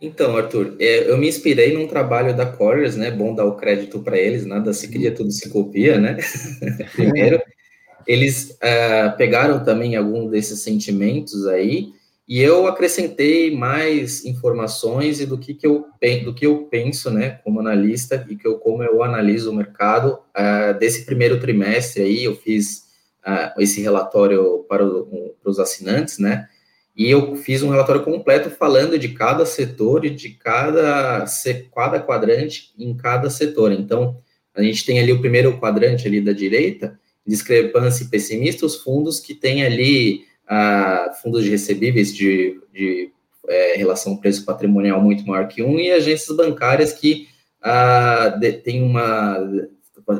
Então, 0.00 0.36
Arthur, 0.36 0.76
é, 0.80 1.10
eu 1.10 1.16
me 1.16 1.28
inspirei 1.28 1.74
num 1.74 1.86
trabalho 1.86 2.36
da 2.36 2.46
Colliers, 2.46 2.96
né? 2.96 3.10
Bom 3.10 3.34
dar 3.34 3.44
o 3.44 3.56
crédito 3.56 4.00
para 4.00 4.18
eles, 4.18 4.44
nada 4.44 4.72
se 4.72 4.88
cria, 4.88 5.14
tudo 5.14 5.30
se 5.30 5.48
copia, 5.48 5.98
né? 5.98 6.16
Primeiro, 6.94 7.40
eles 8.06 8.50
uh, 8.50 9.16
pegaram 9.16 9.64
também 9.64 9.94
algum 9.94 10.28
desses 10.28 10.60
sentimentos 10.60 11.46
aí 11.46 11.92
e 12.32 12.40
eu 12.40 12.66
acrescentei 12.66 13.54
mais 13.54 14.24
informações 14.24 15.20
e 15.20 15.26
do 15.26 15.36
que, 15.36 15.52
que 15.52 15.66
eu 15.66 15.84
do 16.24 16.32
que 16.32 16.46
eu 16.46 16.64
penso, 16.64 17.10
né, 17.10 17.38
como 17.44 17.60
analista 17.60 18.26
e 18.26 18.36
que 18.36 18.46
eu 18.46 18.58
como 18.58 18.82
eu 18.82 19.02
analiso 19.02 19.50
o 19.50 19.54
mercado 19.54 20.18
uh, 20.34 20.78
desse 20.78 21.04
primeiro 21.04 21.38
trimestre 21.38 22.02
aí 22.02 22.24
eu 22.24 22.34
fiz 22.34 22.84
uh, 23.26 23.60
esse 23.60 23.82
relatório 23.82 24.64
para, 24.66 24.82
o, 24.82 25.36
para 25.42 25.50
os 25.50 25.58
assinantes, 25.58 26.18
né, 26.18 26.48
e 26.96 27.10
eu 27.10 27.36
fiz 27.36 27.62
um 27.62 27.68
relatório 27.68 28.02
completo 28.02 28.48
falando 28.48 28.98
de 28.98 29.10
cada 29.10 29.44
setor 29.44 30.06
e 30.06 30.08
de 30.08 30.30
cada 30.30 31.26
cada 31.74 32.00
quadrante 32.00 32.72
em 32.78 32.96
cada 32.96 33.28
setor. 33.28 33.72
Então 33.72 34.16
a 34.54 34.62
gente 34.62 34.86
tem 34.86 34.98
ali 34.98 35.12
o 35.12 35.20
primeiro 35.20 35.58
quadrante 35.58 36.08
ali 36.08 36.22
da 36.22 36.32
direita, 36.32 36.98
discrepância 37.26 38.04
e 38.04 38.08
pessimista, 38.08 38.64
os 38.64 38.76
fundos 38.76 39.20
que 39.20 39.34
tem 39.34 39.64
ali 39.64 40.31
a 40.46 41.12
fundos 41.22 41.44
de 41.44 41.50
recebíveis 41.50 42.14
de, 42.14 42.60
de 42.72 43.10
é, 43.48 43.76
relação 43.76 44.16
preço 44.16 44.44
patrimonial 44.44 45.00
muito 45.00 45.26
maior 45.26 45.48
que 45.48 45.62
um, 45.62 45.78
e 45.78 45.90
agências 45.90 46.36
bancárias 46.36 46.92
que 46.92 47.28
a, 47.60 48.28
de, 48.28 48.52
tem 48.52 48.82
uma 48.82 49.38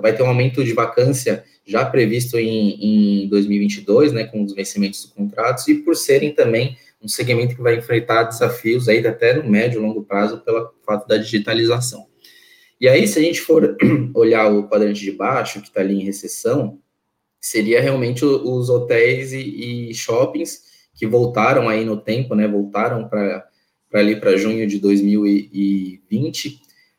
vai 0.01 0.15
ter 0.15 0.23
um 0.23 0.29
aumento 0.29 0.65
de 0.65 0.73
vacância 0.73 1.45
já 1.65 1.85
previsto 1.85 2.39
em, 2.39 3.25
em 3.25 3.29
2022, 3.29 4.13
né, 4.13 4.25
com 4.25 4.43
os 4.43 4.55
vencimentos 4.55 5.03
dos 5.03 5.13
contratos, 5.13 5.67
e 5.69 5.77
por 5.77 5.97
serem 5.97 6.33
também 6.33 6.77
um 7.03 7.09
segmento 7.09 7.55
que 7.55 7.63
vai 7.63 7.77
enfrentar 7.77 8.25
desafios 8.25 8.89
aí 8.89 9.05
até 9.07 9.35
no 9.35 9.49
médio 9.49 9.81
e 9.81 9.83
longo 9.83 10.05
prazo 10.05 10.41
pelo 10.41 10.73
fato 10.87 11.07
da 11.07 11.17
digitalização. 11.17 12.07
E 12.81 12.89
aí, 12.89 13.07
se 13.07 13.19
a 13.19 13.23
gente 13.23 13.41
for 13.41 13.77
olhar 14.15 14.49
o 14.49 14.69
quadrante 14.69 15.01
de 15.01 15.13
baixo, 15.13 15.61
que 15.61 15.69
está 15.69 15.81
ali 15.81 16.01
em 16.01 16.05
recessão, 16.05 16.79
seria 17.43 17.81
realmente 17.81 18.25
os 18.25 18.71
hotéis 18.71 19.33
e, 19.33 19.91
e 19.91 19.95
shoppings 19.95 20.63
que 20.95 21.07
voltaram 21.07 21.69
aí 21.69 21.85
no 21.85 21.97
tempo, 21.97 22.37
né? 22.37 22.47
Voltaram 22.47 23.09
para 23.09 23.45
ali 23.93 24.19
para 24.19 24.37
junho 24.37 24.67
de 24.67 24.79
2020, 24.79 26.49
uh, 26.49 26.53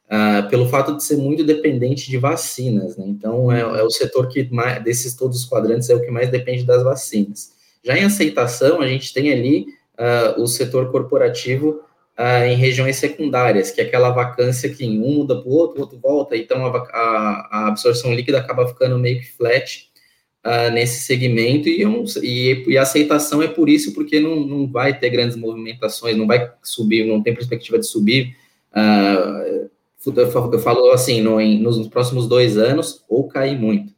ah, 0.10 0.48
pelo 0.48 0.68
fato 0.68 0.96
de 0.96 1.04
ser 1.04 1.18
muito 1.18 1.44
dependente 1.44 2.08
de 2.08 2.18
vacinas, 2.18 2.98
né? 2.98 3.06
Então 3.08 3.52
é, 3.52 3.62
é, 3.62 3.84
o 3.84 3.90
setor 3.90 4.28
que 4.28 4.44
mais, 4.52 4.84
desses 4.84 5.16
todos 5.16 5.40
os 5.40 5.46
quadrantes 5.50 5.90
é 5.90 5.96
o 5.96 6.02
que 6.02 6.12
mais 6.12 6.30
depende 6.30 6.64
das 6.64 6.84
vacinas. 6.84 7.54
Já 7.84 7.98
em 7.98 8.04
aceitação, 8.04 8.82
a 8.82 8.88
gente 8.88 9.14
tem 9.14 9.32
ali 9.32 9.66
uh, 9.98 10.42
o 10.42 10.46
setor 10.46 10.92
corporativo 10.92 11.82
uh, 12.20 12.46
em 12.46 12.56
regiões 12.56 12.98
secundárias, 12.98 13.72
que 13.72 13.82
é 13.82 13.86
aquela 13.86 14.12
vacância 14.12 14.70
que 14.70 14.86
um 14.86 15.16
muda 15.16 15.42
para 15.42 15.50
o 15.50 15.54
outro, 15.54 15.80
o 15.80 15.82
outro 15.82 15.98
volta, 16.00 16.38
então 16.38 16.66
a, 16.66 16.78
a, 16.78 17.50
a 17.52 17.68
absorção 17.70 18.14
líquida 18.14 18.40
acaba 18.40 18.68
ficando 18.68 19.00
meio 19.00 19.20
que 19.20 19.32
flat 19.32 19.93
uh, 20.46 20.72
nesse 20.72 21.06
segmento 21.06 21.70
e, 21.70 21.84
e, 22.22 22.64
e, 22.68 22.78
a 22.78 22.82
aceitação 22.82 23.42
é 23.42 23.48
por 23.48 23.70
isso, 23.70 23.94
porque 23.94 24.20
não, 24.20 24.42
não 24.46 24.68
vai 24.68 24.98
ter 24.98 25.10
grandes 25.10 25.36
movimentações, 25.36 26.18
não 26.18 26.28
vai 26.28 26.52
subir, 26.62 27.06
não 27.06 27.22
tem 27.22 27.34
perspectiva 27.34 27.80
de 27.80 27.88
subir. 27.88 28.36
Uh, 28.72 29.70
eu 30.06 30.60
falo 30.60 30.92
assim, 30.92 31.22
no, 31.22 31.40
em, 31.40 31.60
nos 31.60 31.88
próximos 31.88 32.28
dois 32.28 32.58
anos, 32.58 33.04
ou 33.08 33.28
cair 33.28 33.58
muito. 33.58 33.94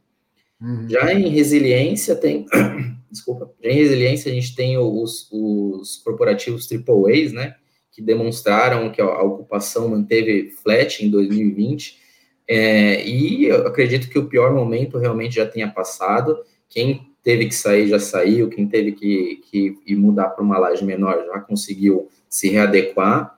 Uhum. 0.60 0.88
Já 0.88 1.12
em 1.12 1.28
resiliência, 1.28 2.14
tem. 2.14 2.46
desculpa, 3.10 3.50
já 3.62 3.70
em 3.70 3.74
resiliência, 3.74 4.30
a 4.30 4.34
gente 4.34 4.54
tem 4.54 4.78
os, 4.78 5.28
os 5.32 5.96
corporativos 5.96 6.68
AAAs, 6.70 7.32
né? 7.32 7.56
Que 7.90 8.00
demonstraram 8.00 8.90
que 8.90 9.00
a 9.00 9.22
ocupação 9.22 9.88
manteve 9.88 10.50
flat 10.62 11.04
em 11.04 11.10
2020 11.10 12.05
é, 12.48 13.04
e 13.04 13.46
eu 13.46 13.66
acredito 13.66 14.08
que 14.08 14.18
o 14.18 14.26
pior 14.26 14.54
momento 14.54 14.98
realmente 14.98 15.34
já 15.36 15.46
tenha 15.46 15.68
passado. 15.68 16.38
Quem 16.68 17.12
teve 17.22 17.46
que 17.46 17.54
sair 17.54 17.88
já 17.88 17.98
saiu, 17.98 18.48
quem 18.48 18.68
teve 18.68 18.92
que, 18.92 19.40
que 19.50 19.78
ir 19.86 19.96
mudar 19.96 20.28
para 20.28 20.44
uma 20.44 20.58
laje 20.58 20.84
menor 20.84 21.24
já 21.26 21.40
conseguiu 21.40 22.08
se 22.28 22.48
readequar. 22.48 23.36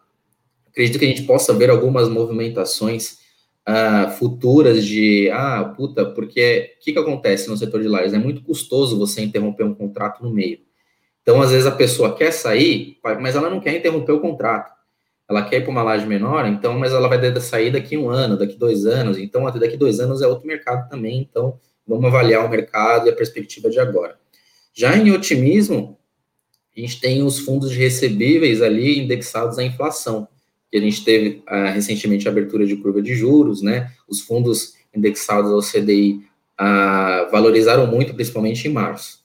Acredito 0.69 0.99
que 0.99 1.07
a 1.07 1.09
gente 1.09 1.23
possa 1.23 1.55
ver 1.55 1.71
algumas 1.71 2.09
movimentações 2.09 3.19
uh, 3.67 4.11
futuras 4.19 4.85
de, 4.85 5.31
ah, 5.33 5.73
puta, 5.75 6.05
porque 6.05 6.75
o 6.79 6.85
que, 6.85 6.93
que 6.93 6.99
acontece 6.99 7.49
no 7.49 7.57
setor 7.57 7.81
de 7.81 7.89
lajes? 7.89 8.13
É 8.13 8.19
muito 8.19 8.43
custoso 8.43 8.99
você 8.99 9.23
interromper 9.23 9.65
um 9.65 9.75
contrato 9.75 10.23
no 10.23 10.31
meio. 10.31 10.59
Então, 11.23 11.41
às 11.41 11.51
vezes, 11.51 11.67
a 11.67 11.71
pessoa 11.71 12.15
quer 12.15 12.31
sair, 12.31 12.99
mas 13.21 13.37
ela 13.37 13.51
não 13.51 13.61
quer 13.61 13.77
interromper 13.77 14.13
o 14.13 14.21
contrato 14.21 14.78
ela 15.29 15.43
quer 15.43 15.59
ir 15.59 15.63
para 15.63 15.71
uma 15.71 15.83
laje 15.83 16.07
menor, 16.07 16.47
então, 16.47 16.79
mas 16.79 16.93
ela 16.93 17.09
vai 17.09 17.41
sair 17.41 17.71
daqui 17.71 17.97
um 17.97 18.09
ano, 18.09 18.39
daqui 18.39 18.57
dois 18.57 18.87
anos, 18.87 19.19
então 19.19 19.47
até 19.47 19.59
daqui 19.59 19.77
dois 19.77 20.01
anos 20.01 20.23
é 20.23 20.27
outro 20.27 20.47
mercado 20.47 20.89
também, 20.89 21.19
então 21.19 21.59
vamos 21.87 22.07
avaliar 22.07 22.45
o 22.45 22.49
mercado 22.49 23.07
e 23.07 23.11
a 23.11 23.15
perspectiva 23.15 23.69
de 23.69 23.79
agora. 23.79 24.19
Já 24.73 24.97
em 24.97 25.11
otimismo, 25.11 25.99
a 26.77 26.81
gente 26.81 27.01
tem 27.01 27.23
os 27.23 27.41
fundos 27.41 27.71
de 27.71 27.79
recebíveis 27.79 28.63
ali 28.63 29.01
indexados 29.01 29.59
à 29.59 29.65
inflação, 29.65 30.29
que 30.71 30.79
a 30.79 30.81
gente 30.81 31.05
teve 31.05 31.43
uh, 31.49 31.73
recentemente 31.73 32.29
a 32.29 32.31
abertura 32.31 32.67
de 32.67 32.77
curva 32.77 33.03
de 33.03 33.15
juros, 33.15 33.63
né? 33.63 33.91
Os 34.07 34.21
fundos 34.21 34.75
indexados 34.95 35.51
ao 35.51 35.61
CDI 35.61 36.23
ah, 36.59 37.29
valorizaram 37.31 37.87
muito, 37.87 38.15
principalmente 38.15 38.67
em 38.67 38.73
março. 38.73 39.21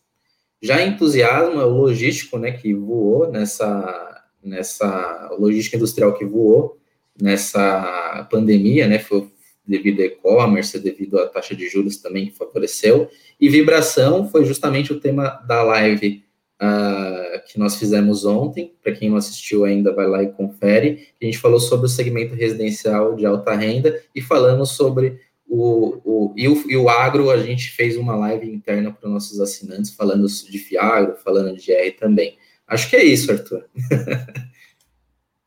Já 0.61 0.85
entusiasmo 0.85 1.59
é 1.59 1.65
o 1.65 1.69
logístico, 1.69 2.37
né, 2.37 2.51
que 2.51 2.73
voou 2.73 3.29
nessa 3.29 4.12
nessa 4.43 5.29
logística 5.39 5.77
industrial 5.77 6.13
que 6.13 6.25
voou 6.25 6.77
nessa 7.19 8.27
pandemia, 8.29 8.87
né? 8.87 8.99
Foi 8.99 9.27
devido 9.65 10.01
ao 10.01 10.05
e-commerce, 10.07 10.79
devido 10.79 11.19
à 11.19 11.27
taxa 11.27 11.55
de 11.55 11.67
juros 11.69 11.97
também 11.97 12.27
que 12.27 12.37
favoreceu. 12.37 13.09
E 13.39 13.47
vibração 13.49 14.27
foi 14.29 14.45
justamente 14.45 14.91
o 14.91 14.99
tema 14.99 15.29
da 15.47 15.63
live 15.63 16.23
uh, 16.61 17.41
que 17.47 17.57
nós 17.57 17.77
fizemos 17.77 18.25
ontem. 18.25 18.73
Para 18.83 18.93
quem 18.93 19.09
não 19.09 19.17
assistiu 19.17 19.63
ainda, 19.63 19.93
vai 19.93 20.07
lá 20.07 20.21
e 20.21 20.31
confere. 20.31 21.07
A 21.21 21.25
gente 21.25 21.37
falou 21.37 21.59
sobre 21.59 21.85
o 21.85 21.89
segmento 21.89 22.35
residencial 22.35 23.15
de 23.15 23.25
alta 23.25 23.53
renda 23.55 24.01
e 24.13 24.21
falamos 24.21 24.71
sobre 24.71 25.19
o, 25.47 26.01
o, 26.03 26.33
e, 26.35 26.47
o, 26.47 26.71
e 26.71 26.75
o 26.75 26.89
agro. 26.89 27.29
A 27.29 27.37
gente 27.37 27.69
fez 27.69 27.95
uma 27.95 28.15
live 28.15 28.49
interna 28.51 28.91
para 28.91 29.07
os 29.07 29.13
nossos 29.13 29.39
assinantes, 29.39 29.91
falando 29.91 30.27
de 30.27 30.57
Fiagro, 30.57 31.15
falando 31.23 31.55
de 31.55 31.65
GR 31.65 31.97
também. 31.97 32.37
Acho 32.73 32.89
que 32.89 32.95
é 32.95 33.05
isso, 33.05 33.31
Arthur. 33.31 33.65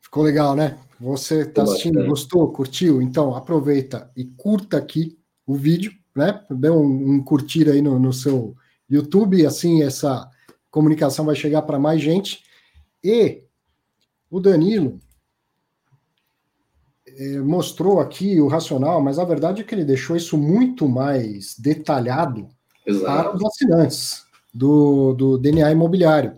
Ficou 0.01 0.23
legal, 0.23 0.55
né? 0.55 0.77
Você 0.99 1.41
está 1.41 1.63
assistindo, 1.63 2.05
gostou, 2.05 2.51
curtiu? 2.51 3.01
Então 3.01 3.35
aproveita 3.35 4.09
e 4.15 4.25
curta 4.25 4.77
aqui 4.77 5.17
o 5.45 5.55
vídeo, 5.55 5.91
né? 6.15 6.43
Dê 6.49 6.69
um, 6.69 7.15
um 7.15 7.23
curtir 7.23 7.69
aí 7.69 7.81
no, 7.81 7.99
no 7.99 8.11
seu 8.11 8.55
YouTube, 8.89 9.45
assim 9.45 9.83
essa 9.83 10.29
comunicação 10.71 11.25
vai 11.25 11.35
chegar 11.35 11.61
para 11.63 11.77
mais 11.77 12.01
gente. 12.01 12.43
E 13.03 13.43
o 14.29 14.39
Danilo 14.39 14.99
é, 17.07 17.39
mostrou 17.39 17.99
aqui 17.99 18.39
o 18.39 18.47
racional, 18.47 19.01
mas 19.01 19.19
a 19.19 19.25
verdade 19.25 19.61
é 19.61 19.63
que 19.63 19.73
ele 19.73 19.85
deixou 19.85 20.15
isso 20.15 20.37
muito 20.37 20.87
mais 20.87 21.57
detalhado 21.57 22.47
Exato. 22.85 23.05
para 23.05 23.35
os 23.35 23.45
assinantes 23.45 24.23
do, 24.53 25.13
do 25.13 25.37
DNA 25.37 25.71
imobiliário, 25.71 26.37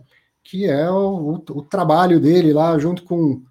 que 0.50 0.66
é 0.66 0.90
o, 0.90 0.96
o, 0.96 1.58
o 1.58 1.62
trabalho 1.62 2.20
dele 2.20 2.54
lá 2.54 2.78
junto 2.80 3.04
com 3.04 3.42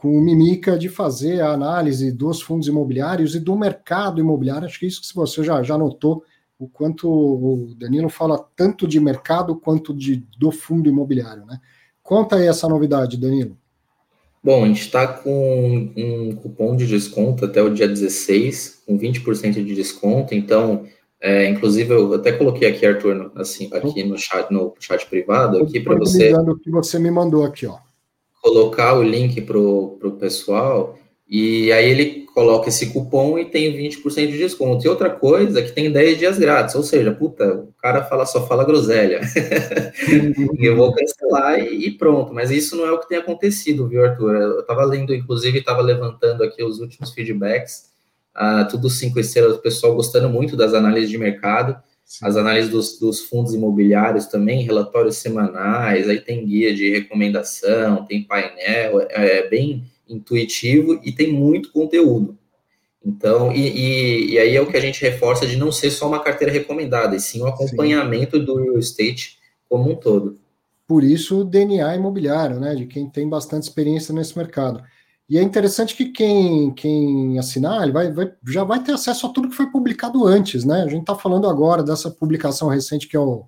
com 0.00 0.16
o 0.16 0.20
Mimica 0.20 0.78
de 0.78 0.88
fazer 0.88 1.42
a 1.42 1.52
análise 1.52 2.10
dos 2.10 2.40
fundos 2.40 2.66
imobiliários 2.66 3.34
e 3.34 3.38
do 3.38 3.54
mercado 3.54 4.18
imobiliário. 4.18 4.66
Acho 4.66 4.80
que 4.80 4.86
isso 4.86 5.02
que 5.02 5.14
você 5.14 5.44
já, 5.44 5.62
já 5.62 5.76
notou, 5.76 6.24
o 6.58 6.66
quanto 6.66 7.06
o 7.06 7.74
Danilo 7.76 8.08
fala 8.08 8.38
tanto 8.56 8.88
de 8.88 8.98
mercado 8.98 9.56
quanto 9.56 9.94
de, 9.94 10.24
do 10.38 10.50
fundo 10.50 10.88
imobiliário. 10.88 11.44
Né? 11.44 11.60
Conta 12.02 12.36
aí 12.36 12.46
essa 12.46 12.66
novidade, 12.66 13.18
Danilo. 13.18 13.58
Bom, 14.42 14.64
a 14.64 14.68
gente 14.68 14.80
está 14.80 15.06
com 15.06 15.92
um 15.94 16.34
cupom 16.34 16.74
de 16.74 16.86
desconto 16.86 17.44
até 17.44 17.62
o 17.62 17.68
dia 17.68 17.86
16, 17.86 18.84
com 18.86 18.98
20% 18.98 19.52
de 19.52 19.74
desconto, 19.74 20.34
então, 20.34 20.86
é, 21.20 21.48
inclusive, 21.48 21.92
eu 21.92 22.14
até 22.14 22.32
coloquei 22.32 22.68
aqui, 22.68 22.86
Arthur, 22.86 23.30
assim, 23.36 23.68
aqui 23.72 24.02
no 24.02 24.16
chat, 24.18 24.50
no 24.50 24.74
chat 24.80 25.06
privado, 25.06 25.62
aqui 25.62 25.80
para 25.80 25.96
você. 25.96 26.32
o 26.34 26.56
que 26.56 26.70
você 26.70 26.98
me 26.98 27.10
mandou 27.10 27.44
aqui, 27.44 27.66
ó 27.66 27.76
colocar 28.40 28.94
o 28.94 29.02
link 29.02 29.40
para 29.42 29.58
o 29.58 30.16
pessoal 30.18 30.98
e 31.28 31.70
aí 31.72 31.88
ele 31.88 32.26
coloca 32.34 32.68
esse 32.68 32.92
cupom 32.92 33.38
e 33.38 33.44
tem 33.44 33.72
20% 33.72 34.30
de 34.30 34.38
desconto. 34.38 34.84
E 34.84 34.88
outra 34.88 35.10
coisa 35.10 35.60
é 35.60 35.62
que 35.62 35.72
tem 35.72 35.90
10 35.90 36.18
dias 36.18 36.38
grátis, 36.38 36.74
ou 36.74 36.82
seja, 36.82 37.12
puta, 37.12 37.54
o 37.54 37.72
cara 37.80 38.02
fala, 38.04 38.26
só 38.26 38.46
fala 38.46 38.64
groselha. 38.64 39.20
eu 40.58 40.76
vou 40.76 40.92
cancelar 40.92 41.60
e, 41.60 41.86
e, 41.86 41.90
pronto. 41.92 42.32
Mas 42.32 42.50
isso 42.50 42.76
não 42.76 42.86
é 42.86 42.92
o 42.92 42.98
que 42.98 43.08
tem 43.08 43.18
acontecido, 43.18 43.86
viu, 43.86 44.04
Arthur? 44.04 44.34
Eu 44.34 44.60
estava 44.60 44.84
lendo, 44.84 45.14
inclusive, 45.14 45.58
estava 45.58 45.82
levantando 45.82 46.42
aqui 46.42 46.64
os 46.64 46.80
últimos 46.80 47.12
feedbacks, 47.12 47.89
uh, 48.36 48.68
tudo 48.68 48.90
cinco 48.90 49.18
estrelas, 49.20 49.56
o 49.56 49.62
pessoal 49.62 49.94
gostando 49.94 50.28
muito 50.28 50.56
das 50.56 50.74
análises 50.74 51.10
de 51.10 51.18
mercado. 51.18 51.80
Sim. 52.10 52.26
as 52.26 52.36
análises 52.36 52.72
dos, 52.72 52.98
dos, 52.98 53.20
fundos 53.20 53.54
imobiliários 53.54 54.26
também, 54.26 54.64
relatórios 54.64 55.18
semanais, 55.18 56.08
aí 56.08 56.20
tem 56.20 56.44
guia 56.44 56.74
de 56.74 56.90
recomendação, 56.90 58.04
tem 58.04 58.24
painel, 58.24 59.00
é, 59.02 59.38
é 59.38 59.48
bem 59.48 59.84
intuitivo 60.08 61.00
e 61.04 61.12
tem 61.12 61.32
muito 61.32 61.70
conteúdo. 61.70 62.36
Então, 63.04 63.52
e, 63.52 63.60
e, 63.60 64.30
e, 64.32 64.38
aí 64.38 64.56
é 64.56 64.60
o 64.60 64.66
que 64.66 64.76
a 64.76 64.80
gente 64.80 65.00
reforça 65.00 65.46
de 65.46 65.56
não 65.56 65.70
ser 65.70 65.92
só 65.92 66.08
uma 66.08 66.18
carteira 66.18 66.52
recomendada, 66.52 67.14
e 67.14 67.20
sim 67.20 67.40
o 67.40 67.44
um 67.44 67.48
acompanhamento 67.48 68.38
sim. 68.38 68.44
do 68.44 68.56
real 68.56 68.78
estate 68.78 69.38
como 69.68 69.90
um 69.92 69.94
todo. 69.94 70.36
Por 70.88 71.04
isso 71.04 71.42
o 71.42 71.44
DNA 71.44 71.94
imobiliário, 71.94 72.58
né, 72.58 72.74
de 72.74 72.86
quem 72.86 73.08
tem 73.08 73.28
bastante 73.28 73.62
experiência 73.62 74.12
nesse 74.12 74.36
mercado. 74.36 74.82
E 75.30 75.38
é 75.38 75.42
interessante 75.42 75.94
que 75.94 76.06
quem, 76.06 76.72
quem 76.72 77.38
assinar, 77.38 77.84
ele 77.84 77.92
vai, 77.92 78.10
vai, 78.10 78.32
já 78.48 78.64
vai 78.64 78.82
ter 78.82 78.90
acesso 78.90 79.28
a 79.28 79.30
tudo 79.30 79.48
que 79.48 79.54
foi 79.54 79.70
publicado 79.70 80.26
antes, 80.26 80.64
né? 80.64 80.82
A 80.82 80.88
gente 80.88 81.02
está 81.02 81.14
falando 81.14 81.46
agora 81.48 81.84
dessa 81.84 82.10
publicação 82.10 82.66
recente 82.66 83.06
que 83.06 83.16
é 83.16 83.20
o, 83.20 83.46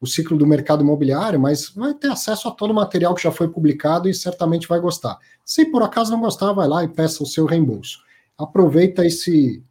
o 0.00 0.06
ciclo 0.06 0.38
do 0.38 0.46
mercado 0.46 0.82
imobiliário, 0.82 1.38
mas 1.38 1.68
vai 1.68 1.92
ter 1.92 2.10
acesso 2.10 2.48
a 2.48 2.50
todo 2.50 2.70
o 2.70 2.74
material 2.74 3.14
que 3.14 3.22
já 3.22 3.30
foi 3.30 3.48
publicado 3.48 4.08
e 4.08 4.14
certamente 4.14 4.66
vai 4.66 4.80
gostar. 4.80 5.18
Se 5.44 5.66
por 5.66 5.82
acaso 5.82 6.10
não 6.10 6.22
gostar, 6.22 6.54
vai 6.54 6.66
lá 6.66 6.82
e 6.84 6.88
peça 6.88 7.22
o 7.22 7.26
seu 7.26 7.44
reembolso. 7.44 7.98
Aproveita 8.38 9.04
esse, 9.04 9.62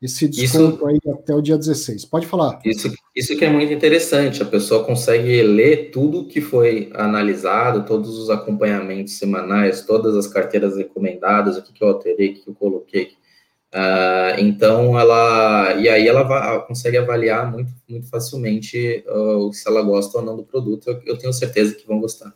esse 0.00 0.26
desconto 0.26 0.76
isso, 0.76 0.86
aí 0.86 0.98
até 1.12 1.34
o 1.34 1.42
dia 1.42 1.58
16. 1.58 2.06
Pode 2.06 2.26
falar. 2.26 2.58
Isso, 2.64 2.90
isso 3.14 3.36
que 3.36 3.44
é 3.44 3.50
muito 3.50 3.70
interessante, 3.70 4.42
a 4.42 4.46
pessoa 4.46 4.82
consegue 4.82 5.42
ler 5.42 5.90
tudo 5.90 6.26
que 6.26 6.40
foi 6.40 6.90
analisado, 6.94 7.84
todos 7.84 8.18
os 8.18 8.30
acompanhamentos 8.30 9.18
semanais, 9.18 9.84
todas 9.84 10.16
as 10.16 10.26
carteiras 10.26 10.76
recomendadas, 10.76 11.58
o 11.58 11.62
que, 11.62 11.72
que 11.72 11.84
eu 11.84 11.88
alterei, 11.88 12.30
o 12.30 12.34
que, 12.34 12.40
que 12.40 12.48
eu 12.48 12.54
coloquei. 12.54 13.12
Uh, 13.72 14.34
então 14.40 14.98
ela 14.98 15.74
e 15.74 15.88
aí 15.88 16.08
ela 16.08 16.24
vai, 16.24 16.66
consegue 16.66 16.96
avaliar 16.96 17.48
muito, 17.48 17.72
muito 17.88 18.08
facilmente 18.08 19.04
uh, 19.06 19.52
se 19.52 19.68
ela 19.68 19.80
gosta 19.82 20.18
ou 20.18 20.24
não 20.24 20.34
do 20.34 20.44
produto. 20.44 20.88
Eu, 20.88 21.00
eu 21.04 21.18
tenho 21.18 21.32
certeza 21.32 21.74
que 21.74 21.86
vão 21.86 22.00
gostar. 22.00 22.32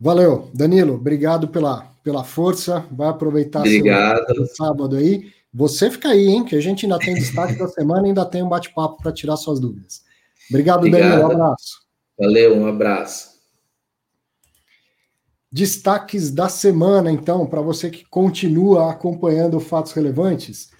Valeu, 0.00 0.48
Danilo. 0.54 0.94
Obrigado 0.94 1.48
pela, 1.48 1.92
pela 2.02 2.24
força. 2.24 2.84
Vai 2.90 3.08
aproveitar 3.08 3.60
Obrigado. 3.60 4.34
seu 4.34 4.46
sábado 4.46 4.96
aí. 4.96 5.32
Você 5.54 5.88
fica 5.88 6.08
aí, 6.08 6.26
hein? 6.26 6.44
Que 6.44 6.56
a 6.56 6.60
gente 6.60 6.84
ainda 6.84 6.98
tem 6.98 7.14
destaque 7.14 7.56
da 7.56 7.68
semana 7.68 8.06
e 8.06 8.08
ainda 8.08 8.26
tem 8.26 8.42
um 8.42 8.48
bate-papo 8.48 9.00
para 9.00 9.12
tirar 9.12 9.36
suas 9.36 9.60
dúvidas. 9.60 10.02
Obrigado, 10.50 10.78
Obrigado, 10.78 11.10
Daniel. 11.10 11.28
Um 11.28 11.30
abraço. 11.30 11.84
Valeu, 12.18 12.56
um 12.56 12.66
abraço. 12.66 13.34
Destaques 15.52 16.32
da 16.32 16.48
semana, 16.48 17.12
então, 17.12 17.46
para 17.46 17.60
você 17.60 17.88
que 17.88 18.04
continua 18.04 18.90
acompanhando 18.90 19.60
fatos 19.60 19.92
relevantes, 19.92 20.70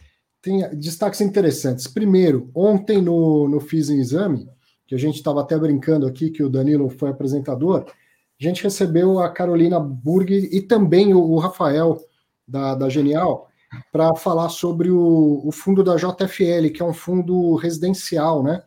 tem 0.42 0.68
destaques 0.76 1.20
interessantes. 1.20 1.86
Primeiro, 1.86 2.50
ontem 2.52 3.00
no, 3.00 3.48
no 3.48 3.60
Fiz 3.60 3.88
em 3.88 4.00
Exame, 4.00 4.48
que 4.88 4.94
a 4.96 4.98
gente 4.98 5.14
estava 5.14 5.40
até 5.40 5.56
brincando 5.56 6.04
aqui, 6.04 6.30
que 6.30 6.42
o 6.42 6.50
Danilo 6.50 6.90
foi 6.90 7.10
apresentador, 7.10 7.86
a 7.88 8.44
gente 8.44 8.64
recebeu 8.64 9.20
a 9.20 9.30
Carolina 9.30 9.78
Burg 9.78 10.32
e 10.32 10.60
também 10.60 11.14
o, 11.14 11.20
o 11.20 11.38
Rafael 11.38 12.00
da, 12.46 12.74
da 12.74 12.88
Genial 12.88 13.48
para 13.92 14.14
falar 14.14 14.48
sobre 14.48 14.90
o, 14.90 15.40
o, 15.44 15.52
fundo 15.52 15.82
da 15.82 15.96
JFL, 15.96 16.70
que 16.74 16.82
é 16.82 16.84
um 16.84 16.92
fundo 16.92 17.54
residencial, 17.56 18.42
né? 18.42 18.62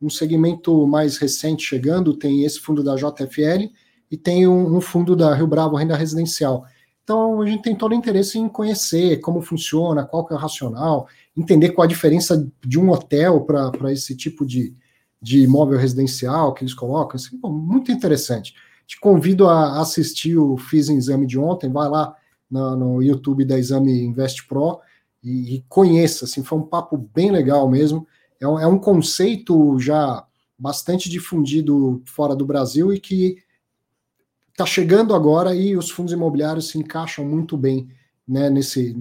Um 0.00 0.10
segmento 0.10 0.86
mais 0.86 1.16
recente 1.16 1.64
chegando, 1.64 2.16
tem 2.16 2.44
esse 2.44 2.60
fundo 2.60 2.82
da 2.82 2.96
JFL 2.96 3.70
e 4.10 4.16
tem 4.16 4.46
um, 4.46 4.76
um 4.76 4.80
fundo 4.80 5.16
da 5.16 5.34
Rio 5.34 5.46
Bravo 5.46 5.76
Renda 5.76 5.96
Residencial. 5.96 6.64
Então 7.02 7.40
a 7.40 7.46
gente 7.46 7.62
tem 7.62 7.74
todo 7.74 7.92
o 7.92 7.94
interesse 7.94 8.38
em 8.38 8.48
conhecer 8.48 9.20
como 9.20 9.40
funciona, 9.40 10.04
qual 10.04 10.26
que 10.26 10.32
é 10.32 10.36
o 10.36 10.40
racional, 10.40 11.06
entender 11.36 11.70
qual 11.70 11.84
a 11.84 11.88
diferença 11.88 12.46
de 12.64 12.78
um 12.78 12.90
hotel 12.90 13.42
para 13.42 13.92
esse 13.92 14.16
tipo 14.16 14.44
de, 14.44 14.74
de 15.22 15.40
imóvel 15.42 15.78
residencial 15.78 16.52
que 16.52 16.64
eles 16.64 16.74
colocam. 16.74 17.16
Assim, 17.16 17.38
pô, 17.38 17.48
muito 17.48 17.92
interessante. 17.92 18.54
Te 18.86 18.98
convido 18.98 19.48
a 19.48 19.80
assistir 19.80 20.36
o 20.36 20.56
Fiz 20.56 20.88
Exame 20.88 21.26
de 21.26 21.38
ontem, 21.38 21.70
vai 21.70 21.88
lá 21.88 22.14
no, 22.50 22.76
no 22.76 23.02
YouTube 23.02 23.44
da 23.44 23.58
Exame 23.58 24.02
Invest 24.02 24.46
Pro 24.46 24.80
e, 25.22 25.56
e, 25.56 25.64
conheça, 25.68 26.24
assim, 26.24 26.42
foi 26.42 26.58
um 26.58 26.66
papo 26.66 26.96
bem 26.96 27.30
legal 27.30 27.68
mesmo. 27.68 28.06
É 28.40 28.46
um, 28.46 28.58
é 28.60 28.66
um 28.66 28.78
conceito 28.78 29.78
já 29.78 30.24
bastante 30.58 31.08
difundido 31.08 32.02
fora 32.06 32.34
do 32.34 32.46
Brasil 32.46 32.92
e 32.92 33.00
que 33.00 33.38
está 34.50 34.64
chegando 34.64 35.14
agora 35.14 35.54
e 35.54 35.76
os 35.76 35.90
fundos 35.90 36.12
imobiliários 36.12 36.68
se 36.68 36.78
encaixam 36.78 37.24
muito 37.24 37.56
bem 37.56 37.88
né, 38.26 38.48
nesse, 38.48 38.96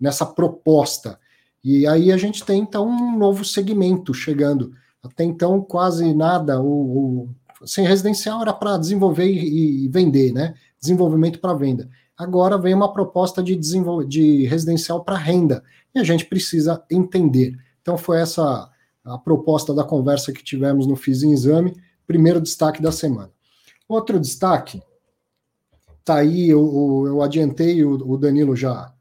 nessa 0.00 0.26
proposta. 0.26 1.18
E 1.62 1.86
aí 1.86 2.10
a 2.10 2.16
gente 2.16 2.44
tem 2.44 2.60
então 2.62 2.88
um 2.88 3.16
novo 3.16 3.44
segmento 3.44 4.14
chegando. 4.14 4.72
Até 5.02 5.24
então, 5.24 5.60
quase 5.62 6.12
nada. 6.14 6.60
O, 6.60 7.28
o 7.60 7.66
sem 7.66 7.86
residencial 7.86 8.40
era 8.42 8.52
para 8.52 8.78
desenvolver 8.78 9.26
e, 9.26 9.84
e, 9.84 9.88
vender, 9.88 10.32
né? 10.32 10.54
Desenvolvimento 10.80 11.38
para 11.38 11.54
venda. 11.54 11.88
Agora 12.20 12.58
vem 12.58 12.74
uma 12.74 12.92
proposta 12.92 13.42
de, 13.42 13.56
de 14.06 14.44
residencial 14.44 15.02
para 15.02 15.16
renda, 15.16 15.64
e 15.94 15.98
a 15.98 16.04
gente 16.04 16.26
precisa 16.26 16.84
entender. 16.90 17.56
Então, 17.80 17.96
foi 17.96 18.20
essa 18.20 18.70
a 19.02 19.16
proposta 19.16 19.72
da 19.72 19.84
conversa 19.84 20.30
que 20.30 20.44
tivemos 20.44 20.86
no 20.86 20.96
Fiz 20.96 21.22
em 21.22 21.32
Exame, 21.32 21.74
primeiro 22.06 22.38
destaque 22.38 22.82
da 22.82 22.92
semana. 22.92 23.30
Outro 23.88 24.20
destaque, 24.20 24.82
tá 26.04 26.16
aí, 26.16 26.50
eu, 26.50 27.04
eu 27.06 27.22
adiantei, 27.22 27.82
o, 27.82 27.94
o 27.94 28.18
Danilo 28.18 28.54
já, 28.54 28.92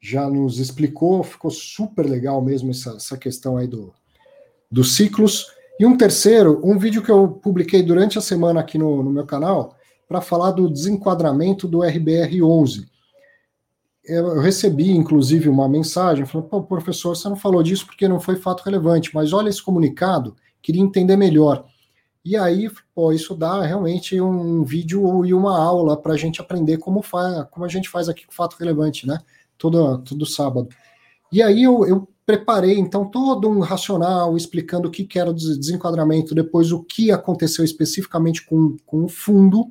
já 0.00 0.26
nos 0.26 0.58
explicou, 0.58 1.22
ficou 1.22 1.50
super 1.50 2.06
legal 2.06 2.40
mesmo 2.40 2.70
essa, 2.70 2.92
essa 2.92 3.18
questão 3.18 3.58
aí 3.58 3.66
do, 3.66 3.92
dos 4.70 4.96
ciclos. 4.96 5.46
E 5.78 5.84
um 5.84 5.94
terceiro, 5.94 6.58
um 6.64 6.78
vídeo 6.78 7.02
que 7.02 7.10
eu 7.10 7.28
publiquei 7.28 7.82
durante 7.82 8.16
a 8.16 8.22
semana 8.22 8.60
aqui 8.60 8.78
no, 8.78 9.02
no 9.02 9.10
meu 9.10 9.26
canal, 9.26 9.76
para 10.12 10.20
falar 10.20 10.50
do 10.50 10.68
desenquadramento 10.68 11.66
do 11.66 11.78
RBR11. 11.78 12.86
Eu 14.04 14.40
recebi, 14.40 14.90
inclusive, 14.90 15.48
uma 15.48 15.66
mensagem 15.66 16.26
falando: 16.26 16.48
pô, 16.48 16.62
professor, 16.62 17.16
você 17.16 17.26
não 17.30 17.36
falou 17.36 17.62
disso 17.62 17.86
porque 17.86 18.06
não 18.06 18.20
foi 18.20 18.36
fato 18.36 18.62
relevante, 18.62 19.14
mas 19.14 19.32
olha 19.32 19.48
esse 19.48 19.62
comunicado, 19.62 20.36
queria 20.60 20.82
entender 20.82 21.16
melhor. 21.16 21.64
E 22.22 22.36
aí, 22.36 22.70
pô, 22.94 23.10
isso 23.10 23.34
dá 23.34 23.62
realmente 23.62 24.20
um 24.20 24.62
vídeo 24.62 25.24
e 25.24 25.32
uma 25.32 25.58
aula 25.58 25.96
para 25.96 26.12
a 26.12 26.16
gente 26.16 26.42
aprender 26.42 26.76
como, 26.76 27.00
faz, 27.00 27.46
como 27.50 27.64
a 27.64 27.68
gente 27.68 27.88
faz 27.88 28.06
aqui 28.06 28.26
com 28.26 28.32
Fato 28.32 28.56
Relevante, 28.58 29.06
né? 29.06 29.18
Todo, 29.56 29.98
todo 29.98 30.26
sábado. 30.26 30.68
E 31.32 31.40
aí 31.40 31.62
eu, 31.62 31.86
eu 31.86 32.08
preparei, 32.24 32.78
então, 32.78 33.04
todo 33.04 33.48
um 33.48 33.60
racional 33.60 34.36
explicando 34.36 34.88
o 34.88 34.90
que, 34.90 35.04
que 35.04 35.18
era 35.18 35.30
o 35.30 35.34
desenquadramento, 35.34 36.34
depois 36.34 36.72
o 36.72 36.82
que 36.82 37.10
aconteceu 37.10 37.64
especificamente 37.64 38.44
com, 38.46 38.76
com 38.86 39.04
o 39.04 39.08
fundo. 39.08 39.66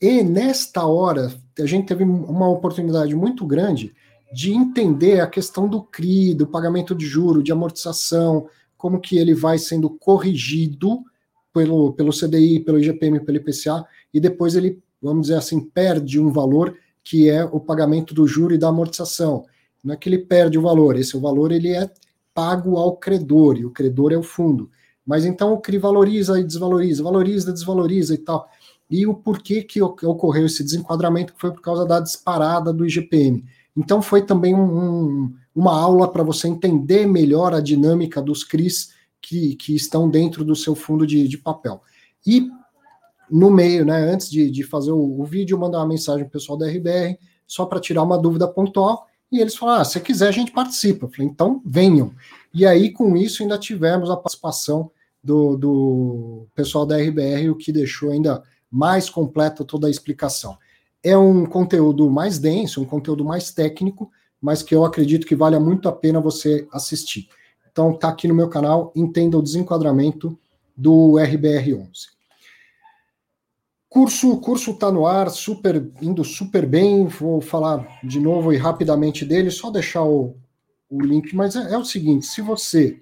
E 0.00 0.22
nesta 0.22 0.86
hora, 0.86 1.32
a 1.58 1.66
gente 1.66 1.86
teve 1.86 2.04
uma 2.04 2.48
oportunidade 2.48 3.14
muito 3.16 3.44
grande 3.44 3.92
de 4.32 4.52
entender 4.52 5.20
a 5.20 5.26
questão 5.26 5.68
do 5.68 5.82
CRI, 5.82 6.34
do 6.34 6.46
pagamento 6.46 6.94
de 6.94 7.06
juro, 7.06 7.42
de 7.42 7.50
amortização, 7.50 8.46
como 8.76 9.00
que 9.00 9.18
ele 9.18 9.34
vai 9.34 9.58
sendo 9.58 9.90
corrigido 9.90 11.02
pelo, 11.52 11.92
pelo 11.94 12.12
CDI, 12.12 12.60
pelo 12.60 12.78
IGPM, 12.78 13.20
pelo 13.20 13.38
IPCA, 13.38 13.84
e 14.14 14.20
depois 14.20 14.54
ele, 14.54 14.80
vamos 15.02 15.22
dizer 15.22 15.38
assim, 15.38 15.60
perde 15.60 16.20
um 16.20 16.30
valor 16.30 16.76
que 17.02 17.28
é 17.28 17.44
o 17.44 17.58
pagamento 17.58 18.14
do 18.14 18.26
juro 18.26 18.54
e 18.54 18.58
da 18.58 18.68
amortização. 18.68 19.46
Não 19.88 19.94
é 19.94 19.96
que 19.96 20.06
ele 20.06 20.18
perde 20.18 20.58
o 20.58 20.62
valor, 20.62 20.96
esse 20.96 21.18
valor 21.18 21.50
ele 21.50 21.70
é 21.70 21.90
pago 22.34 22.76
ao 22.76 22.94
credor, 22.98 23.56
e 23.56 23.64
o 23.64 23.70
credor 23.70 24.12
é 24.12 24.18
o 24.18 24.22
fundo. 24.22 24.70
Mas 25.04 25.24
então 25.24 25.54
o 25.54 25.60
CRI 25.62 25.78
valoriza 25.78 26.38
e 26.38 26.44
desvaloriza, 26.44 27.02
valoriza, 27.02 27.52
desvaloriza 27.54 28.12
e 28.12 28.18
tal. 28.18 28.46
E 28.90 29.06
o 29.06 29.14
porquê 29.14 29.62
que 29.62 29.80
ocorreu 29.80 30.44
esse 30.44 30.62
desenquadramento 30.62 31.32
foi 31.38 31.52
por 31.52 31.62
causa 31.62 31.86
da 31.86 32.00
disparada 32.00 32.70
do 32.70 32.84
IGPM. 32.84 33.42
Então 33.74 34.02
foi 34.02 34.20
também 34.20 34.54
um, 34.54 35.34
uma 35.54 35.72
aula 35.72 36.06
para 36.12 36.22
você 36.22 36.48
entender 36.48 37.06
melhor 37.06 37.54
a 37.54 37.60
dinâmica 37.60 38.20
dos 38.20 38.44
CRIs 38.44 38.90
que, 39.22 39.56
que 39.56 39.74
estão 39.74 40.10
dentro 40.10 40.44
do 40.44 40.54
seu 40.54 40.74
fundo 40.74 41.06
de, 41.06 41.26
de 41.26 41.38
papel. 41.38 41.80
E 42.26 42.46
no 43.30 43.50
meio, 43.50 43.86
né, 43.86 44.12
antes 44.12 44.30
de, 44.30 44.50
de 44.50 44.62
fazer 44.64 44.92
o, 44.92 45.18
o 45.18 45.24
vídeo, 45.24 45.58
mandar 45.58 45.78
uma 45.78 45.88
mensagem 45.88 46.24
para 46.24 46.28
o 46.28 46.32
pessoal 46.32 46.58
da 46.58 46.66
RBR, 46.66 47.18
só 47.46 47.64
para 47.64 47.80
tirar 47.80 48.02
uma 48.02 48.18
dúvida 48.18 48.46
pontual, 48.46 49.07
e 49.30 49.40
eles 49.40 49.56
falaram: 49.56 49.82
ah, 49.82 49.84
se 49.84 50.00
quiser, 50.00 50.28
a 50.28 50.32
gente 50.32 50.52
participa. 50.52 51.06
Eu 51.06 51.10
falei, 51.10 51.26
então 51.26 51.62
venham. 51.64 52.12
E 52.52 52.66
aí, 52.66 52.92
com 52.92 53.16
isso, 53.16 53.42
ainda 53.42 53.58
tivemos 53.58 54.10
a 54.10 54.16
participação 54.16 54.90
do, 55.22 55.56
do 55.56 56.46
pessoal 56.54 56.86
da 56.86 56.96
RBR, 56.96 57.50
o 57.50 57.56
que 57.56 57.72
deixou 57.72 58.10
ainda 58.10 58.42
mais 58.70 59.08
completa 59.10 59.64
toda 59.64 59.86
a 59.86 59.90
explicação. 59.90 60.56
É 61.02 61.16
um 61.16 61.46
conteúdo 61.46 62.10
mais 62.10 62.38
denso, 62.38 62.82
um 62.82 62.84
conteúdo 62.84 63.24
mais 63.24 63.52
técnico, 63.52 64.10
mas 64.40 64.62
que 64.62 64.74
eu 64.74 64.84
acredito 64.84 65.26
que 65.26 65.36
vale 65.36 65.58
muito 65.58 65.88
a 65.88 65.92
pena 65.92 66.20
você 66.20 66.66
assistir. 66.72 67.28
Então 67.70 67.96
tá 67.96 68.08
aqui 68.08 68.26
no 68.26 68.34
meu 68.34 68.48
canal, 68.48 68.92
entenda 68.94 69.38
o 69.38 69.42
desenquadramento 69.42 70.38
do 70.76 71.12
RBR11. 71.12 72.17
Curso, 73.88 74.36
curso 74.38 74.74
tá 74.74 74.92
no 74.92 75.06
ar, 75.06 75.30
super 75.30 75.90
indo 76.02 76.22
super 76.22 76.66
bem. 76.66 77.06
Vou 77.06 77.40
falar 77.40 78.00
de 78.04 78.20
novo 78.20 78.52
e 78.52 78.56
rapidamente 78.56 79.24
dele, 79.24 79.50
só 79.50 79.70
deixar 79.70 80.04
o, 80.04 80.36
o 80.90 81.00
link, 81.00 81.34
mas 81.34 81.56
é, 81.56 81.72
é 81.72 81.78
o 81.78 81.84
seguinte, 81.84 82.26
se 82.26 82.42
você 82.42 83.00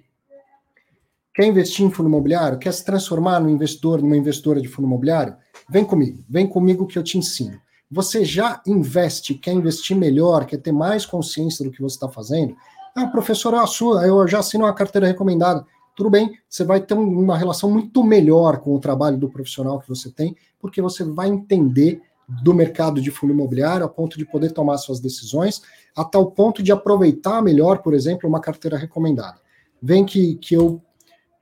quer 1.35 1.45
investir 1.45 1.85
em 1.85 1.91
fundo 1.91 2.09
imobiliário, 2.09 2.57
quer 2.57 2.73
se 2.73 2.83
transformar 2.83 3.39
num 3.39 3.49
investidor, 3.49 4.01
numa 4.01 4.17
investora 4.17 4.59
de 4.61 4.67
fundo 4.67 4.87
imobiliário, 4.87 5.35
vem 5.69 5.85
comigo, 5.85 6.23
vem 6.27 6.47
comigo 6.47 6.87
que 6.87 6.97
eu 6.97 7.03
te 7.03 7.17
ensino. 7.17 7.59
Você 7.91 8.25
já 8.25 8.61
investe, 8.65 9.33
quer 9.35 9.51
investir 9.51 9.95
melhor, 9.95 10.45
quer 10.45 10.57
ter 10.57 10.71
mais 10.71 11.05
consciência 11.05 11.63
do 11.63 11.71
que 11.71 11.81
você 11.81 11.95
está 11.95 12.09
fazendo? 12.09 12.55
Ah, 12.95 13.07
professor, 13.07 13.53
eu, 13.53 13.59
assino, 13.59 14.01
eu 14.01 14.27
já 14.27 14.39
assino 14.39 14.63
uma 14.65 14.73
carteira 14.73 15.05
recomendada. 15.05 15.65
Tudo 15.97 16.11
bem, 16.11 16.37
você 16.47 16.63
vai 16.63 16.79
ter 16.79 16.93
uma 16.93 17.35
relação 17.35 17.71
muito 17.71 18.03
melhor 18.03 18.59
com 18.59 18.75
o 18.75 18.79
trabalho 18.79 19.17
do 19.17 19.27
profissional 19.27 19.79
que 19.79 19.89
você 19.89 20.11
tem, 20.11 20.35
porque 20.59 20.79
você 20.79 21.03
vai 21.03 21.27
entender 21.27 22.03
do 22.29 22.53
mercado 22.53 23.01
de 23.01 23.09
fundo 23.09 23.33
imobiliário 23.33 23.83
a 23.83 23.89
ponto 23.89 24.15
de 24.15 24.23
poder 24.23 24.51
tomar 24.51 24.77
suas 24.77 24.99
decisões, 24.99 25.59
a 25.95 26.05
tal 26.05 26.29
ponto 26.29 26.61
de 26.61 26.71
aproveitar 26.71 27.41
melhor, 27.41 27.79
por 27.79 27.95
exemplo, 27.95 28.29
uma 28.29 28.39
carteira 28.39 28.77
recomendada. 28.77 29.39
Vem 29.81 30.05
que, 30.05 30.35
que 30.35 30.53
eu 30.53 30.79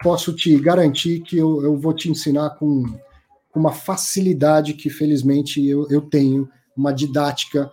posso 0.02 0.32
te 0.32 0.58
garantir 0.58 1.20
que 1.20 1.38
eu, 1.38 1.62
eu 1.62 1.76
vou 1.76 1.94
te 1.94 2.10
ensinar 2.10 2.52
com 2.52 2.86
uma 3.54 3.74
facilidade 3.74 4.74
que, 4.74 4.90
felizmente, 4.90 5.68
eu, 5.68 5.86
eu 5.90 6.00
tenho, 6.00 6.48
uma 6.78 6.94
didática 6.94 7.70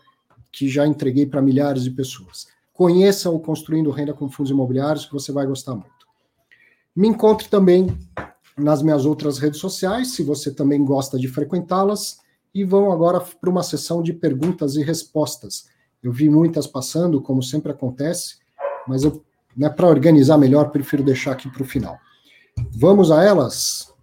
que 0.50 0.68
já 0.68 0.84
entreguei 0.84 1.26
para 1.26 1.40
milhares 1.40 1.84
de 1.84 1.90
pessoas. 1.92 2.48
Conheça 2.72 3.30
o 3.30 3.38
Construindo 3.38 3.90
Renda 3.90 4.12
com 4.12 4.28
Fundos 4.28 4.50
Imobiliários, 4.50 5.06
que 5.06 5.12
você 5.12 5.30
vai 5.30 5.46
gostar 5.46 5.74
muito. 5.74 5.91
Me 6.94 7.08
encontre 7.08 7.48
também 7.48 7.96
nas 8.56 8.82
minhas 8.82 9.06
outras 9.06 9.38
redes 9.38 9.58
sociais, 9.60 10.08
se 10.14 10.22
você 10.22 10.52
também 10.52 10.84
gosta 10.84 11.18
de 11.18 11.26
frequentá-las, 11.26 12.20
e 12.54 12.64
vão 12.64 12.92
agora 12.92 13.18
para 13.20 13.48
uma 13.48 13.62
sessão 13.62 14.02
de 14.02 14.12
perguntas 14.12 14.76
e 14.76 14.82
respostas. 14.82 15.68
Eu 16.02 16.12
vi 16.12 16.28
muitas 16.28 16.66
passando, 16.66 17.22
como 17.22 17.42
sempre 17.42 17.72
acontece, 17.72 18.36
mas 18.86 19.04
eu, 19.04 19.24
né, 19.56 19.70
para 19.70 19.86
organizar 19.86 20.36
melhor, 20.36 20.70
prefiro 20.70 21.02
deixar 21.02 21.32
aqui 21.32 21.48
para 21.50 21.62
o 21.62 21.66
final. 21.66 21.98
Vamos 22.72 23.10
a 23.10 23.22
elas? 23.22 23.94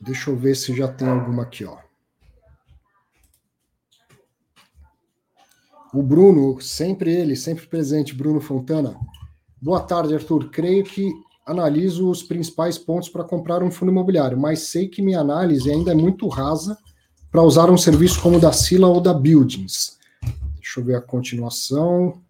Deixa 0.00 0.30
eu 0.30 0.36
ver 0.36 0.54
se 0.54 0.76
já 0.76 0.86
tem 0.86 1.08
alguma 1.08 1.42
aqui, 1.42 1.64
ó. 1.64 1.78
O 5.92 6.02
Bruno, 6.02 6.60
sempre 6.60 7.12
ele, 7.12 7.34
sempre 7.34 7.66
presente, 7.66 8.14
Bruno 8.14 8.40
Fontana. 8.40 9.00
Boa 9.60 9.80
tarde, 9.80 10.14
Arthur. 10.14 10.50
Creio 10.50 10.84
que 10.84 11.10
analiso 11.46 12.10
os 12.10 12.22
principais 12.22 12.76
pontos 12.76 13.08
para 13.08 13.24
comprar 13.24 13.62
um 13.62 13.70
fundo 13.70 13.90
imobiliário, 13.90 14.38
mas 14.38 14.60
sei 14.60 14.88
que 14.88 15.00
minha 15.00 15.20
análise 15.20 15.70
ainda 15.70 15.92
é 15.92 15.94
muito 15.94 16.28
rasa 16.28 16.76
para 17.30 17.42
usar 17.42 17.70
um 17.70 17.78
serviço 17.78 18.20
como 18.20 18.36
o 18.36 18.40
da 18.40 18.52
Sila 18.52 18.88
ou 18.88 19.00
da 19.00 19.14
Buildings. 19.14 19.98
Deixa 20.56 20.80
eu 20.80 20.84
ver 20.84 20.96
a 20.96 21.00
continuação. 21.00 22.20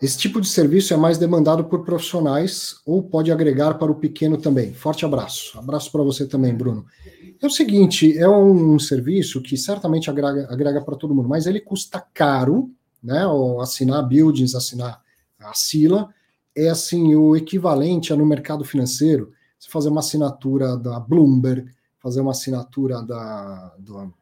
Esse 0.00 0.18
tipo 0.18 0.40
de 0.40 0.48
serviço 0.48 0.92
é 0.92 0.96
mais 0.96 1.16
demandado 1.16 1.64
por 1.64 1.84
profissionais 1.84 2.76
ou 2.84 3.02
pode 3.02 3.32
agregar 3.32 3.74
para 3.74 3.90
o 3.90 3.94
pequeno 3.94 4.36
também. 4.36 4.74
Forte 4.74 5.06
abraço. 5.06 5.58
Abraço 5.58 5.90
para 5.90 6.02
você 6.02 6.26
também, 6.26 6.54
Bruno. 6.54 6.84
É 7.40 7.46
o 7.46 7.50
seguinte, 7.50 8.16
é 8.16 8.28
um 8.28 8.78
serviço 8.78 9.40
que 9.40 9.56
certamente 9.56 10.10
agrega, 10.10 10.46
agrega 10.50 10.82
para 10.82 10.96
todo 10.96 11.14
mundo, 11.14 11.28
mas 11.28 11.46
ele 11.46 11.60
custa 11.60 12.04
caro, 12.12 12.70
né? 13.02 13.26
Ou 13.26 13.60
assinar 13.60 14.06
buildings, 14.06 14.54
assinar 14.54 15.00
a 15.38 15.54
Sila, 15.54 16.08
é 16.54 16.68
assim 16.68 17.14
o 17.14 17.36
equivalente 17.36 18.12
a 18.12 18.16
no 18.16 18.26
mercado 18.26 18.64
financeiro, 18.64 19.32
você 19.58 19.70
fazer 19.70 19.88
uma 19.88 20.00
assinatura 20.00 20.76
da 20.76 20.98
Bloomberg, 21.00 21.70
fazer 21.98 22.20
uma 22.20 22.32
assinatura 22.32 23.02
da 23.02 23.74
do 23.78 24.12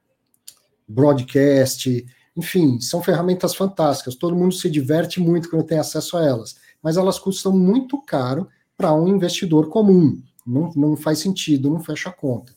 broadcast, 0.87 2.05
enfim, 2.37 2.81
são 2.81 3.03
ferramentas 3.03 3.55
fantásticas. 3.55 4.15
Todo 4.15 4.37
mundo 4.37 4.55
se 4.55 4.69
diverte 4.69 5.21
muito 5.21 5.49
quando 5.49 5.67
tem 5.67 5.79
acesso 5.79 6.17
a 6.17 6.25
elas, 6.25 6.57
mas 6.83 6.97
elas 6.97 7.19
custam 7.19 7.53
muito 7.53 8.01
caro 8.03 8.49
para 8.77 8.93
um 8.95 9.09
investidor 9.09 9.69
comum. 9.69 10.21
Não, 10.47 10.71
não 10.75 10.97
faz 10.97 11.21
sentido, 11.21 11.71
não 11.71 11.81
fecha 11.81 12.11
a 12.11 12.13
conta. 12.13 12.53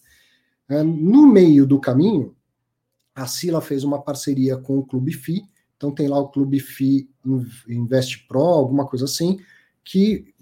É, 0.67 0.84
no 0.84 1.28
meio 1.28 1.65
do 1.65 1.80
caminho, 1.80 2.36
a 3.15 3.25
Sila 3.25 3.61
fez 3.61 3.84
uma 3.84 4.01
parceria 4.01 4.57
com 4.57 4.78
o 4.78 4.86
Clube 4.86 5.13
FI, 5.13 5.43
então 5.75 5.91
tem 5.91 6.07
lá 6.07 6.19
o 6.19 6.28
Clube 6.28 6.59
FI 6.59 7.09
Invest 7.69 8.28
Pro, 8.28 8.39
alguma 8.39 8.86
coisa 8.86 9.05
assim, 9.05 9.39
que 9.84 10.34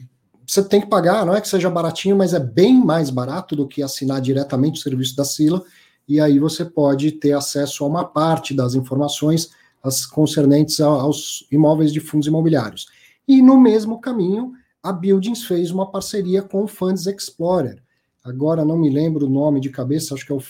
você 0.48 0.64
tem 0.64 0.82
que 0.82 0.88
pagar, 0.88 1.26
não 1.26 1.36
é 1.36 1.42
que 1.42 1.48
seja 1.48 1.70
baratinho, 1.70 2.16
mas 2.16 2.34
é 2.34 2.40
bem 2.40 2.84
mais 2.84 3.10
barato 3.10 3.56
do 3.56 3.68
que 3.68 3.82
assinar 3.82 4.22
diretamente 4.22 4.80
o 4.80 4.84
serviço 4.84 5.16
da 5.16 5.26
Sila, 5.26 5.64
e 6.08 6.20
aí 6.20 6.40
você 6.40 6.64
pode 6.64 7.12
ter 7.14 7.34
acesso 7.34 7.84
a 7.84 7.88
uma 7.88 8.06
parte 8.06 8.54
das 8.54 8.76
informações 8.76 9.50
as 9.84 10.06
concernentes 10.06 10.80
aos 10.80 11.46
imóveis 11.52 11.94
de 11.94 12.00
fundos 12.00 12.28
imobiliários. 12.28 12.88
E 13.28 13.42
no 13.42 13.60
mesmo 13.60 14.02
caminho, 14.02 14.54
a 14.82 14.92
Buildings 14.92 15.44
fez 15.44 15.70
uma 15.70 15.90
parceria 15.92 16.42
com 16.42 16.64
o 16.64 16.68
Funds 16.68 17.06
Explorer. 17.06 17.82
Agora 18.24 18.66
não 18.66 18.78
me 18.78 18.90
lembro 18.90 19.28
o 19.28 19.30
nome 19.30 19.60
de 19.60 19.70
cabeça, 19.70 20.16
acho 20.16 20.26
que 20.26 20.32
é 20.32 20.36
o 20.36 20.44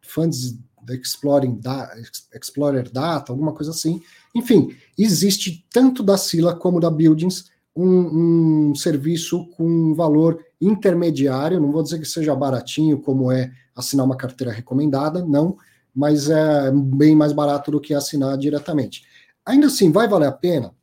Funds 0.00 0.56
Exploring 0.88 1.58
da, 1.58 1.92
Explorer 2.32 2.90
Data, 2.90 3.32
alguma 3.32 3.52
coisa 3.52 3.72
assim. 3.72 4.00
Enfim, 4.34 4.76
existe 4.96 5.66
tanto 5.72 6.02
da 6.02 6.16
Sila 6.16 6.54
como 6.54 6.78
da 6.78 6.90
Buildings 6.90 7.50
um, 7.74 8.70
um 8.70 8.74
serviço 8.74 9.46
com 9.56 9.94
valor 9.94 10.40
intermediário, 10.60 11.60
não 11.60 11.72
vou 11.72 11.82
dizer 11.82 11.98
que 11.98 12.06
seja 12.06 12.34
baratinho, 12.34 13.00
como 13.00 13.30
é 13.30 13.52
assinar 13.76 14.06
uma 14.06 14.16
carteira 14.16 14.52
recomendada, 14.52 15.24
não, 15.24 15.56
mas 15.94 16.28
é 16.30 16.70
bem 16.72 17.14
mais 17.14 17.32
barato 17.32 17.70
do 17.70 17.80
que 17.80 17.94
assinar 17.94 18.36
diretamente. 18.36 19.04
Ainda 19.44 19.66
assim, 19.66 19.92
vai 19.92 20.08
valer 20.08 20.28
a 20.28 20.32
pena 20.32 20.74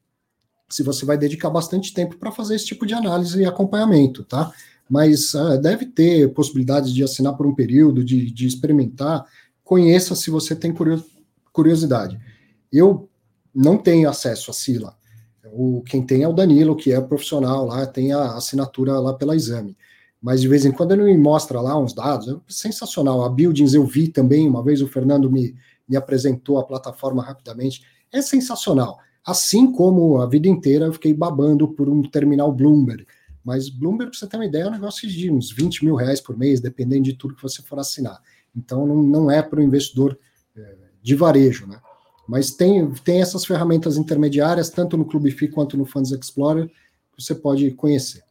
se 0.70 0.82
você 0.82 1.06
vai 1.06 1.18
dedicar 1.18 1.50
bastante 1.50 1.94
tempo 1.94 2.18
para 2.18 2.32
fazer 2.32 2.56
esse 2.56 2.66
tipo 2.66 2.86
de 2.86 2.94
análise 2.94 3.40
e 3.40 3.46
acompanhamento, 3.46 4.24
tá? 4.24 4.52
Mas 4.90 5.34
uh, 5.34 5.58
deve 5.62 5.86
ter 5.86 6.34
possibilidades 6.34 6.92
de 6.92 7.04
assinar 7.04 7.36
por 7.36 7.46
um 7.46 7.54
período, 7.54 8.04
de, 8.04 8.32
de 8.32 8.48
experimentar. 8.48 9.26
Conheça 9.64 10.16
se 10.16 10.32
você 10.32 10.56
tem 10.56 10.74
curiosidade. 11.52 12.20
Eu 12.72 13.08
não 13.54 13.78
tenho 13.78 14.10
acesso 14.10 14.50
a 14.50 14.54
Sila. 14.54 14.96
o, 15.52 15.84
quem 15.86 16.04
tem 16.04 16.24
é 16.24 16.28
o 16.28 16.34
Danilo, 16.34 16.76
que 16.76 16.92
é 16.92 17.00
profissional 17.00 17.66
lá, 17.68 17.86
tem 17.86 18.12
a 18.12 18.34
assinatura 18.34 19.00
lá 19.00 19.14
pela 19.14 19.36
exame. 19.36 19.78
Mas 20.24 20.40
de 20.40 20.48
vez 20.48 20.66
em 20.66 20.72
quando 20.72 20.94
ele 20.94 21.04
me 21.04 21.18
mostra 21.18 21.60
lá 21.60 21.78
uns 21.78 21.94
dados, 21.94 22.30
é 22.30 22.36
sensacional. 22.48 23.26
A 23.26 23.30
Buildings 23.30 23.74
eu 23.74 23.86
vi 23.86 24.08
também, 24.08 24.48
uma 24.48 24.64
vez 24.64 24.82
o 24.82 24.88
Fernando 24.88 25.30
me, 25.30 25.54
me 25.86 25.98
apresentou 25.98 26.58
a 26.58 26.64
plataforma 26.64 27.22
rapidamente, 27.22 27.84
é 28.10 28.22
sensacional. 28.22 28.98
Assim 29.26 29.70
como 29.70 30.22
a 30.22 30.26
vida 30.26 30.48
inteira 30.48 30.86
eu 30.86 30.94
fiquei 30.94 31.14
babando 31.14 31.68
por 31.68 31.90
um 31.90 32.02
terminal 32.04 32.54
Bloomberg. 32.54 33.06
Mas 33.44 33.68
Bloomberg, 33.68 34.12
para 34.12 34.20
você 34.20 34.26
ter 34.26 34.38
uma 34.38 34.46
ideia, 34.46 34.64
é 34.64 34.68
um 34.68 34.72
negócio 34.72 35.10
de 35.10 35.30
uns 35.30 35.52
20 35.52 35.84
mil 35.84 35.96
reais 35.96 36.22
por 36.22 36.38
mês, 36.38 36.62
dependendo 36.62 37.04
de 37.04 37.14
tudo 37.14 37.36
que 37.36 37.44
você 37.44 37.62
for 37.62 37.78
assinar. 37.78 38.22
Então 38.56 38.88
não, 38.88 39.04
não 39.04 39.30
é 39.30 39.42
para 39.42 39.60
o 39.60 39.64
investidor 39.64 40.18
é, 40.56 40.76
de 41.02 41.16
varejo, 41.16 41.68
né? 41.68 41.82
Mas 42.26 42.52
tem, 42.52 42.90
tem 43.04 43.22
essas 43.22 43.44
ferramentas 43.44 43.98
intermediárias, 43.98 44.70
tanto 44.70 44.96
no 44.96 45.04
Clube 45.04 45.32
FI 45.32 45.50
quanto 45.50 45.76
no 45.76 45.84
Funds 45.84 46.12
Explorer, 46.12 46.68
que 46.68 47.22
você 47.22 47.36
pode 47.36 47.70
conhecer. 47.72 48.24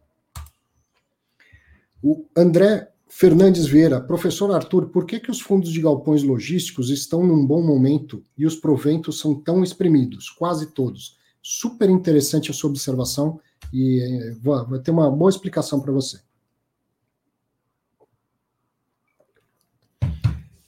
O 2.03 2.27
André 2.37 2.93
Fernandes 3.09 3.67
Vieira, 3.67 4.01
professor 4.01 4.51
Arthur, 4.51 4.89
por 4.89 5.07
que, 5.07 5.21
que 5.21 5.31
os 5.31 5.41
fundos 5.41 5.71
de 5.71 5.81
galpões 5.81 6.23
logísticos 6.23 6.91
estão 6.91 7.25
num 7.25 7.47
bom 7.47 7.63
momento 7.63 8.25
e 8.37 8.47
os 8.47 8.57
proventos 8.57 9.21
são 9.21 9.35
tão 9.35 9.63
exprimidos? 9.63 10.31
Quase 10.31 10.73
todos. 10.73 11.17
Super 11.43 11.91
interessante 11.91 12.51
a 12.51 12.55
sua 12.55 12.71
observação 12.71 13.39
e 13.73 14.01
eh, 14.01 14.37
vou 14.41 14.79
ter 14.79 14.91
uma 14.91 15.11
boa 15.11 15.31
explicação 15.31 15.81
para 15.81 15.93
você. 15.93 16.21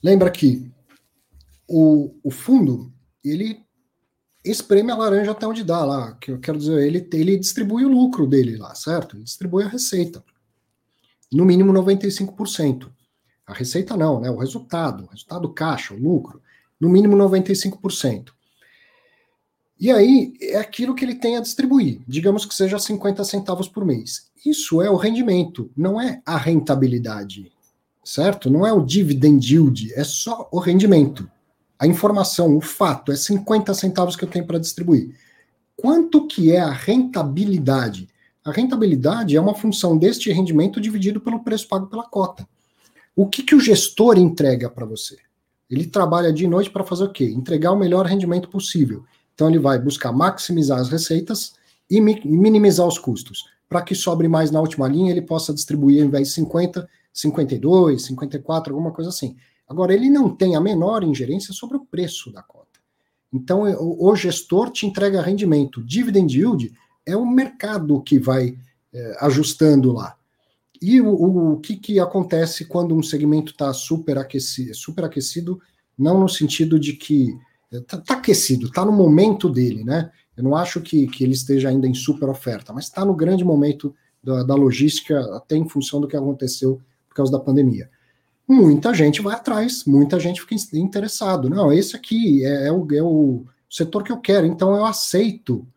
Lembra 0.03 0.29
que 0.29 0.71
o, 1.67 2.13
o 2.23 2.29
fundo 2.29 2.93
ele 3.23 3.65
espreme 4.43 4.91
a 4.91 4.95
laranja 4.95 5.31
até 5.31 5.47
onde 5.47 5.63
dá 5.63 5.83
lá. 5.83 6.13
Que 6.13 6.31
eu 6.31 6.39
quero 6.39 6.59
dizer, 6.59 6.79
ele, 6.85 7.09
ele 7.11 7.37
distribui 7.37 7.83
o 7.83 7.89
lucro 7.89 8.27
dele 8.27 8.55
lá, 8.55 8.75
certo? 8.75 9.15
Ele 9.15 9.23
distribui 9.23 9.63
a 9.63 9.67
receita. 9.67 10.23
No 11.35 11.43
mínimo 11.43 11.73
95%. 11.73 12.89
A 13.45 13.53
receita 13.53 13.97
não, 13.97 14.21
né? 14.21 14.29
O 14.29 14.37
resultado, 14.37 15.03
o 15.03 15.07
resultado 15.07 15.49
caixa, 15.49 15.93
o 15.93 15.99
lucro, 15.99 16.41
no 16.79 16.87
mínimo 16.87 17.17
95%. 17.17 18.29
E 19.77 19.91
aí 19.91 20.33
é 20.39 20.55
aquilo 20.55 20.95
que 20.95 21.03
ele 21.03 21.15
tem 21.15 21.35
a 21.35 21.41
distribuir, 21.41 21.99
digamos 22.07 22.45
que 22.45 22.55
seja 22.55 22.79
50 22.79 23.21
centavos 23.25 23.67
por 23.67 23.83
mês. 23.83 24.27
Isso 24.45 24.81
é 24.81 24.89
o 24.89 24.95
rendimento, 24.95 25.69
não 25.75 25.99
é 25.99 26.21
a 26.25 26.37
rentabilidade, 26.37 27.51
certo? 28.01 28.49
Não 28.49 28.65
é 28.65 28.71
o 28.71 28.85
dividend 28.85 29.45
yield, 29.45 29.93
é 29.93 30.05
só 30.05 30.47
o 30.49 30.59
rendimento. 30.59 31.29
A 31.77 31.85
informação, 31.85 32.55
o 32.55 32.61
fato, 32.61 33.11
é 33.11 33.17
50 33.17 33.73
centavos 33.73 34.15
que 34.15 34.23
eu 34.23 34.29
tenho 34.29 34.47
para 34.47 34.57
distribuir. 34.57 35.13
Quanto 35.75 36.25
que 36.27 36.53
é 36.53 36.61
a 36.61 36.71
rentabilidade? 36.71 38.07
A 38.45 38.51
rentabilidade 38.51 39.35
é 39.35 39.41
uma 39.41 39.55
função 39.55 39.97
deste 39.97 40.31
rendimento 40.31 40.79
dividido 40.79 41.19
pelo 41.19 41.43
preço 41.43 41.67
pago 41.67 41.87
pela 41.87 42.07
cota. 42.07 42.47
O 43.15 43.27
que, 43.27 43.41
que 43.41 43.55
o 43.55 43.59
gestor 43.59 44.19
entrega 44.19 44.69
para 44.69 44.85
você? 44.85 45.17
Ele 45.67 45.87
trabalha 45.87 46.31
de 46.31 46.47
noite 46.47 46.69
para 46.69 46.83
fazer 46.83 47.05
o 47.05 47.11
quê? 47.11 47.25
Entregar 47.25 47.71
o 47.71 47.77
melhor 47.77 48.05
rendimento 48.05 48.47
possível. 48.47 49.03
Então 49.33 49.49
ele 49.49 49.57
vai 49.57 49.79
buscar 49.79 50.11
maximizar 50.11 50.79
as 50.79 50.89
receitas 50.89 51.55
e 51.89 51.99
minimizar 51.99 52.85
os 52.85 52.99
custos. 52.99 53.45
Para 53.67 53.81
que 53.81 53.95
sobre 53.95 54.27
mais 54.27 54.51
na 54.51 54.59
última 54.61 54.87
linha, 54.87 55.09
ele 55.09 55.23
possa 55.23 55.51
distribuir, 55.51 56.01
ao 56.01 56.07
invés 56.07 56.27
de 56.27 56.35
50, 56.35 56.87
52, 57.11 58.05
54, 58.05 58.71
alguma 58.71 58.91
coisa 58.91 59.09
assim. 59.09 59.35
Agora, 59.67 59.91
ele 59.91 60.07
não 60.07 60.29
tem 60.29 60.55
a 60.55 60.61
menor 60.61 61.03
ingerência 61.03 61.51
sobre 61.51 61.77
o 61.77 61.85
preço 61.85 62.31
da 62.31 62.43
cota. 62.43 62.79
Então, 63.33 63.63
o, 63.63 64.15
gestor 64.15 64.69
te 64.69 64.85
entrega 64.85 65.21
rendimento. 65.21 65.83
Dividend 65.83 66.37
yield 66.37 66.71
é 67.05 67.15
o 67.15 67.25
mercado 67.25 68.01
que 68.01 68.19
vai 68.19 68.57
é, 68.93 69.17
ajustando 69.19 69.91
lá. 69.91 70.15
E 70.81 70.99
o, 70.99 71.07
o, 71.07 71.53
o, 71.53 71.59
que, 71.59 71.77
que 71.77 71.99
acontece 71.99 72.65
quando 72.65 72.95
um 72.95 73.03
segmento 73.03 73.51
está 73.51 73.73
superaquecido, 73.73 74.75
superaquecido, 74.75 75.61
não 75.97 76.19
no 76.19 76.27
sentido 76.27 76.79
de 76.79 76.93
que 76.93 77.35
está 77.71 77.97
é, 77.97 78.01
tá 78.01 78.13
aquecido, 78.15 78.67
está 78.67 78.83
no 78.83 78.91
momento 78.91 79.49
dele, 79.49 79.83
né? 79.83 80.11
Eu 80.35 80.43
não 80.43 80.55
acho 80.55 80.81
que, 80.81 81.07
que 81.07 81.23
ele 81.23 81.33
esteja 81.33 81.69
ainda 81.69 81.87
em 81.87 81.93
super 81.93 82.27
oferta, 82.27 82.73
mas 82.73 82.85
está 82.85 83.05
no 83.05 83.15
grande 83.15 83.43
momento 83.45 83.95
da, 84.21 84.43
da 84.43 84.55
logística, 84.55 85.19
até 85.35 85.55
em 85.55 85.67
função 85.67 86.01
do 86.01 86.07
que 86.07 86.17
aconteceu 86.17 86.81
por 87.07 87.15
causa 87.15 87.31
da 87.31 87.39
pandemia 87.39 87.89
muita 88.47 88.93
gente 88.93 89.21
vai 89.21 89.35
atrás, 89.35 89.83
muita 89.85 90.19
gente 90.19 90.41
fica 90.41 90.55
interessado. 90.77 91.49
Não, 91.49 91.73
esse 91.73 91.95
aqui 91.95 92.45
é, 92.45 92.67
é, 92.67 92.71
o, 92.71 92.87
é 92.91 93.01
o 93.01 93.45
setor 93.69 94.03
que 94.03 94.11
eu 94.11 94.17
quero, 94.19 94.45
então 94.45 94.75
eu 94.75 94.85
aceito 94.85 95.67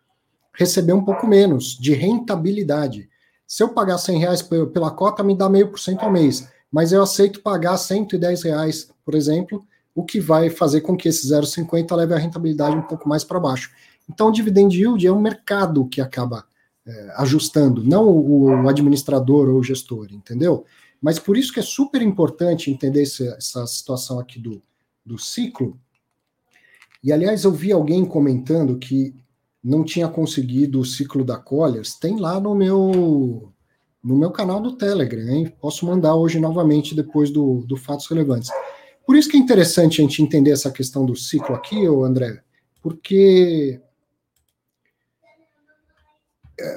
receber 0.58 0.92
um 0.92 1.04
pouco 1.04 1.24
menos 1.24 1.78
de 1.78 1.94
rentabilidade. 1.94 3.08
Se 3.46 3.62
eu 3.62 3.68
pagar 3.68 3.96
100 3.96 4.18
reais 4.18 4.42
pela 4.42 4.90
cota, 4.90 5.22
me 5.22 5.36
dá 5.36 5.48
meio 5.48 5.68
por 5.68 5.78
cento 5.78 6.02
ao 6.02 6.10
mês, 6.10 6.48
mas 6.70 6.90
eu 6.92 7.00
aceito 7.00 7.40
pagar 7.40 7.78
110 7.78 8.42
reais, 8.42 8.90
por 9.04 9.14
exemplo, 9.14 9.64
o 9.94 10.04
que 10.04 10.18
vai 10.18 10.50
fazer 10.50 10.80
com 10.80 10.96
que 10.96 11.08
esse 11.08 11.28
0,50 11.28 11.94
leve 11.94 12.12
a 12.12 12.18
rentabilidade 12.18 12.76
um 12.76 12.82
pouco 12.82 13.08
mais 13.08 13.22
para 13.22 13.38
baixo. 13.38 13.70
Então, 14.10 14.28
o 14.28 14.32
dividend 14.32 14.76
yield 14.76 15.06
é 15.06 15.12
o 15.12 15.20
mercado 15.20 15.86
que 15.86 16.00
acaba 16.00 16.44
é, 16.84 17.14
ajustando, 17.18 17.84
não 17.84 18.08
o, 18.08 18.46
o 18.46 18.68
administrador 18.68 19.48
ou 19.48 19.60
o 19.60 19.62
gestor, 19.62 20.08
entendeu? 20.10 20.64
Mas 21.00 21.20
por 21.20 21.36
isso 21.36 21.52
que 21.52 21.60
é 21.60 21.62
super 21.62 22.02
importante 22.02 22.70
entender 22.70 23.02
essa, 23.02 23.36
essa 23.38 23.66
situação 23.66 24.18
aqui 24.18 24.40
do, 24.40 24.60
do 25.06 25.18
ciclo. 25.18 25.78
E, 27.02 27.12
aliás, 27.12 27.44
eu 27.44 27.52
vi 27.52 27.70
alguém 27.70 28.04
comentando 28.04 28.76
que 28.76 29.14
não 29.62 29.84
tinha 29.84 30.08
conseguido 30.08 30.80
o 30.80 30.84
ciclo 30.84 31.24
da 31.24 31.36
Colliers. 31.36 31.94
Tem 31.98 32.18
lá 32.18 32.38
no 32.40 32.54
meu 32.54 33.52
no 34.02 34.16
meu 34.16 34.30
canal 34.30 34.60
do 34.60 34.76
Telegram, 34.76 35.28
hein? 35.28 35.52
Posso 35.60 35.84
mandar 35.84 36.14
hoje 36.14 36.38
novamente 36.38 36.94
depois 36.94 37.30
do, 37.30 37.64
do 37.66 37.76
Fatos 37.76 38.06
Relevantes. 38.06 38.50
Por 39.04 39.16
isso 39.16 39.28
que 39.28 39.36
é 39.36 39.40
interessante 39.40 40.00
a 40.00 40.04
gente 40.04 40.22
entender 40.22 40.52
essa 40.52 40.70
questão 40.70 41.04
do 41.04 41.16
ciclo 41.16 41.54
aqui, 41.54 41.84
André, 41.86 42.40
porque 42.80 43.80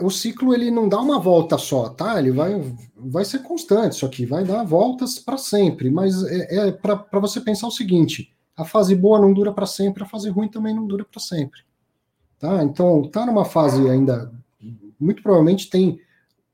o 0.01 0.09
ciclo 0.09 0.53
ele 0.53 0.69
não 0.69 0.87
dá 0.87 0.99
uma 0.99 1.19
volta 1.19 1.57
só, 1.57 1.89
tá? 1.89 2.19
Ele 2.19 2.31
vai, 2.31 2.59
vai 2.95 3.25
ser 3.25 3.39
constante, 3.39 3.93
isso 3.93 4.05
aqui 4.05 4.25
vai 4.25 4.43
dar 4.43 4.63
voltas 4.63 5.17
para 5.17 5.37
sempre, 5.37 5.89
mas 5.89 6.23
é, 6.23 6.69
é 6.69 6.71
para 6.71 7.19
você 7.19 7.41
pensar 7.41 7.67
o 7.67 7.71
seguinte: 7.71 8.33
a 8.55 8.63
fase 8.63 8.95
boa 8.95 9.19
não 9.19 9.33
dura 9.33 9.51
para 9.51 9.65
sempre, 9.65 10.03
a 10.03 10.07
fase 10.07 10.29
ruim 10.29 10.47
também 10.47 10.75
não 10.75 10.85
dura 10.85 11.03
para 11.03 11.19
sempre, 11.19 11.61
tá? 12.41 12.63
Então, 12.63 13.07
tá 13.07 13.23
numa 13.23 13.45
fase 13.45 13.87
ainda, 13.87 14.31
muito 14.99 15.21
provavelmente 15.21 15.69
tem 15.69 16.01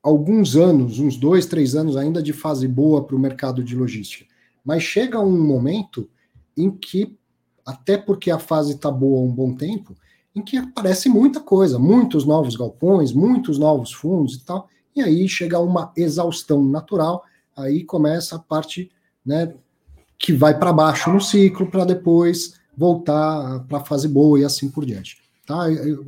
alguns 0.03 0.57
anos, 0.57 0.99
uns 0.99 1.15
dois, 1.15 1.45
três 1.45 1.75
anos 1.75 1.95
ainda 1.95 2.21
de 2.21 2.33
fase 2.33 2.67
boa 2.67 3.03
para 3.05 3.15
o 3.15 3.19
mercado 3.19 3.63
de 3.63 3.75
logística, 3.75 4.25
mas 4.63 4.83
chega 4.83 5.19
um 5.19 5.41
momento 5.41 6.09
em 6.55 6.69
que, 6.69 7.17
até 7.65 7.97
porque 7.97 8.29
a 8.29 8.37
fase 8.37 8.73
está 8.73 8.91
boa 8.91 9.21
um 9.21 9.31
bom 9.31 9.53
tempo, 9.55 9.95
em 10.35 10.41
que 10.41 10.57
aparece 10.57 11.07
muita 11.07 11.39
coisa, 11.39 11.79
muitos 11.79 12.25
novos 12.25 12.55
galpões, 12.55 13.13
muitos 13.13 13.57
novos 13.57 13.93
fundos 13.93 14.35
e 14.35 14.43
tal, 14.43 14.67
e 14.95 15.01
aí 15.01 15.27
chega 15.27 15.57
uma 15.59 15.91
exaustão 15.95 16.63
natural, 16.63 17.23
aí 17.55 17.83
começa 17.83 18.35
a 18.35 18.39
parte 18.39 18.91
né, 19.25 19.53
que 20.17 20.33
vai 20.33 20.57
para 20.57 20.73
baixo 20.73 21.11
no 21.11 21.21
ciclo 21.21 21.67
para 21.67 21.85
depois 21.85 22.55
voltar 22.75 23.61
para 23.67 23.79
a 23.79 23.85
fase 23.85 24.07
boa 24.07 24.39
e 24.39 24.43
assim 24.43 24.69
por 24.69 24.85
diante. 24.85 25.26
Tá? 25.47 25.71
Eu 25.71 26.05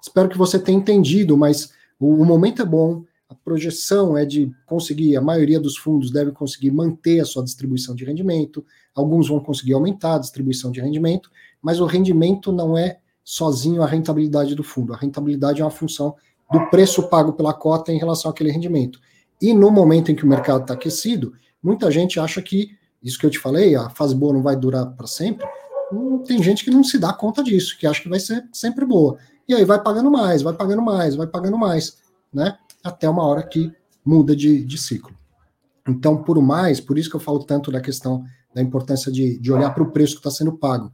espero 0.00 0.28
que 0.28 0.36
você 0.36 0.58
tenha 0.58 0.78
entendido, 0.78 1.36
mas 1.36 1.72
o, 1.98 2.22
o 2.22 2.24
momento 2.24 2.60
é 2.60 2.64
bom, 2.66 3.02
a 3.28 3.34
projeção 3.34 4.16
é 4.16 4.26
de 4.26 4.52
conseguir, 4.66 5.16
a 5.16 5.22
maioria 5.22 5.58
dos 5.58 5.76
fundos 5.76 6.10
deve 6.10 6.30
conseguir 6.30 6.70
manter 6.70 7.18
a 7.20 7.24
sua 7.24 7.42
distribuição 7.42 7.94
de 7.94 8.04
rendimento, 8.04 8.64
alguns 8.94 9.28
vão 9.28 9.40
conseguir 9.40 9.72
aumentar 9.72 10.16
a 10.16 10.18
distribuição 10.18 10.70
de 10.70 10.82
rendimento, 10.82 11.30
mas 11.62 11.80
o 11.80 11.86
rendimento 11.86 12.52
não 12.52 12.76
é 12.76 12.98
sozinho 13.24 13.82
a 13.82 13.86
rentabilidade 13.86 14.54
do 14.54 14.62
fundo. 14.62 14.92
A 14.92 14.98
rentabilidade 14.98 15.62
é 15.62 15.64
uma 15.64 15.70
função 15.70 16.14
do 16.52 16.66
preço 16.68 17.08
pago 17.08 17.32
pela 17.32 17.54
cota 17.54 17.90
em 17.90 17.98
relação 17.98 18.30
àquele 18.30 18.50
rendimento. 18.50 19.00
E 19.40 19.54
no 19.54 19.70
momento 19.70 20.12
em 20.12 20.14
que 20.14 20.24
o 20.24 20.28
mercado 20.28 20.60
está 20.60 20.74
aquecido, 20.74 21.32
muita 21.62 21.90
gente 21.90 22.20
acha 22.20 22.42
que, 22.42 22.76
isso 23.02 23.18
que 23.18 23.24
eu 23.24 23.30
te 23.30 23.38
falei, 23.38 23.74
a 23.74 23.88
fase 23.88 24.14
boa 24.14 24.34
não 24.34 24.42
vai 24.42 24.54
durar 24.54 24.86
para 24.92 25.06
sempre. 25.06 25.46
Hum, 25.92 26.18
tem 26.18 26.42
gente 26.42 26.64
que 26.64 26.70
não 26.70 26.82
se 26.82 26.98
dá 26.98 27.12
conta 27.12 27.42
disso, 27.42 27.76
que 27.78 27.86
acha 27.86 28.02
que 28.02 28.08
vai 28.08 28.20
ser 28.20 28.46
sempre 28.52 28.84
boa. 28.84 29.18
E 29.48 29.54
aí 29.54 29.64
vai 29.64 29.82
pagando 29.82 30.10
mais, 30.10 30.42
vai 30.42 30.54
pagando 30.54 30.82
mais, 30.82 31.16
vai 31.16 31.26
pagando 31.26 31.58
mais, 31.58 31.98
né? 32.32 32.56
Até 32.82 33.08
uma 33.08 33.24
hora 33.24 33.42
que 33.42 33.72
muda 34.04 34.34
de, 34.34 34.64
de 34.64 34.78
ciclo. 34.78 35.14
Então, 35.86 36.22
por 36.22 36.40
mais, 36.40 36.80
por 36.80 36.98
isso 36.98 37.10
que 37.10 37.16
eu 37.16 37.20
falo 37.20 37.44
tanto 37.44 37.70
da 37.70 37.80
questão 37.80 38.24
da 38.54 38.62
importância 38.62 39.12
de, 39.12 39.38
de 39.38 39.52
olhar 39.52 39.74
para 39.74 39.82
o 39.82 39.90
preço 39.90 40.14
que 40.14 40.20
está 40.20 40.30
sendo 40.30 40.56
pago 40.56 40.90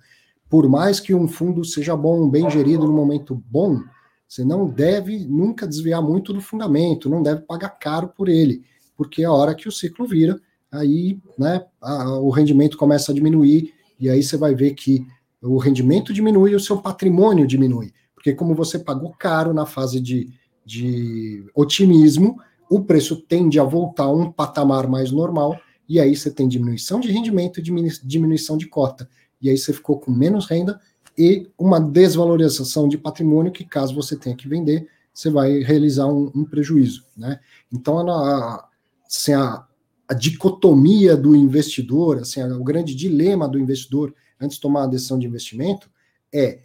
por 0.51 0.69
mais 0.69 0.99
que 0.99 1.15
um 1.15 1.29
fundo 1.29 1.65
seja 1.65 1.97
bom, 1.97 2.29
bem 2.29 2.51
gerido 2.51 2.85
no 2.85 2.93
momento 2.93 3.41
bom, 3.49 3.81
você 4.27 4.45
não 4.45 4.67
deve 4.67 5.21
nunca 5.21 5.67
desviar 5.67 6.03
muito 6.03 6.33
do 6.33 6.41
fundamento, 6.41 7.09
não 7.09 7.23
deve 7.23 7.43
pagar 7.43 7.71
caro 7.71 8.09
por 8.09 8.29
ele, 8.29 8.65
porque 8.97 9.23
a 9.23 9.33
hora 9.33 9.55
que 9.55 9.69
o 9.69 9.73
ciclo 9.73 10.07
vira, 10.07 10.41
aí 10.71 11.21
né, 11.39 11.65
a, 11.81 12.19
o 12.19 12.31
rendimento 12.31 12.77
começa 12.77 13.13
a 13.13 13.15
diminuir, 13.15 13.73
e 14.01 14.09
aí 14.09 14.23
você 14.23 14.37
vai 14.37 14.55
ver 14.55 14.75
que 14.75 15.07
o 15.43 15.59
rendimento 15.59 16.13
diminui 16.13 16.53
e 16.53 16.57
o 16.57 16.61
seu 16.61 16.81
patrimônio 16.81 17.47
diminui. 17.47 17.93
Porque 18.15 18.33
como 18.33 18.55
você 18.55 18.79
pagou 18.79 19.15
caro 19.19 19.55
na 19.55 19.67
fase 19.67 20.01
de, 20.01 20.31
de 20.65 21.45
otimismo, 21.55 22.39
o 22.71 22.83
preço 22.83 23.17
tende 23.17 23.59
a 23.59 23.65
voltar 23.65 24.05
a 24.05 24.13
um 24.13 24.31
patamar 24.31 24.89
mais 24.89 25.11
normal, 25.11 25.59
e 25.89 25.99
aí 25.99 26.15
você 26.15 26.31
tem 26.31 26.47
diminuição 26.47 27.01
de 27.01 27.11
rendimento 27.11 27.59
e 27.59 27.63
diminuição 28.05 28.57
de 28.57 28.67
cota. 28.67 29.09
E 29.43 29.51
aí 29.51 29.59
você 29.59 29.73
ficou 29.73 29.99
com 29.99 30.13
menos 30.13 30.47
renda 30.47 30.79
e 31.19 31.49
uma 31.59 31.81
desvalorização 31.81 32.89
de 32.89 32.97
patrimônio 32.97 33.51
que, 33.51 33.65
caso 33.65 33.95
você 33.95 34.17
tenha 34.17 34.37
que 34.37 34.49
vender, 34.49 34.87
você 35.13 35.31
vai 35.31 35.59
realizar 35.59 36.07
um, 36.07 36.31
um 36.35 36.45
prejuízo. 36.45 37.05
Né? 37.17 37.41
Então, 37.73 37.99
a, 38.09 38.69
assim, 39.05 39.33
a, 39.33 39.67
a 40.11 40.15
dicotomia 40.15 41.17
do 41.17 41.37
investidor, 41.37 42.19
assim, 42.19 42.43
o 42.43 42.65
grande 42.65 42.97
dilema 42.97 43.47
do 43.47 43.57
investidor 43.57 44.13
antes 44.41 44.57
de 44.57 44.61
tomar 44.61 44.83
a 44.83 44.87
decisão 44.89 45.17
de 45.17 45.25
investimento 45.25 45.89
é 46.35 46.63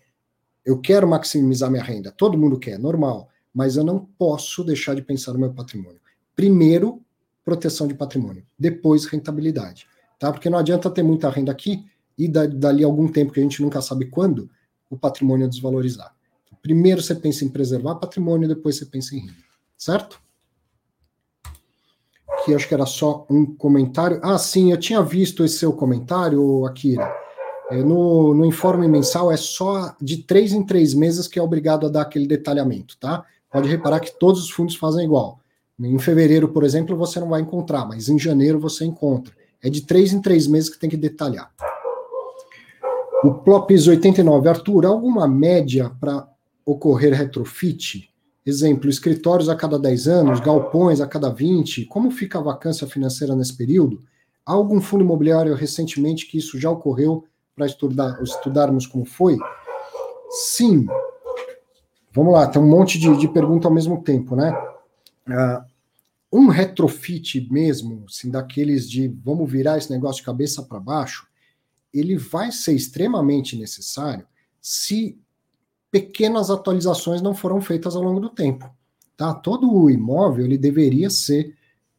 eu 0.65 0.81
quero 0.81 1.07
maximizar 1.07 1.69
minha 1.69 1.83
renda, 1.83 2.11
todo 2.11 2.39
mundo 2.39 2.57
quer, 2.57 2.79
normal, 2.79 3.29
mas 3.53 3.77
eu 3.77 3.83
não 3.83 3.99
posso 3.99 4.63
deixar 4.63 4.95
de 4.95 5.03
pensar 5.03 5.31
no 5.31 5.37
meu 5.37 5.53
patrimônio. 5.53 6.01
Primeiro, 6.35 7.03
proteção 7.43 7.87
de 7.87 7.93
patrimônio, 7.93 8.43
depois 8.57 9.05
rentabilidade, 9.05 9.85
tá? 10.17 10.31
Porque 10.31 10.49
não 10.49 10.57
adianta 10.57 10.89
ter 10.89 11.03
muita 11.03 11.29
renda 11.29 11.51
aqui 11.51 11.85
e 12.17 12.27
dali 12.27 12.83
algum 12.83 13.07
tempo 13.07 13.31
que 13.31 13.39
a 13.39 13.43
gente 13.43 13.61
nunca 13.61 13.79
sabe 13.79 14.05
quando 14.05 14.49
o 14.89 14.97
patrimônio 14.97 15.47
desvalorizar. 15.47 16.15
Primeiro 16.63 16.99
você 16.99 17.13
pensa 17.13 17.45
em 17.45 17.49
preservar 17.49 17.93
patrimônio, 17.93 18.47
depois 18.47 18.75
você 18.75 18.87
pensa 18.87 19.15
em 19.15 19.19
renda, 19.19 19.35
certo? 19.77 20.19
Aqui 22.45 22.53
acho 22.53 22.67
que 22.67 22.75
era 22.75 22.85
só 22.85 23.25
um 23.27 23.43
comentário. 23.43 24.19
Ah, 24.21 24.37
sim, 24.37 24.71
eu 24.71 24.77
tinha 24.77 25.01
visto 25.01 25.43
esse 25.43 25.57
seu 25.57 25.73
comentário, 25.73 26.63
Akira. 26.63 27.11
É, 27.71 27.77
no, 27.77 28.35
no 28.35 28.45
informe 28.45 28.87
mensal 28.87 29.31
é 29.31 29.37
só 29.37 29.95
de 29.99 30.17
três 30.17 30.53
em 30.53 30.63
três 30.63 30.93
meses 30.93 31.27
que 31.27 31.39
é 31.39 31.41
obrigado 31.41 31.87
a 31.87 31.89
dar 31.89 32.03
aquele 32.03 32.27
detalhamento, 32.27 32.99
tá? 32.99 33.25
Pode 33.51 33.67
reparar 33.67 33.99
que 33.99 34.11
todos 34.19 34.43
os 34.43 34.51
fundos 34.51 34.75
fazem 34.75 35.05
igual. 35.05 35.39
Em 35.79 35.97
fevereiro, 35.97 36.49
por 36.49 36.63
exemplo, 36.63 36.95
você 36.95 37.19
não 37.19 37.29
vai 37.29 37.41
encontrar, 37.41 37.83
mas 37.87 38.09
em 38.09 38.19
janeiro 38.19 38.59
você 38.59 38.85
encontra. 38.85 39.33
É 39.63 39.67
de 39.67 39.81
três 39.81 40.13
em 40.13 40.21
três 40.21 40.45
meses 40.45 40.69
que 40.69 40.77
tem 40.77 40.87
que 40.89 40.97
detalhar. 40.97 41.51
O 43.23 43.33
Plopis 43.33 43.87
89, 43.87 44.47
Arthur, 44.47 44.85
alguma 44.85 45.27
média 45.27 45.91
para 45.99 46.27
ocorrer 46.63 47.11
retrofit? 47.11 48.07
Exemplo, 48.45 48.89
escritórios 48.89 49.49
a 49.49 49.55
cada 49.55 49.79
10 49.79 50.07
anos, 50.07 50.39
galpões 50.39 51.01
a 51.01 51.07
cada 51.07 51.29
20. 51.29 51.85
Como 51.85 52.11
fica 52.11 52.37
a 52.37 52.43
vacância 52.43 52.85
financeira 52.85 53.35
nesse 53.35 53.57
período? 53.57 54.03
Há 54.45 54.53
algum 54.53 54.79
fundo 54.79 55.03
imobiliário 55.03 55.55
recentemente 55.55 56.27
que 56.27 56.37
isso 56.37 56.59
já 56.59 56.69
ocorreu 56.69 57.25
para 57.55 57.65
estudar, 57.65 58.21
estudarmos 58.21 58.85
como 58.85 59.03
foi? 59.03 59.37
Sim. 60.29 60.85
Vamos 62.13 62.33
lá, 62.33 62.47
tem 62.47 62.61
um 62.61 62.69
monte 62.69 62.99
de, 62.99 63.17
de 63.17 63.27
pergunta 63.27 63.67
ao 63.67 63.73
mesmo 63.73 64.03
tempo, 64.03 64.35
né? 64.35 64.53
Uh, 65.27 65.65
um 66.31 66.47
retrofit 66.47 67.51
mesmo, 67.51 68.05
assim, 68.07 68.29
daqueles 68.29 68.87
de 68.87 69.07
vamos 69.23 69.49
virar 69.51 69.77
esse 69.77 69.89
negócio 69.89 70.21
de 70.21 70.25
cabeça 70.25 70.61
para 70.61 70.79
baixo, 70.79 71.27
ele 71.93 72.15
vai 72.15 72.51
ser 72.51 72.73
extremamente 72.73 73.57
necessário 73.57 74.27
se 74.61 75.17
pequenas 75.95 76.49
atualizações 76.49 77.21
não 77.21 77.33
foram 77.33 77.61
feitas 77.61 77.95
ao 77.95 78.03
longo 78.03 78.19
do 78.19 78.27
tempo. 78.27 78.69
Tá? 79.15 79.33
Todo 79.33 79.73
o 79.73 79.89
imóvel 79.89 80.43
ele 80.43 80.57
deveria 80.57 81.09
ser 81.09 81.55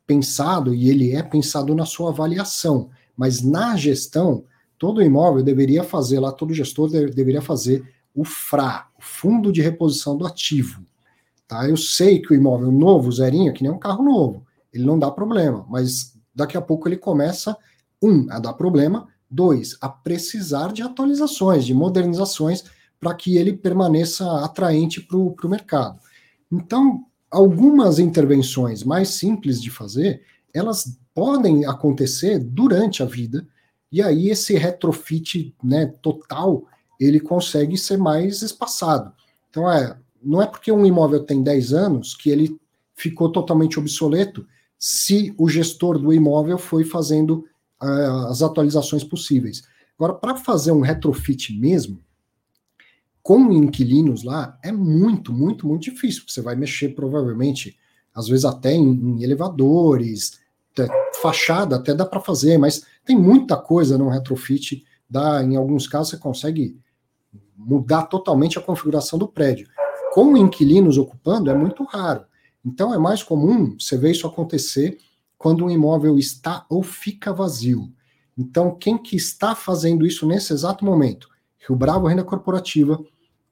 pensado 0.06 0.74
e 0.74 0.90
ele 0.90 1.12
é 1.12 1.22
pensado 1.22 1.74
na 1.74 1.86
sua 1.86 2.10
avaliação, 2.10 2.90
mas 3.16 3.40
na 3.40 3.74
gestão 3.74 4.44
todo 4.78 5.00
imóvel 5.00 5.42
deveria 5.42 5.82
fazer 5.82 6.20
lá, 6.20 6.30
todo 6.30 6.52
gestor 6.52 6.90
deveria 6.90 7.40
fazer 7.40 7.90
o 8.14 8.22
FRA, 8.22 8.86
o 8.98 9.02
Fundo 9.02 9.50
de 9.50 9.62
Reposição 9.62 10.14
do 10.14 10.26
Ativo. 10.26 10.84
Tá? 11.48 11.66
Eu 11.66 11.78
sei 11.78 12.20
que 12.20 12.34
o 12.34 12.36
imóvel 12.36 12.70
novo, 12.70 13.10
zerinho, 13.10 13.48
é 13.48 13.52
que 13.54 13.62
nem 13.62 13.72
um 13.72 13.78
carro 13.78 14.04
novo, 14.04 14.44
ele 14.74 14.84
não 14.84 14.98
dá 14.98 15.10
problema, 15.10 15.64
mas 15.70 16.14
daqui 16.34 16.58
a 16.58 16.60
pouco 16.60 16.86
ele 16.86 16.98
começa, 16.98 17.56
um, 18.02 18.30
a 18.30 18.38
dar 18.38 18.52
problema, 18.52 19.08
dois, 19.30 19.74
a 19.80 19.88
precisar 19.88 20.70
de 20.70 20.82
atualizações, 20.82 21.64
de 21.64 21.72
modernizações, 21.72 22.62
para 23.00 23.14
que 23.14 23.36
ele 23.36 23.52
permaneça 23.52 24.44
atraente 24.44 25.00
para 25.00 25.16
o 25.16 25.36
mercado. 25.44 25.98
Então, 26.50 27.04
algumas 27.30 27.98
intervenções 27.98 28.82
mais 28.82 29.10
simples 29.10 29.60
de 29.60 29.70
fazer, 29.70 30.22
elas 30.52 30.98
podem 31.14 31.66
acontecer 31.66 32.38
durante 32.38 33.02
a 33.02 33.06
vida, 33.06 33.46
e 33.90 34.02
aí 34.02 34.28
esse 34.28 34.56
retrofit 34.56 35.54
né, 35.62 35.86
total 36.02 36.64
ele 36.98 37.20
consegue 37.20 37.76
ser 37.76 37.98
mais 37.98 38.42
espaçado. 38.42 39.12
Então, 39.50 39.70
é, 39.70 39.96
não 40.22 40.42
é 40.42 40.46
porque 40.46 40.72
um 40.72 40.84
imóvel 40.84 41.24
tem 41.24 41.42
10 41.42 41.72
anos 41.72 42.14
que 42.14 42.30
ele 42.30 42.58
ficou 42.94 43.30
totalmente 43.30 43.78
obsoleto 43.78 44.46
se 44.78 45.34
o 45.38 45.48
gestor 45.48 45.98
do 45.98 46.12
imóvel 46.12 46.58
foi 46.58 46.84
fazendo 46.84 47.44
uh, 47.82 48.26
as 48.28 48.42
atualizações 48.42 49.04
possíveis. 49.04 49.62
Agora, 49.98 50.14
para 50.14 50.36
fazer 50.36 50.72
um 50.72 50.80
retrofit 50.80 51.54
mesmo, 51.58 52.00
com 53.26 53.52
inquilinos 53.52 54.22
lá, 54.22 54.56
é 54.62 54.70
muito, 54.70 55.32
muito, 55.32 55.66
muito 55.66 55.82
difícil. 55.82 56.22
Você 56.28 56.40
vai 56.40 56.54
mexer 56.54 56.90
provavelmente, 56.90 57.76
às 58.14 58.28
vezes 58.28 58.44
até 58.44 58.72
em, 58.72 58.88
em 58.88 59.24
elevadores, 59.24 60.38
fachada 61.20 61.74
até 61.74 61.92
dá 61.92 62.06
para 62.06 62.20
fazer, 62.20 62.56
mas 62.56 62.84
tem 63.04 63.18
muita 63.18 63.56
coisa 63.56 63.98
no 63.98 64.08
retrofit. 64.08 64.84
Dá, 65.10 65.42
em 65.42 65.56
alguns 65.56 65.88
casos 65.88 66.10
você 66.10 66.18
consegue 66.18 66.78
mudar 67.56 68.02
totalmente 68.04 68.60
a 68.60 68.62
configuração 68.62 69.18
do 69.18 69.26
prédio. 69.26 69.66
Com 70.12 70.36
inquilinos 70.36 70.96
ocupando 70.96 71.50
é 71.50 71.54
muito 71.54 71.82
raro. 71.82 72.24
Então 72.64 72.94
é 72.94 72.98
mais 72.98 73.24
comum 73.24 73.76
você 73.76 73.98
ver 73.98 74.12
isso 74.12 74.28
acontecer 74.28 74.98
quando 75.36 75.64
um 75.64 75.70
imóvel 75.70 76.16
está 76.16 76.64
ou 76.70 76.80
fica 76.80 77.32
vazio. 77.32 77.92
Então 78.38 78.72
quem 78.78 78.96
que 78.96 79.16
está 79.16 79.56
fazendo 79.56 80.06
isso 80.06 80.28
nesse 80.28 80.52
exato 80.52 80.84
momento? 80.84 81.28
Rio 81.58 81.76
Bravo 81.76 82.06
Renda 82.06 82.22
Corporativa 82.22 83.04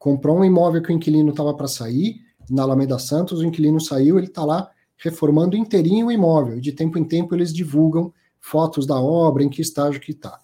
comprou 0.04 0.36
um 0.36 0.44
imóvel 0.44 0.82
que 0.82 0.90
o 0.90 0.92
inquilino 0.92 1.30
estava 1.30 1.54
para 1.54 1.66
sair, 1.66 2.20
na 2.50 2.62
Alameda 2.62 2.98
Santos, 2.98 3.40
o 3.40 3.44
inquilino 3.46 3.80
saiu, 3.80 4.18
ele 4.18 4.26
está 4.26 4.44
lá 4.44 4.70
reformando 4.98 5.56
inteirinho 5.56 6.08
o 6.08 6.12
imóvel. 6.12 6.60
De 6.60 6.72
tempo 6.72 6.98
em 6.98 7.04
tempo 7.04 7.34
eles 7.34 7.54
divulgam 7.54 8.12
fotos 8.38 8.86
da 8.86 9.00
obra, 9.00 9.42
em 9.42 9.48
que 9.48 9.62
estágio 9.62 10.02
que 10.02 10.10
está. 10.10 10.38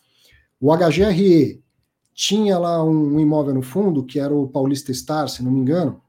O 0.59 0.75
HGRE 0.75 1.63
tinha 2.15 2.57
lá 2.57 2.83
um, 2.83 3.21
imóvel 3.21 3.53
no 3.53 3.61
fundo, 3.61 4.03
que 4.03 4.19
era 4.19 4.35
o 4.35 4.49
Paulista 4.49 4.95
Star, 4.95 5.29
se 5.29 5.43
não 5.43 5.53
me 5.53 5.61
engano, 5.61 6.01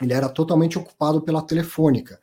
ele 0.00 0.12
era 0.12 0.28
totalmente 0.28 0.78
ocupado 0.78 1.22
pela 1.22 1.42
Telefônica. 1.42 2.20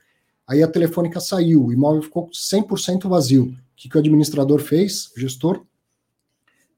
Aí 0.47 0.63
a 0.63 0.67
Telefônica 0.71 1.19
saiu, 1.19 1.65
o 1.65 1.73
imóvel 1.73 2.03
ficou 2.03 2.29
100% 2.29 3.09
vazio. 3.09 3.47
O 3.47 3.55
que, 3.75 3.89
que 3.89 3.97
o 3.97 3.99
administrador 3.99 4.61
fez, 4.61 5.11
gestor? 5.17 5.61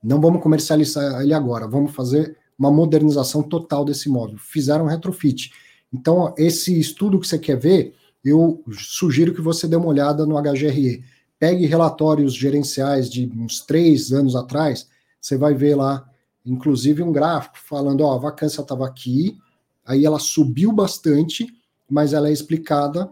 Não 0.03 0.19
vamos 0.19 0.41
comercializar 0.41 1.21
ele 1.21 1.35
agora, 1.35 1.67
vamos 1.67 1.93
fazer 1.93 2.40
uma 2.61 2.69
modernização 2.69 3.41
total 3.41 3.83
desse 3.83 4.07
imóvel. 4.07 4.37
Fizeram 4.37 4.85
retrofit. 4.85 5.51
Então, 5.91 6.31
esse 6.37 6.79
estudo 6.79 7.19
que 7.19 7.27
você 7.27 7.39
quer 7.39 7.57
ver, 7.57 7.95
eu 8.23 8.63
sugiro 8.71 9.33
que 9.33 9.41
você 9.41 9.67
dê 9.67 9.75
uma 9.75 9.87
olhada 9.87 10.27
no 10.27 10.39
HGRE. 10.39 11.03
Pegue 11.39 11.65
relatórios 11.65 12.35
gerenciais 12.35 13.09
de 13.09 13.25
uns 13.35 13.61
três 13.61 14.11
anos 14.11 14.35
atrás, 14.35 14.87
você 15.19 15.35
vai 15.35 15.55
ver 15.55 15.73
lá, 15.73 16.07
inclusive, 16.45 17.01
um 17.01 17.11
gráfico 17.11 17.57
falando: 17.57 18.01
ó, 18.01 18.13
a 18.13 18.19
vacância 18.19 18.61
estava 18.61 18.85
aqui, 18.85 19.35
aí 19.83 20.05
ela 20.05 20.19
subiu 20.19 20.71
bastante, 20.71 21.47
mas 21.89 22.13
ela 22.13 22.29
é 22.29 22.31
explicada 22.31 23.09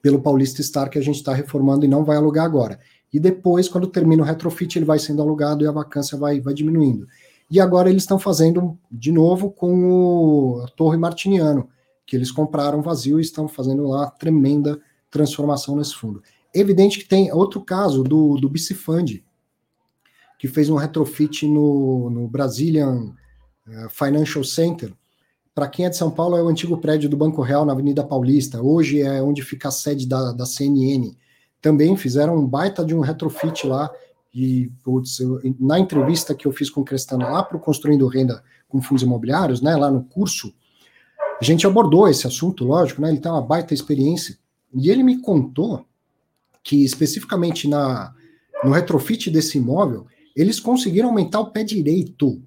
pelo 0.00 0.22
Paulista 0.22 0.62
Star 0.62 0.88
que 0.88 1.00
a 1.00 1.02
gente 1.02 1.16
está 1.16 1.34
reformando 1.34 1.84
e 1.84 1.88
não 1.88 2.04
vai 2.04 2.16
alugar 2.16 2.44
agora. 2.44 2.78
E 3.12 3.18
depois, 3.18 3.68
quando 3.68 3.88
termina 3.88 4.22
o 4.22 4.26
retrofit, 4.26 4.78
ele 4.78 4.84
vai 4.84 5.00
sendo 5.00 5.20
alugado 5.20 5.64
e 5.64 5.66
a 5.66 5.72
vacância 5.72 6.16
vai, 6.16 6.40
vai 6.40 6.54
diminuindo. 6.54 7.08
E 7.50 7.60
agora 7.60 7.88
eles 7.88 8.02
estão 8.02 8.18
fazendo 8.18 8.78
de 8.90 9.10
novo 9.10 9.50
com 9.50 9.90
o, 9.90 10.66
Torre 10.76 10.98
Martiniano, 10.98 11.68
que 12.06 12.14
eles 12.14 12.30
compraram 12.30 12.82
vazio 12.82 13.18
e 13.18 13.22
estão 13.22 13.48
fazendo 13.48 13.86
lá 13.88 14.10
tremenda 14.10 14.78
transformação 15.10 15.76
nesse 15.76 15.94
fundo. 15.94 16.22
Evidente 16.54 16.98
que 16.98 17.08
tem 17.08 17.32
outro 17.32 17.60
caso 17.62 18.02
do, 18.02 18.36
do 18.36 18.48
Bicifund, 18.48 19.24
que 20.38 20.46
fez 20.46 20.68
um 20.68 20.76
retrofit 20.76 21.46
no, 21.46 22.10
no 22.10 22.28
Brazilian 22.28 23.14
uh, 23.66 23.88
Financial 23.90 24.44
Center. 24.44 24.92
Para 25.54 25.68
quem 25.68 25.86
é 25.86 25.90
de 25.90 25.96
São 25.96 26.10
Paulo, 26.10 26.36
é 26.36 26.42
o 26.42 26.48
antigo 26.48 26.78
prédio 26.78 27.08
do 27.08 27.16
Banco 27.16 27.42
Real 27.42 27.64
na 27.64 27.72
Avenida 27.72 28.04
Paulista. 28.04 28.62
Hoje 28.62 29.02
é 29.02 29.20
onde 29.22 29.42
fica 29.42 29.68
a 29.68 29.72
sede 29.72 30.06
da, 30.06 30.32
da 30.32 30.46
CNN. 30.46 31.16
Também 31.60 31.96
fizeram 31.96 32.36
um 32.36 32.46
baita 32.46 32.84
de 32.84 32.94
um 32.94 33.00
retrofit 33.00 33.66
lá. 33.66 33.90
E 34.34 34.70
putz, 34.82 35.20
eu, 35.20 35.40
na 35.58 35.78
entrevista 35.78 36.34
que 36.34 36.46
eu 36.46 36.52
fiz 36.52 36.68
com 36.68 36.82
o 36.82 36.84
Crestana 36.84 37.28
lá 37.28 37.42
para 37.42 37.56
o 37.56 37.60
Construindo 37.60 38.06
Renda 38.06 38.42
com 38.68 38.82
Fundos 38.82 39.02
Imobiliários, 39.02 39.62
né, 39.62 39.74
lá 39.74 39.90
no 39.90 40.04
curso, 40.04 40.52
a 41.40 41.44
gente 41.44 41.66
abordou 41.66 42.08
esse 42.08 42.26
assunto, 42.26 42.64
lógico, 42.64 43.00
né? 43.00 43.08
Ele 43.08 43.20
tem 43.20 43.30
uma 43.30 43.40
baita 43.40 43.72
experiência. 43.72 44.36
E 44.74 44.90
ele 44.90 45.02
me 45.02 45.20
contou 45.22 45.86
que 46.62 46.84
especificamente 46.84 47.68
na, 47.68 48.12
no 48.62 48.72
retrofit 48.72 49.30
desse 49.30 49.56
imóvel, 49.56 50.06
eles 50.34 50.60
conseguiram 50.60 51.08
aumentar 51.08 51.40
o 51.40 51.50
pé 51.50 51.62
direito. 51.64 52.42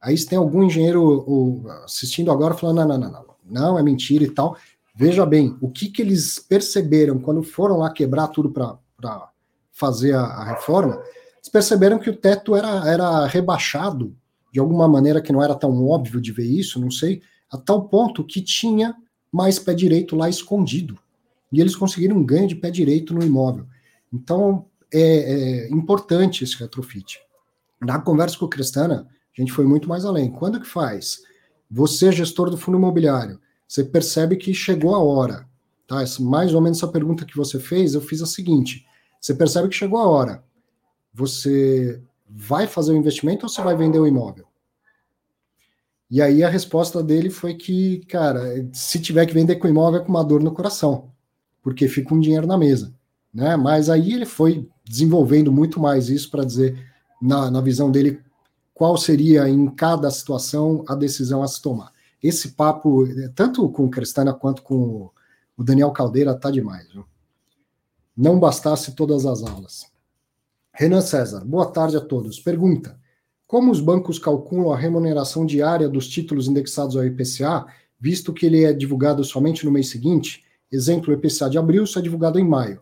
Aí 0.00 0.14
tem 0.24 0.38
algum 0.38 0.62
engenheiro 0.62 1.64
assistindo 1.84 2.30
agora 2.30 2.54
falando, 2.54 2.76
não, 2.76 2.88
não, 2.88 2.98
não, 2.98 3.10
não, 3.10 3.36
não, 3.44 3.78
é 3.78 3.82
mentira 3.82 4.24
e 4.24 4.30
tal. 4.30 4.56
Veja 4.94 5.24
bem, 5.24 5.56
o 5.60 5.70
que, 5.70 5.88
que 5.88 6.02
eles 6.02 6.38
perceberam 6.38 7.18
quando 7.18 7.42
foram 7.42 7.78
lá 7.78 7.90
quebrar 7.90 8.28
tudo 8.28 8.50
para 8.50 9.31
fazer 9.72 10.14
a, 10.14 10.22
a, 10.22 10.44
reforma, 10.44 10.94
eles 10.94 11.48
perceberam 11.50 11.98
que 11.98 12.10
o 12.10 12.16
teto 12.16 12.54
era, 12.54 12.88
era 12.88 13.26
rebaixado 13.26 14.14
de 14.52 14.60
alguma 14.60 14.86
maneira 14.86 15.20
que 15.20 15.32
não 15.32 15.42
era 15.42 15.54
tão 15.54 15.88
óbvio 15.88 16.20
de 16.20 16.30
ver 16.30 16.44
isso, 16.44 16.78
não 16.78 16.90
sei, 16.90 17.22
a 17.50 17.56
tal 17.56 17.88
ponto 17.88 18.24
que 18.24 18.40
tinha 18.40 18.94
mais 19.30 19.58
pé 19.58 19.74
direito 19.74 20.14
lá 20.14 20.28
escondido. 20.28 20.98
E 21.50 21.60
eles 21.60 21.74
conseguiram 21.74 22.16
um 22.16 22.24
ganho 22.24 22.46
de 22.46 22.54
pé 22.54 22.70
direito 22.70 23.14
no 23.14 23.24
imóvel. 23.24 23.66
Então, 24.12 24.66
é, 24.92 25.00
é 25.00 25.70
importante 25.70 26.44
esse 26.44 26.56
retrofit. 26.56 27.18
Na 27.80 27.98
conversa 27.98 28.38
com 28.38 28.44
o 28.44 28.48
Cristana, 28.48 29.08
a 29.36 29.40
gente 29.40 29.52
foi 29.52 29.64
muito 29.64 29.88
mais 29.88 30.04
além. 30.04 30.30
Quando 30.30 30.60
que 30.60 30.66
faz? 30.66 31.22
Você, 31.70 32.12
gestor 32.12 32.50
do 32.50 32.58
fundo 32.58 32.76
imobiliário, 32.76 33.40
você 33.66 33.82
percebe 33.82 34.36
que 34.36 34.52
chegou 34.52 34.94
a 34.94 35.02
hora. 35.02 35.48
Tá? 35.86 36.04
Mais 36.20 36.54
ou 36.54 36.60
menos 36.60 36.78
essa 36.78 36.88
pergunta 36.88 37.24
que 37.24 37.36
você 37.36 37.58
fez, 37.58 37.94
eu 37.94 38.02
fiz 38.02 38.20
a 38.20 38.26
seguinte: 38.26 38.86
você 39.22 39.34
percebe 39.34 39.68
que 39.68 39.76
chegou 39.76 40.00
a 40.00 40.08
hora. 40.08 40.42
Você 41.14 42.02
vai 42.28 42.66
fazer 42.66 42.92
o 42.92 42.96
investimento 42.96 43.46
ou 43.46 43.48
você 43.48 43.62
vai 43.62 43.76
vender 43.76 44.00
o 44.00 44.06
imóvel? 44.06 44.46
E 46.10 46.20
aí 46.20 46.42
a 46.42 46.48
resposta 46.48 47.02
dele 47.02 47.30
foi 47.30 47.54
que, 47.54 48.04
cara, 48.06 48.68
se 48.72 48.98
tiver 49.00 49.24
que 49.24 49.32
vender 49.32 49.56
com 49.56 49.68
imóvel 49.68 50.00
é 50.00 50.04
com 50.04 50.10
uma 50.10 50.24
dor 50.24 50.42
no 50.42 50.52
coração, 50.52 51.12
porque 51.62 51.86
fica 51.88 52.12
um 52.12 52.20
dinheiro 52.20 52.46
na 52.48 52.58
mesa. 52.58 52.92
Né? 53.32 53.56
Mas 53.56 53.88
aí 53.88 54.12
ele 54.12 54.26
foi 54.26 54.68
desenvolvendo 54.84 55.52
muito 55.52 55.78
mais 55.78 56.08
isso 56.08 56.28
para 56.28 56.44
dizer, 56.44 56.84
na, 57.20 57.48
na 57.48 57.60
visão 57.60 57.90
dele, 57.90 58.20
qual 58.74 58.96
seria 58.98 59.48
em 59.48 59.70
cada 59.70 60.10
situação 60.10 60.84
a 60.88 60.96
decisão 60.96 61.44
a 61.44 61.48
se 61.48 61.62
tomar. 61.62 61.92
Esse 62.20 62.52
papo, 62.52 63.06
tanto 63.34 63.68
com 63.68 63.84
o 63.84 63.90
Cristana 63.90 64.34
quanto 64.34 64.62
com 64.62 65.10
o 65.56 65.62
Daniel 65.62 65.92
Caldeira, 65.92 66.34
tá 66.34 66.50
demais. 66.50 66.90
Viu? 66.92 67.06
Não 68.16 68.38
bastasse 68.38 68.94
todas 68.94 69.24
as 69.24 69.42
aulas. 69.42 69.90
Renan 70.74 71.00
César, 71.00 71.44
boa 71.44 71.70
tarde 71.70 71.96
a 71.96 72.00
todos. 72.00 72.38
Pergunta: 72.38 72.98
Como 73.46 73.70
os 73.70 73.80
bancos 73.80 74.18
calculam 74.18 74.72
a 74.72 74.76
remuneração 74.76 75.46
diária 75.46 75.88
dos 75.88 76.08
títulos 76.08 76.48
indexados 76.48 76.96
ao 76.96 77.04
IPCA, 77.04 77.66
visto 77.98 78.32
que 78.32 78.46
ele 78.46 78.64
é 78.64 78.72
divulgado 78.72 79.24
somente 79.24 79.64
no 79.64 79.72
mês 79.72 79.88
seguinte? 79.88 80.44
Exemplo, 80.70 81.10
o 81.10 81.16
IPCA 81.16 81.50
de 81.50 81.58
abril 81.58 81.86
só 81.86 82.00
é 82.00 82.02
divulgado 82.02 82.38
em 82.38 82.44
maio. 82.44 82.80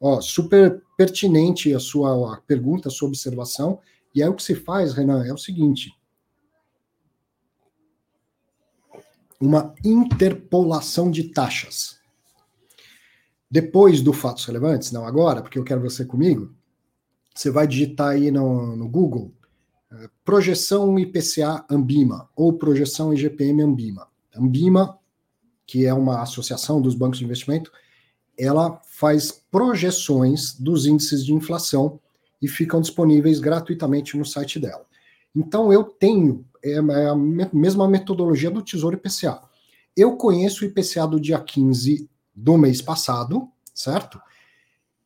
Ó, 0.00 0.20
super 0.20 0.82
pertinente 0.96 1.74
a 1.74 1.80
sua 1.80 2.40
pergunta, 2.46 2.88
a 2.88 2.90
sua 2.90 3.08
observação. 3.08 3.80
E 4.14 4.22
aí 4.22 4.28
o 4.28 4.34
que 4.34 4.42
se 4.42 4.54
faz, 4.54 4.94
Renan, 4.94 5.24
é 5.24 5.32
o 5.32 5.38
seguinte: 5.38 5.92
uma 9.40 9.74
interpolação 9.84 11.10
de 11.10 11.24
taxas. 11.24 11.97
Depois 13.50 14.02
do 14.02 14.12
fatos 14.12 14.44
relevantes, 14.44 14.92
não 14.92 15.06
agora, 15.06 15.40
porque 15.40 15.58
eu 15.58 15.64
quero 15.64 15.80
você 15.80 16.04
comigo, 16.04 16.54
você 17.34 17.50
vai 17.50 17.66
digitar 17.66 18.08
aí 18.08 18.30
no, 18.30 18.76
no 18.76 18.88
Google 18.88 19.32
uh, 19.90 20.08
projeção 20.24 20.98
IPCA 20.98 21.64
Ambima 21.70 22.28
ou 22.36 22.52
projeção 22.52 23.12
IGPM 23.12 23.62
Ambima. 23.62 24.08
Ambima, 24.36 24.98
que 25.66 25.86
é 25.86 25.94
uma 25.94 26.20
associação 26.20 26.80
dos 26.80 26.94
bancos 26.94 27.18
de 27.18 27.24
investimento, 27.24 27.72
ela 28.36 28.80
faz 28.86 29.32
projeções 29.32 30.54
dos 30.54 30.86
índices 30.86 31.24
de 31.24 31.32
inflação 31.32 31.98
e 32.40 32.46
ficam 32.46 32.80
disponíveis 32.80 33.40
gratuitamente 33.40 34.16
no 34.16 34.24
site 34.24 34.60
dela. 34.60 34.86
Então 35.34 35.72
eu 35.72 35.84
tenho 35.84 36.44
é, 36.62 36.72
é 36.72 37.08
a 37.08 37.16
mesma 37.16 37.88
metodologia 37.88 38.50
do 38.50 38.62
Tesouro 38.62 38.96
IPCA. 38.96 39.40
Eu 39.96 40.16
conheço 40.16 40.64
o 40.64 40.68
IPCA 40.68 41.06
do 41.06 41.18
dia 41.18 41.40
15 41.40 42.08
do 42.38 42.56
mês 42.56 42.80
passado, 42.80 43.48
certo? 43.74 44.20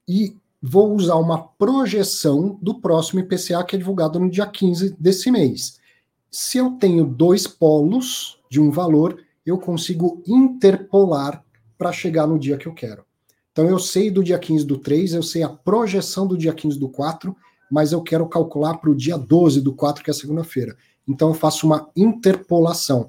E 0.06 0.36
vou 0.60 0.94
usar 0.94 1.16
uma 1.16 1.42
projeção 1.42 2.58
do 2.60 2.80
próximo 2.80 3.20
IPCA 3.20 3.64
que 3.64 3.74
é 3.74 3.78
divulgado 3.78 4.20
no 4.20 4.30
dia 4.30 4.46
15 4.46 4.96
desse 4.98 5.30
mês. 5.30 5.80
Se 6.30 6.58
eu 6.58 6.72
tenho 6.72 7.04
dois 7.04 7.46
polos 7.46 8.38
de 8.50 8.60
um 8.60 8.70
valor, 8.70 9.18
eu 9.44 9.58
consigo 9.58 10.22
interpolar 10.26 11.44
para 11.76 11.92
chegar 11.92 12.26
no 12.26 12.38
dia 12.38 12.56
que 12.56 12.66
eu 12.66 12.74
quero. 12.74 13.04
Então 13.50 13.66
eu 13.66 13.78
sei 13.78 14.10
do 14.10 14.22
dia 14.22 14.38
15 14.38 14.64
do 14.64 14.78
3, 14.78 15.14
eu 15.14 15.22
sei 15.22 15.42
a 15.42 15.48
projeção 15.48 16.26
do 16.26 16.38
dia 16.38 16.54
15 16.54 16.78
do 16.78 16.88
4, 16.88 17.36
mas 17.70 17.92
eu 17.92 18.02
quero 18.02 18.26
calcular 18.28 18.78
para 18.78 18.90
o 18.90 18.94
dia 18.94 19.18
12 19.18 19.60
do 19.60 19.74
4, 19.74 20.04
que 20.04 20.10
é 20.10 20.14
segunda-feira. 20.14 20.76
Então 21.06 21.28
eu 21.28 21.34
faço 21.34 21.66
uma 21.66 21.90
interpolação. 21.96 23.08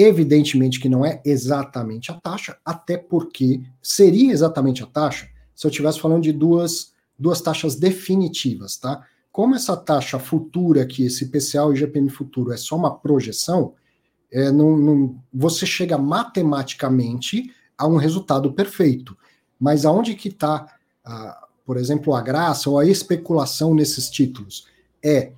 Evidentemente 0.00 0.78
que 0.78 0.88
não 0.88 1.04
é 1.04 1.20
exatamente 1.24 2.12
a 2.12 2.14
taxa, 2.14 2.56
até 2.64 2.96
porque 2.96 3.62
seria 3.82 4.32
exatamente 4.32 4.82
a 4.82 4.86
taxa 4.86 5.28
se 5.58 5.66
eu 5.66 5.70
estivesse 5.70 5.98
falando 5.98 6.22
de 6.22 6.32
duas, 6.32 6.92
duas 7.18 7.40
taxas 7.40 7.74
definitivas, 7.74 8.76
tá? 8.76 9.04
Como 9.32 9.56
essa 9.56 9.76
taxa 9.76 10.16
futura 10.20 10.82
aqui, 10.82 11.06
esse 11.06 11.26
PCA 11.26 11.68
e 11.72 11.76
GPM 11.76 12.08
futuro, 12.10 12.52
é 12.52 12.56
só 12.56 12.76
uma 12.76 12.94
projeção, 12.96 13.74
é, 14.30 14.52
não, 14.52 14.76
não, 14.78 15.16
você 15.34 15.66
chega 15.66 15.98
matematicamente 15.98 17.52
a 17.76 17.88
um 17.88 17.96
resultado 17.96 18.52
perfeito. 18.52 19.18
Mas 19.58 19.84
aonde 19.84 20.14
que 20.14 20.28
está, 20.28 20.78
por 21.66 21.76
exemplo, 21.76 22.14
a 22.14 22.22
graça 22.22 22.70
ou 22.70 22.78
a 22.78 22.86
especulação 22.86 23.74
nesses 23.74 24.08
títulos? 24.08 24.68
É 25.04 25.32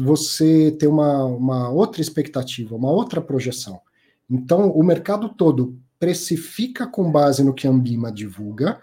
você 0.00 0.72
ter 0.72 0.88
uma, 0.88 1.24
uma 1.26 1.70
outra 1.70 2.02
expectativa, 2.02 2.74
uma 2.74 2.90
outra 2.90 3.20
projeção. 3.20 3.80
Então, 4.30 4.70
o 4.70 4.82
mercado 4.82 5.28
todo 5.28 5.76
precifica 5.98 6.86
com 6.86 7.10
base 7.10 7.42
no 7.42 7.52
que 7.52 7.66
a 7.66 7.70
Ambima 7.70 8.12
divulga, 8.12 8.80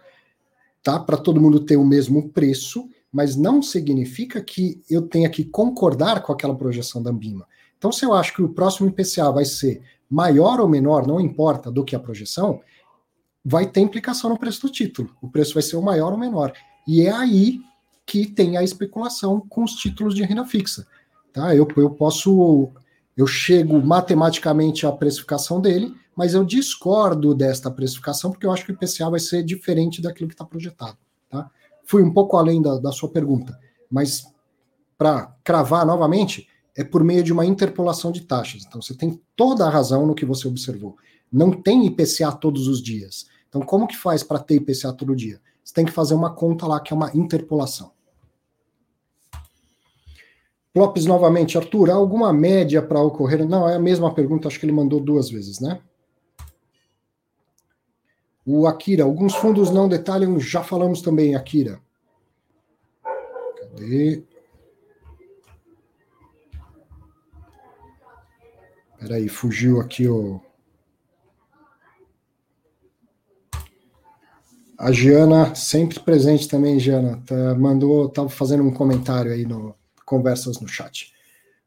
tá? 0.84 1.00
Para 1.00 1.18
todo 1.18 1.42
mundo 1.42 1.62
ter 1.62 1.78
o 1.78 1.86
mesmo 1.86 2.30
preço, 2.30 2.90
mas 3.12 3.36
não 3.36 3.62
significa 3.62 4.42
que 4.42 4.82
eu 4.90 5.04
tenha 5.04 5.30
que 5.30 5.46
concordar 5.46 6.22
com 6.22 6.32
aquela 6.32 6.56
projeção 6.56 7.02
da 7.02 7.10
Ambima. 7.10 7.48
Então, 7.78 7.92
se 7.92 8.06
eu 8.06 8.14
acho 8.14 8.34
que 8.34 8.42
o 8.42 8.50
próximo 8.50 8.90
IPCA 8.90 9.32
vai 9.32 9.46
ser 9.46 9.82
maior 10.10 10.60
ou 10.60 10.68
menor, 10.68 11.08
não 11.08 11.20
importa 11.20 11.72
do 11.72 11.84
que 11.84 11.96
a 11.96 12.00
projeção, 12.00 12.62
vai 13.44 13.66
ter 13.66 13.80
implicação 13.80 14.30
no 14.30 14.38
preço 14.38 14.62
do 14.64 14.72
título. 14.72 15.16
O 15.22 15.30
preço 15.30 15.54
vai 15.54 15.64
ser 15.64 15.78
o 15.78 15.82
maior 15.82 16.12
ou 16.12 16.18
menor. 16.18 16.54
E 16.88 17.02
é 17.02 17.12
aí 17.12 17.60
que 18.06 18.26
tem 18.26 18.58
a 18.58 18.64
especulação 18.64 19.42
com 19.48 19.64
os 19.64 19.74
títulos 19.74 20.16
de 20.16 20.24
renda 20.24 20.46
fixa. 20.46 20.88
Tá? 21.34 21.56
Eu, 21.56 21.68
eu 21.78 21.90
posso, 21.90 22.70
eu 23.18 23.26
chego 23.26 23.82
matematicamente 23.82 24.86
à 24.86 24.92
precificação 24.92 25.60
dele, 25.60 25.94
mas 26.16 26.36
eu 26.36 26.46
discordo 26.46 27.34
desta 27.34 27.72
precificação 27.72 28.32
porque 28.32 28.46
eu 28.46 28.52
acho 28.52 28.64
que 28.64 28.72
o 28.72 28.76
IPCA 28.76 29.10
vai 29.10 29.20
ser 29.20 29.44
diferente 29.44 30.02
daquilo 30.02 30.28
que 30.28 30.36
está 30.36 30.46
projetado. 30.46 30.98
Tá? 31.30 31.50
Fui 31.84 32.04
um 32.04 32.14
pouco 32.14 32.38
além 32.38 32.62
da, 32.62 32.78
da 32.78 32.92
sua 32.92 33.10
pergunta, 33.10 33.58
mas 33.90 34.28
para 34.98 35.36
cravar 35.44 35.86
novamente, 35.86 36.48
é 36.76 36.84
por 36.84 37.04
meio 37.04 37.24
de 37.24 37.34
uma 37.34 37.46
interpolação 37.46 38.12
de 38.12 38.22
taxas. 38.22 38.64
Então 38.68 38.82
você 38.82 38.94
tem 38.94 39.20
toda 39.36 39.66
a 39.66 39.70
razão 39.70 40.06
no 40.06 40.14
que 40.14 40.26
você 40.26 40.48
observou. 40.48 40.96
Não 41.32 41.52
tem 41.52 41.88
IPCA 41.88 42.32
todos 42.32 42.68
os 42.68 42.82
dias. 42.82 43.28
Então, 43.50 43.62
como 43.62 43.88
que 43.88 43.98
faz 43.98 44.24
para 44.24 44.40
ter 44.40 44.56
IPCA 44.56 44.94
todo 44.94 45.16
dia? 45.16 45.42
Você 45.64 45.74
tem 45.74 45.86
que 45.86 45.92
fazer 45.92 46.14
uma 46.14 46.34
conta 46.34 46.68
lá 46.68 46.80
que 46.80 46.94
é 46.94 46.96
uma 46.96 47.12
interpolação. 47.16 47.92
Lopes 50.78 51.06
novamente, 51.08 51.58
Arthur, 51.58 51.90
há 51.90 51.96
alguma 51.96 52.32
média 52.32 52.82
para 52.84 53.02
ocorrer? 53.02 53.48
Não, 53.48 53.68
é 53.68 53.76
a 53.76 53.80
mesma 53.80 54.14
pergunta, 54.14 54.48
acho 54.48 54.60
que 54.60 54.66
ele 54.66 54.72
mandou 54.72 55.00
duas 55.00 55.30
vezes, 55.30 55.60
né? 55.60 55.82
O 58.46 58.68
Akira, 58.68 59.04
alguns 59.04 59.36
fundos 59.36 59.72
não 59.72 59.90
detalham, 59.90 60.40
já 60.40 60.64
falamos 60.64 61.02
também, 61.02 61.36
Akira. 61.36 61.82
Cadê? 63.60 64.24
Peraí, 69.00 69.28
fugiu 69.28 69.82
aqui 69.82 70.08
o. 70.08 70.40
A 74.78 74.92
Giana, 74.92 75.56
sempre 75.56 76.00
presente 76.00 76.48
também, 76.48 76.80
Giana, 76.80 77.22
tá, 77.26 77.56
mandou, 77.56 78.06
estava 78.06 78.30
fazendo 78.30 78.64
um 78.64 78.72
comentário 78.72 79.32
aí 79.32 79.44
no 79.44 79.77
conversas 80.08 80.60
no 80.60 80.68
chat. 80.68 81.14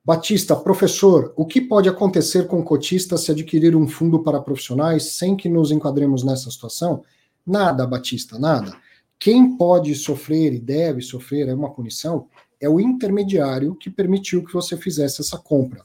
Batista, 0.02 0.56
professor, 0.56 1.32
o 1.36 1.44
que 1.44 1.60
pode 1.60 1.88
acontecer 1.88 2.46
com 2.46 2.58
o 2.58 2.64
cotista 2.64 3.18
se 3.18 3.30
adquirir 3.30 3.76
um 3.76 3.86
fundo 3.86 4.20
para 4.22 4.40
profissionais 4.40 5.12
sem 5.12 5.36
que 5.36 5.48
nos 5.48 5.70
enquadremos 5.70 6.24
nessa 6.24 6.50
situação? 6.50 7.04
Nada, 7.46 7.86
Batista, 7.86 8.38
nada. 8.38 8.74
Quem 9.18 9.56
pode 9.58 9.94
sofrer 9.94 10.54
e 10.54 10.58
deve 10.58 11.02
sofrer 11.02 11.48
é 11.48 11.54
uma 11.54 11.70
punição 11.70 12.26
é 12.60 12.68
o 12.68 12.80
intermediário 12.80 13.74
que 13.74 13.88
permitiu 13.88 14.44
que 14.44 14.52
você 14.52 14.76
fizesse 14.76 15.20
essa 15.20 15.38
compra. 15.38 15.82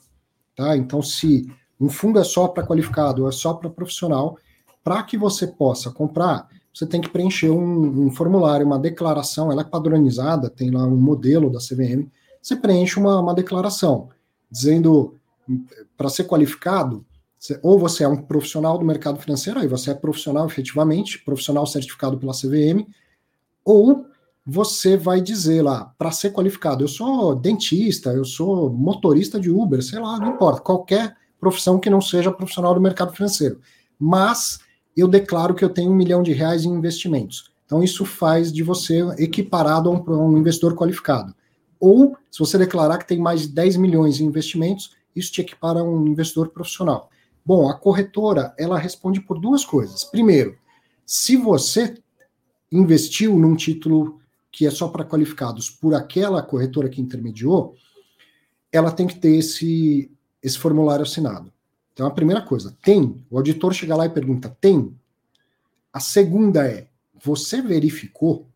Tá? 0.55 0.75
Então, 0.75 1.01
se 1.01 1.49
um 1.79 1.89
fundo 1.89 2.19
é 2.19 2.23
só 2.23 2.47
para 2.47 2.65
qualificado 2.65 3.23
ou 3.23 3.29
é 3.29 3.31
só 3.31 3.53
para 3.53 3.69
profissional, 3.69 4.37
para 4.83 5.01
que 5.03 5.17
você 5.17 5.47
possa 5.47 5.89
comprar, 5.89 6.47
você 6.73 6.85
tem 6.85 6.99
que 6.99 7.09
preencher 7.09 7.49
um, 7.49 8.07
um, 8.07 8.11
formulário, 8.11 8.65
uma 8.65 8.77
declaração, 8.77 9.51
ela 9.51 9.61
é 9.61 9.65
padronizada, 9.65 10.49
tem 10.49 10.69
lá 10.69 10.85
um 10.85 10.97
modelo 10.97 11.49
da 11.49 11.59
CVM, 11.59 12.09
você 12.45 12.55
preenche 12.55 12.99
uma, 12.99 13.19
uma 13.19 13.33
declaração 13.33 14.09
dizendo 14.51 15.15
para 15.97 16.09
ser 16.09 16.25
qualificado, 16.25 17.03
ou 17.63 17.79
você 17.79 18.03
é 18.03 18.07
um 18.07 18.17
profissional 18.17 18.77
do 18.77 18.85
mercado 18.85 19.19
financeiro, 19.19 19.59
aí 19.59 19.67
você 19.67 19.89
é 19.89 19.95
profissional 19.95 20.45
efetivamente, 20.45 21.17
profissional 21.25 21.65
certificado 21.65 22.19
pela 22.19 22.33
CVM, 22.33 22.87
ou 23.63 24.05
você 24.45 24.95
vai 24.95 25.21
dizer 25.21 25.63
lá, 25.63 25.91
para 25.97 26.11
ser 26.11 26.31
qualificado, 26.31 26.83
eu 26.83 26.87
sou 26.87 27.33
dentista, 27.33 28.11
eu 28.11 28.23
sou 28.23 28.69
motorista 28.69 29.39
de 29.39 29.49
Uber, 29.49 29.81
sei 29.83 29.97
lá, 29.97 30.19
não 30.19 30.35
importa, 30.35 30.61
qualquer 30.61 31.17
profissão 31.39 31.79
que 31.79 31.89
não 31.89 31.99
seja 31.99 32.31
profissional 32.31 32.75
do 32.75 32.81
mercado 32.81 33.11
financeiro. 33.11 33.59
Mas 33.99 34.59
eu 34.95 35.07
declaro 35.07 35.55
que 35.55 35.65
eu 35.65 35.69
tenho 35.69 35.91
um 35.91 35.95
milhão 35.95 36.21
de 36.21 36.31
reais 36.31 36.63
em 36.63 36.69
investimentos. 36.69 37.51
Então, 37.65 37.83
isso 37.83 38.05
faz 38.05 38.53
de 38.53 38.61
você 38.61 39.01
equiparado 39.17 39.89
a 39.89 39.93
um, 39.93 40.13
a 40.13 40.25
um 40.27 40.37
investidor 40.37 40.75
qualificado. 40.75 41.33
Ou, 41.79 42.17
se 42.31 42.39
você 42.39 42.57
declarar 42.57 42.97
que 42.97 43.07
tem 43.07 43.19
mais 43.19 43.41
de 43.41 43.49
10 43.49 43.77
milhões 43.77 44.19
em 44.19 44.25
investimentos, 44.25 44.95
isso 45.15 45.31
te 45.31 45.41
equipara 45.41 45.79
a 45.79 45.83
um 45.83 46.07
investidor 46.07 46.49
profissional. 46.49 47.09
Bom, 47.45 47.69
a 47.69 47.73
corretora, 47.73 48.53
ela 48.57 48.77
responde 48.77 49.21
por 49.21 49.39
duas 49.39 49.63
coisas. 49.63 50.03
Primeiro, 50.03 50.57
se 51.05 51.37
você 51.37 51.95
investiu 52.71 53.37
num 53.37 53.55
título 53.55 54.19
que 54.51 54.65
é 54.65 54.71
só 54.71 54.87
para 54.87 55.05
qualificados 55.05 55.69
por 55.69 55.93
aquela 55.93 56.41
corretora 56.41 56.89
que 56.89 57.01
intermediou, 57.01 57.75
ela 58.71 58.91
tem 58.91 59.05
que 59.05 59.19
ter 59.19 59.35
esse, 59.35 60.11
esse 60.41 60.57
formulário 60.57 61.03
assinado. 61.03 61.51
Então, 61.93 62.07
a 62.07 62.11
primeira 62.11 62.41
coisa, 62.41 62.75
tem. 62.81 63.23
O 63.29 63.37
auditor 63.37 63.73
chega 63.73 63.95
lá 63.95 64.05
e 64.05 64.09
pergunta, 64.09 64.55
tem? 64.59 64.93
A 65.93 65.99
segunda 65.99 66.67
é, 66.67 66.87
você 67.23 67.61
verificou? 67.61 68.47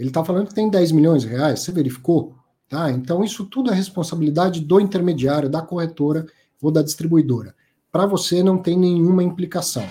Ele 0.00 0.08
está 0.08 0.24
falando 0.24 0.48
que 0.48 0.54
tem 0.54 0.70
10 0.70 0.92
milhões 0.92 1.20
de 1.20 1.28
reais, 1.28 1.60
você 1.60 1.70
verificou? 1.70 2.34
Tá? 2.66 2.90
Então, 2.90 3.22
isso 3.22 3.44
tudo 3.44 3.70
é 3.70 3.74
responsabilidade 3.74 4.62
do 4.62 4.80
intermediário, 4.80 5.46
da 5.46 5.60
corretora 5.60 6.24
ou 6.62 6.70
da 6.70 6.80
distribuidora. 6.80 7.54
Para 7.92 8.06
você 8.06 8.42
não 8.42 8.56
tem 8.56 8.78
nenhuma 8.78 9.22
implicação. 9.22 9.86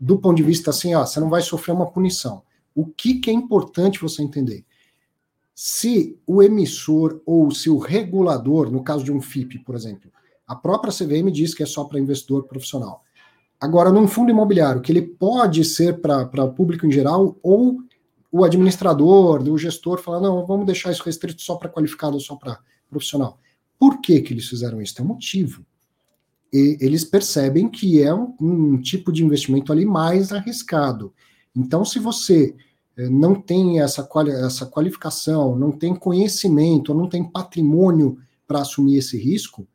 Do 0.00 0.16
ponto 0.16 0.38
de 0.38 0.42
vista 0.42 0.70
assim, 0.70 0.94
ó, 0.94 1.04
você 1.04 1.20
não 1.20 1.28
vai 1.28 1.42
sofrer 1.42 1.74
uma 1.74 1.90
punição. 1.90 2.42
O 2.74 2.86
que, 2.86 3.16
que 3.16 3.28
é 3.28 3.32
importante 3.34 4.00
você 4.00 4.22
entender? 4.22 4.64
Se 5.54 6.18
o 6.26 6.42
emissor 6.42 7.20
ou 7.26 7.50
se 7.50 7.68
o 7.68 7.76
regulador, 7.76 8.70
no 8.70 8.82
caso 8.82 9.04
de 9.04 9.12
um 9.12 9.20
FIP, 9.20 9.58
por 9.58 9.74
exemplo, 9.74 10.10
a 10.46 10.56
própria 10.56 10.90
CVM 10.90 11.30
diz 11.30 11.52
que 11.52 11.62
é 11.62 11.66
só 11.66 11.84
para 11.84 12.00
investidor 12.00 12.44
profissional. 12.44 13.04
Agora, 13.60 13.92
num 13.92 14.08
fundo 14.08 14.30
imobiliário, 14.30 14.80
que 14.80 14.90
ele 14.90 15.02
pode 15.02 15.66
ser 15.66 16.00
para 16.00 16.44
o 16.44 16.54
público 16.54 16.86
em 16.86 16.90
geral, 16.90 17.36
ou 17.42 17.82
o 18.30 18.44
administrador, 18.44 19.42
o 19.42 19.58
gestor, 19.58 19.98
fala: 20.00 20.20
não, 20.20 20.46
vamos 20.46 20.66
deixar 20.66 20.92
isso 20.92 21.02
restrito 21.02 21.42
só 21.42 21.56
para 21.56 21.68
qualificado 21.68 22.20
só 22.20 22.36
para 22.36 22.60
profissional. 22.88 23.38
Por 23.78 24.00
que, 24.00 24.20
que 24.20 24.34
eles 24.34 24.48
fizeram 24.48 24.80
isso? 24.82 24.94
Tem 24.94 25.04
um 25.04 25.08
motivo. 25.08 25.64
E 26.52 26.78
eles 26.80 27.04
percebem 27.04 27.68
que 27.68 28.02
é 28.02 28.12
um, 28.12 28.34
um 28.40 28.80
tipo 28.80 29.12
de 29.12 29.24
investimento 29.24 29.72
ali 29.72 29.84
mais 29.84 30.32
arriscado. 30.32 31.12
Então, 31.54 31.84
se 31.84 31.98
você 31.98 32.54
é, 32.96 33.08
não 33.08 33.34
tem 33.34 33.80
essa, 33.80 34.02
quali 34.02 34.30
essa 34.30 34.66
qualificação, 34.66 35.56
não 35.56 35.70
tem 35.70 35.94
conhecimento, 35.94 36.94
não 36.94 37.08
tem 37.08 37.22
patrimônio 37.22 38.18
para 38.46 38.60
assumir 38.60 38.96
esse 38.96 39.18
risco, 39.18 39.66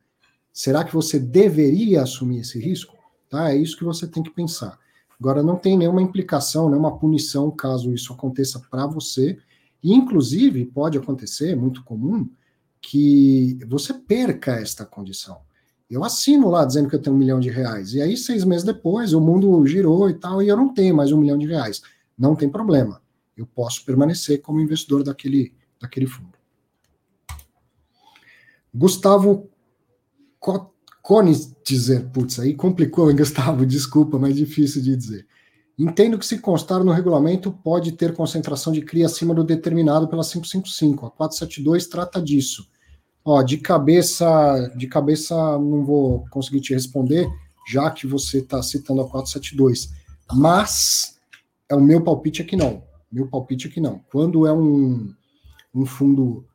será 0.52 0.84
que 0.84 0.92
você 0.92 1.18
deveria 1.18 2.02
assumir 2.02 2.40
esse 2.40 2.58
risco? 2.58 2.94
Tá? 3.30 3.52
É 3.52 3.56
isso 3.56 3.78
que 3.78 3.84
você 3.84 4.06
tem 4.06 4.22
que 4.22 4.30
pensar. 4.30 4.78
Agora, 5.24 5.42
não 5.42 5.56
tem 5.56 5.78
nenhuma 5.78 6.02
implicação, 6.02 6.68
nenhuma 6.68 6.98
punição 6.98 7.50
caso 7.50 7.94
isso 7.94 8.12
aconteça 8.12 8.60
para 8.70 8.86
você. 8.86 9.38
E, 9.82 9.94
inclusive, 9.94 10.66
pode 10.66 10.98
acontecer, 10.98 11.52
é 11.52 11.56
muito 11.56 11.82
comum, 11.82 12.28
que 12.78 13.58
você 13.66 13.94
perca 13.94 14.52
esta 14.52 14.84
condição. 14.84 15.38
Eu 15.88 16.04
assino 16.04 16.50
lá 16.50 16.64
dizendo 16.66 16.90
que 16.90 16.96
eu 16.96 17.00
tenho 17.00 17.16
um 17.16 17.18
milhão 17.18 17.40
de 17.40 17.48
reais. 17.48 17.94
E 17.94 18.02
aí, 18.02 18.18
seis 18.18 18.44
meses 18.44 18.64
depois, 18.64 19.14
o 19.14 19.20
mundo 19.20 19.66
girou 19.66 20.10
e 20.10 20.14
tal, 20.14 20.42
e 20.42 20.48
eu 20.48 20.56
não 20.56 20.74
tenho 20.74 20.94
mais 20.94 21.10
um 21.10 21.18
milhão 21.18 21.38
de 21.38 21.46
reais. 21.46 21.80
Não 22.18 22.36
tem 22.36 22.50
problema 22.50 23.02
eu 23.36 23.46
posso 23.46 23.84
permanecer 23.84 24.40
como 24.40 24.60
investidor 24.60 25.02
daquele, 25.02 25.52
daquele 25.80 26.06
fundo. 26.06 26.38
Gustavo 28.72 29.50
Cones 30.38 30.73
dizer, 31.62 32.06
putz, 32.06 32.40
aí 32.40 32.54
complicou, 32.54 33.10
hein, 33.10 33.16
Gustavo? 33.18 33.66
Desculpa, 33.66 34.18
mas 34.18 34.34
difícil 34.34 34.80
de 34.80 34.96
dizer. 34.96 35.26
Entendo 35.78 36.18
que 36.18 36.24
se 36.24 36.38
constar 36.38 36.82
no 36.82 36.92
regulamento 36.92 37.52
pode 37.52 37.92
ter 37.92 38.14
concentração 38.14 38.72
de 38.72 38.80
CRI 38.80 39.04
acima 39.04 39.34
do 39.34 39.44
determinado 39.44 40.08
pela 40.08 40.22
555. 40.22 41.06
A 41.06 41.10
472 41.10 41.88
trata 41.88 42.22
disso. 42.22 42.66
Ó, 43.24 43.42
de 43.42 43.58
cabeça, 43.58 44.72
de 44.76 44.86
cabeça 44.86 45.34
não 45.58 45.84
vou 45.84 46.24
conseguir 46.30 46.60
te 46.60 46.72
responder, 46.72 47.28
já 47.68 47.90
que 47.90 48.06
você 48.06 48.38
está 48.38 48.62
citando 48.62 49.00
a 49.00 49.08
472. 49.08 49.90
Mas 50.32 51.18
é 51.68 51.74
o 51.74 51.80
meu 51.80 52.02
palpite 52.02 52.46
é 52.50 52.56
não. 52.56 52.82
Meu 53.10 53.26
palpite 53.26 53.72
é 53.76 53.80
não. 53.80 54.00
Quando 54.10 54.46
é 54.46 54.52
um, 54.52 55.12
um 55.74 55.84
fundo 55.84 56.46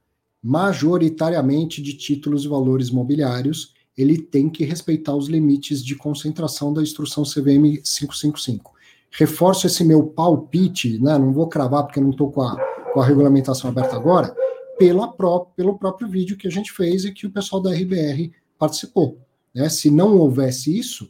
majoritariamente 0.41 1.81
de 1.81 1.93
títulos 1.93 2.45
e 2.45 2.47
valores 2.47 2.89
mobiliários, 2.89 3.73
ele 4.01 4.17
tem 4.17 4.49
que 4.49 4.63
respeitar 4.63 5.15
os 5.15 5.27
limites 5.27 5.83
de 5.83 5.95
concentração 5.95 6.73
da 6.73 6.81
instrução 6.81 7.23
CVM 7.23 7.81
555. 7.83 8.73
Reforço 9.11 9.67
esse 9.67 9.83
meu 9.83 10.03
palpite, 10.03 10.99
né, 10.99 11.17
não 11.17 11.33
vou 11.33 11.47
cravar 11.47 11.83
porque 11.83 11.99
não 11.99 12.11
estou 12.11 12.31
com 12.31 12.41
a, 12.41 12.55
com 12.93 13.01
a 13.01 13.05
regulamentação 13.05 13.69
aberta 13.69 13.95
agora, 13.95 14.35
pela 14.77 15.11
pró 15.11 15.39
pelo 15.55 15.77
próprio 15.77 16.07
vídeo 16.07 16.37
que 16.37 16.47
a 16.47 16.51
gente 16.51 16.71
fez 16.71 17.03
e 17.03 17.11
que 17.11 17.25
o 17.25 17.31
pessoal 17.31 17.61
da 17.61 17.71
RBR 17.71 18.31
participou. 18.57 19.19
Né? 19.53 19.67
Se 19.67 19.89
não 19.89 20.17
houvesse 20.17 20.77
isso, 20.77 21.09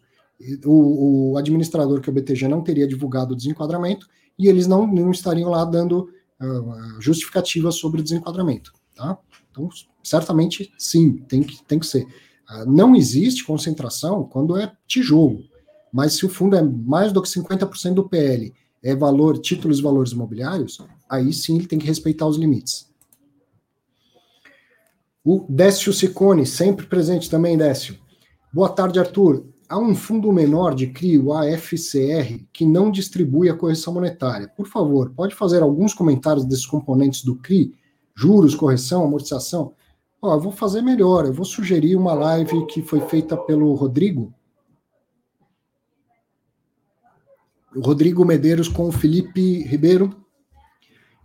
o, 0.65 1.33
o 1.33 1.37
administrador 1.37 2.01
que 2.01 2.09
é 2.09 2.11
o 2.11 2.15
BTG 2.15 2.47
não 2.47 2.63
teria 2.63 2.87
divulgado 2.87 3.33
o 3.33 3.35
desenquadramento 3.35 4.07
e 4.37 4.47
eles 4.47 4.65
não, 4.65 4.87
não 4.87 5.11
estariam 5.11 5.49
lá 5.49 5.65
dando 5.65 6.09
uh, 6.41 7.01
justificativa 7.01 7.71
sobre 7.71 7.99
o 7.99 8.03
desenquadramento. 8.03 8.73
Tá? 8.95 9.17
Então, 9.51 9.69
certamente, 10.03 10.71
sim, 10.77 11.17
tem 11.27 11.43
que, 11.43 11.63
tem 11.65 11.77
que 11.77 11.85
ser. 11.85 12.07
Uh, 12.49 12.69
não 12.69 12.95
existe 12.95 13.45
concentração 13.45 14.23
quando 14.23 14.57
é 14.57 14.71
tijolo, 14.87 15.43
mas 15.93 16.13
se 16.13 16.25
o 16.25 16.29
fundo 16.29 16.55
é 16.55 16.61
mais 16.61 17.11
do 17.11 17.21
que 17.21 17.29
50% 17.29 17.93
do 17.93 18.09
PL, 18.09 18.53
é 18.81 18.95
valor, 18.95 19.37
títulos 19.39 19.79
e 19.79 19.81
valores 19.81 20.11
imobiliários, 20.11 20.79
aí 21.09 21.31
sim 21.33 21.57
ele 21.57 21.67
tem 21.67 21.77
que 21.77 21.87
respeitar 21.87 22.25
os 22.25 22.37
limites. 22.37 22.89
O 25.23 25.45
Décio 25.49 25.91
Sicone, 25.91 26.45
sempre 26.45 26.85
presente 26.85 27.29
também, 27.29 27.57
Décio. 27.57 27.97
Boa 28.53 28.69
tarde, 28.69 28.99
Arthur 28.99 29.45
há 29.69 29.77
um 29.77 29.93
fundo 29.93 30.31
menor 30.33 30.73
de 30.73 30.87
CRI, 30.87 31.19
o 31.19 31.31
AFCR, 31.31 32.43
que 32.51 32.65
não 32.65 32.89
distribui 32.89 33.49
a 33.49 33.55
correção 33.55 33.93
monetária. 33.93 34.47
Por 34.47 34.67
favor, 34.67 35.13
pode 35.15 35.35
fazer 35.35 35.61
alguns 35.61 35.93
comentários 35.93 36.43
desses 36.43 36.65
componentes 36.65 37.23
do 37.23 37.35
CRI? 37.35 37.75
Juros, 38.15 38.55
correção, 38.55 39.03
amortização? 39.03 39.73
Ó, 40.21 40.35
eu 40.35 40.39
vou 40.39 40.51
fazer 40.51 40.81
melhor, 40.81 41.25
eu 41.25 41.33
vou 41.33 41.45
sugerir 41.45 41.95
uma 41.95 42.13
live 42.13 42.65
que 42.67 42.81
foi 42.81 42.99
feita 43.01 43.37
pelo 43.37 43.73
Rodrigo. 43.73 44.33
O 47.73 47.79
Rodrigo 47.79 48.25
Medeiros 48.25 48.67
com 48.67 48.87
o 48.87 48.91
Felipe 48.91 49.63
Ribeiro. 49.63 50.15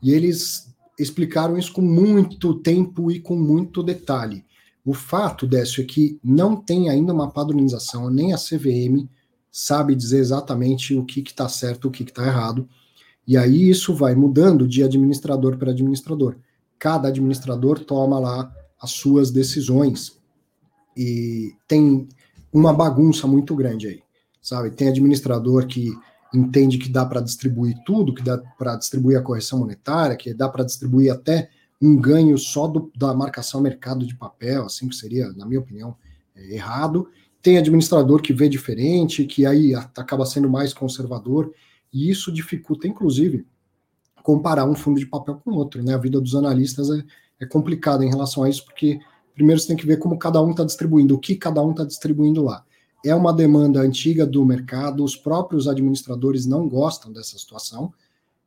E 0.02 0.12
eles 0.12 0.72
explicaram 0.98 1.58
isso 1.58 1.72
com 1.72 1.80
muito 1.80 2.54
tempo 2.54 3.10
e 3.10 3.18
com 3.18 3.34
muito 3.34 3.82
detalhe. 3.82 4.44
O 4.84 4.92
fato, 4.92 5.46
Décio, 5.46 5.82
é 5.82 5.86
que 5.86 6.20
não 6.22 6.54
tem 6.54 6.90
ainda 6.90 7.12
uma 7.12 7.30
padronização, 7.30 8.10
nem 8.10 8.34
a 8.34 8.36
CVM 8.36 9.08
sabe 9.50 9.94
dizer 9.94 10.18
exatamente 10.18 10.94
o 10.94 11.04
que 11.04 11.20
está 11.20 11.48
certo, 11.48 11.88
o 11.88 11.90
que 11.90 12.02
está 12.02 12.26
errado. 12.26 12.68
E 13.26 13.36
aí 13.36 13.70
isso 13.70 13.94
vai 13.94 14.14
mudando 14.14 14.68
de 14.68 14.84
administrador 14.84 15.56
para 15.56 15.70
administrador. 15.70 16.36
Cada 16.78 17.08
administrador 17.08 17.80
toma 17.80 18.18
lá 18.18 18.52
as 18.84 18.92
suas 18.92 19.30
decisões. 19.30 20.20
E 20.96 21.54
tem 21.66 22.06
uma 22.52 22.72
bagunça 22.72 23.26
muito 23.26 23.56
grande 23.56 23.88
aí, 23.88 24.02
sabe? 24.40 24.70
Tem 24.70 24.88
administrador 24.88 25.66
que 25.66 25.90
entende 26.32 26.78
que 26.78 26.88
dá 26.88 27.04
para 27.06 27.20
distribuir 27.20 27.76
tudo, 27.84 28.14
que 28.14 28.22
dá 28.22 28.38
para 28.58 28.76
distribuir 28.76 29.18
a 29.18 29.22
correção 29.22 29.60
monetária, 29.60 30.16
que 30.16 30.34
dá 30.34 30.48
para 30.48 30.64
distribuir 30.64 31.12
até 31.12 31.48
um 31.80 31.96
ganho 31.96 32.36
só 32.36 32.66
do, 32.66 32.90
da 32.96 33.14
marcação 33.14 33.60
mercado 33.60 34.06
de 34.06 34.14
papel, 34.14 34.64
assim 34.64 34.88
que 34.88 34.96
seria, 34.96 35.32
na 35.32 35.46
minha 35.46 35.60
opinião, 35.60 35.96
é, 36.36 36.54
errado. 36.54 37.08
Tem 37.42 37.58
administrador 37.58 38.20
que 38.20 38.32
vê 38.32 38.48
diferente, 38.48 39.24
que 39.24 39.46
aí 39.46 39.74
acaba 39.74 40.26
sendo 40.26 40.48
mais 40.48 40.72
conservador, 40.72 41.52
e 41.92 42.10
isso 42.10 42.32
dificulta, 42.32 42.86
inclusive, 42.86 43.46
comparar 44.22 44.64
um 44.64 44.74
fundo 44.74 44.98
de 44.98 45.06
papel 45.06 45.36
com 45.36 45.52
outro. 45.52 45.82
Né? 45.82 45.94
A 45.94 45.98
vida 45.98 46.20
dos 46.20 46.34
analistas 46.34 46.90
é, 46.90 47.04
é 47.44 47.48
complicada 47.48 48.04
em 48.04 48.08
relação 48.08 48.42
a 48.42 48.48
isso, 48.48 48.64
porque 48.64 49.00
primeiro 49.34 49.60
você 49.60 49.68
tem 49.68 49.76
que 49.76 49.86
ver 49.86 49.98
como 49.98 50.18
cada 50.18 50.42
um 50.42 50.50
está 50.50 50.64
distribuindo, 50.64 51.14
o 51.14 51.18
que 51.18 51.36
cada 51.36 51.62
um 51.62 51.70
está 51.70 51.84
distribuindo 51.84 52.42
lá. 52.42 52.64
É 53.04 53.14
uma 53.14 53.32
demanda 53.32 53.80
antiga 53.80 54.26
do 54.26 54.44
mercado, 54.44 55.04
os 55.04 55.16
próprios 55.16 55.68
administradores 55.68 56.46
não 56.46 56.68
gostam 56.68 57.12
dessa 57.12 57.38
situação, 57.38 57.92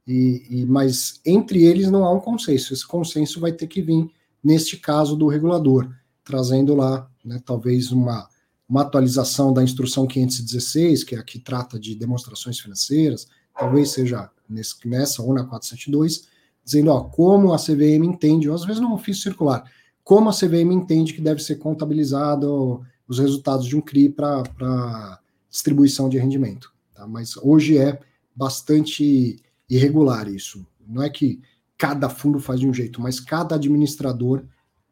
e, 0.08 0.46
e, 0.50 0.66
mas 0.66 1.20
entre 1.26 1.64
eles 1.64 1.92
não 1.92 2.06
há 2.06 2.12
um 2.12 2.20
consenso. 2.20 2.74
Esse 2.74 2.88
consenso 2.88 3.40
vai 3.40 3.52
ter 3.52 3.68
que 3.68 3.82
vir, 3.82 4.10
neste 4.44 4.78
caso, 4.78 5.16
do 5.16 5.28
regulador, 5.28 5.90
trazendo 6.24 6.74
lá 6.74 7.10
né, 7.24 7.42
talvez 7.46 7.92
uma, 7.92 8.28
uma 8.68 8.82
atualização 8.82 9.54
da 9.54 9.62
instrução 9.62 10.08
516, 10.08 11.04
que 11.04 11.16
é 11.16 11.20
a 11.20 11.24
que 11.24 11.40
trata 11.40 11.78
de 11.78 11.94
demonstrações 11.94 12.60
financeiras, 12.60 13.28
talvez 13.58 13.92
seja 13.92 14.30
nesse, 14.50 14.76
nessa 14.88 15.22
ou 15.22 15.34
na 15.34 15.44
472, 15.44 16.28
dizendo 16.68 16.92
ó, 16.92 17.00
como 17.06 17.54
a 17.54 17.58
CVM 17.58 18.04
entende, 18.04 18.50
ou 18.50 18.54
às 18.54 18.66
vezes 18.66 18.82
no 18.82 18.94
ofício 18.94 19.24
circular, 19.24 19.64
como 20.04 20.30
a 20.30 20.34
CVM 20.34 20.74
entende 20.74 21.14
que 21.14 21.22
deve 21.22 21.42
ser 21.42 21.56
contabilizado 21.56 22.82
os 23.08 23.20
resultados 23.20 23.66
de 23.66 23.78
um 23.78 23.82
CRI 23.82 24.10
para 24.10 25.20
distribuição 25.50 26.10
de 26.10 26.18
rendimento. 26.18 26.74
Tá? 26.94 27.08
Mas 27.08 27.38
hoje 27.38 27.78
é 27.78 27.98
bastante 28.36 29.42
irregular 29.70 30.28
isso. 30.28 30.68
Não 30.86 31.02
é 31.02 31.10
que 31.10 31.40
cada 31.78 32.10
fundo 32.10 32.38
faz 32.38 32.60
de 32.60 32.68
um 32.68 32.74
jeito, 32.74 33.02
mas 33.02 33.20
cada 33.20 33.56
administrador 33.56 34.44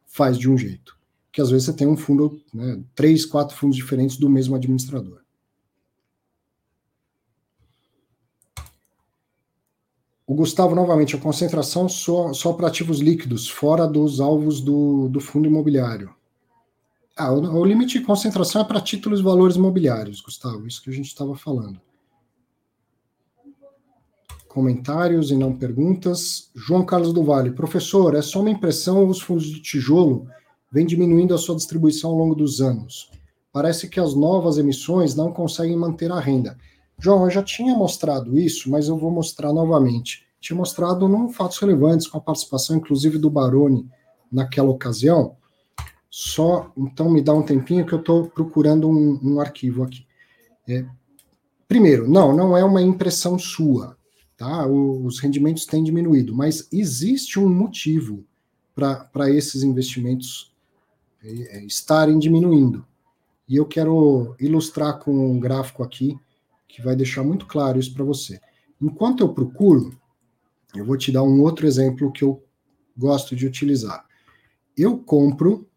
faz 0.06 0.38
de 0.38 0.50
um 0.50 0.56
jeito. 0.56 0.96
Que 1.30 1.42
às 1.42 1.50
vezes 1.50 1.66
você 1.66 1.74
tem 1.74 1.86
um 1.86 1.96
fundo, 1.96 2.40
né, 2.54 2.82
três, 2.94 3.26
quatro 3.26 3.54
fundos 3.54 3.76
diferentes 3.76 4.16
do 4.16 4.30
mesmo 4.30 4.56
administrador. 4.56 5.20
O 10.26 10.34
Gustavo, 10.34 10.74
novamente, 10.74 11.14
a 11.14 11.20
concentração 11.20 11.88
só, 11.88 12.32
só 12.32 12.52
para 12.52 12.66
ativos 12.66 12.98
líquidos, 12.98 13.48
fora 13.48 13.86
dos 13.86 14.20
alvos 14.20 14.60
do, 14.60 15.08
do 15.08 15.20
fundo 15.20 15.46
imobiliário. 15.46 16.12
Ah, 17.16 17.32
o, 17.32 17.60
o 17.60 17.64
limite 17.64 18.00
de 18.00 18.04
concentração 18.04 18.60
é 18.60 18.64
para 18.64 18.80
títulos 18.80 19.20
e 19.20 19.22
valores 19.22 19.56
imobiliários, 19.56 20.20
Gustavo, 20.20 20.66
isso 20.66 20.82
que 20.82 20.90
a 20.90 20.92
gente 20.92 21.06
estava 21.06 21.36
falando. 21.36 21.80
Comentários 24.48 25.30
e 25.30 25.36
não 25.36 25.54
perguntas. 25.54 26.50
João 26.54 26.84
Carlos 26.84 27.12
do 27.12 27.22
Vale, 27.22 27.52
professor, 27.52 28.14
é 28.14 28.22
só 28.22 28.40
uma 28.40 28.50
impressão 28.50 29.06
os 29.06 29.20
fundos 29.20 29.44
de 29.44 29.60
tijolo 29.60 30.26
vêm 30.72 30.84
diminuindo 30.84 31.34
a 31.34 31.38
sua 31.38 31.54
distribuição 31.54 32.10
ao 32.10 32.16
longo 32.16 32.34
dos 32.34 32.60
anos? 32.60 33.10
Parece 33.52 33.88
que 33.88 34.00
as 34.00 34.14
novas 34.14 34.58
emissões 34.58 35.14
não 35.14 35.32
conseguem 35.32 35.76
manter 35.76 36.10
a 36.10 36.18
renda. 36.18 36.58
João, 36.98 37.24
eu 37.24 37.30
já 37.30 37.42
tinha 37.42 37.74
mostrado 37.74 38.38
isso, 38.38 38.70
mas 38.70 38.88
eu 38.88 38.96
vou 38.96 39.10
mostrar 39.10 39.52
novamente. 39.52 40.26
Tinha 40.40 40.56
mostrado 40.56 41.08
num 41.08 41.28
fatos 41.28 41.58
relevantes, 41.58 42.06
com 42.06 42.18
a 42.18 42.20
participação, 42.20 42.76
inclusive, 42.76 43.18
do 43.18 43.30
Baroni 43.30 43.88
naquela 44.30 44.70
ocasião. 44.70 45.36
Só, 46.08 46.72
então, 46.76 47.10
me 47.10 47.20
dá 47.20 47.34
um 47.34 47.42
tempinho 47.42 47.84
que 47.84 47.92
eu 47.92 48.00
estou 48.00 48.28
procurando 48.28 48.88
um, 48.88 49.20
um, 49.22 49.40
arquivo 49.40 49.82
aqui. 49.82 50.06
É, 50.66 50.86
primeiro, 51.68 52.08
não, 52.08 52.34
não 52.34 52.56
é 52.56 52.64
uma 52.64 52.80
impressão 52.80 53.38
sua, 53.38 53.96
tá? 54.36 54.66
Os 54.66 55.18
rendimentos 55.18 55.66
têm 55.66 55.84
diminuído, 55.84 56.34
mas 56.34 56.68
existe 56.72 57.38
um 57.38 57.48
motivo 57.48 58.24
para 58.74 59.30
esses 59.30 59.62
investimentos 59.62 60.54
é, 61.22 61.58
é, 61.58 61.64
estarem 61.64 62.18
diminuindo. 62.18 62.86
E 63.48 63.56
eu 63.56 63.66
quero 63.66 64.34
ilustrar 64.40 64.98
com 64.98 65.12
um 65.12 65.38
gráfico 65.38 65.82
aqui 65.82 66.18
que 66.68 66.82
vai 66.82 66.96
deixar 66.96 67.22
muito 67.22 67.46
claro 67.46 67.78
isso 67.78 67.92
para 67.94 68.04
você. 68.04 68.40
Enquanto 68.80 69.20
eu 69.20 69.32
procuro, 69.32 69.98
eu 70.74 70.84
vou 70.84 70.96
te 70.96 71.10
dar 71.10 71.22
um 71.22 71.40
outro 71.40 71.66
exemplo 71.66 72.12
que 72.12 72.22
eu 72.22 72.42
gosto 72.96 73.34
de 73.34 73.46
utilizar. 73.46 74.04
Eu 74.76 74.98
compro 74.98 75.68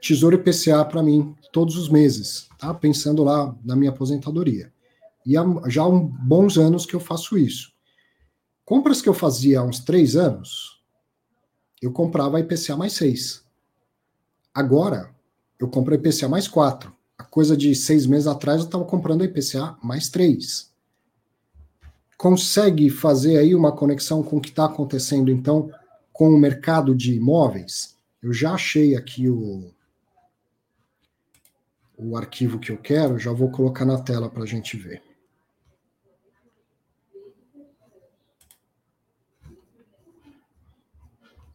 Tesouro 0.00 0.36
IPCA 0.36 0.84
para 0.84 1.02
mim 1.02 1.34
todos 1.52 1.76
os 1.76 1.88
meses, 1.88 2.48
tá? 2.58 2.72
Pensando 2.72 3.24
lá 3.24 3.54
na 3.64 3.74
minha 3.74 3.90
aposentadoria. 3.90 4.72
E 5.24 5.36
há, 5.36 5.44
já 5.68 5.82
há 5.82 5.90
bons 5.90 6.56
anos 6.56 6.86
que 6.86 6.94
eu 6.94 7.00
faço 7.00 7.36
isso. 7.36 7.72
Compras 8.64 9.02
que 9.02 9.08
eu 9.08 9.14
fazia 9.14 9.60
há 9.60 9.64
uns 9.64 9.80
três 9.80 10.16
anos, 10.16 10.80
eu 11.82 11.92
comprava 11.92 12.40
IPCA 12.40 12.76
mais 12.76 12.92
seis. 12.94 13.44
Agora, 14.54 15.14
eu 15.58 15.68
compro 15.68 15.94
IPCA 15.94 16.28
mais 16.28 16.48
quatro 16.48 16.95
a 17.18 17.24
coisa 17.24 17.56
de 17.56 17.74
seis 17.74 18.06
meses 18.06 18.26
atrás 18.26 18.60
eu 18.60 18.66
estava 18.66 18.84
comprando 18.84 19.24
IPCA 19.24 19.76
mais 19.82 20.08
três. 20.08 20.72
Consegue 22.16 22.88
fazer 22.90 23.38
aí 23.38 23.54
uma 23.54 23.72
conexão 23.72 24.22
com 24.22 24.36
o 24.36 24.40
que 24.40 24.48
está 24.48 24.66
acontecendo, 24.66 25.30
então, 25.30 25.70
com 26.12 26.28
o 26.30 26.38
mercado 26.38 26.94
de 26.94 27.14
imóveis? 27.14 27.96
Eu 28.22 28.32
já 28.32 28.54
achei 28.54 28.96
aqui 28.96 29.28
o, 29.28 29.70
o 31.96 32.16
arquivo 32.16 32.58
que 32.58 32.72
eu 32.72 32.78
quero, 32.78 33.18
já 33.18 33.32
vou 33.32 33.50
colocar 33.50 33.84
na 33.84 34.00
tela 34.00 34.28
para 34.28 34.42
a 34.42 34.46
gente 34.46 34.76
ver. 34.76 35.02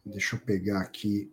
Deixa 0.04 0.36
eu 0.36 0.40
pegar 0.40 0.80
aqui 0.80 1.30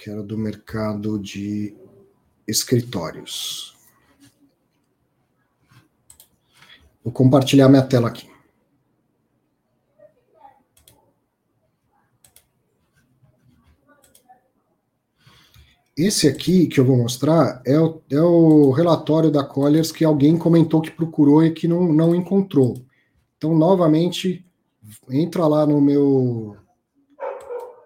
que 0.00 0.08
era 0.08 0.22
do 0.22 0.38
mercado 0.38 1.18
de 1.18 1.76
escritórios. 2.48 3.76
Vou 7.04 7.12
compartilhar 7.12 7.68
minha 7.68 7.82
tela 7.82 8.08
aqui. 8.08 8.30
Esse 15.94 16.26
aqui 16.26 16.66
que 16.66 16.80
eu 16.80 16.84
vou 16.86 16.96
mostrar 16.96 17.60
é 17.66 17.78
o, 17.78 18.00
é 18.10 18.22
o 18.22 18.70
relatório 18.70 19.30
da 19.30 19.44
Colliers 19.44 19.92
que 19.92 20.02
alguém 20.02 20.38
comentou 20.38 20.80
que 20.80 20.90
procurou 20.90 21.44
e 21.44 21.52
que 21.52 21.68
não, 21.68 21.92
não 21.92 22.14
encontrou. 22.14 22.82
Então, 23.36 23.54
novamente, 23.54 24.46
entra 25.10 25.46
lá 25.46 25.66
no 25.66 25.78
meu 25.78 26.56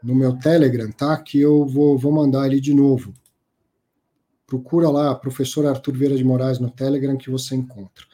no 0.04 0.14
meu 0.14 0.38
Telegram, 0.38 0.90
tá? 0.92 1.16
Que 1.16 1.40
eu 1.40 1.64
vou, 1.64 1.96
vou 1.96 2.12
mandar 2.12 2.46
ele 2.46 2.60
de 2.60 2.74
novo. 2.74 3.14
Procura 4.46 4.90
lá, 4.90 5.14
professor 5.14 5.66
Arthur 5.66 5.96
Vieira 5.96 6.16
de 6.16 6.22
Moraes 6.22 6.58
no 6.58 6.70
Telegram 6.70 7.16
que 7.16 7.30
você 7.30 7.56
encontra. 7.56 8.04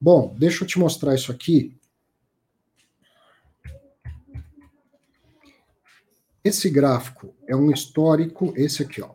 Bom, 0.00 0.34
deixa 0.36 0.64
eu 0.64 0.68
te 0.68 0.78
mostrar 0.78 1.14
isso 1.14 1.30
aqui. 1.30 1.74
Esse 6.42 6.68
gráfico 6.68 7.34
é 7.46 7.54
um 7.54 7.70
histórico, 7.70 8.52
esse 8.56 8.82
aqui, 8.82 9.00
ó. 9.00 9.10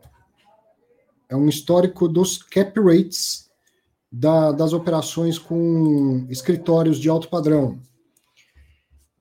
É 1.28 1.36
um 1.36 1.50
histórico 1.50 2.08
dos 2.08 2.38
cap 2.38 2.80
rates 2.80 3.50
da, 4.12 4.52
das 4.52 4.72
operações 4.72 5.40
com 5.40 6.26
escritórios 6.30 7.00
de 7.00 7.10
alto 7.10 7.28
padrão. 7.28 7.80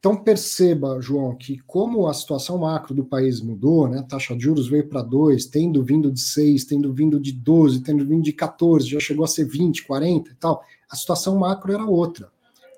Então 0.03 0.17
perceba, 0.17 1.01
João, 1.01 1.33
que 1.33 1.61
como 1.61 2.09
a 2.09 2.13
situação 2.13 2.59
macro 2.59 2.93
do 2.93 3.05
país 3.05 3.41
mudou, 3.41 3.87
né? 3.87 4.01
A 4.01 4.03
taxa 4.03 4.35
de 4.35 4.43
juros 4.43 4.67
veio 4.67 4.89
para 4.89 5.01
2, 5.01 5.47
tendo 5.47 5.81
vindo 5.85 6.11
de 6.11 6.19
6, 6.19 6.65
tendo 6.65 6.93
vindo 6.93 7.21
de 7.21 7.31
12, 7.31 7.83
tendo 7.83 8.05
vindo 8.05 8.21
de 8.21 8.33
14, 8.33 8.85
já 8.85 8.99
chegou 8.99 9.25
a 9.25 9.29
ser 9.29 9.45
20, 9.45 9.87
40 9.87 10.29
e 10.29 10.35
tal. 10.35 10.61
A 10.91 10.97
situação 10.97 11.39
macro 11.39 11.73
era 11.73 11.85
outra. 11.87 12.29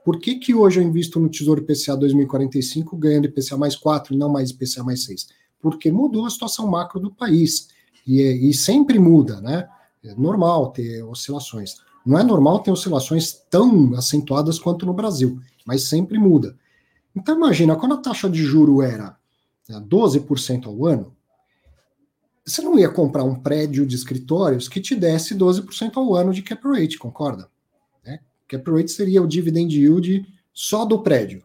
Por 0.04 0.18
que, 0.18 0.34
que 0.34 0.54
hoje 0.54 0.80
eu 0.80 0.84
invisto 0.84 1.18
no 1.18 1.30
Tesouro 1.30 1.62
IPCA 1.62 1.96
2045 1.96 2.94
ganhando 2.94 3.24
IPCA 3.24 3.56
mais 3.56 3.74
4 3.74 4.12
e 4.12 4.18
não 4.18 4.28
mais 4.28 4.50
IPCA 4.50 4.84
mais 4.84 5.04
6? 5.04 5.28
Porque 5.62 5.90
mudou 5.90 6.26
a 6.26 6.30
situação 6.30 6.68
macro 6.68 7.00
do 7.00 7.10
país. 7.10 7.68
E, 8.06 8.20
e 8.20 8.52
sempre 8.52 8.98
muda, 8.98 9.40
né? 9.40 9.66
É 10.04 10.14
normal 10.14 10.72
ter 10.72 11.02
oscilações. 11.02 11.76
Não 12.04 12.18
é 12.18 12.22
normal 12.22 12.58
ter 12.58 12.70
oscilações 12.70 13.32
tão 13.48 13.94
acentuadas 13.94 14.58
quanto 14.58 14.84
no 14.84 14.92
Brasil, 14.92 15.40
mas 15.64 15.84
sempre 15.84 16.18
muda. 16.18 16.54
Então 17.14 17.36
imagina, 17.36 17.76
quando 17.76 17.94
a 17.94 18.02
taxa 18.02 18.28
de 18.28 18.42
juro 18.42 18.82
era 18.82 19.16
12% 19.70 20.50
né, 20.50 20.62
ao 20.66 20.86
ano, 20.86 21.14
você 22.44 22.60
não 22.60 22.78
ia 22.78 22.90
comprar 22.90 23.24
um 23.24 23.34
prédio 23.34 23.86
de 23.86 23.94
escritórios 23.94 24.68
que 24.68 24.80
te 24.80 24.94
desse 24.94 25.34
12% 25.34 25.92
ao 25.96 26.14
ano 26.14 26.32
de 26.32 26.42
cap 26.42 26.62
rate, 26.66 26.98
concorda? 26.98 27.48
Né? 28.04 28.20
Cap 28.46 28.70
rate 28.70 28.90
seria 28.90 29.22
o 29.22 29.26
dividend 29.26 29.74
yield 29.74 30.26
só 30.52 30.84
do 30.84 31.02
prédio. 31.02 31.42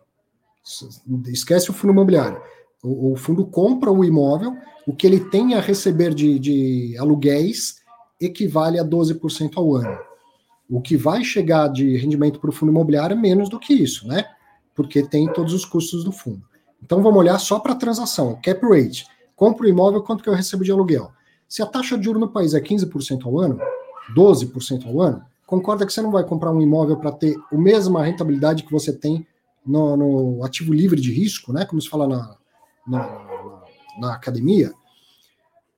Esquece 1.27 1.69
o 1.69 1.73
fundo 1.73 1.93
imobiliário. 1.93 2.41
O, 2.83 3.13
o 3.13 3.15
fundo 3.15 3.45
compra 3.45 3.91
o 3.91 4.03
imóvel, 4.03 4.57
o 4.85 4.93
que 4.93 5.07
ele 5.07 5.19
tem 5.29 5.53
a 5.53 5.61
receber 5.61 6.13
de, 6.13 6.37
de 6.37 6.97
aluguéis 6.97 7.79
equivale 8.19 8.77
a 8.77 8.83
12% 8.83 9.53
ao 9.55 9.75
ano. 9.75 9.97
O 10.69 10.81
que 10.81 10.97
vai 10.97 11.23
chegar 11.23 11.69
de 11.69 11.95
rendimento 11.97 12.39
para 12.39 12.49
o 12.49 12.53
fundo 12.53 12.71
imobiliário 12.71 13.15
é 13.15 13.19
menos 13.19 13.49
do 13.49 13.59
que 13.59 13.73
isso, 13.73 14.07
né? 14.07 14.25
Porque 14.79 15.03
tem 15.03 15.27
todos 15.33 15.53
os 15.53 15.65
custos 15.65 16.05
do 16.05 16.11
fundo. 16.13 16.41
Então 16.81 17.03
vamos 17.03 17.19
olhar 17.19 17.37
só 17.37 17.59
para 17.59 17.73
a 17.73 17.75
transação, 17.75 18.39
cap 18.41 18.65
rate. 18.65 19.05
Compro 19.35 19.65
o 19.65 19.69
imóvel, 19.69 20.01
quanto 20.01 20.23
que 20.23 20.29
eu 20.29 20.33
recebo 20.33 20.63
de 20.63 20.71
aluguel? 20.71 21.11
Se 21.49 21.61
a 21.61 21.65
taxa 21.65 21.97
de 21.97 22.05
juros 22.05 22.21
no 22.21 22.29
país 22.29 22.53
é 22.53 22.61
15% 22.61 23.25
ao 23.25 23.37
ano, 23.37 23.59
12% 24.15 24.87
ao 24.87 25.01
ano, 25.01 25.21
concorda 25.45 25.85
que 25.85 25.91
você 25.91 26.01
não 26.01 26.11
vai 26.11 26.23
comprar 26.23 26.53
um 26.53 26.61
imóvel 26.61 26.95
para 26.95 27.11
ter 27.11 27.35
a 27.51 27.57
mesma 27.57 28.05
rentabilidade 28.05 28.63
que 28.63 28.71
você 28.71 28.93
tem 28.93 29.27
no, 29.65 29.97
no, 29.97 30.45
ativo 30.45 30.73
livre 30.73 31.01
de 31.01 31.11
risco, 31.11 31.51
né? 31.51 31.65
Como 31.65 31.81
se 31.81 31.89
fala 31.89 32.07
na, 32.07 32.37
na, 32.87 33.61
na 33.99 34.13
academia. 34.13 34.71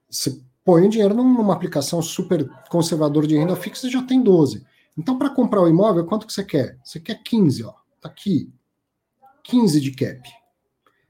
Você 0.08 0.40
põe 0.64 0.86
o 0.86 0.90
dinheiro 0.90 1.16
numa 1.16 1.56
aplicação 1.56 2.04
super 2.04 2.48
conservadora 2.70 3.26
de 3.26 3.36
renda 3.36 3.56
fixa 3.56 3.88
e 3.88 3.90
já 3.90 4.04
tem 4.04 4.22
12. 4.22 4.64
Então, 4.96 5.18
para 5.18 5.32
comprar 5.32 5.64
o 5.64 5.68
imóvel, 5.68 6.06
quanto 6.06 6.28
que 6.28 6.34
você 6.34 6.44
quer? 6.44 6.78
Você 6.84 7.00
quer 7.00 7.24
15, 7.24 7.64
ó. 7.64 7.74
Tá 8.00 8.10
aqui. 8.10 8.54
15 9.44 9.82
de 9.82 9.92
cap. 9.92 10.22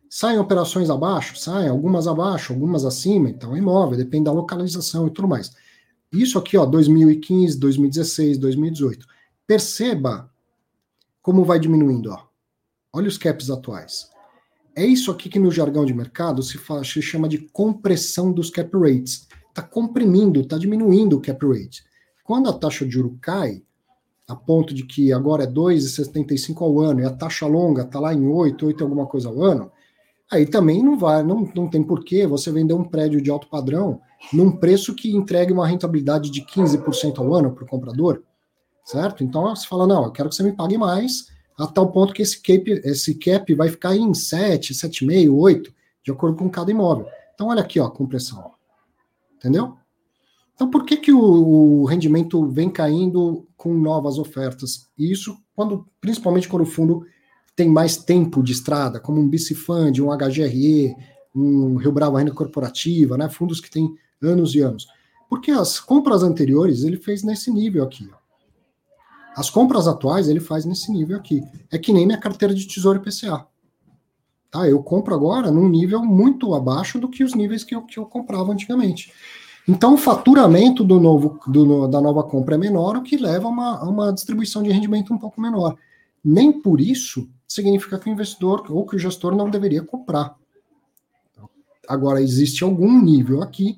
Saem 0.10 0.40
operações 0.40 0.90
abaixo? 0.90 1.38
Saem, 1.38 1.70
algumas 1.70 2.08
abaixo, 2.08 2.52
algumas 2.52 2.84
acima, 2.84 3.30
então 3.30 3.56
imóvel, 3.56 3.98
depende 3.98 4.26
da 4.26 4.32
localização 4.32 5.08
e 5.08 5.12
tudo 5.12 5.28
mais. 5.28 5.56
Isso 6.12 6.38
aqui, 6.38 6.58
ó, 6.58 6.66
2015, 6.66 7.58
2016, 7.58 8.38
2018. 8.38 9.08
Perceba 9.48 10.30
como 11.22 11.46
vai 11.46 11.60
diminuindo, 11.60 12.12
ó. 12.12 12.28
Olha 12.92 13.08
os 13.08 13.18
caps 13.18 13.50
atuais. 13.50 14.10
É 14.76 14.86
isso 14.86 15.12
aqui 15.12 15.30
que 15.30 15.40
no 15.40 15.52
jargão 15.52 15.86
de 15.86 15.94
mercado 15.94 16.44
se, 16.44 16.58
fala, 16.58 16.84
se 16.84 17.02
chama 17.02 17.30
de 17.30 17.38
compressão 17.38 18.34
dos 18.34 18.50
cap 18.50 18.70
rates. 18.78 19.28
Está 19.50 19.62
comprimindo, 19.62 20.42
está 20.42 20.58
diminuindo 20.58 21.18
o 21.18 21.22
cap 21.22 21.46
rate. 21.46 21.84
Quando 22.24 22.50
a 22.50 22.54
taxa 22.54 22.86
de 22.86 22.92
juro 22.92 23.18
cai, 23.22 23.64
a 24.32 24.36
ponto 24.36 24.74
de 24.74 24.86
que 24.86 25.12
agora 25.12 25.44
é 25.44 25.48
2,75 25.48 26.62
ao 26.62 26.80
ano 26.80 27.02
e 27.02 27.06
a 27.06 27.10
taxa 27.10 27.46
longa 27.46 27.82
está 27.82 28.00
lá 28.00 28.14
em 28.14 28.26
8, 28.26 28.66
8 28.66 28.82
alguma 28.82 29.06
coisa 29.06 29.28
ao 29.28 29.42
ano, 29.44 29.70
aí 30.32 30.46
também 30.46 30.82
não 30.82 30.98
vai, 30.98 31.22
não, 31.22 31.52
não 31.54 31.70
tem 31.70 31.84
porquê 31.84 32.26
você 32.26 32.50
vender 32.50 32.74
um 32.74 32.84
prédio 32.86 33.22
de 33.22 33.30
alto 33.30 33.48
padrão 33.50 34.00
num 34.32 34.50
preço 34.50 34.96
que 34.96 35.14
entregue 35.14 35.52
uma 35.52 35.68
rentabilidade 35.68 36.32
de 36.32 36.46
15% 36.46 37.20
ao 37.20 37.34
ano 37.34 37.52
para 37.52 37.66
o 37.66 37.68
comprador, 37.68 38.24
certo? 38.86 39.22
Então 39.22 39.54
você 39.54 39.68
fala, 39.68 39.86
não, 39.86 40.06
eu 40.06 40.12
quero 40.12 40.30
que 40.30 40.36
você 40.36 40.44
me 40.44 40.54
pague 40.54 40.78
mais, 40.78 41.28
a 41.60 41.68
tal 41.68 41.92
ponto 41.92 42.14
que 42.14 42.22
esse 42.22 42.42
cap, 42.42 42.72
esse 42.86 43.16
cap 43.16 43.54
vai 43.54 43.68
ficar 43.68 43.98
em 43.98 44.14
7, 44.14 44.74
7,5, 44.74 45.30
8, 45.30 45.74
de 46.06 46.12
acordo 46.12 46.38
com 46.38 46.50
cada 46.50 46.72
imóvel. 46.72 47.06
Então 47.36 47.50
olha 47.50 47.62
aqui, 47.62 47.82
ó, 47.82 47.90
compressão. 47.90 48.52
Entendeu? 49.36 49.76
Então, 50.62 50.70
por 50.70 50.86
que, 50.86 50.96
que 50.96 51.12
o, 51.12 51.20
o, 51.20 51.86
rendimento 51.86 52.48
vem 52.48 52.70
caindo 52.70 53.48
com 53.58 53.74
novas 53.74 54.20
ofertas? 54.20 54.88
E 54.96 55.12
isso, 55.12 55.36
quando, 55.56 55.88
principalmente 56.00 56.48
quando 56.48 56.62
o 56.62 56.68
fundo 56.68 57.04
tem 57.56 57.68
mais 57.68 57.98
tempo 57.98 58.44
de 58.44 58.52
estrada, 58.52 59.00
como 59.00 59.20
um 59.20 59.28
Bicifund, 59.28 60.00
um 60.00 60.16
HGRE, 60.16 60.96
um 61.34 61.78
Rio 61.78 61.92
Bravo 61.92 62.18
Renda 62.18 62.32
Corporativa, 62.32 63.18
né, 63.18 63.28
fundos 63.28 63.60
que 63.60 63.72
têm 63.72 63.92
anos 64.22 64.54
e 64.54 64.60
anos. 64.60 64.86
Porque 65.28 65.50
as 65.50 65.80
compras 65.80 66.22
anteriores 66.22 66.84
ele 66.84 66.98
fez 66.98 67.24
nesse 67.24 67.50
nível 67.50 67.84
aqui. 67.84 68.08
Ó. 68.14 68.18
As 69.36 69.50
compras 69.50 69.88
atuais 69.88 70.30
ele 70.30 70.40
faz 70.40 70.64
nesse 70.64 70.92
nível 70.92 71.18
aqui. 71.18 71.42
É 71.72 71.80
que 71.80 71.92
nem 71.92 72.06
minha 72.06 72.20
carteira 72.20 72.54
de 72.54 72.68
tesouro 72.68 73.00
IPCA. 73.00 73.48
Tá, 74.52 74.70
eu 74.70 74.84
compro 74.84 75.16
agora 75.16 75.50
num 75.50 75.68
nível 75.68 76.06
muito 76.06 76.54
abaixo 76.54 77.00
do 77.00 77.10
que 77.10 77.24
os 77.24 77.34
níveis 77.34 77.64
que 77.64 77.74
eu, 77.74 77.82
que 77.82 77.98
eu 77.98 78.06
comprava 78.06 78.52
antigamente. 78.52 79.12
Então, 79.68 79.94
o 79.94 79.98
faturamento 79.98 80.84
do 80.84 81.00
novo, 81.00 81.40
do, 81.48 81.88
da 81.88 82.02
nova 82.02 82.24
compra 82.24 82.56
é 82.56 82.58
menor, 82.58 82.98
o 82.98 83.04
que 83.04 83.18
leva 83.18 83.48
a 83.48 83.50
uma, 83.50 83.80
a 83.80 83.90
uma 83.90 84.14
distribuição 84.14 84.64
de 84.64 84.72
rendimento 84.72 85.14
um 85.14 85.18
pouco 85.18 85.40
menor. 85.40 85.78
Nem 86.24 86.52
por 86.52 86.82
isso 86.82 87.30
significa 87.48 88.00
que 88.00 88.10
o 88.10 88.12
investidor 88.12 88.66
ou 88.70 88.86
que 88.86 88.96
o 88.96 89.00
gestor 89.00 89.36
não 89.36 89.50
deveria 89.50 89.84
comprar. 89.84 90.36
Agora, 91.88 92.22
existe 92.22 92.64
algum 92.64 93.02
nível 93.02 93.42
aqui 93.42 93.78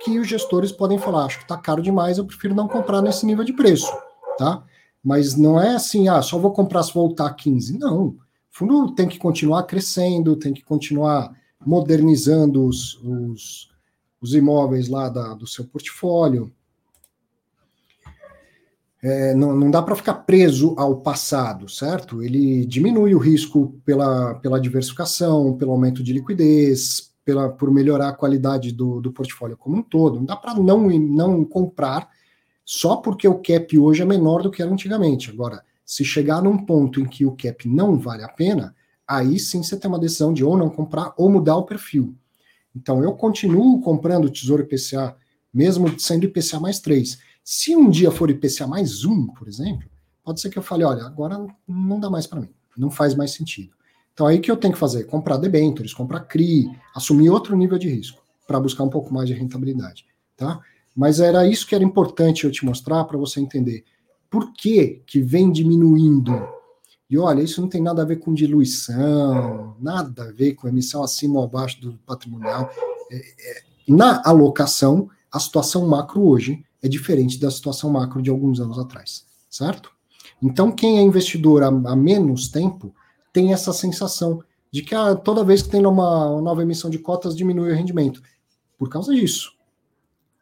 que 0.00 0.18
os 0.18 0.28
gestores 0.28 0.70
podem 0.70 0.98
falar, 0.98 1.24
acho 1.24 1.38
que 1.38 1.44
está 1.44 1.56
caro 1.56 1.82
demais, 1.82 2.18
eu 2.18 2.24
prefiro 2.24 2.54
não 2.54 2.68
comprar 2.68 3.02
nesse 3.02 3.26
nível 3.26 3.42
de 3.44 3.52
preço, 3.52 3.90
tá? 4.38 4.62
Mas 5.02 5.36
não 5.36 5.60
é 5.60 5.74
assim, 5.74 6.08
ah, 6.08 6.22
só 6.22 6.38
vou 6.38 6.52
comprar 6.52 6.82
se 6.82 6.94
voltar 6.94 7.26
a 7.26 7.34
15. 7.34 7.78
Não. 7.78 8.06
O 8.06 8.18
fundo 8.50 8.94
tem 8.94 9.08
que 9.08 9.18
continuar 9.18 9.64
crescendo, 9.64 10.36
tem 10.36 10.52
que 10.52 10.62
continuar 10.62 11.32
modernizando 11.64 12.64
os, 12.64 13.00
os 13.02 13.68
os 14.20 14.34
imóveis 14.34 14.88
lá 14.88 15.08
da, 15.08 15.34
do 15.34 15.46
seu 15.46 15.64
portfólio. 15.64 16.52
É, 19.00 19.32
não, 19.34 19.54
não, 19.54 19.70
dá 19.70 19.80
para 19.80 19.94
ficar 19.94 20.14
preso 20.14 20.74
ao 20.76 21.00
passado, 21.00 21.68
certo? 21.68 22.20
Ele 22.22 22.66
diminui 22.66 23.14
o 23.14 23.18
risco 23.18 23.80
pela, 23.84 24.34
pela 24.36 24.60
diversificação, 24.60 25.56
pelo 25.56 25.70
aumento 25.70 26.02
de 26.02 26.12
liquidez, 26.12 27.12
pela, 27.24 27.48
por 27.48 27.70
melhorar 27.70 28.08
a 28.08 28.14
qualidade 28.14 28.72
do, 28.72 29.00
do 29.00 29.12
portfólio 29.12 29.56
como 29.56 29.76
um 29.76 29.82
todo. 29.82 30.16
Não 30.16 30.24
dá 30.24 30.34
para 30.34 30.54
não, 30.54 30.88
não 30.88 31.44
comprar 31.44 32.08
só 32.64 32.96
porque 32.96 33.28
o 33.28 33.38
cap 33.38 33.78
hoje 33.78 34.02
é 34.02 34.04
menor 34.04 34.42
do 34.42 34.50
que 34.50 34.60
era 34.60 34.70
antigamente. 34.70 35.30
Agora, 35.30 35.62
se 35.84 36.04
chegar 36.04 36.42
num 36.42 36.58
ponto 36.58 37.00
em 37.00 37.06
que 37.06 37.24
o 37.24 37.36
cap 37.36 37.68
não 37.68 37.98
vale 37.98 38.24
a 38.24 38.28
pena, 38.28 38.74
aí 39.06 39.38
sim 39.38 39.62
você 39.62 39.74
tem 39.74 39.88
uma 39.88 39.98
decisão 39.98 40.34
de 40.34 40.44
ou 40.44 40.56
não 40.56 40.68
comprar 40.68 41.14
ou 41.16 41.30
mudar 41.30 41.56
o 41.56 41.64
perfil. 41.64 42.14
Então, 42.78 43.02
eu 43.02 43.12
continuo 43.12 43.80
comprando 43.80 44.30
Tesouro 44.30 44.62
IPCA, 44.62 45.16
mesmo 45.52 45.98
sendo 45.98 46.26
IPCA 46.26 46.60
mais 46.60 46.78
3. 46.78 47.18
Se 47.42 47.74
um 47.74 47.90
dia 47.90 48.12
for 48.12 48.30
IPCA 48.30 48.68
mais 48.68 49.04
1, 49.04 49.26
por 49.28 49.48
exemplo, 49.48 49.88
pode 50.22 50.40
ser 50.40 50.48
que 50.48 50.58
eu 50.58 50.62
fale, 50.62 50.84
olha, 50.84 51.02
agora 51.04 51.44
não 51.66 51.98
dá 51.98 52.08
mais 52.08 52.26
para 52.26 52.40
mim, 52.40 52.50
não 52.76 52.88
faz 52.88 53.16
mais 53.16 53.32
sentido. 53.32 53.70
Então, 54.14 54.26
aí 54.26 54.38
que 54.38 54.50
eu 54.50 54.56
tenho 54.56 54.72
que 54.72 54.78
fazer? 54.78 55.04
Comprar 55.04 55.38
debentures, 55.38 55.92
comprar 55.92 56.20
CRI, 56.20 56.70
assumir 56.94 57.30
outro 57.30 57.56
nível 57.56 57.78
de 57.78 57.88
risco, 57.88 58.22
para 58.46 58.60
buscar 58.60 58.84
um 58.84 58.90
pouco 58.90 59.12
mais 59.12 59.26
de 59.26 59.34
rentabilidade, 59.34 60.06
tá? 60.36 60.60
Mas 60.94 61.18
era 61.18 61.46
isso 61.46 61.66
que 61.66 61.74
era 61.74 61.84
importante 61.84 62.44
eu 62.44 62.52
te 62.52 62.64
mostrar 62.64 63.04
para 63.04 63.18
você 63.18 63.40
entender 63.40 63.84
por 64.30 64.52
que 64.52 65.02
que 65.04 65.20
vem 65.20 65.50
diminuindo 65.50 66.46
e 67.10 67.16
olha, 67.16 67.42
isso 67.42 67.60
não 67.60 67.68
tem 67.68 67.82
nada 67.82 68.02
a 68.02 68.04
ver 68.04 68.16
com 68.16 68.34
diluição, 68.34 69.74
nada 69.80 70.24
a 70.24 70.32
ver 70.32 70.54
com 70.54 70.68
emissão 70.68 71.02
acima 71.02 71.38
ou 71.38 71.44
abaixo 71.44 71.80
do 71.80 71.94
patrimonial. 72.06 72.70
É, 73.10 73.16
é, 73.16 73.62
na 73.86 74.22
alocação, 74.24 75.08
a 75.32 75.40
situação 75.40 75.86
macro 75.86 76.22
hoje 76.22 76.64
é 76.82 76.88
diferente 76.88 77.38
da 77.38 77.50
situação 77.50 77.90
macro 77.90 78.20
de 78.20 78.28
alguns 78.28 78.60
anos 78.60 78.78
atrás, 78.78 79.24
certo? 79.48 79.90
Então, 80.42 80.70
quem 80.70 80.98
é 80.98 81.02
investidor 81.02 81.62
há, 81.62 81.68
há 81.68 81.96
menos 81.96 82.48
tempo 82.48 82.94
tem 83.32 83.52
essa 83.52 83.72
sensação 83.72 84.42
de 84.70 84.82
que 84.82 84.94
ah, 84.94 85.14
toda 85.16 85.44
vez 85.44 85.62
que 85.62 85.70
tem 85.70 85.84
uma, 85.86 86.40
nova 86.40 86.62
emissão 86.62 86.90
de 86.90 86.98
cotas 86.98 87.34
diminui 87.34 87.70
o 87.70 87.74
rendimento. 87.74 88.22
Por 88.76 88.88
causa 88.88 89.14
disso. 89.14 89.52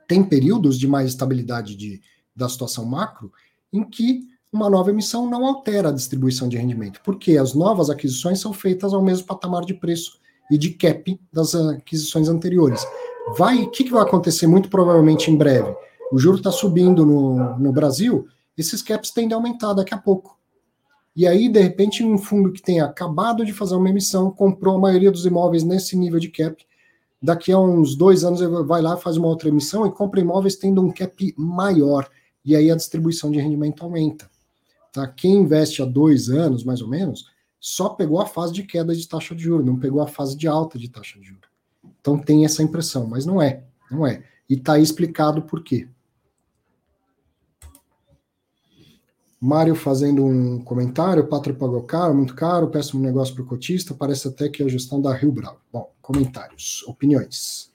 Tem 0.08 0.22
períodos 0.22 0.78
de 0.78 0.86
mais 0.86 1.08
estabilidade 1.10 1.76
de, 1.76 2.00
da 2.34 2.48
situação 2.48 2.84
macro 2.84 3.32
em 3.72 3.84
que 3.88 4.28
uma 4.52 4.70
nova 4.70 4.90
emissão 4.90 5.28
não 5.28 5.46
altera 5.46 5.88
a 5.88 5.92
distribuição 5.92 6.48
de 6.48 6.56
rendimento, 6.56 7.00
porque 7.04 7.36
as 7.36 7.54
novas 7.54 7.90
aquisições 7.90 8.40
são 8.40 8.52
feitas 8.52 8.94
ao 8.94 9.02
mesmo 9.02 9.26
patamar 9.26 9.64
de 9.64 9.74
preço 9.74 10.18
e 10.50 10.56
de 10.56 10.70
cap 10.70 11.20
das 11.32 11.54
aquisições 11.54 12.28
anteriores. 12.28 12.86
Vai, 13.36 13.62
o 13.62 13.70
que, 13.70 13.84
que 13.84 13.90
vai 13.90 14.02
acontecer 14.02 14.46
muito 14.46 14.68
provavelmente 14.68 15.30
em 15.30 15.36
breve? 15.36 15.74
O 16.12 16.18
juro 16.18 16.36
está 16.36 16.52
subindo 16.52 17.04
no, 17.04 17.58
no 17.58 17.72
Brasil, 17.72 18.26
esses 18.56 18.80
caps 18.80 19.10
tendem 19.10 19.34
a 19.34 19.36
aumentar 19.36 19.74
daqui 19.74 19.92
a 19.92 19.98
pouco. 19.98 20.36
E 21.14 21.26
aí, 21.26 21.48
de 21.48 21.60
repente, 21.60 22.04
um 22.04 22.18
fundo 22.18 22.52
que 22.52 22.62
tenha 22.62 22.84
acabado 22.84 23.44
de 23.44 23.52
fazer 23.52 23.74
uma 23.74 23.88
emissão, 23.88 24.30
comprou 24.30 24.76
a 24.76 24.78
maioria 24.78 25.10
dos 25.10 25.26
imóveis 25.26 25.64
nesse 25.64 25.96
nível 25.96 26.20
de 26.20 26.28
cap, 26.28 26.64
daqui 27.20 27.50
a 27.50 27.58
uns 27.58 27.96
dois 27.96 28.22
anos 28.22 28.40
ele 28.40 28.62
vai 28.62 28.82
lá, 28.82 28.96
faz 28.96 29.16
uma 29.16 29.26
outra 29.26 29.48
emissão 29.48 29.86
e 29.86 29.90
compra 29.90 30.20
imóveis 30.20 30.56
tendo 30.56 30.82
um 30.82 30.90
cap 30.90 31.34
maior. 31.36 32.08
E 32.44 32.54
aí 32.54 32.70
a 32.70 32.76
distribuição 32.76 33.30
de 33.30 33.40
rendimento 33.40 33.82
aumenta. 33.82 34.30
Tá? 34.96 35.06
Quem 35.06 35.34
investe 35.34 35.82
há 35.82 35.84
dois 35.84 36.30
anos, 36.30 36.64
mais 36.64 36.80
ou 36.80 36.88
menos, 36.88 37.26
só 37.60 37.90
pegou 37.90 38.18
a 38.18 38.24
fase 38.24 38.54
de 38.54 38.62
queda 38.62 38.96
de 38.96 39.06
taxa 39.06 39.34
de 39.34 39.42
juros, 39.42 39.66
não 39.66 39.78
pegou 39.78 40.00
a 40.00 40.06
fase 40.06 40.34
de 40.34 40.48
alta 40.48 40.78
de 40.78 40.88
taxa 40.88 41.20
de 41.20 41.26
juros. 41.26 41.50
Então 42.00 42.18
tem 42.18 42.46
essa 42.46 42.62
impressão, 42.62 43.06
mas 43.06 43.26
não 43.26 43.42
é, 43.42 43.62
não 43.90 44.06
é. 44.06 44.24
E 44.48 44.54
está 44.54 44.78
explicado 44.78 45.42
por 45.42 45.62
quê. 45.62 45.86
Mário 49.38 49.74
fazendo 49.74 50.24
um 50.24 50.64
comentário, 50.64 51.28
Pátria 51.28 51.54
pagou 51.54 51.82
caro, 51.82 52.14
muito 52.14 52.34
caro, 52.34 52.70
péssimo 52.70 53.02
negócio 53.02 53.34
para 53.34 53.44
o 53.44 53.46
cotista, 53.46 53.92
parece 53.92 54.28
até 54.28 54.48
que 54.48 54.62
é 54.62 54.64
a 54.64 54.68
gestão 54.70 54.98
da 54.98 55.12
Rio 55.12 55.30
Bravo. 55.30 55.58
Bom, 55.70 55.92
comentários, 56.00 56.82
opiniões. 56.86 57.70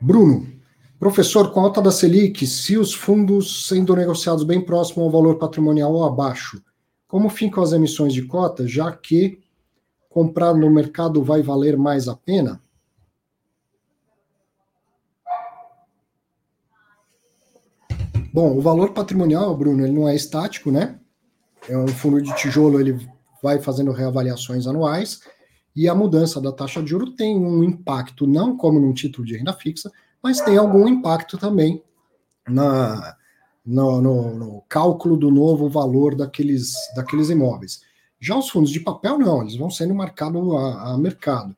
Bruno, 0.00 0.61
Professor, 1.02 1.50
com 1.50 1.58
a 1.58 1.64
alta 1.64 1.82
da 1.82 1.90
Selic, 1.90 2.46
se 2.46 2.78
os 2.78 2.94
fundos 2.94 3.66
sendo 3.66 3.96
negociados 3.96 4.44
bem 4.44 4.60
próximo 4.60 5.02
ao 5.02 5.10
valor 5.10 5.36
patrimonial 5.36 5.92
ou 5.92 6.04
abaixo, 6.04 6.62
como 7.08 7.28
ficam 7.28 7.60
as 7.60 7.72
emissões 7.72 8.14
de 8.14 8.22
cota, 8.22 8.68
já 8.68 8.92
que 8.92 9.40
comprar 10.08 10.54
no 10.54 10.70
mercado 10.70 11.20
vai 11.20 11.42
valer 11.42 11.76
mais 11.76 12.06
a 12.06 12.14
pena? 12.14 12.62
Bom, 18.32 18.56
o 18.56 18.60
valor 18.60 18.92
patrimonial, 18.92 19.56
Bruno, 19.56 19.84
ele 19.84 19.98
não 19.98 20.08
é 20.08 20.14
estático, 20.14 20.70
né? 20.70 21.00
É 21.68 21.76
um 21.76 21.88
fundo 21.88 22.22
de 22.22 22.32
tijolo, 22.36 22.78
ele 22.78 22.96
vai 23.42 23.58
fazendo 23.58 23.90
reavaliações 23.90 24.68
anuais 24.68 25.20
e 25.74 25.88
a 25.88 25.96
mudança 25.96 26.40
da 26.40 26.52
taxa 26.52 26.80
de 26.80 26.90
juro 26.90 27.10
tem 27.10 27.36
um 27.36 27.64
impacto, 27.64 28.24
não 28.24 28.56
como 28.56 28.78
num 28.78 28.92
título 28.92 29.26
de 29.26 29.36
renda 29.36 29.52
fixa, 29.52 29.90
mas 30.22 30.40
tem 30.40 30.56
algum 30.56 30.86
impacto 30.86 31.36
também 31.36 31.82
na, 32.48 33.16
no, 33.64 34.00
no, 34.00 34.34
no, 34.34 34.62
cálculo 34.68 35.16
do 35.16 35.30
novo 35.30 35.68
valor 35.68 36.14
daqueles, 36.14 36.74
daqueles 36.94 37.30
imóveis. 37.30 37.82
Já 38.20 38.36
os 38.36 38.48
fundos 38.48 38.70
de 38.70 38.80
papel, 38.80 39.18
não, 39.18 39.42
eles 39.42 39.56
vão 39.56 39.70
sendo 39.70 39.94
marcados 39.94 40.54
a, 40.54 40.92
a 40.92 40.98
mercado. 40.98 41.56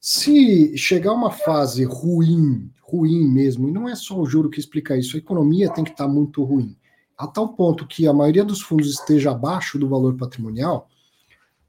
Se 0.00 0.76
chegar 0.76 1.12
uma 1.12 1.30
fase 1.30 1.84
ruim, 1.84 2.70
ruim 2.82 3.26
mesmo, 3.28 3.68
e 3.68 3.72
não 3.72 3.88
é 3.88 3.94
só 3.94 4.18
o 4.18 4.26
juro 4.26 4.50
que 4.50 4.60
explica 4.60 4.96
isso, 4.96 5.16
a 5.16 5.18
economia 5.18 5.72
tem 5.72 5.84
que 5.84 5.90
estar 5.90 6.08
muito 6.08 6.42
ruim, 6.44 6.76
a 7.16 7.26
tal 7.26 7.54
ponto 7.54 7.86
que 7.86 8.06
a 8.06 8.12
maioria 8.12 8.44
dos 8.44 8.60
fundos 8.60 8.90
esteja 8.90 9.30
abaixo 9.30 9.78
do 9.78 9.88
valor 9.88 10.16
patrimonial, 10.16 10.88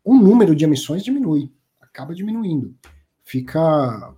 o 0.03 0.15
número 0.15 0.55
de 0.55 0.65
emissões 0.65 1.03
diminui, 1.03 1.51
acaba 1.79 2.13
diminuindo. 2.13 2.75
Fica. 3.23 4.13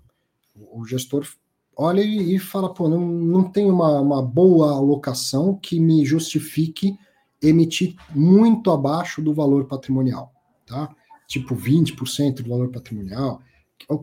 O 0.71 0.85
gestor 0.85 1.27
olha 1.75 2.01
e, 2.01 2.39
fala: 2.39 2.73
pô, 2.73 2.87
não, 2.87 2.99
não 2.99 3.43
tem 3.43 3.69
uma, 3.69 3.99
uma 3.99 4.21
boa 4.21 4.71
alocação 4.71 5.55
que 5.55 5.79
me 5.79 6.05
justifique 6.05 6.97
emitir 7.41 7.95
muito 8.13 8.71
abaixo 8.71 9.21
do 9.21 9.33
valor 9.33 9.65
patrimonial, 9.65 10.31
tá? 10.65 10.93
Tipo 11.27 11.55
20% 11.55 12.41
do 12.41 12.49
valor 12.49 12.69
patrimonial. 12.69 13.41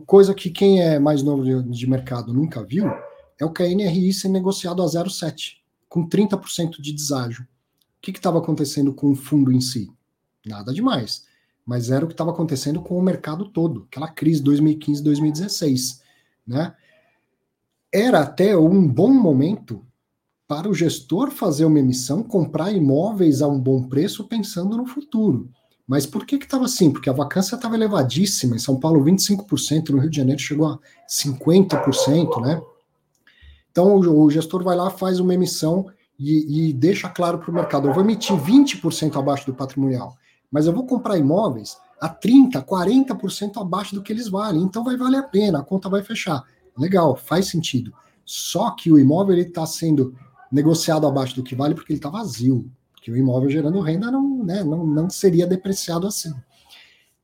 Coisa 0.05 0.33
que 0.33 0.49
quem 0.49 0.81
é 0.81 0.99
mais 0.99 1.23
novo 1.23 1.43
de, 1.43 1.69
de 1.69 1.89
mercado 1.89 2.33
nunca 2.33 2.63
viu 2.63 2.85
é 3.39 3.45
o 3.45 3.51
KNRI 3.51 4.13
ser 4.13 4.29
negociado 4.29 4.81
a 4.81 4.85
0,7, 4.85 5.57
com 5.89 6.07
30% 6.07 6.79
de 6.79 6.93
deságio. 6.93 7.43
O 7.43 8.01
que 8.01 8.11
estava 8.11 8.37
acontecendo 8.37 8.93
com 8.93 9.11
o 9.11 9.15
fundo 9.15 9.51
em 9.51 9.61
si? 9.61 9.89
Nada 10.45 10.73
demais. 10.73 11.25
Mas 11.65 11.89
era 11.89 12.03
o 12.03 12.07
que 12.07 12.13
estava 12.13 12.31
acontecendo 12.31 12.81
com 12.81 12.97
o 12.97 13.01
mercado 13.01 13.45
todo, 13.45 13.87
aquela 13.89 14.09
crise 14.09 14.43
2015-2016. 14.43 16.01
Né? 16.45 16.73
Era 17.93 18.21
até 18.21 18.57
um 18.57 18.87
bom 18.87 19.13
momento 19.13 19.85
para 20.47 20.67
o 20.67 20.73
gestor 20.73 21.31
fazer 21.31 21.65
uma 21.65 21.79
emissão, 21.79 22.23
comprar 22.23 22.71
imóveis 22.71 23.41
a 23.41 23.47
um 23.47 23.59
bom 23.59 23.83
preço 23.83 24.27
pensando 24.27 24.75
no 24.75 24.85
futuro. 24.85 25.49
Mas 25.87 26.05
por 26.05 26.25
que 26.25 26.35
estava 26.35 26.65
assim? 26.65 26.91
Porque 26.91 27.09
a 27.09 27.13
vacância 27.13 27.55
estava 27.55 27.75
elevadíssima. 27.75 28.55
Em 28.55 28.59
São 28.59 28.79
Paulo, 28.79 29.03
25%, 29.03 29.89
no 29.89 29.99
Rio 29.99 30.09
de 30.09 30.17
Janeiro 30.17 30.41
chegou 30.41 30.67
a 30.67 30.79
50%, 31.07 32.41
né? 32.41 32.61
Então 33.71 33.95
o, 33.95 34.23
o 34.23 34.29
gestor 34.31 34.63
vai 34.63 34.75
lá, 34.75 34.89
faz 34.89 35.19
uma 35.19 35.33
emissão 35.33 35.87
e, 36.17 36.69
e 36.69 36.73
deixa 36.73 37.09
claro 37.09 37.39
para 37.39 37.51
o 37.51 37.53
mercado: 37.53 37.87
eu 37.87 37.93
vou 37.93 38.03
emitir 38.03 38.35
20% 38.35 39.17
abaixo 39.17 39.45
do 39.45 39.53
patrimonial, 39.53 40.15
mas 40.51 40.65
eu 40.65 40.73
vou 40.73 40.85
comprar 40.85 41.17
imóveis 41.17 41.77
a 41.99 42.09
30%, 42.09 42.63
40% 42.63 43.61
abaixo 43.61 43.95
do 43.95 44.01
que 44.01 44.11
eles 44.11 44.27
valem. 44.27 44.61
Então 44.61 44.83
vai 44.83 44.97
valer 44.97 45.17
a 45.17 45.23
pena, 45.23 45.59
a 45.59 45.63
conta 45.63 45.89
vai 45.89 46.03
fechar. 46.03 46.43
Legal, 46.77 47.15
faz 47.15 47.47
sentido. 47.47 47.93
Só 48.25 48.71
que 48.71 48.91
o 48.91 48.99
imóvel 48.99 49.37
está 49.37 49.65
sendo 49.65 50.15
negociado 50.51 51.07
abaixo 51.07 51.35
do 51.35 51.43
que 51.43 51.55
vale 51.55 51.75
porque 51.75 51.91
ele 51.91 51.99
está 51.99 52.09
vazio, 52.09 52.69
porque 52.93 53.11
o 53.11 53.17
imóvel 53.17 53.49
gerando 53.49 53.81
renda 53.81 54.11
não, 54.11 54.43
né, 54.43 54.63
não, 54.63 54.85
não 54.85 55.09
seria 55.09 55.47
depreciado 55.47 56.07
assim. 56.07 56.33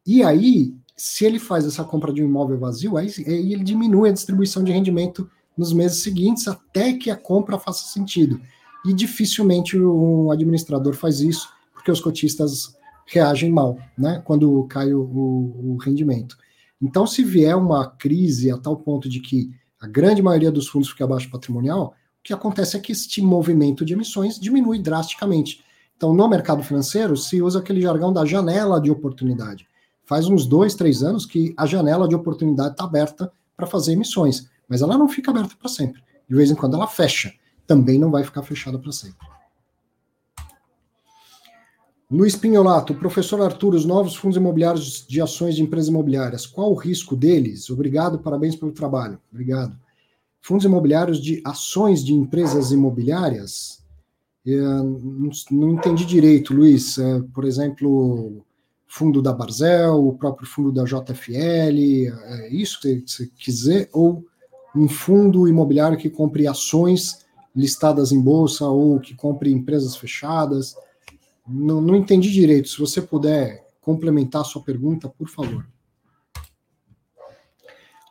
E 0.06 0.24
aí, 0.24 0.74
se 0.96 1.26
ele 1.26 1.40
faz 1.40 1.66
essa 1.66 1.84
compra 1.84 2.12
de 2.12 2.22
um 2.22 2.26
imóvel 2.26 2.58
vazio, 2.58 2.98
aí, 2.98 3.08
aí 3.26 3.54
ele 3.54 3.64
diminui 3.64 4.10
a 4.10 4.14
distribuição 4.14 4.64
de 4.64 4.72
rendimento 4.72 5.30
nos 5.56 5.72
meses 5.72 6.02
seguintes 6.02 6.48
até 6.48 6.94
que 6.94 7.12
a 7.12 7.16
compra 7.16 7.60
faça 7.60 7.88
sentido. 7.88 8.42
E 8.86 8.94
dificilmente 8.94 9.80
um 9.80 10.32
administrador 10.32 10.96
faz 10.96 11.22
isso, 11.22 11.50
porque 11.74 11.92
os 11.92 12.00
cotistas 12.00 12.76
reagem 13.06 13.52
mal, 13.52 13.78
né, 13.98 14.22
quando 14.26 14.64
cai 14.66 14.94
o, 14.94 15.02
o 15.02 15.78
rendimento. 15.78 16.38
Então, 16.82 17.06
se 17.06 17.24
vier 17.24 17.56
uma 17.56 17.88
crise 17.88 18.50
a 18.52 18.58
tal 18.58 18.78
ponto 18.78 19.10
de 19.10 19.20
que 19.20 19.52
a 19.80 19.88
grande 19.88 20.22
maioria 20.22 20.52
dos 20.52 20.68
fundos 20.68 20.90
fica 20.90 21.04
abaixo 21.04 21.30
patrimonial, 21.30 21.94
o 22.20 22.24
que 22.24 22.34
acontece 22.34 22.78
é 22.78 22.80
que 22.80 22.92
este 22.92 23.22
movimento 23.22 23.86
de 23.86 23.94
emissões 23.94 24.40
diminui 24.40 24.80
drasticamente. 24.80 25.64
Então, 25.96 26.14
no 26.14 26.28
mercado 26.28 26.64
financeiro, 26.64 27.18
se 27.18 27.42
usa 27.42 27.60
aquele 27.60 27.82
jargão 27.82 28.14
da 28.14 28.26
janela 28.26 28.80
de 28.80 28.90
oportunidade. 28.90 29.68
Faz 30.06 30.28
uns 30.28 30.46
dois, 30.46 30.74
três 30.74 31.04
anos 31.04 31.26
que 31.26 31.54
a 31.58 31.66
janela 31.66 32.08
de 32.08 32.16
oportunidade 32.16 32.72
está 32.72 32.86
aberta 32.86 33.32
para 33.56 33.68
fazer 33.68 33.94
emissões, 33.94 34.50
mas 34.68 34.82
ela 34.82 34.98
não 34.98 35.10
fica 35.10 35.32
aberta 35.32 35.56
para 35.60 35.70
sempre. 35.70 36.02
De 36.28 36.36
vez 36.36 36.50
em 36.50 36.56
quando 36.56 36.76
ela 36.76 36.88
fecha. 36.88 37.34
Também 37.68 38.00
não 38.00 38.10
vai 38.10 38.24
ficar 38.24 38.42
fechada 38.42 38.80
para 38.80 38.92
sempre. 38.92 39.28
Luiz 42.12 42.36
Pinholato, 42.36 42.96
professor 42.96 43.42
Arthur, 43.42 43.76
os 43.76 43.86
novos 43.86 44.16
fundos 44.16 44.38
imobiliários 44.38 45.06
de 45.08 45.22
ações 45.22 45.56
de 45.56 45.62
empresas 45.62 45.90
imobiliárias, 45.90 46.46
qual 46.46 46.72
o 46.72 46.76
risco 46.76 47.16
deles? 47.16 47.70
Obrigado, 47.70 48.20
parabéns 48.20 48.56
pelo 48.56 48.72
trabalho. 48.72 49.20
Obrigado 49.32 49.78
fundos 50.42 50.66
imobiliários 50.66 51.22
de 51.22 51.42
ações 51.46 52.04
de 52.04 52.14
empresas 52.14 52.72
imobiliárias? 52.72 53.84
Não, 54.46 55.00
não, 55.52 55.70
entendi 55.72 56.06
direito, 56.06 56.54
Luiz. 56.54 56.98
É, 56.98 57.22
por 57.34 57.46
exemplo, 57.46 58.44
fundo 58.88 59.22
da 59.22 59.34
Barzel, 59.34 60.08
o 60.08 60.18
próprio 60.18 60.48
fundo 60.48 60.72
da 60.72 60.84
JFL, 60.86 61.78
é 62.24 62.50
isso 62.50 62.80
que 62.82 63.04
você 63.06 63.28
quiser? 63.38 63.90
Ou 63.94 64.26
um 64.76 64.88
fundo 64.88 65.48
imobiliário 65.48 65.98
que 65.98 66.10
compre 66.10 66.48
ações 66.48 67.26
listadas 67.56 68.12
em 68.12 68.22
bolsa 68.22 68.66
ou 68.66 69.00
que 69.00 69.14
compre 69.14 69.52
empresas 69.52 69.96
fechadas? 69.96 70.76
Não, 71.50 71.82
não 71.82 71.96
entendi 71.96 72.32
direito. 72.32 72.70
Se 72.70 72.80
você 72.80 73.02
puder 73.02 73.66
complementar 73.82 74.42
a 74.42 74.46
sua 74.46 74.62
pergunta, 74.62 75.10
por 75.10 75.28
favor. 75.28 75.66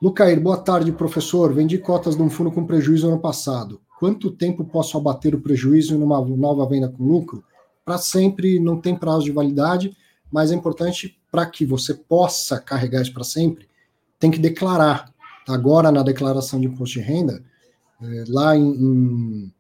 Lucair, 0.01 0.41
boa 0.41 0.57
tarde, 0.57 0.93
professor. 0.93 1.53
Vendi 1.53 1.79
cotas 1.79 2.17
de 2.17 2.23
um 2.23 2.31
fundo 2.31 2.51
com 2.51 2.67
prejuízo 2.67 3.09
ano 3.09 3.19
passado. 3.19 3.81
Quanto 3.99 4.31
tempo 4.31 4.65
posso 4.65 4.97
abater 4.97 5.35
o 5.35 5.41
prejuízo 5.41 5.99
numa 5.99 6.21
nova 6.25 6.69
venda 6.69 6.89
com 6.89 7.05
lucro? 7.05 7.45
Para 7.85 7.99
sempre, 7.99 8.61
não 8.61 8.81
tem 8.81 8.95
prazo 8.95 9.25
de 9.25 9.33
validade, 9.33 9.97
mas 10.31 10.53
é 10.53 10.55
importante 10.55 11.19
para 11.31 11.47
que 11.47 11.65
você 11.65 11.95
possa 11.95 12.61
carregar 12.61 13.03
isso 13.03 13.13
para 13.13 13.25
sempre, 13.25 13.69
tem 14.19 14.31
que 14.31 14.39
declarar. 14.39 15.13
Agora, 15.49 15.91
na 15.91 16.03
declaração 16.03 16.61
de 16.61 16.67
imposto 16.67 16.99
de 16.99 17.05
renda, 17.05 17.43
é, 18.03 18.25
lá 18.29 18.57
em, 18.57 18.71
em 18.71 19.53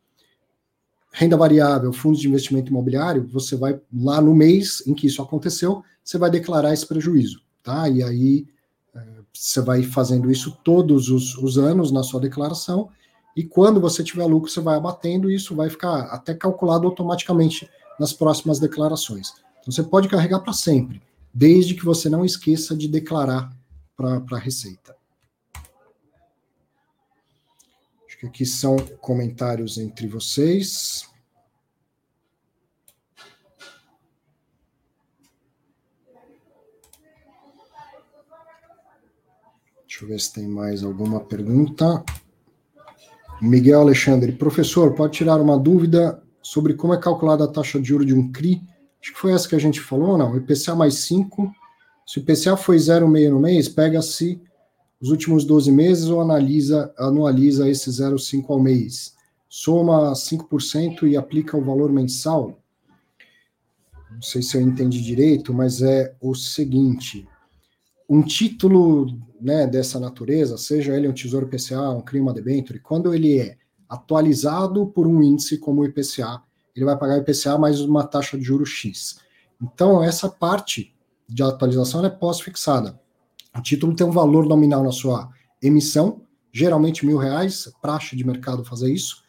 renda 1.19 1.37
variável, 1.37 1.93
fundos 1.93 2.21
de 2.21 2.29
investimento 2.29 2.71
imobiliário, 2.71 3.27
você 3.27 3.57
vai 3.57 3.81
lá 3.93 4.21
no 4.21 4.33
mês 4.33 4.85
em 4.87 4.95
que 4.95 5.09
isso 5.09 5.21
aconteceu, 5.21 5.83
você 6.05 6.17
vai 6.17 6.31
declarar 6.31 6.73
esse 6.73 6.87
prejuízo, 6.87 7.43
tá? 7.61 7.89
E 7.89 8.05
aí 8.05 8.47
você 9.35 9.61
vai 9.61 9.83
fazendo 9.83 10.31
isso 10.31 10.57
todos 10.63 11.09
os, 11.09 11.37
os 11.39 11.59
anos 11.59 11.91
na 11.91 12.05
sua 12.05 12.21
declaração, 12.21 12.89
e 13.35 13.43
quando 13.43 13.81
você 13.81 14.05
tiver 14.05 14.27
lucro, 14.27 14.49
você 14.49 14.61
vai 14.61 14.77
abatendo, 14.77 15.29
e 15.29 15.35
isso 15.35 15.57
vai 15.57 15.69
ficar 15.69 16.03
até 16.03 16.35
calculado 16.35 16.87
automaticamente 16.87 17.69
nas 17.99 18.13
próximas 18.13 18.61
declarações. 18.61 19.33
Então 19.61 19.73
você 19.73 19.83
pode 19.83 20.09
carregar 20.09 20.39
para 20.39 20.53
sempre, 20.53 21.03
desde 21.35 21.75
que 21.75 21.85
você 21.85 22.09
não 22.09 22.25
esqueça 22.25 22.77
de 22.77 22.87
declarar 22.87 23.53
para 23.97 24.23
a 24.31 24.39
Receita. 24.39 24.95
Acho 28.07 28.19
que 28.21 28.27
aqui 28.27 28.47
são 28.47 28.77
comentários 29.01 29.79
entre 29.79 30.07
vocês. 30.07 31.08
Deixa 39.99 40.05
eu 40.05 40.09
ver 40.11 40.21
se 40.21 40.33
tem 40.33 40.47
mais 40.47 40.85
alguma 40.85 41.19
pergunta. 41.19 42.05
Miguel 43.43 43.81
Alexandre, 43.81 44.31
professor, 44.31 44.95
pode 44.95 45.15
tirar 45.15 45.41
uma 45.41 45.59
dúvida 45.59 46.23
sobre 46.41 46.75
como 46.75 46.95
é 46.95 46.99
calculada 46.99 47.43
a 47.43 47.49
taxa 47.49 47.81
de 47.81 47.89
juros 47.89 48.07
de 48.07 48.15
um 48.15 48.31
CRI? 48.31 48.63
Acho 49.03 49.13
que 49.13 49.19
foi 49.19 49.33
essa 49.33 49.49
que 49.49 49.57
a 49.57 49.59
gente 49.59 49.81
falou, 49.81 50.17
não? 50.17 50.37
IPCA 50.37 50.77
mais 50.77 50.95
5. 51.01 51.51
Se 52.07 52.21
o 52.21 52.21
IPCA 52.21 52.57
foi 52.57 52.77
0,6 52.77 53.29
no 53.29 53.41
mês, 53.41 53.69
pega-se 53.69 54.41
os 55.01 55.11
últimos 55.11 55.45
12 55.45 55.73
meses 55.73 56.09
ou 56.09 56.21
analisa, 56.21 56.95
anualiza 56.97 57.69
esse 57.69 57.91
0,5 57.91 58.45
ao 58.51 58.61
mês. 58.61 59.17
Soma 59.49 60.13
5% 60.13 61.09
e 61.09 61.17
aplica 61.17 61.57
o 61.57 61.65
valor 61.65 61.91
mensal. 61.91 62.57
Não 64.13 64.23
sei 64.23 64.43
se 64.43 64.57
eu 64.57 64.61
entendi 64.61 65.03
direito, 65.03 65.53
mas 65.53 65.83
é 65.83 66.15
o 66.21 66.37
seguinte: 66.37 67.27
um 68.09 68.23
título 68.23 69.07
né, 69.41 69.67
dessa 69.67 70.01
natureza, 70.01 70.57
seja 70.57 70.97
ele 70.97 71.09
um 71.09 71.13
tesouro 71.13 71.47
IPCA, 71.47 71.91
um 71.91 72.01
CRI, 72.01 72.21
debenture, 72.33 72.81
quando 72.81 73.15
ele 73.15 73.39
é 73.39 73.57
atualizado 73.89 74.87
por 74.87 75.07
um 75.07 75.23
índice 75.23 75.59
como 75.59 75.83
o 75.83 75.85
IPCA, 75.85 76.43
ele 76.75 76.85
vai 76.85 76.97
pagar 76.97 77.19
IPCA 77.19 77.59
mais 77.59 77.81
uma 77.81 78.07
taxa 78.07 78.39
de 78.39 78.45
juros 78.45 78.71
X. 78.71 79.19
Então, 79.61 80.03
essa 80.03 80.29
parte 80.29 80.95
de 81.29 81.43
atualização 81.43 82.05
é 82.05 82.09
pós-fixada. 82.09 82.99
O 83.57 83.61
título 83.61 83.95
tem 83.95 84.07
um 84.07 84.13
valor 84.13 84.47
nominal 84.47 84.83
na 84.83 84.93
sua 84.93 85.29
emissão, 85.61 86.23
geralmente 86.53 87.05
mil 87.05 87.19
reais, 87.19 87.71
praxe 87.83 88.17
de 88.17 88.25
mercado 88.25 88.65
fazer 88.65 88.93
isso, 88.93 89.23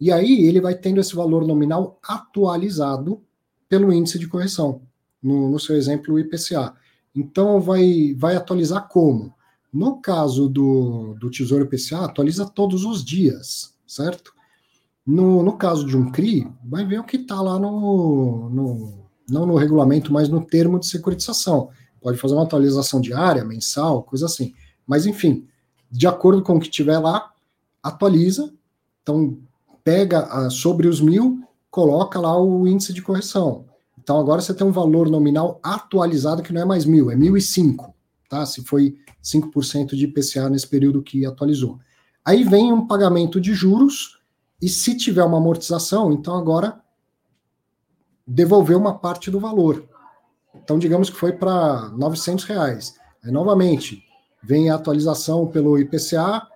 e 0.00 0.10
aí 0.10 0.46
ele 0.46 0.60
vai 0.60 0.74
tendo 0.74 1.00
esse 1.00 1.14
valor 1.14 1.46
nominal 1.46 1.98
atualizado 2.02 3.22
pelo 3.68 3.92
índice 3.92 4.18
de 4.18 4.26
correção, 4.26 4.82
no, 5.22 5.50
no 5.50 5.60
seu 5.60 5.76
exemplo, 5.76 6.14
o 6.14 6.18
IPCA. 6.18 6.74
Então, 7.14 7.60
vai, 7.60 8.14
vai 8.16 8.34
atualizar 8.34 8.88
como? 8.88 9.32
No 9.72 10.00
caso 10.00 10.48
do, 10.48 11.14
do 11.14 11.30
Tesouro 11.30 11.64
IPCA, 11.64 12.04
atualiza 12.04 12.46
todos 12.46 12.84
os 12.84 13.04
dias, 13.04 13.74
certo? 13.86 14.32
No, 15.06 15.42
no 15.42 15.56
caso 15.56 15.86
de 15.86 15.96
um 15.96 16.10
CRI, 16.10 16.48
vai 16.64 16.84
ver 16.84 16.98
o 16.98 17.04
que 17.04 17.16
está 17.16 17.40
lá 17.40 17.58
no, 17.58 18.48
no, 18.50 18.92
não 19.28 19.46
no 19.46 19.56
regulamento, 19.56 20.12
mas 20.12 20.28
no 20.28 20.44
termo 20.44 20.78
de 20.78 20.86
securitização. 20.86 21.70
Pode 22.00 22.18
fazer 22.18 22.34
uma 22.34 22.44
atualização 22.44 23.00
diária, 23.00 23.44
mensal, 23.44 24.02
coisa 24.02 24.26
assim. 24.26 24.52
Mas, 24.86 25.06
enfim, 25.06 25.46
de 25.90 26.06
acordo 26.06 26.42
com 26.42 26.56
o 26.56 26.60
que 26.60 26.68
tiver 26.68 26.98
lá, 26.98 27.32
atualiza. 27.82 28.52
Então, 29.02 29.38
pega 29.84 30.48
sobre 30.50 30.88
os 30.88 31.00
mil, 31.00 31.42
coloca 31.70 32.18
lá 32.18 32.40
o 32.40 32.66
índice 32.66 32.92
de 32.92 33.02
correção 33.02 33.66
Então 34.04 34.20
agora 34.20 34.42
você 34.42 34.52
tem 34.52 34.66
um 34.66 34.70
valor 34.70 35.10
nominal 35.10 35.58
atualizado 35.62 36.42
que 36.42 36.52
não 36.52 36.60
é 36.60 36.64
mais 36.64 36.84
mil, 36.84 37.10
é 37.10 37.16
mil 37.16 37.36
e 37.38 37.40
cinco, 37.40 37.94
tá? 38.28 38.44
Se 38.44 38.62
foi 38.62 38.98
5% 39.22 39.96
de 39.96 40.04
IPCA 40.04 40.50
nesse 40.50 40.68
período 40.68 41.02
que 41.02 41.24
atualizou. 41.24 41.78
Aí 42.22 42.44
vem 42.44 42.70
um 42.70 42.86
pagamento 42.86 43.40
de 43.40 43.54
juros, 43.54 44.18
e 44.60 44.68
se 44.68 44.94
tiver 44.96 45.24
uma 45.24 45.38
amortização, 45.38 46.12
então 46.12 46.36
agora 46.36 46.80
devolver 48.26 48.76
uma 48.76 48.98
parte 48.98 49.30
do 49.30 49.40
valor. 49.40 49.84
Então, 50.54 50.78
digamos 50.78 51.10
que 51.10 51.16
foi 51.16 51.32
para 51.32 51.88
900 51.90 52.44
reais. 52.44 52.94
Aí, 53.22 53.30
novamente, 53.30 54.02
vem 54.42 54.70
a 54.70 54.76
atualização 54.76 55.46
pelo 55.46 55.78
IPCA, 55.78 56.46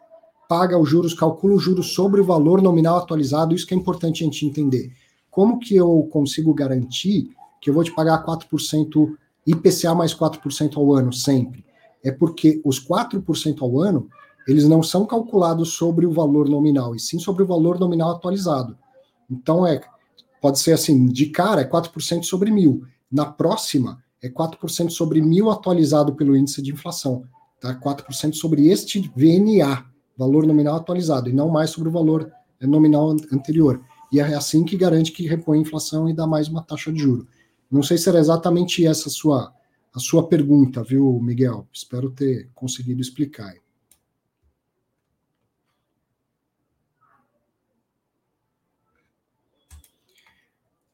paga 0.48 0.78
os 0.78 0.88
juros, 0.88 1.12
calcula 1.12 1.54
os 1.54 1.62
juros 1.62 1.92
sobre 1.92 2.20
o 2.20 2.24
valor 2.24 2.62
nominal 2.62 2.98
atualizado. 2.98 3.54
Isso 3.54 3.66
que 3.66 3.74
é 3.74 3.76
importante 3.76 4.22
a 4.22 4.26
gente 4.26 4.46
entender. 4.46 4.92
Como 5.30 5.58
que 5.58 5.76
eu 5.76 6.08
consigo 6.10 6.54
garantir 6.54 7.30
que 7.60 7.70
eu 7.70 7.74
vou 7.74 7.84
te 7.84 7.94
pagar 7.94 8.24
4% 8.24 9.16
IPCA 9.46 9.94
mais 9.94 10.14
4% 10.14 10.76
ao 10.76 10.92
ano 10.94 11.12
sempre? 11.12 11.64
É 12.04 12.12
porque 12.12 12.60
os 12.64 12.84
4% 12.84 13.62
ao 13.62 13.80
ano, 13.80 14.08
eles 14.46 14.64
não 14.68 14.82
são 14.82 15.04
calculados 15.04 15.74
sobre 15.74 16.06
o 16.06 16.12
valor 16.12 16.48
nominal, 16.48 16.94
e 16.94 17.00
sim 17.00 17.18
sobre 17.18 17.42
o 17.42 17.46
valor 17.46 17.78
nominal 17.78 18.10
atualizado. 18.10 18.76
Então, 19.30 19.66
é 19.66 19.80
pode 20.40 20.58
ser 20.58 20.72
assim, 20.72 21.06
de 21.06 21.26
cara 21.26 21.60
é 21.60 21.68
4% 21.68 22.22
sobre 22.22 22.50
mil. 22.50 22.84
Na 23.10 23.26
próxima, 23.26 24.02
é 24.22 24.28
4% 24.28 24.90
sobre 24.90 25.20
mil 25.20 25.50
atualizado 25.50 26.14
pelo 26.14 26.36
índice 26.36 26.62
de 26.62 26.72
inflação. 26.72 27.24
Tá? 27.60 27.74
4% 27.74 28.34
sobre 28.34 28.68
este 28.68 29.10
VNA, 29.16 29.84
valor 30.16 30.46
nominal 30.46 30.76
atualizado, 30.76 31.28
e 31.28 31.32
não 31.32 31.48
mais 31.48 31.70
sobre 31.70 31.88
o 31.88 31.92
valor 31.92 32.30
nominal 32.60 33.10
anterior. 33.32 33.80
E 34.12 34.20
é 34.20 34.34
assim 34.34 34.64
que 34.64 34.76
garante 34.76 35.12
que 35.12 35.26
repõe 35.26 35.58
a 35.58 35.62
inflação 35.62 36.08
e 36.08 36.14
dá 36.14 36.26
mais 36.26 36.48
uma 36.48 36.62
taxa 36.62 36.92
de 36.92 37.00
juro. 37.00 37.26
Não 37.70 37.82
sei 37.82 37.98
se 37.98 38.08
era 38.08 38.18
exatamente 38.18 38.86
essa 38.86 39.08
a 39.08 39.12
sua, 39.12 39.52
a 39.94 39.98
sua 39.98 40.26
pergunta, 40.28 40.82
viu, 40.82 41.20
Miguel? 41.20 41.66
Espero 41.72 42.10
ter 42.10 42.50
conseguido 42.54 43.00
explicar. 43.00 43.54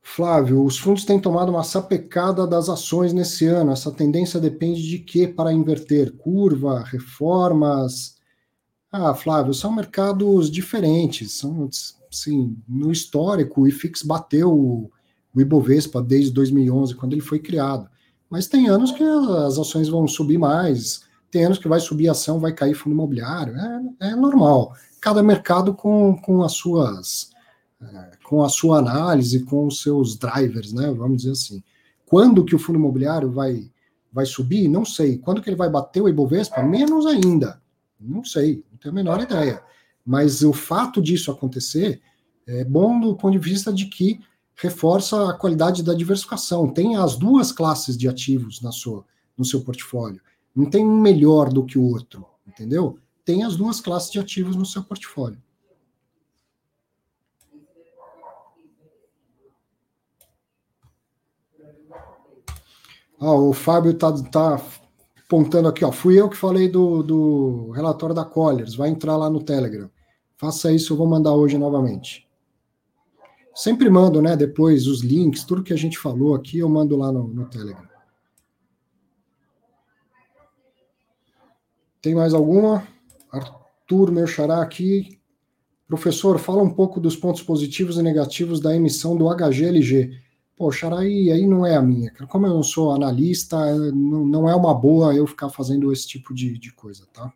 Flávio, 0.00 0.64
os 0.64 0.78
fundos 0.78 1.04
têm 1.04 1.18
tomado 1.18 1.48
uma 1.48 1.64
sapecada 1.64 2.46
das 2.46 2.68
ações 2.68 3.12
nesse 3.12 3.46
ano. 3.46 3.72
Essa 3.72 3.90
tendência 3.90 4.38
depende 4.38 4.80
de 4.80 5.00
quê 5.00 5.26
para 5.26 5.52
inverter? 5.52 6.12
Curva, 6.12 6.84
reformas? 6.84 8.16
Ah, 8.92 9.12
Flávio, 9.12 9.52
são 9.52 9.74
mercados 9.74 10.48
diferentes. 10.48 11.32
São, 11.32 11.68
sim, 12.12 12.56
no 12.68 12.92
histórico, 12.92 13.62
o 13.62 13.66
IFIX 13.66 14.02
bateu 14.02 14.88
o, 15.34 15.40
Ibovespa 15.40 16.02
desde 16.02 16.30
2011, 16.32 16.94
quando 16.94 17.12
ele 17.12 17.20
foi 17.20 17.38
criado. 17.38 17.88
Mas 18.28 18.46
tem 18.46 18.68
anos 18.68 18.90
que 18.92 19.02
as 19.02 19.58
ações 19.58 19.88
vão 19.88 20.06
subir 20.08 20.38
mais, 20.38 21.02
tem 21.30 21.44
anos 21.44 21.58
que 21.58 21.68
vai 21.68 21.80
subir 21.80 22.08
a 22.08 22.12
ação, 22.12 22.38
vai 22.38 22.52
cair 22.52 22.74
fundo 22.74 22.94
imobiliário. 22.94 23.54
É, 23.56 24.08
é 24.10 24.16
normal. 24.16 24.74
Cada 25.00 25.22
mercado 25.22 25.74
com, 25.74 26.16
com 26.16 26.42
as 26.42 26.52
suas 26.52 27.34
com 28.22 28.42
a 28.42 28.48
sua 28.48 28.78
análise, 28.78 29.44
com 29.44 29.66
os 29.66 29.82
seus 29.82 30.16
drivers, 30.16 30.72
né? 30.72 30.90
Vamos 30.92 31.18
dizer 31.18 31.32
assim. 31.32 31.62
Quando 32.06 32.44
que 32.44 32.54
o 32.54 32.58
fundo 32.58 32.78
imobiliário 32.78 33.30
vai, 33.30 33.70
vai 34.12 34.26
subir? 34.26 34.68
Não 34.68 34.84
sei. 34.84 35.18
Quando 35.18 35.42
que 35.42 35.48
ele 35.48 35.56
vai 35.56 35.68
bater 35.68 36.00
o 36.00 36.08
Ibovespa? 36.08 36.62
Menos 36.62 37.06
ainda. 37.06 37.60
Não 38.00 38.24
sei, 38.24 38.62
não 38.70 38.78
tenho 38.78 38.92
a 38.92 38.94
menor 38.94 39.20
ideia. 39.20 39.62
Mas 40.04 40.42
o 40.42 40.52
fato 40.52 41.00
disso 41.00 41.30
acontecer 41.30 42.00
é 42.46 42.64
bom 42.64 43.00
do 43.00 43.16
ponto 43.16 43.32
de 43.32 43.38
vista 43.38 43.72
de 43.72 43.86
que 43.86 44.20
reforça 44.56 45.30
a 45.30 45.34
qualidade 45.34 45.82
da 45.82 45.94
diversificação. 45.94 46.72
Tem 46.72 46.96
as 46.96 47.16
duas 47.16 47.52
classes 47.52 47.96
de 47.96 48.08
ativos 48.08 48.60
na 48.62 48.72
sua, 48.72 49.04
no 49.36 49.44
seu 49.44 49.62
portfólio. 49.62 50.20
Não 50.54 50.70
tem 50.70 50.84
um 50.84 51.00
melhor 51.00 51.52
do 51.52 51.64
que 51.64 51.78
o 51.78 51.82
outro, 51.82 52.24
entendeu? 52.46 52.98
Tem 53.24 53.42
as 53.42 53.56
duas 53.56 53.80
classes 53.80 54.10
de 54.10 54.18
ativos 54.18 54.54
no 54.54 54.66
seu 54.66 54.84
portfólio. 54.84 55.42
Ah, 63.20 63.32
o 63.32 63.52
Fábio 63.52 63.94
tá, 63.94 64.12
tá 64.24 64.60
apontando 65.24 65.68
aqui, 65.68 65.84
ó. 65.84 65.90
Fui 65.90 66.20
eu 66.20 66.28
que 66.28 66.36
falei 66.36 66.68
do, 66.68 67.02
do 67.02 67.70
relatório 67.70 68.14
da 68.14 68.24
Colliers. 68.24 68.74
Vai 68.74 68.90
entrar 68.90 69.16
lá 69.16 69.30
no 69.30 69.42
Telegram. 69.42 69.90
Faça 70.36 70.70
isso, 70.70 70.92
eu 70.92 70.96
vou 70.96 71.06
mandar 71.06 71.32
hoje 71.32 71.56
novamente. 71.56 72.23
Sempre 73.54 73.88
mando, 73.88 74.20
né? 74.20 74.36
Depois 74.36 74.86
os 74.86 75.02
links, 75.02 75.44
tudo 75.44 75.62
que 75.62 75.72
a 75.72 75.76
gente 75.76 75.98
falou 75.98 76.34
aqui, 76.34 76.58
eu 76.58 76.68
mando 76.68 76.96
lá 76.96 77.12
no, 77.12 77.28
no 77.28 77.46
Telegram. 77.46 77.88
Tem 82.02 82.14
mais 82.14 82.34
alguma? 82.34 82.86
Arthur, 83.32 84.10
meu 84.10 84.26
xará 84.26 84.60
aqui. 84.60 85.20
Professor, 85.86 86.38
fala 86.38 86.62
um 86.62 86.70
pouco 86.70 86.98
dos 86.98 87.16
pontos 87.16 87.42
positivos 87.42 87.96
e 87.96 88.02
negativos 88.02 88.60
da 88.60 88.74
emissão 88.74 89.16
do 89.16 89.28
HGLG 89.28 90.24
poxa, 90.56 90.92
aí, 90.96 91.30
aí 91.30 91.46
não 91.46 91.66
é 91.66 91.76
a 91.76 91.82
minha. 91.82 92.12
Como 92.28 92.46
eu 92.46 92.54
não 92.54 92.62
sou 92.62 92.92
analista, 92.92 93.58
não, 93.92 94.24
não 94.24 94.48
é 94.48 94.54
uma 94.54 94.74
boa 94.74 95.14
eu 95.14 95.26
ficar 95.26 95.48
fazendo 95.50 95.92
esse 95.92 96.06
tipo 96.06 96.34
de, 96.34 96.58
de 96.58 96.72
coisa, 96.72 97.06
tá? 97.12 97.32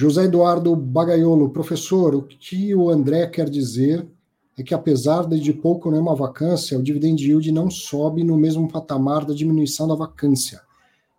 José 0.00 0.24
Eduardo 0.24 0.74
Bagaiolo, 0.74 1.50
professor, 1.50 2.14
o 2.14 2.22
que 2.22 2.74
o 2.74 2.88
André 2.88 3.26
quer 3.26 3.50
dizer 3.50 4.08
é 4.56 4.62
que 4.62 4.72
apesar 4.72 5.26
de, 5.26 5.38
de 5.38 5.52
pouco 5.52 5.90
não 5.90 5.98
é 5.98 6.00
uma 6.00 6.14
vacância, 6.14 6.78
o 6.78 6.82
dividend 6.82 7.22
yield 7.22 7.52
não 7.52 7.68
sobe 7.70 8.24
no 8.24 8.34
mesmo 8.38 8.66
patamar 8.66 9.26
da 9.26 9.34
diminuição 9.34 9.86
da 9.86 9.94
vacância, 9.94 10.62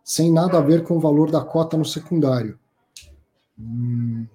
sem 0.04 0.32
nada 0.32 0.58
a 0.58 0.62
ver 0.62 0.84
com 0.84 0.98
o 0.98 1.00
valor 1.00 1.30
da 1.30 1.42
cota 1.42 1.78
no 1.78 1.86
secundário. 1.86 2.58
Hum, 3.60 4.26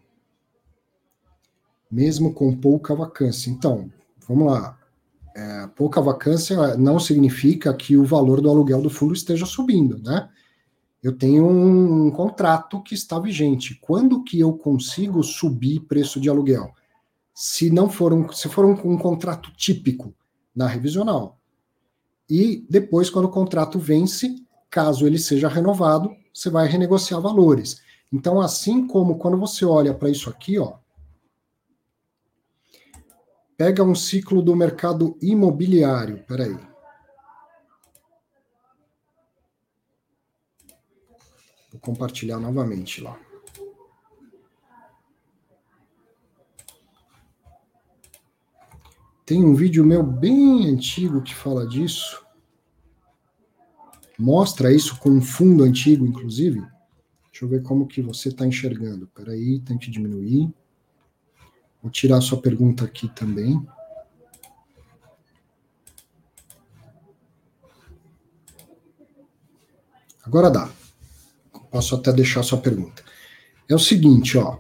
mesmo 1.90 2.32
com 2.32 2.56
pouca 2.56 2.94
vacância. 2.94 3.51
Então, 3.51 3.90
vamos 4.28 4.47
lá. 4.52 4.78
É, 5.35 5.66
pouca 5.74 6.01
vacância 6.01 6.77
não 6.77 7.01
significa 7.01 7.74
que 7.74 7.97
o 7.97 8.05
valor 8.05 8.40
do 8.40 8.48
aluguel 8.48 8.81
do 8.81 8.90
fundo 8.90 9.12
esteja 9.12 9.44
subindo, 9.44 9.98
né? 9.98 10.28
Eu 11.02 11.16
tenho 11.16 11.47
um, 11.47 12.10
contrato 12.10 12.82
que 12.82 12.94
está 12.94 13.18
vigente. 13.18 13.74
Quando 13.81 14.24
que 14.24 14.40
eu 14.40 14.52
consigo 14.52 15.23
subir 15.23 15.81
preço 15.81 16.20
de 16.20 16.28
aluguel? 16.28 16.73
Se 17.35 17.70
não 17.70 17.89
for 17.89 18.12
um, 18.12 18.31
se 18.32 18.48
for 18.48 18.64
um, 18.64 18.73
um 18.93 18.98
contrato 18.98 19.52
típico 19.56 20.14
na 20.55 20.66
revisional. 20.66 21.39
E 22.28 22.66
depois, 22.68 23.09
quando 23.09 23.27
o 23.27 23.31
contrato 23.31 23.78
vence, 23.78 24.43
caso 24.68 25.06
ele 25.06 25.18
seja 25.18 25.48
renovado, 25.48 26.10
você 26.32 26.51
vai 26.51 26.66
renegociar 26.66 27.20
valores. 27.20 27.81
Então, 28.12 28.40
assim 28.40 28.86
como 28.86 29.18
quando 29.18 29.39
você 29.39 29.64
olha 29.64 29.94
para 29.94 30.10
isso 30.10 30.28
aqui, 30.31 30.59
ó, 30.59 30.74
Pega 33.56 33.82
um 33.82 33.94
ciclo 33.94 34.43
do 34.43 34.55
mercado 34.55 35.16
imobiliário. 35.20 36.23
Peraí. 36.28 36.55
Compartilhar 41.86 42.40
novamente 42.40 43.00
lá. 43.00 43.16
Tem 49.24 49.44
um 49.44 49.54
vídeo 49.54 49.86
meu 49.86 50.02
bem 50.02 50.68
antigo 50.68 51.22
que 51.22 51.32
fala 51.32 51.64
disso. 51.64 52.24
Mostra 54.18 54.72
isso 54.72 54.98
com 54.98 55.10
um 55.10 55.22
fundo 55.22 55.62
antigo, 55.62 56.04
inclusive. 56.04 56.60
Deixa 57.30 57.44
eu 57.44 57.48
ver 57.48 57.62
como 57.62 57.86
que 57.86 58.02
você 58.02 58.30
está 58.30 58.44
enxergando. 58.44 59.06
Peraí, 59.14 59.60
tem 59.60 59.78
que 59.78 59.90
diminuir. 59.90 60.52
Vou 61.80 61.90
tirar 61.90 62.18
a 62.18 62.20
sua 62.20 62.40
pergunta 62.40 62.84
aqui 62.84 63.08
também. 63.14 63.64
Agora 70.24 70.50
dá. 70.50 70.76
Posso 71.77 71.94
até 71.94 72.12
deixar 72.12 72.43
sua 72.43 72.59
pergunta. 72.59 73.03
É 73.69 73.74
o 73.74 73.78
seguinte, 73.78 74.39
ó. 74.39 74.57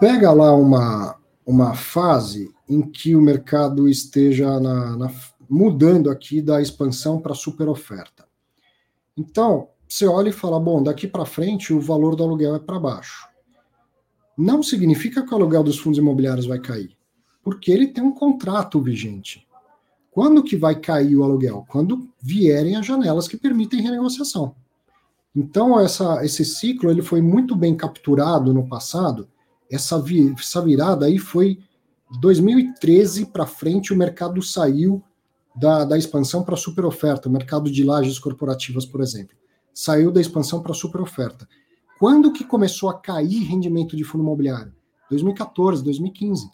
Pega 0.00 0.32
lá 0.32 0.54
uma, 0.54 1.16
uma 1.46 1.74
fase 1.74 2.52
em 2.68 2.82
que 2.82 3.14
o 3.14 3.20
mercado 3.20 3.88
esteja 3.88 4.58
na, 4.58 4.96
na 4.96 5.12
mudando 5.48 6.10
aqui 6.10 6.40
da 6.42 6.60
expansão 6.60 7.20
para 7.20 7.34
super 7.34 7.68
oferta. 7.68 8.24
Então, 9.16 9.68
você 9.86 10.06
olha 10.06 10.30
e 10.30 10.32
fala, 10.32 10.58
bom, 10.58 10.82
daqui 10.82 11.06
para 11.06 11.24
frente 11.24 11.72
o 11.72 11.80
valor 11.80 12.16
do 12.16 12.24
aluguel 12.24 12.56
é 12.56 12.58
para 12.58 12.80
baixo 12.80 13.32
não 14.36 14.62
significa 14.62 15.24
que 15.24 15.32
o 15.32 15.36
aluguel 15.36 15.62
dos 15.62 15.78
fundos 15.78 15.98
imobiliários 15.98 16.46
vai 16.46 16.58
cair, 16.58 16.96
porque 17.42 17.70
ele 17.70 17.88
tem 17.88 18.02
um 18.02 18.12
contrato 18.12 18.80
vigente. 18.80 19.46
Quando 20.10 20.42
que 20.42 20.56
vai 20.56 20.78
cair 20.78 21.16
o 21.16 21.22
aluguel? 21.22 21.64
Quando 21.68 22.08
vierem 22.20 22.76
as 22.76 22.84
janelas 22.84 23.26
que 23.26 23.36
permitem 23.36 23.80
renegociação. 23.80 24.54
Então, 25.34 25.80
essa, 25.80 26.24
esse 26.24 26.44
ciclo 26.44 26.90
ele 26.90 27.02
foi 27.02 27.22
muito 27.22 27.56
bem 27.56 27.74
capturado 27.74 28.52
no 28.52 28.68
passado. 28.68 29.28
Essa, 29.70 30.00
vi, 30.00 30.34
essa 30.38 30.60
virada 30.60 31.06
aí 31.06 31.18
foi 31.18 31.58
2013 32.20 33.26
para 33.26 33.46
frente, 33.46 33.92
o 33.92 33.96
mercado 33.96 34.42
saiu 34.42 35.02
da, 35.56 35.84
da 35.84 35.96
expansão 35.96 36.42
para 36.42 36.56
super 36.56 36.84
oferta, 36.84 37.28
o 37.28 37.32
mercado 37.32 37.70
de 37.70 37.84
lajes 37.84 38.18
corporativas, 38.18 38.84
por 38.84 39.00
exemplo. 39.00 39.36
Saiu 39.72 40.10
da 40.10 40.20
expansão 40.20 40.62
para 40.62 40.74
super 40.74 41.00
oferta. 41.00 41.48
Quando 41.98 42.32
que 42.32 42.44
começou 42.44 42.90
a 42.90 42.98
cair 42.98 43.44
rendimento 43.44 43.96
de 43.96 44.04
fundo 44.04 44.22
imobiliário? 44.22 44.74
2014, 45.10 45.82
2015. 45.84 46.50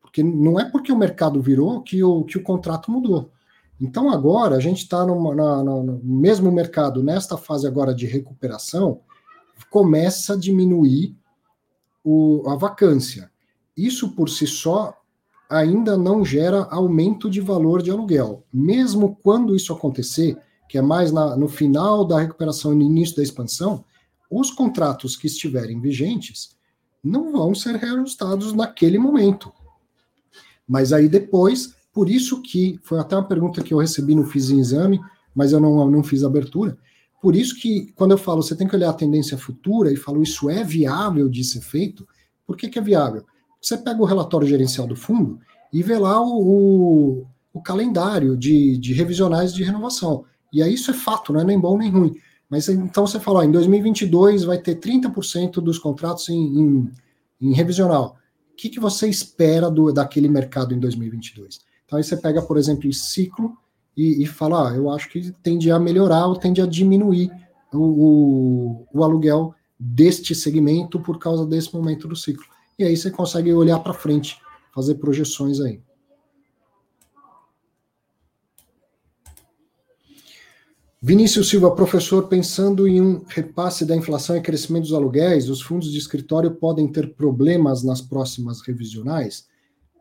Porque 0.00 0.22
não 0.22 0.58
é 0.58 0.64
porque 0.64 0.92
o 0.92 0.98
mercado 0.98 1.40
virou 1.40 1.82
que 1.82 2.02
o, 2.02 2.24
que 2.24 2.36
o 2.36 2.42
contrato 2.42 2.90
mudou. 2.90 3.30
Então 3.80 4.10
agora 4.10 4.56
a 4.56 4.60
gente 4.60 4.82
está 4.82 5.06
no 5.06 6.00
mesmo 6.02 6.50
mercado, 6.50 7.02
nesta 7.02 7.36
fase 7.36 7.66
agora 7.66 7.94
de 7.94 8.06
recuperação, 8.06 9.00
começa 9.70 10.34
a 10.34 10.36
diminuir 10.36 11.16
o, 12.04 12.42
a 12.48 12.56
vacância. 12.56 13.30
Isso 13.76 14.10
por 14.10 14.28
si 14.28 14.46
só 14.46 14.94
ainda 15.48 15.96
não 15.96 16.24
gera 16.24 16.64
aumento 16.70 17.30
de 17.30 17.40
valor 17.40 17.82
de 17.82 17.90
aluguel. 17.90 18.44
Mesmo 18.52 19.16
quando 19.22 19.54
isso 19.54 19.72
acontecer, 19.72 20.36
que 20.68 20.76
é 20.76 20.82
mais 20.82 21.10
na, 21.10 21.36
no 21.36 21.48
final 21.48 22.04
da 22.04 22.20
recuperação 22.20 22.72
e 22.72 22.76
no 22.76 22.82
início 22.82 23.16
da 23.16 23.22
expansão, 23.22 23.84
os 24.30 24.50
contratos 24.50 25.16
que 25.16 25.26
estiverem 25.26 25.80
vigentes 25.80 26.56
não 27.02 27.32
vão 27.32 27.54
ser 27.54 27.76
reajustados 27.76 28.52
naquele 28.52 28.98
momento. 28.98 29.52
Mas 30.66 30.92
aí 30.92 31.08
depois, 31.08 31.74
por 31.98 32.08
isso 32.08 32.40
que 32.40 32.78
foi 32.84 33.00
até 33.00 33.16
uma 33.16 33.26
pergunta 33.26 33.60
que 33.60 33.74
eu 33.74 33.78
recebi 33.78 34.14
no 34.14 34.22
Fiz 34.22 34.50
em 34.50 34.60
Exame, 34.60 35.00
mas 35.34 35.50
eu 35.50 35.58
não, 35.58 35.90
não 35.90 36.00
fiz 36.00 36.22
abertura. 36.22 36.78
Por 37.20 37.34
isso 37.34 37.56
que, 37.60 37.92
quando 37.96 38.12
eu 38.12 38.16
falo, 38.16 38.40
você 38.40 38.54
tem 38.54 38.68
que 38.68 38.76
olhar 38.76 38.90
a 38.90 38.92
tendência 38.92 39.36
futura 39.36 39.92
e 39.92 39.96
falo, 39.96 40.22
isso 40.22 40.48
é 40.48 40.62
viável 40.62 41.28
de 41.28 41.42
ser 41.42 41.60
feito, 41.60 42.06
por 42.46 42.56
que, 42.56 42.68
que 42.68 42.78
é 42.78 42.82
viável? 42.82 43.24
Você 43.60 43.76
pega 43.76 44.00
o 44.00 44.04
relatório 44.04 44.46
gerencial 44.46 44.86
do 44.86 44.94
fundo 44.94 45.40
e 45.72 45.82
vê 45.82 45.98
lá 45.98 46.22
o, 46.22 46.38
o, 46.38 47.26
o 47.52 47.60
calendário 47.60 48.36
de, 48.36 48.78
de 48.78 48.92
revisionais 48.92 49.52
de 49.52 49.64
renovação. 49.64 50.24
E 50.52 50.62
aí 50.62 50.74
isso 50.74 50.92
é 50.92 50.94
fato, 50.94 51.32
não 51.32 51.40
é 51.40 51.44
nem 51.44 51.58
bom 51.58 51.76
nem 51.76 51.90
ruim. 51.90 52.14
Mas 52.48 52.68
então 52.68 53.08
você 53.08 53.18
fala, 53.18 53.40
ó, 53.40 53.42
em 53.42 53.50
2022 53.50 54.44
vai 54.44 54.58
ter 54.58 54.76
30% 54.76 55.54
dos 55.54 55.80
contratos 55.80 56.28
em, 56.28 56.60
em, 56.60 56.92
em 57.40 57.52
revisional. 57.54 58.16
O 58.52 58.56
que, 58.56 58.68
que 58.68 58.78
você 58.78 59.08
espera 59.08 59.68
do, 59.68 59.92
daquele 59.92 60.28
mercado 60.28 60.72
em 60.72 60.78
2022? 60.78 61.66
Então 61.88 61.96
aí 61.96 62.04
você 62.04 62.18
pega, 62.18 62.42
por 62.42 62.58
exemplo, 62.58 62.86
esse 62.86 63.06
ciclo 63.06 63.56
e, 63.96 64.22
e 64.22 64.26
fala, 64.26 64.70
ah, 64.70 64.76
eu 64.76 64.90
acho 64.90 65.08
que 65.08 65.32
tende 65.42 65.70
a 65.70 65.78
melhorar 65.78 66.26
ou 66.26 66.36
tende 66.36 66.60
a 66.60 66.66
diminuir 66.66 67.30
o, 67.72 67.78
o, 67.78 68.86
o 68.92 69.02
aluguel 69.02 69.54
deste 69.80 70.34
segmento 70.34 71.00
por 71.00 71.18
causa 71.18 71.46
desse 71.46 71.74
momento 71.74 72.06
do 72.06 72.14
ciclo. 72.14 72.44
E 72.78 72.84
aí 72.84 72.94
você 72.94 73.10
consegue 73.10 73.54
olhar 73.54 73.78
para 73.78 73.94
frente, 73.94 74.38
fazer 74.74 74.96
projeções 74.96 75.60
aí. 75.60 75.80
Vinícius 81.00 81.48
Silva, 81.48 81.74
professor, 81.74 82.28
pensando 82.28 82.86
em 82.86 83.00
um 83.00 83.24
repasse 83.28 83.86
da 83.86 83.96
inflação 83.96 84.36
e 84.36 84.42
crescimento 84.42 84.82
dos 84.82 84.92
aluguéis, 84.92 85.48
os 85.48 85.62
fundos 85.62 85.90
de 85.90 85.96
escritório 85.96 86.50
podem 86.50 86.86
ter 86.86 87.14
problemas 87.14 87.82
nas 87.82 88.02
próximas 88.02 88.60
revisionais? 88.60 89.46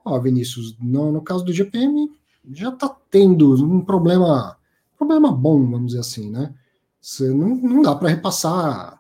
Ó, 0.08 0.20
Vinícius, 0.20 0.76
no, 0.80 1.12
no 1.12 1.22
caso 1.22 1.44
do 1.44 1.54
GPM, 1.54 2.12
já 2.52 2.70
está 2.70 2.96
tendo 3.12 3.54
um 3.64 3.82
problema, 3.82 4.58
problema 4.98 5.32
bom, 5.32 5.70
vamos 5.70 5.88
dizer 5.88 6.00
assim, 6.00 6.30
né? 6.30 6.54
Você 7.02 7.30
não, 7.30 7.56
não 7.56 7.82
dá 7.82 7.96
para 7.96 8.10
repassar 8.10 9.00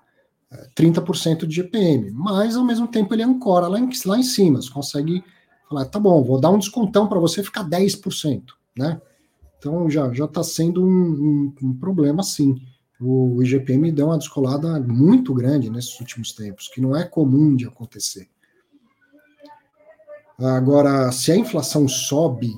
30% 0.75 1.43
é, 1.43 1.45
de 1.45 1.55
GPM, 1.55 2.11
mas 2.11 2.55
ao 2.55 2.63
mesmo 2.63 2.87
tempo 2.87 3.13
ele 3.13 3.23
ancora 3.23 3.67
lá 3.67 3.79
em, 3.79 3.89
lá 4.05 4.17
em 4.17 4.23
cima, 4.23 4.61
você 4.61 4.69
consegue 4.69 5.23
falar, 5.69 5.85
tá 5.85 5.99
bom, 5.99 6.23
vou 6.23 6.39
dar 6.39 6.49
um 6.49 6.59
descontão 6.59 7.07
para 7.07 7.19
você 7.19 7.43
ficar 7.43 7.67
10%, 7.67 8.43
né? 8.77 9.01
Então 9.57 9.89
já 9.89 10.13
já 10.13 10.25
está 10.25 10.43
sendo 10.43 10.85
um, 10.85 10.87
um, 10.87 11.53
um, 11.63 11.73
problema 11.73 12.21
sim. 12.23 12.61
O 12.99 13.41
IGPM 13.43 13.91
deu 13.91 14.07
uma 14.07 14.17
descolada 14.17 14.79
muito 14.79 15.33
grande 15.33 15.69
nesses 15.69 15.99
últimos 15.99 16.31
tempos, 16.31 16.67
que 16.67 16.81
não 16.81 16.95
é 16.95 17.03
comum 17.03 17.55
de 17.55 17.65
acontecer. 17.65 18.27
Agora, 20.39 21.11
se 21.11 21.31
a 21.31 21.35
inflação 21.35 21.87
sobe, 21.87 22.53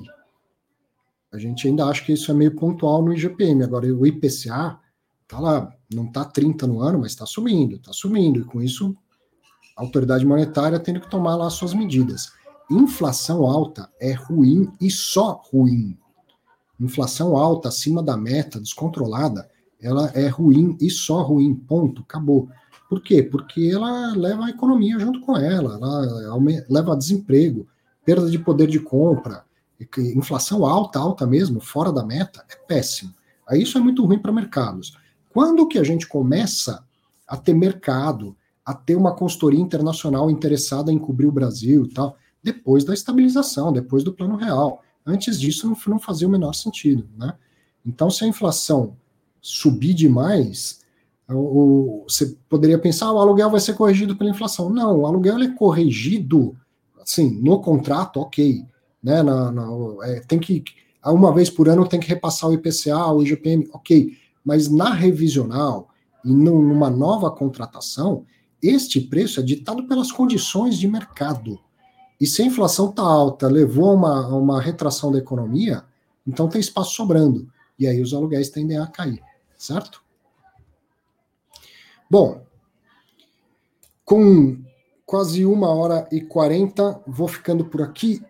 a 1.32 1.38
gente 1.38 1.66
ainda 1.66 1.86
acha 1.86 2.04
que 2.04 2.12
isso 2.12 2.30
é 2.30 2.34
meio 2.34 2.54
pontual 2.54 3.02
no 3.02 3.12
IGPM. 3.12 3.62
Agora, 3.62 3.86
o 3.86 4.06
IPCA 4.06 4.78
tá 5.26 5.38
lá, 5.38 5.72
não 5.92 6.06
está 6.06 6.24
30 6.24 6.66
no 6.66 6.80
ano, 6.80 6.98
mas 7.00 7.12
está 7.12 7.24
subindo, 7.24 7.76
está 7.76 7.92
subindo, 7.92 8.40
e 8.40 8.44
com 8.44 8.60
isso 8.60 8.96
a 9.76 9.82
autoridade 9.82 10.26
monetária 10.26 10.78
tendo 10.78 11.00
que 11.00 11.10
tomar 11.10 11.36
lá 11.36 11.48
suas 11.48 11.72
medidas. 11.72 12.32
Inflação 12.70 13.46
alta 13.46 13.90
é 14.00 14.12
ruim 14.12 14.70
e 14.80 14.90
só 14.90 15.40
ruim 15.50 15.96
inflação 16.80 17.36
alta, 17.36 17.68
acima 17.68 18.02
da 18.02 18.16
meta, 18.16 18.60
descontrolada, 18.60 19.48
ela 19.80 20.10
é 20.14 20.28
ruim 20.28 20.76
e 20.80 20.90
só 20.90 21.22
ruim, 21.22 21.54
ponto, 21.54 22.02
acabou. 22.02 22.48
Por 22.90 23.00
quê? 23.00 23.22
Porque 23.22 23.70
ela 23.72 24.16
leva 24.16 24.46
a 24.46 24.50
economia 24.50 24.98
junto 24.98 25.20
com 25.20 25.36
ela, 25.36 25.74
ela 25.76 26.36
leva 26.68 26.96
desemprego, 26.96 27.68
perda 28.04 28.28
de 28.28 28.36
poder 28.36 28.66
de 28.66 28.80
compra, 28.80 29.44
inflação 29.96 30.66
alta, 30.66 30.98
alta 30.98 31.24
mesmo, 31.24 31.60
fora 31.60 31.92
da 31.92 32.04
meta, 32.04 32.44
é 32.50 32.56
péssimo. 32.56 33.14
Aí 33.48 33.62
isso 33.62 33.78
é 33.78 33.80
muito 33.80 34.04
ruim 34.04 34.18
para 34.18 34.32
mercados. 34.32 34.98
Quando 35.32 35.68
que 35.68 35.78
a 35.78 35.84
gente 35.84 36.08
começa 36.08 36.84
a 37.28 37.36
ter 37.36 37.54
mercado, 37.54 38.36
a 38.66 38.74
ter 38.74 38.96
uma 38.96 39.14
consultoria 39.14 39.60
internacional 39.60 40.28
interessada 40.28 40.90
em 40.90 40.98
cobrir 40.98 41.28
o 41.28 41.32
Brasil 41.32 41.84
e 41.84 41.94
tal? 41.94 42.16
Depois 42.42 42.82
da 42.82 42.92
estabilização, 42.92 43.72
depois 43.72 44.02
do 44.02 44.12
plano 44.12 44.34
real. 44.34 44.82
Antes 45.06 45.38
disso, 45.38 45.68
não, 45.68 45.76
não 45.86 46.00
fazia 46.00 46.26
o 46.26 46.30
menor 46.30 46.54
sentido. 46.54 47.08
Né? 47.16 47.32
Então, 47.86 48.10
se 48.10 48.24
a 48.24 48.26
inflação 48.26 48.96
subir 49.40 49.94
demais, 49.94 50.79
o, 51.34 52.04
você 52.08 52.36
poderia 52.48 52.78
pensar, 52.78 53.06
ah, 53.06 53.12
o 53.12 53.18
aluguel 53.18 53.50
vai 53.50 53.60
ser 53.60 53.74
corrigido 53.74 54.16
pela 54.16 54.30
inflação. 54.30 54.70
Não, 54.70 55.00
o 55.00 55.06
aluguel 55.06 55.38
é 55.38 55.48
corrigido, 55.48 56.56
assim, 57.00 57.40
no 57.40 57.60
contrato, 57.60 58.20
ok. 58.20 58.64
Né, 59.02 59.22
na, 59.22 59.50
na, 59.50 59.66
é, 60.02 60.20
tem 60.20 60.38
que, 60.38 60.62
uma 61.04 61.32
vez 61.32 61.48
por 61.48 61.68
ano 61.68 61.88
tem 61.88 61.98
que 61.98 62.08
repassar 62.08 62.50
o 62.50 62.54
IPCA, 62.54 63.06
o 63.12 63.22
IGPM, 63.22 63.68
ok. 63.72 64.16
Mas 64.44 64.68
na 64.68 64.92
revisional 64.92 65.88
e 66.24 66.32
numa 66.32 66.90
nova 66.90 67.30
contratação, 67.30 68.24
este 68.62 69.00
preço 69.00 69.40
é 69.40 69.42
ditado 69.42 69.86
pelas 69.86 70.12
condições 70.12 70.78
de 70.78 70.86
mercado. 70.86 71.58
E 72.20 72.26
se 72.26 72.42
a 72.42 72.46
inflação 72.46 72.90
está 72.90 73.02
alta, 73.02 73.48
levou 73.48 73.90
a 73.90 73.94
uma, 73.94 74.26
uma 74.28 74.60
retração 74.60 75.10
da 75.10 75.18
economia, 75.18 75.82
então 76.26 76.48
tem 76.48 76.60
espaço 76.60 76.94
sobrando. 76.94 77.48
E 77.78 77.86
aí 77.86 78.02
os 78.02 78.12
aluguéis 78.12 78.50
tendem 78.50 78.76
a 78.76 78.86
cair, 78.86 79.22
certo? 79.56 80.02
Bom, 82.10 82.42
com 84.04 84.58
quase 85.06 85.46
uma 85.46 85.68
hora 85.72 86.08
e 86.10 86.20
quarenta, 86.20 87.00
vou 87.06 87.28
ficando 87.28 87.64
por 87.64 87.82
aqui. 87.82 88.20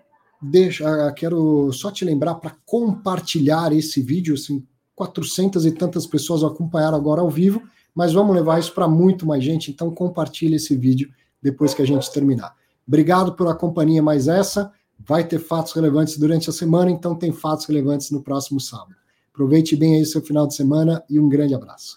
Deixa, 0.43 0.86
ah, 0.86 1.11
quero 1.12 1.73
só 1.73 1.90
te 1.90 2.05
lembrar 2.05 2.35
para 2.35 2.55
compartilhar 2.66 3.73
esse 3.73 4.02
vídeo, 4.02 4.35
assim, 4.35 4.66
400 4.94 5.65
e 5.65 5.73
tantas 5.73 6.07
pessoas 6.07 6.44
acompanharam 6.44 6.98
agora 6.98 7.23
ao 7.23 7.31
vivo, 7.31 7.62
mas 7.94 8.12
vamos 8.12 8.36
levar 8.36 8.61
isso 8.61 8.74
para 8.74 8.86
muito 8.86 9.27
mais 9.27 9.43
gente, 9.43 9.70
então 9.70 9.90
compartilhe 9.94 10.57
esse 10.57 10.77
vídeo 10.77 11.11
depois 11.40 11.73
que 11.73 11.81
a 11.81 11.86
gente 11.86 12.12
terminar. 12.12 12.55
Obrigado 12.86 13.32
pela 13.32 13.55
companhia 13.55 14.02
mais 14.02 14.28
essa. 14.28 14.70
Vai 14.98 15.27
ter 15.27 15.39
fatos 15.39 15.73
relevantes 15.73 16.19
durante 16.19 16.51
a 16.51 16.52
semana, 16.52 16.90
então 16.90 17.15
tem 17.15 17.32
fatos 17.32 17.65
relevantes 17.65 18.11
no 18.11 18.23
próximo 18.23 18.61
sábado. 18.61 18.94
Aproveite 19.32 19.74
bem 19.74 19.97
aí 19.97 20.05
seu 20.05 20.20
final 20.20 20.47
de 20.47 20.55
semana 20.55 21.02
e 21.09 21.19
um 21.19 21.31
grande 21.31 21.55
abraço. 21.55 21.97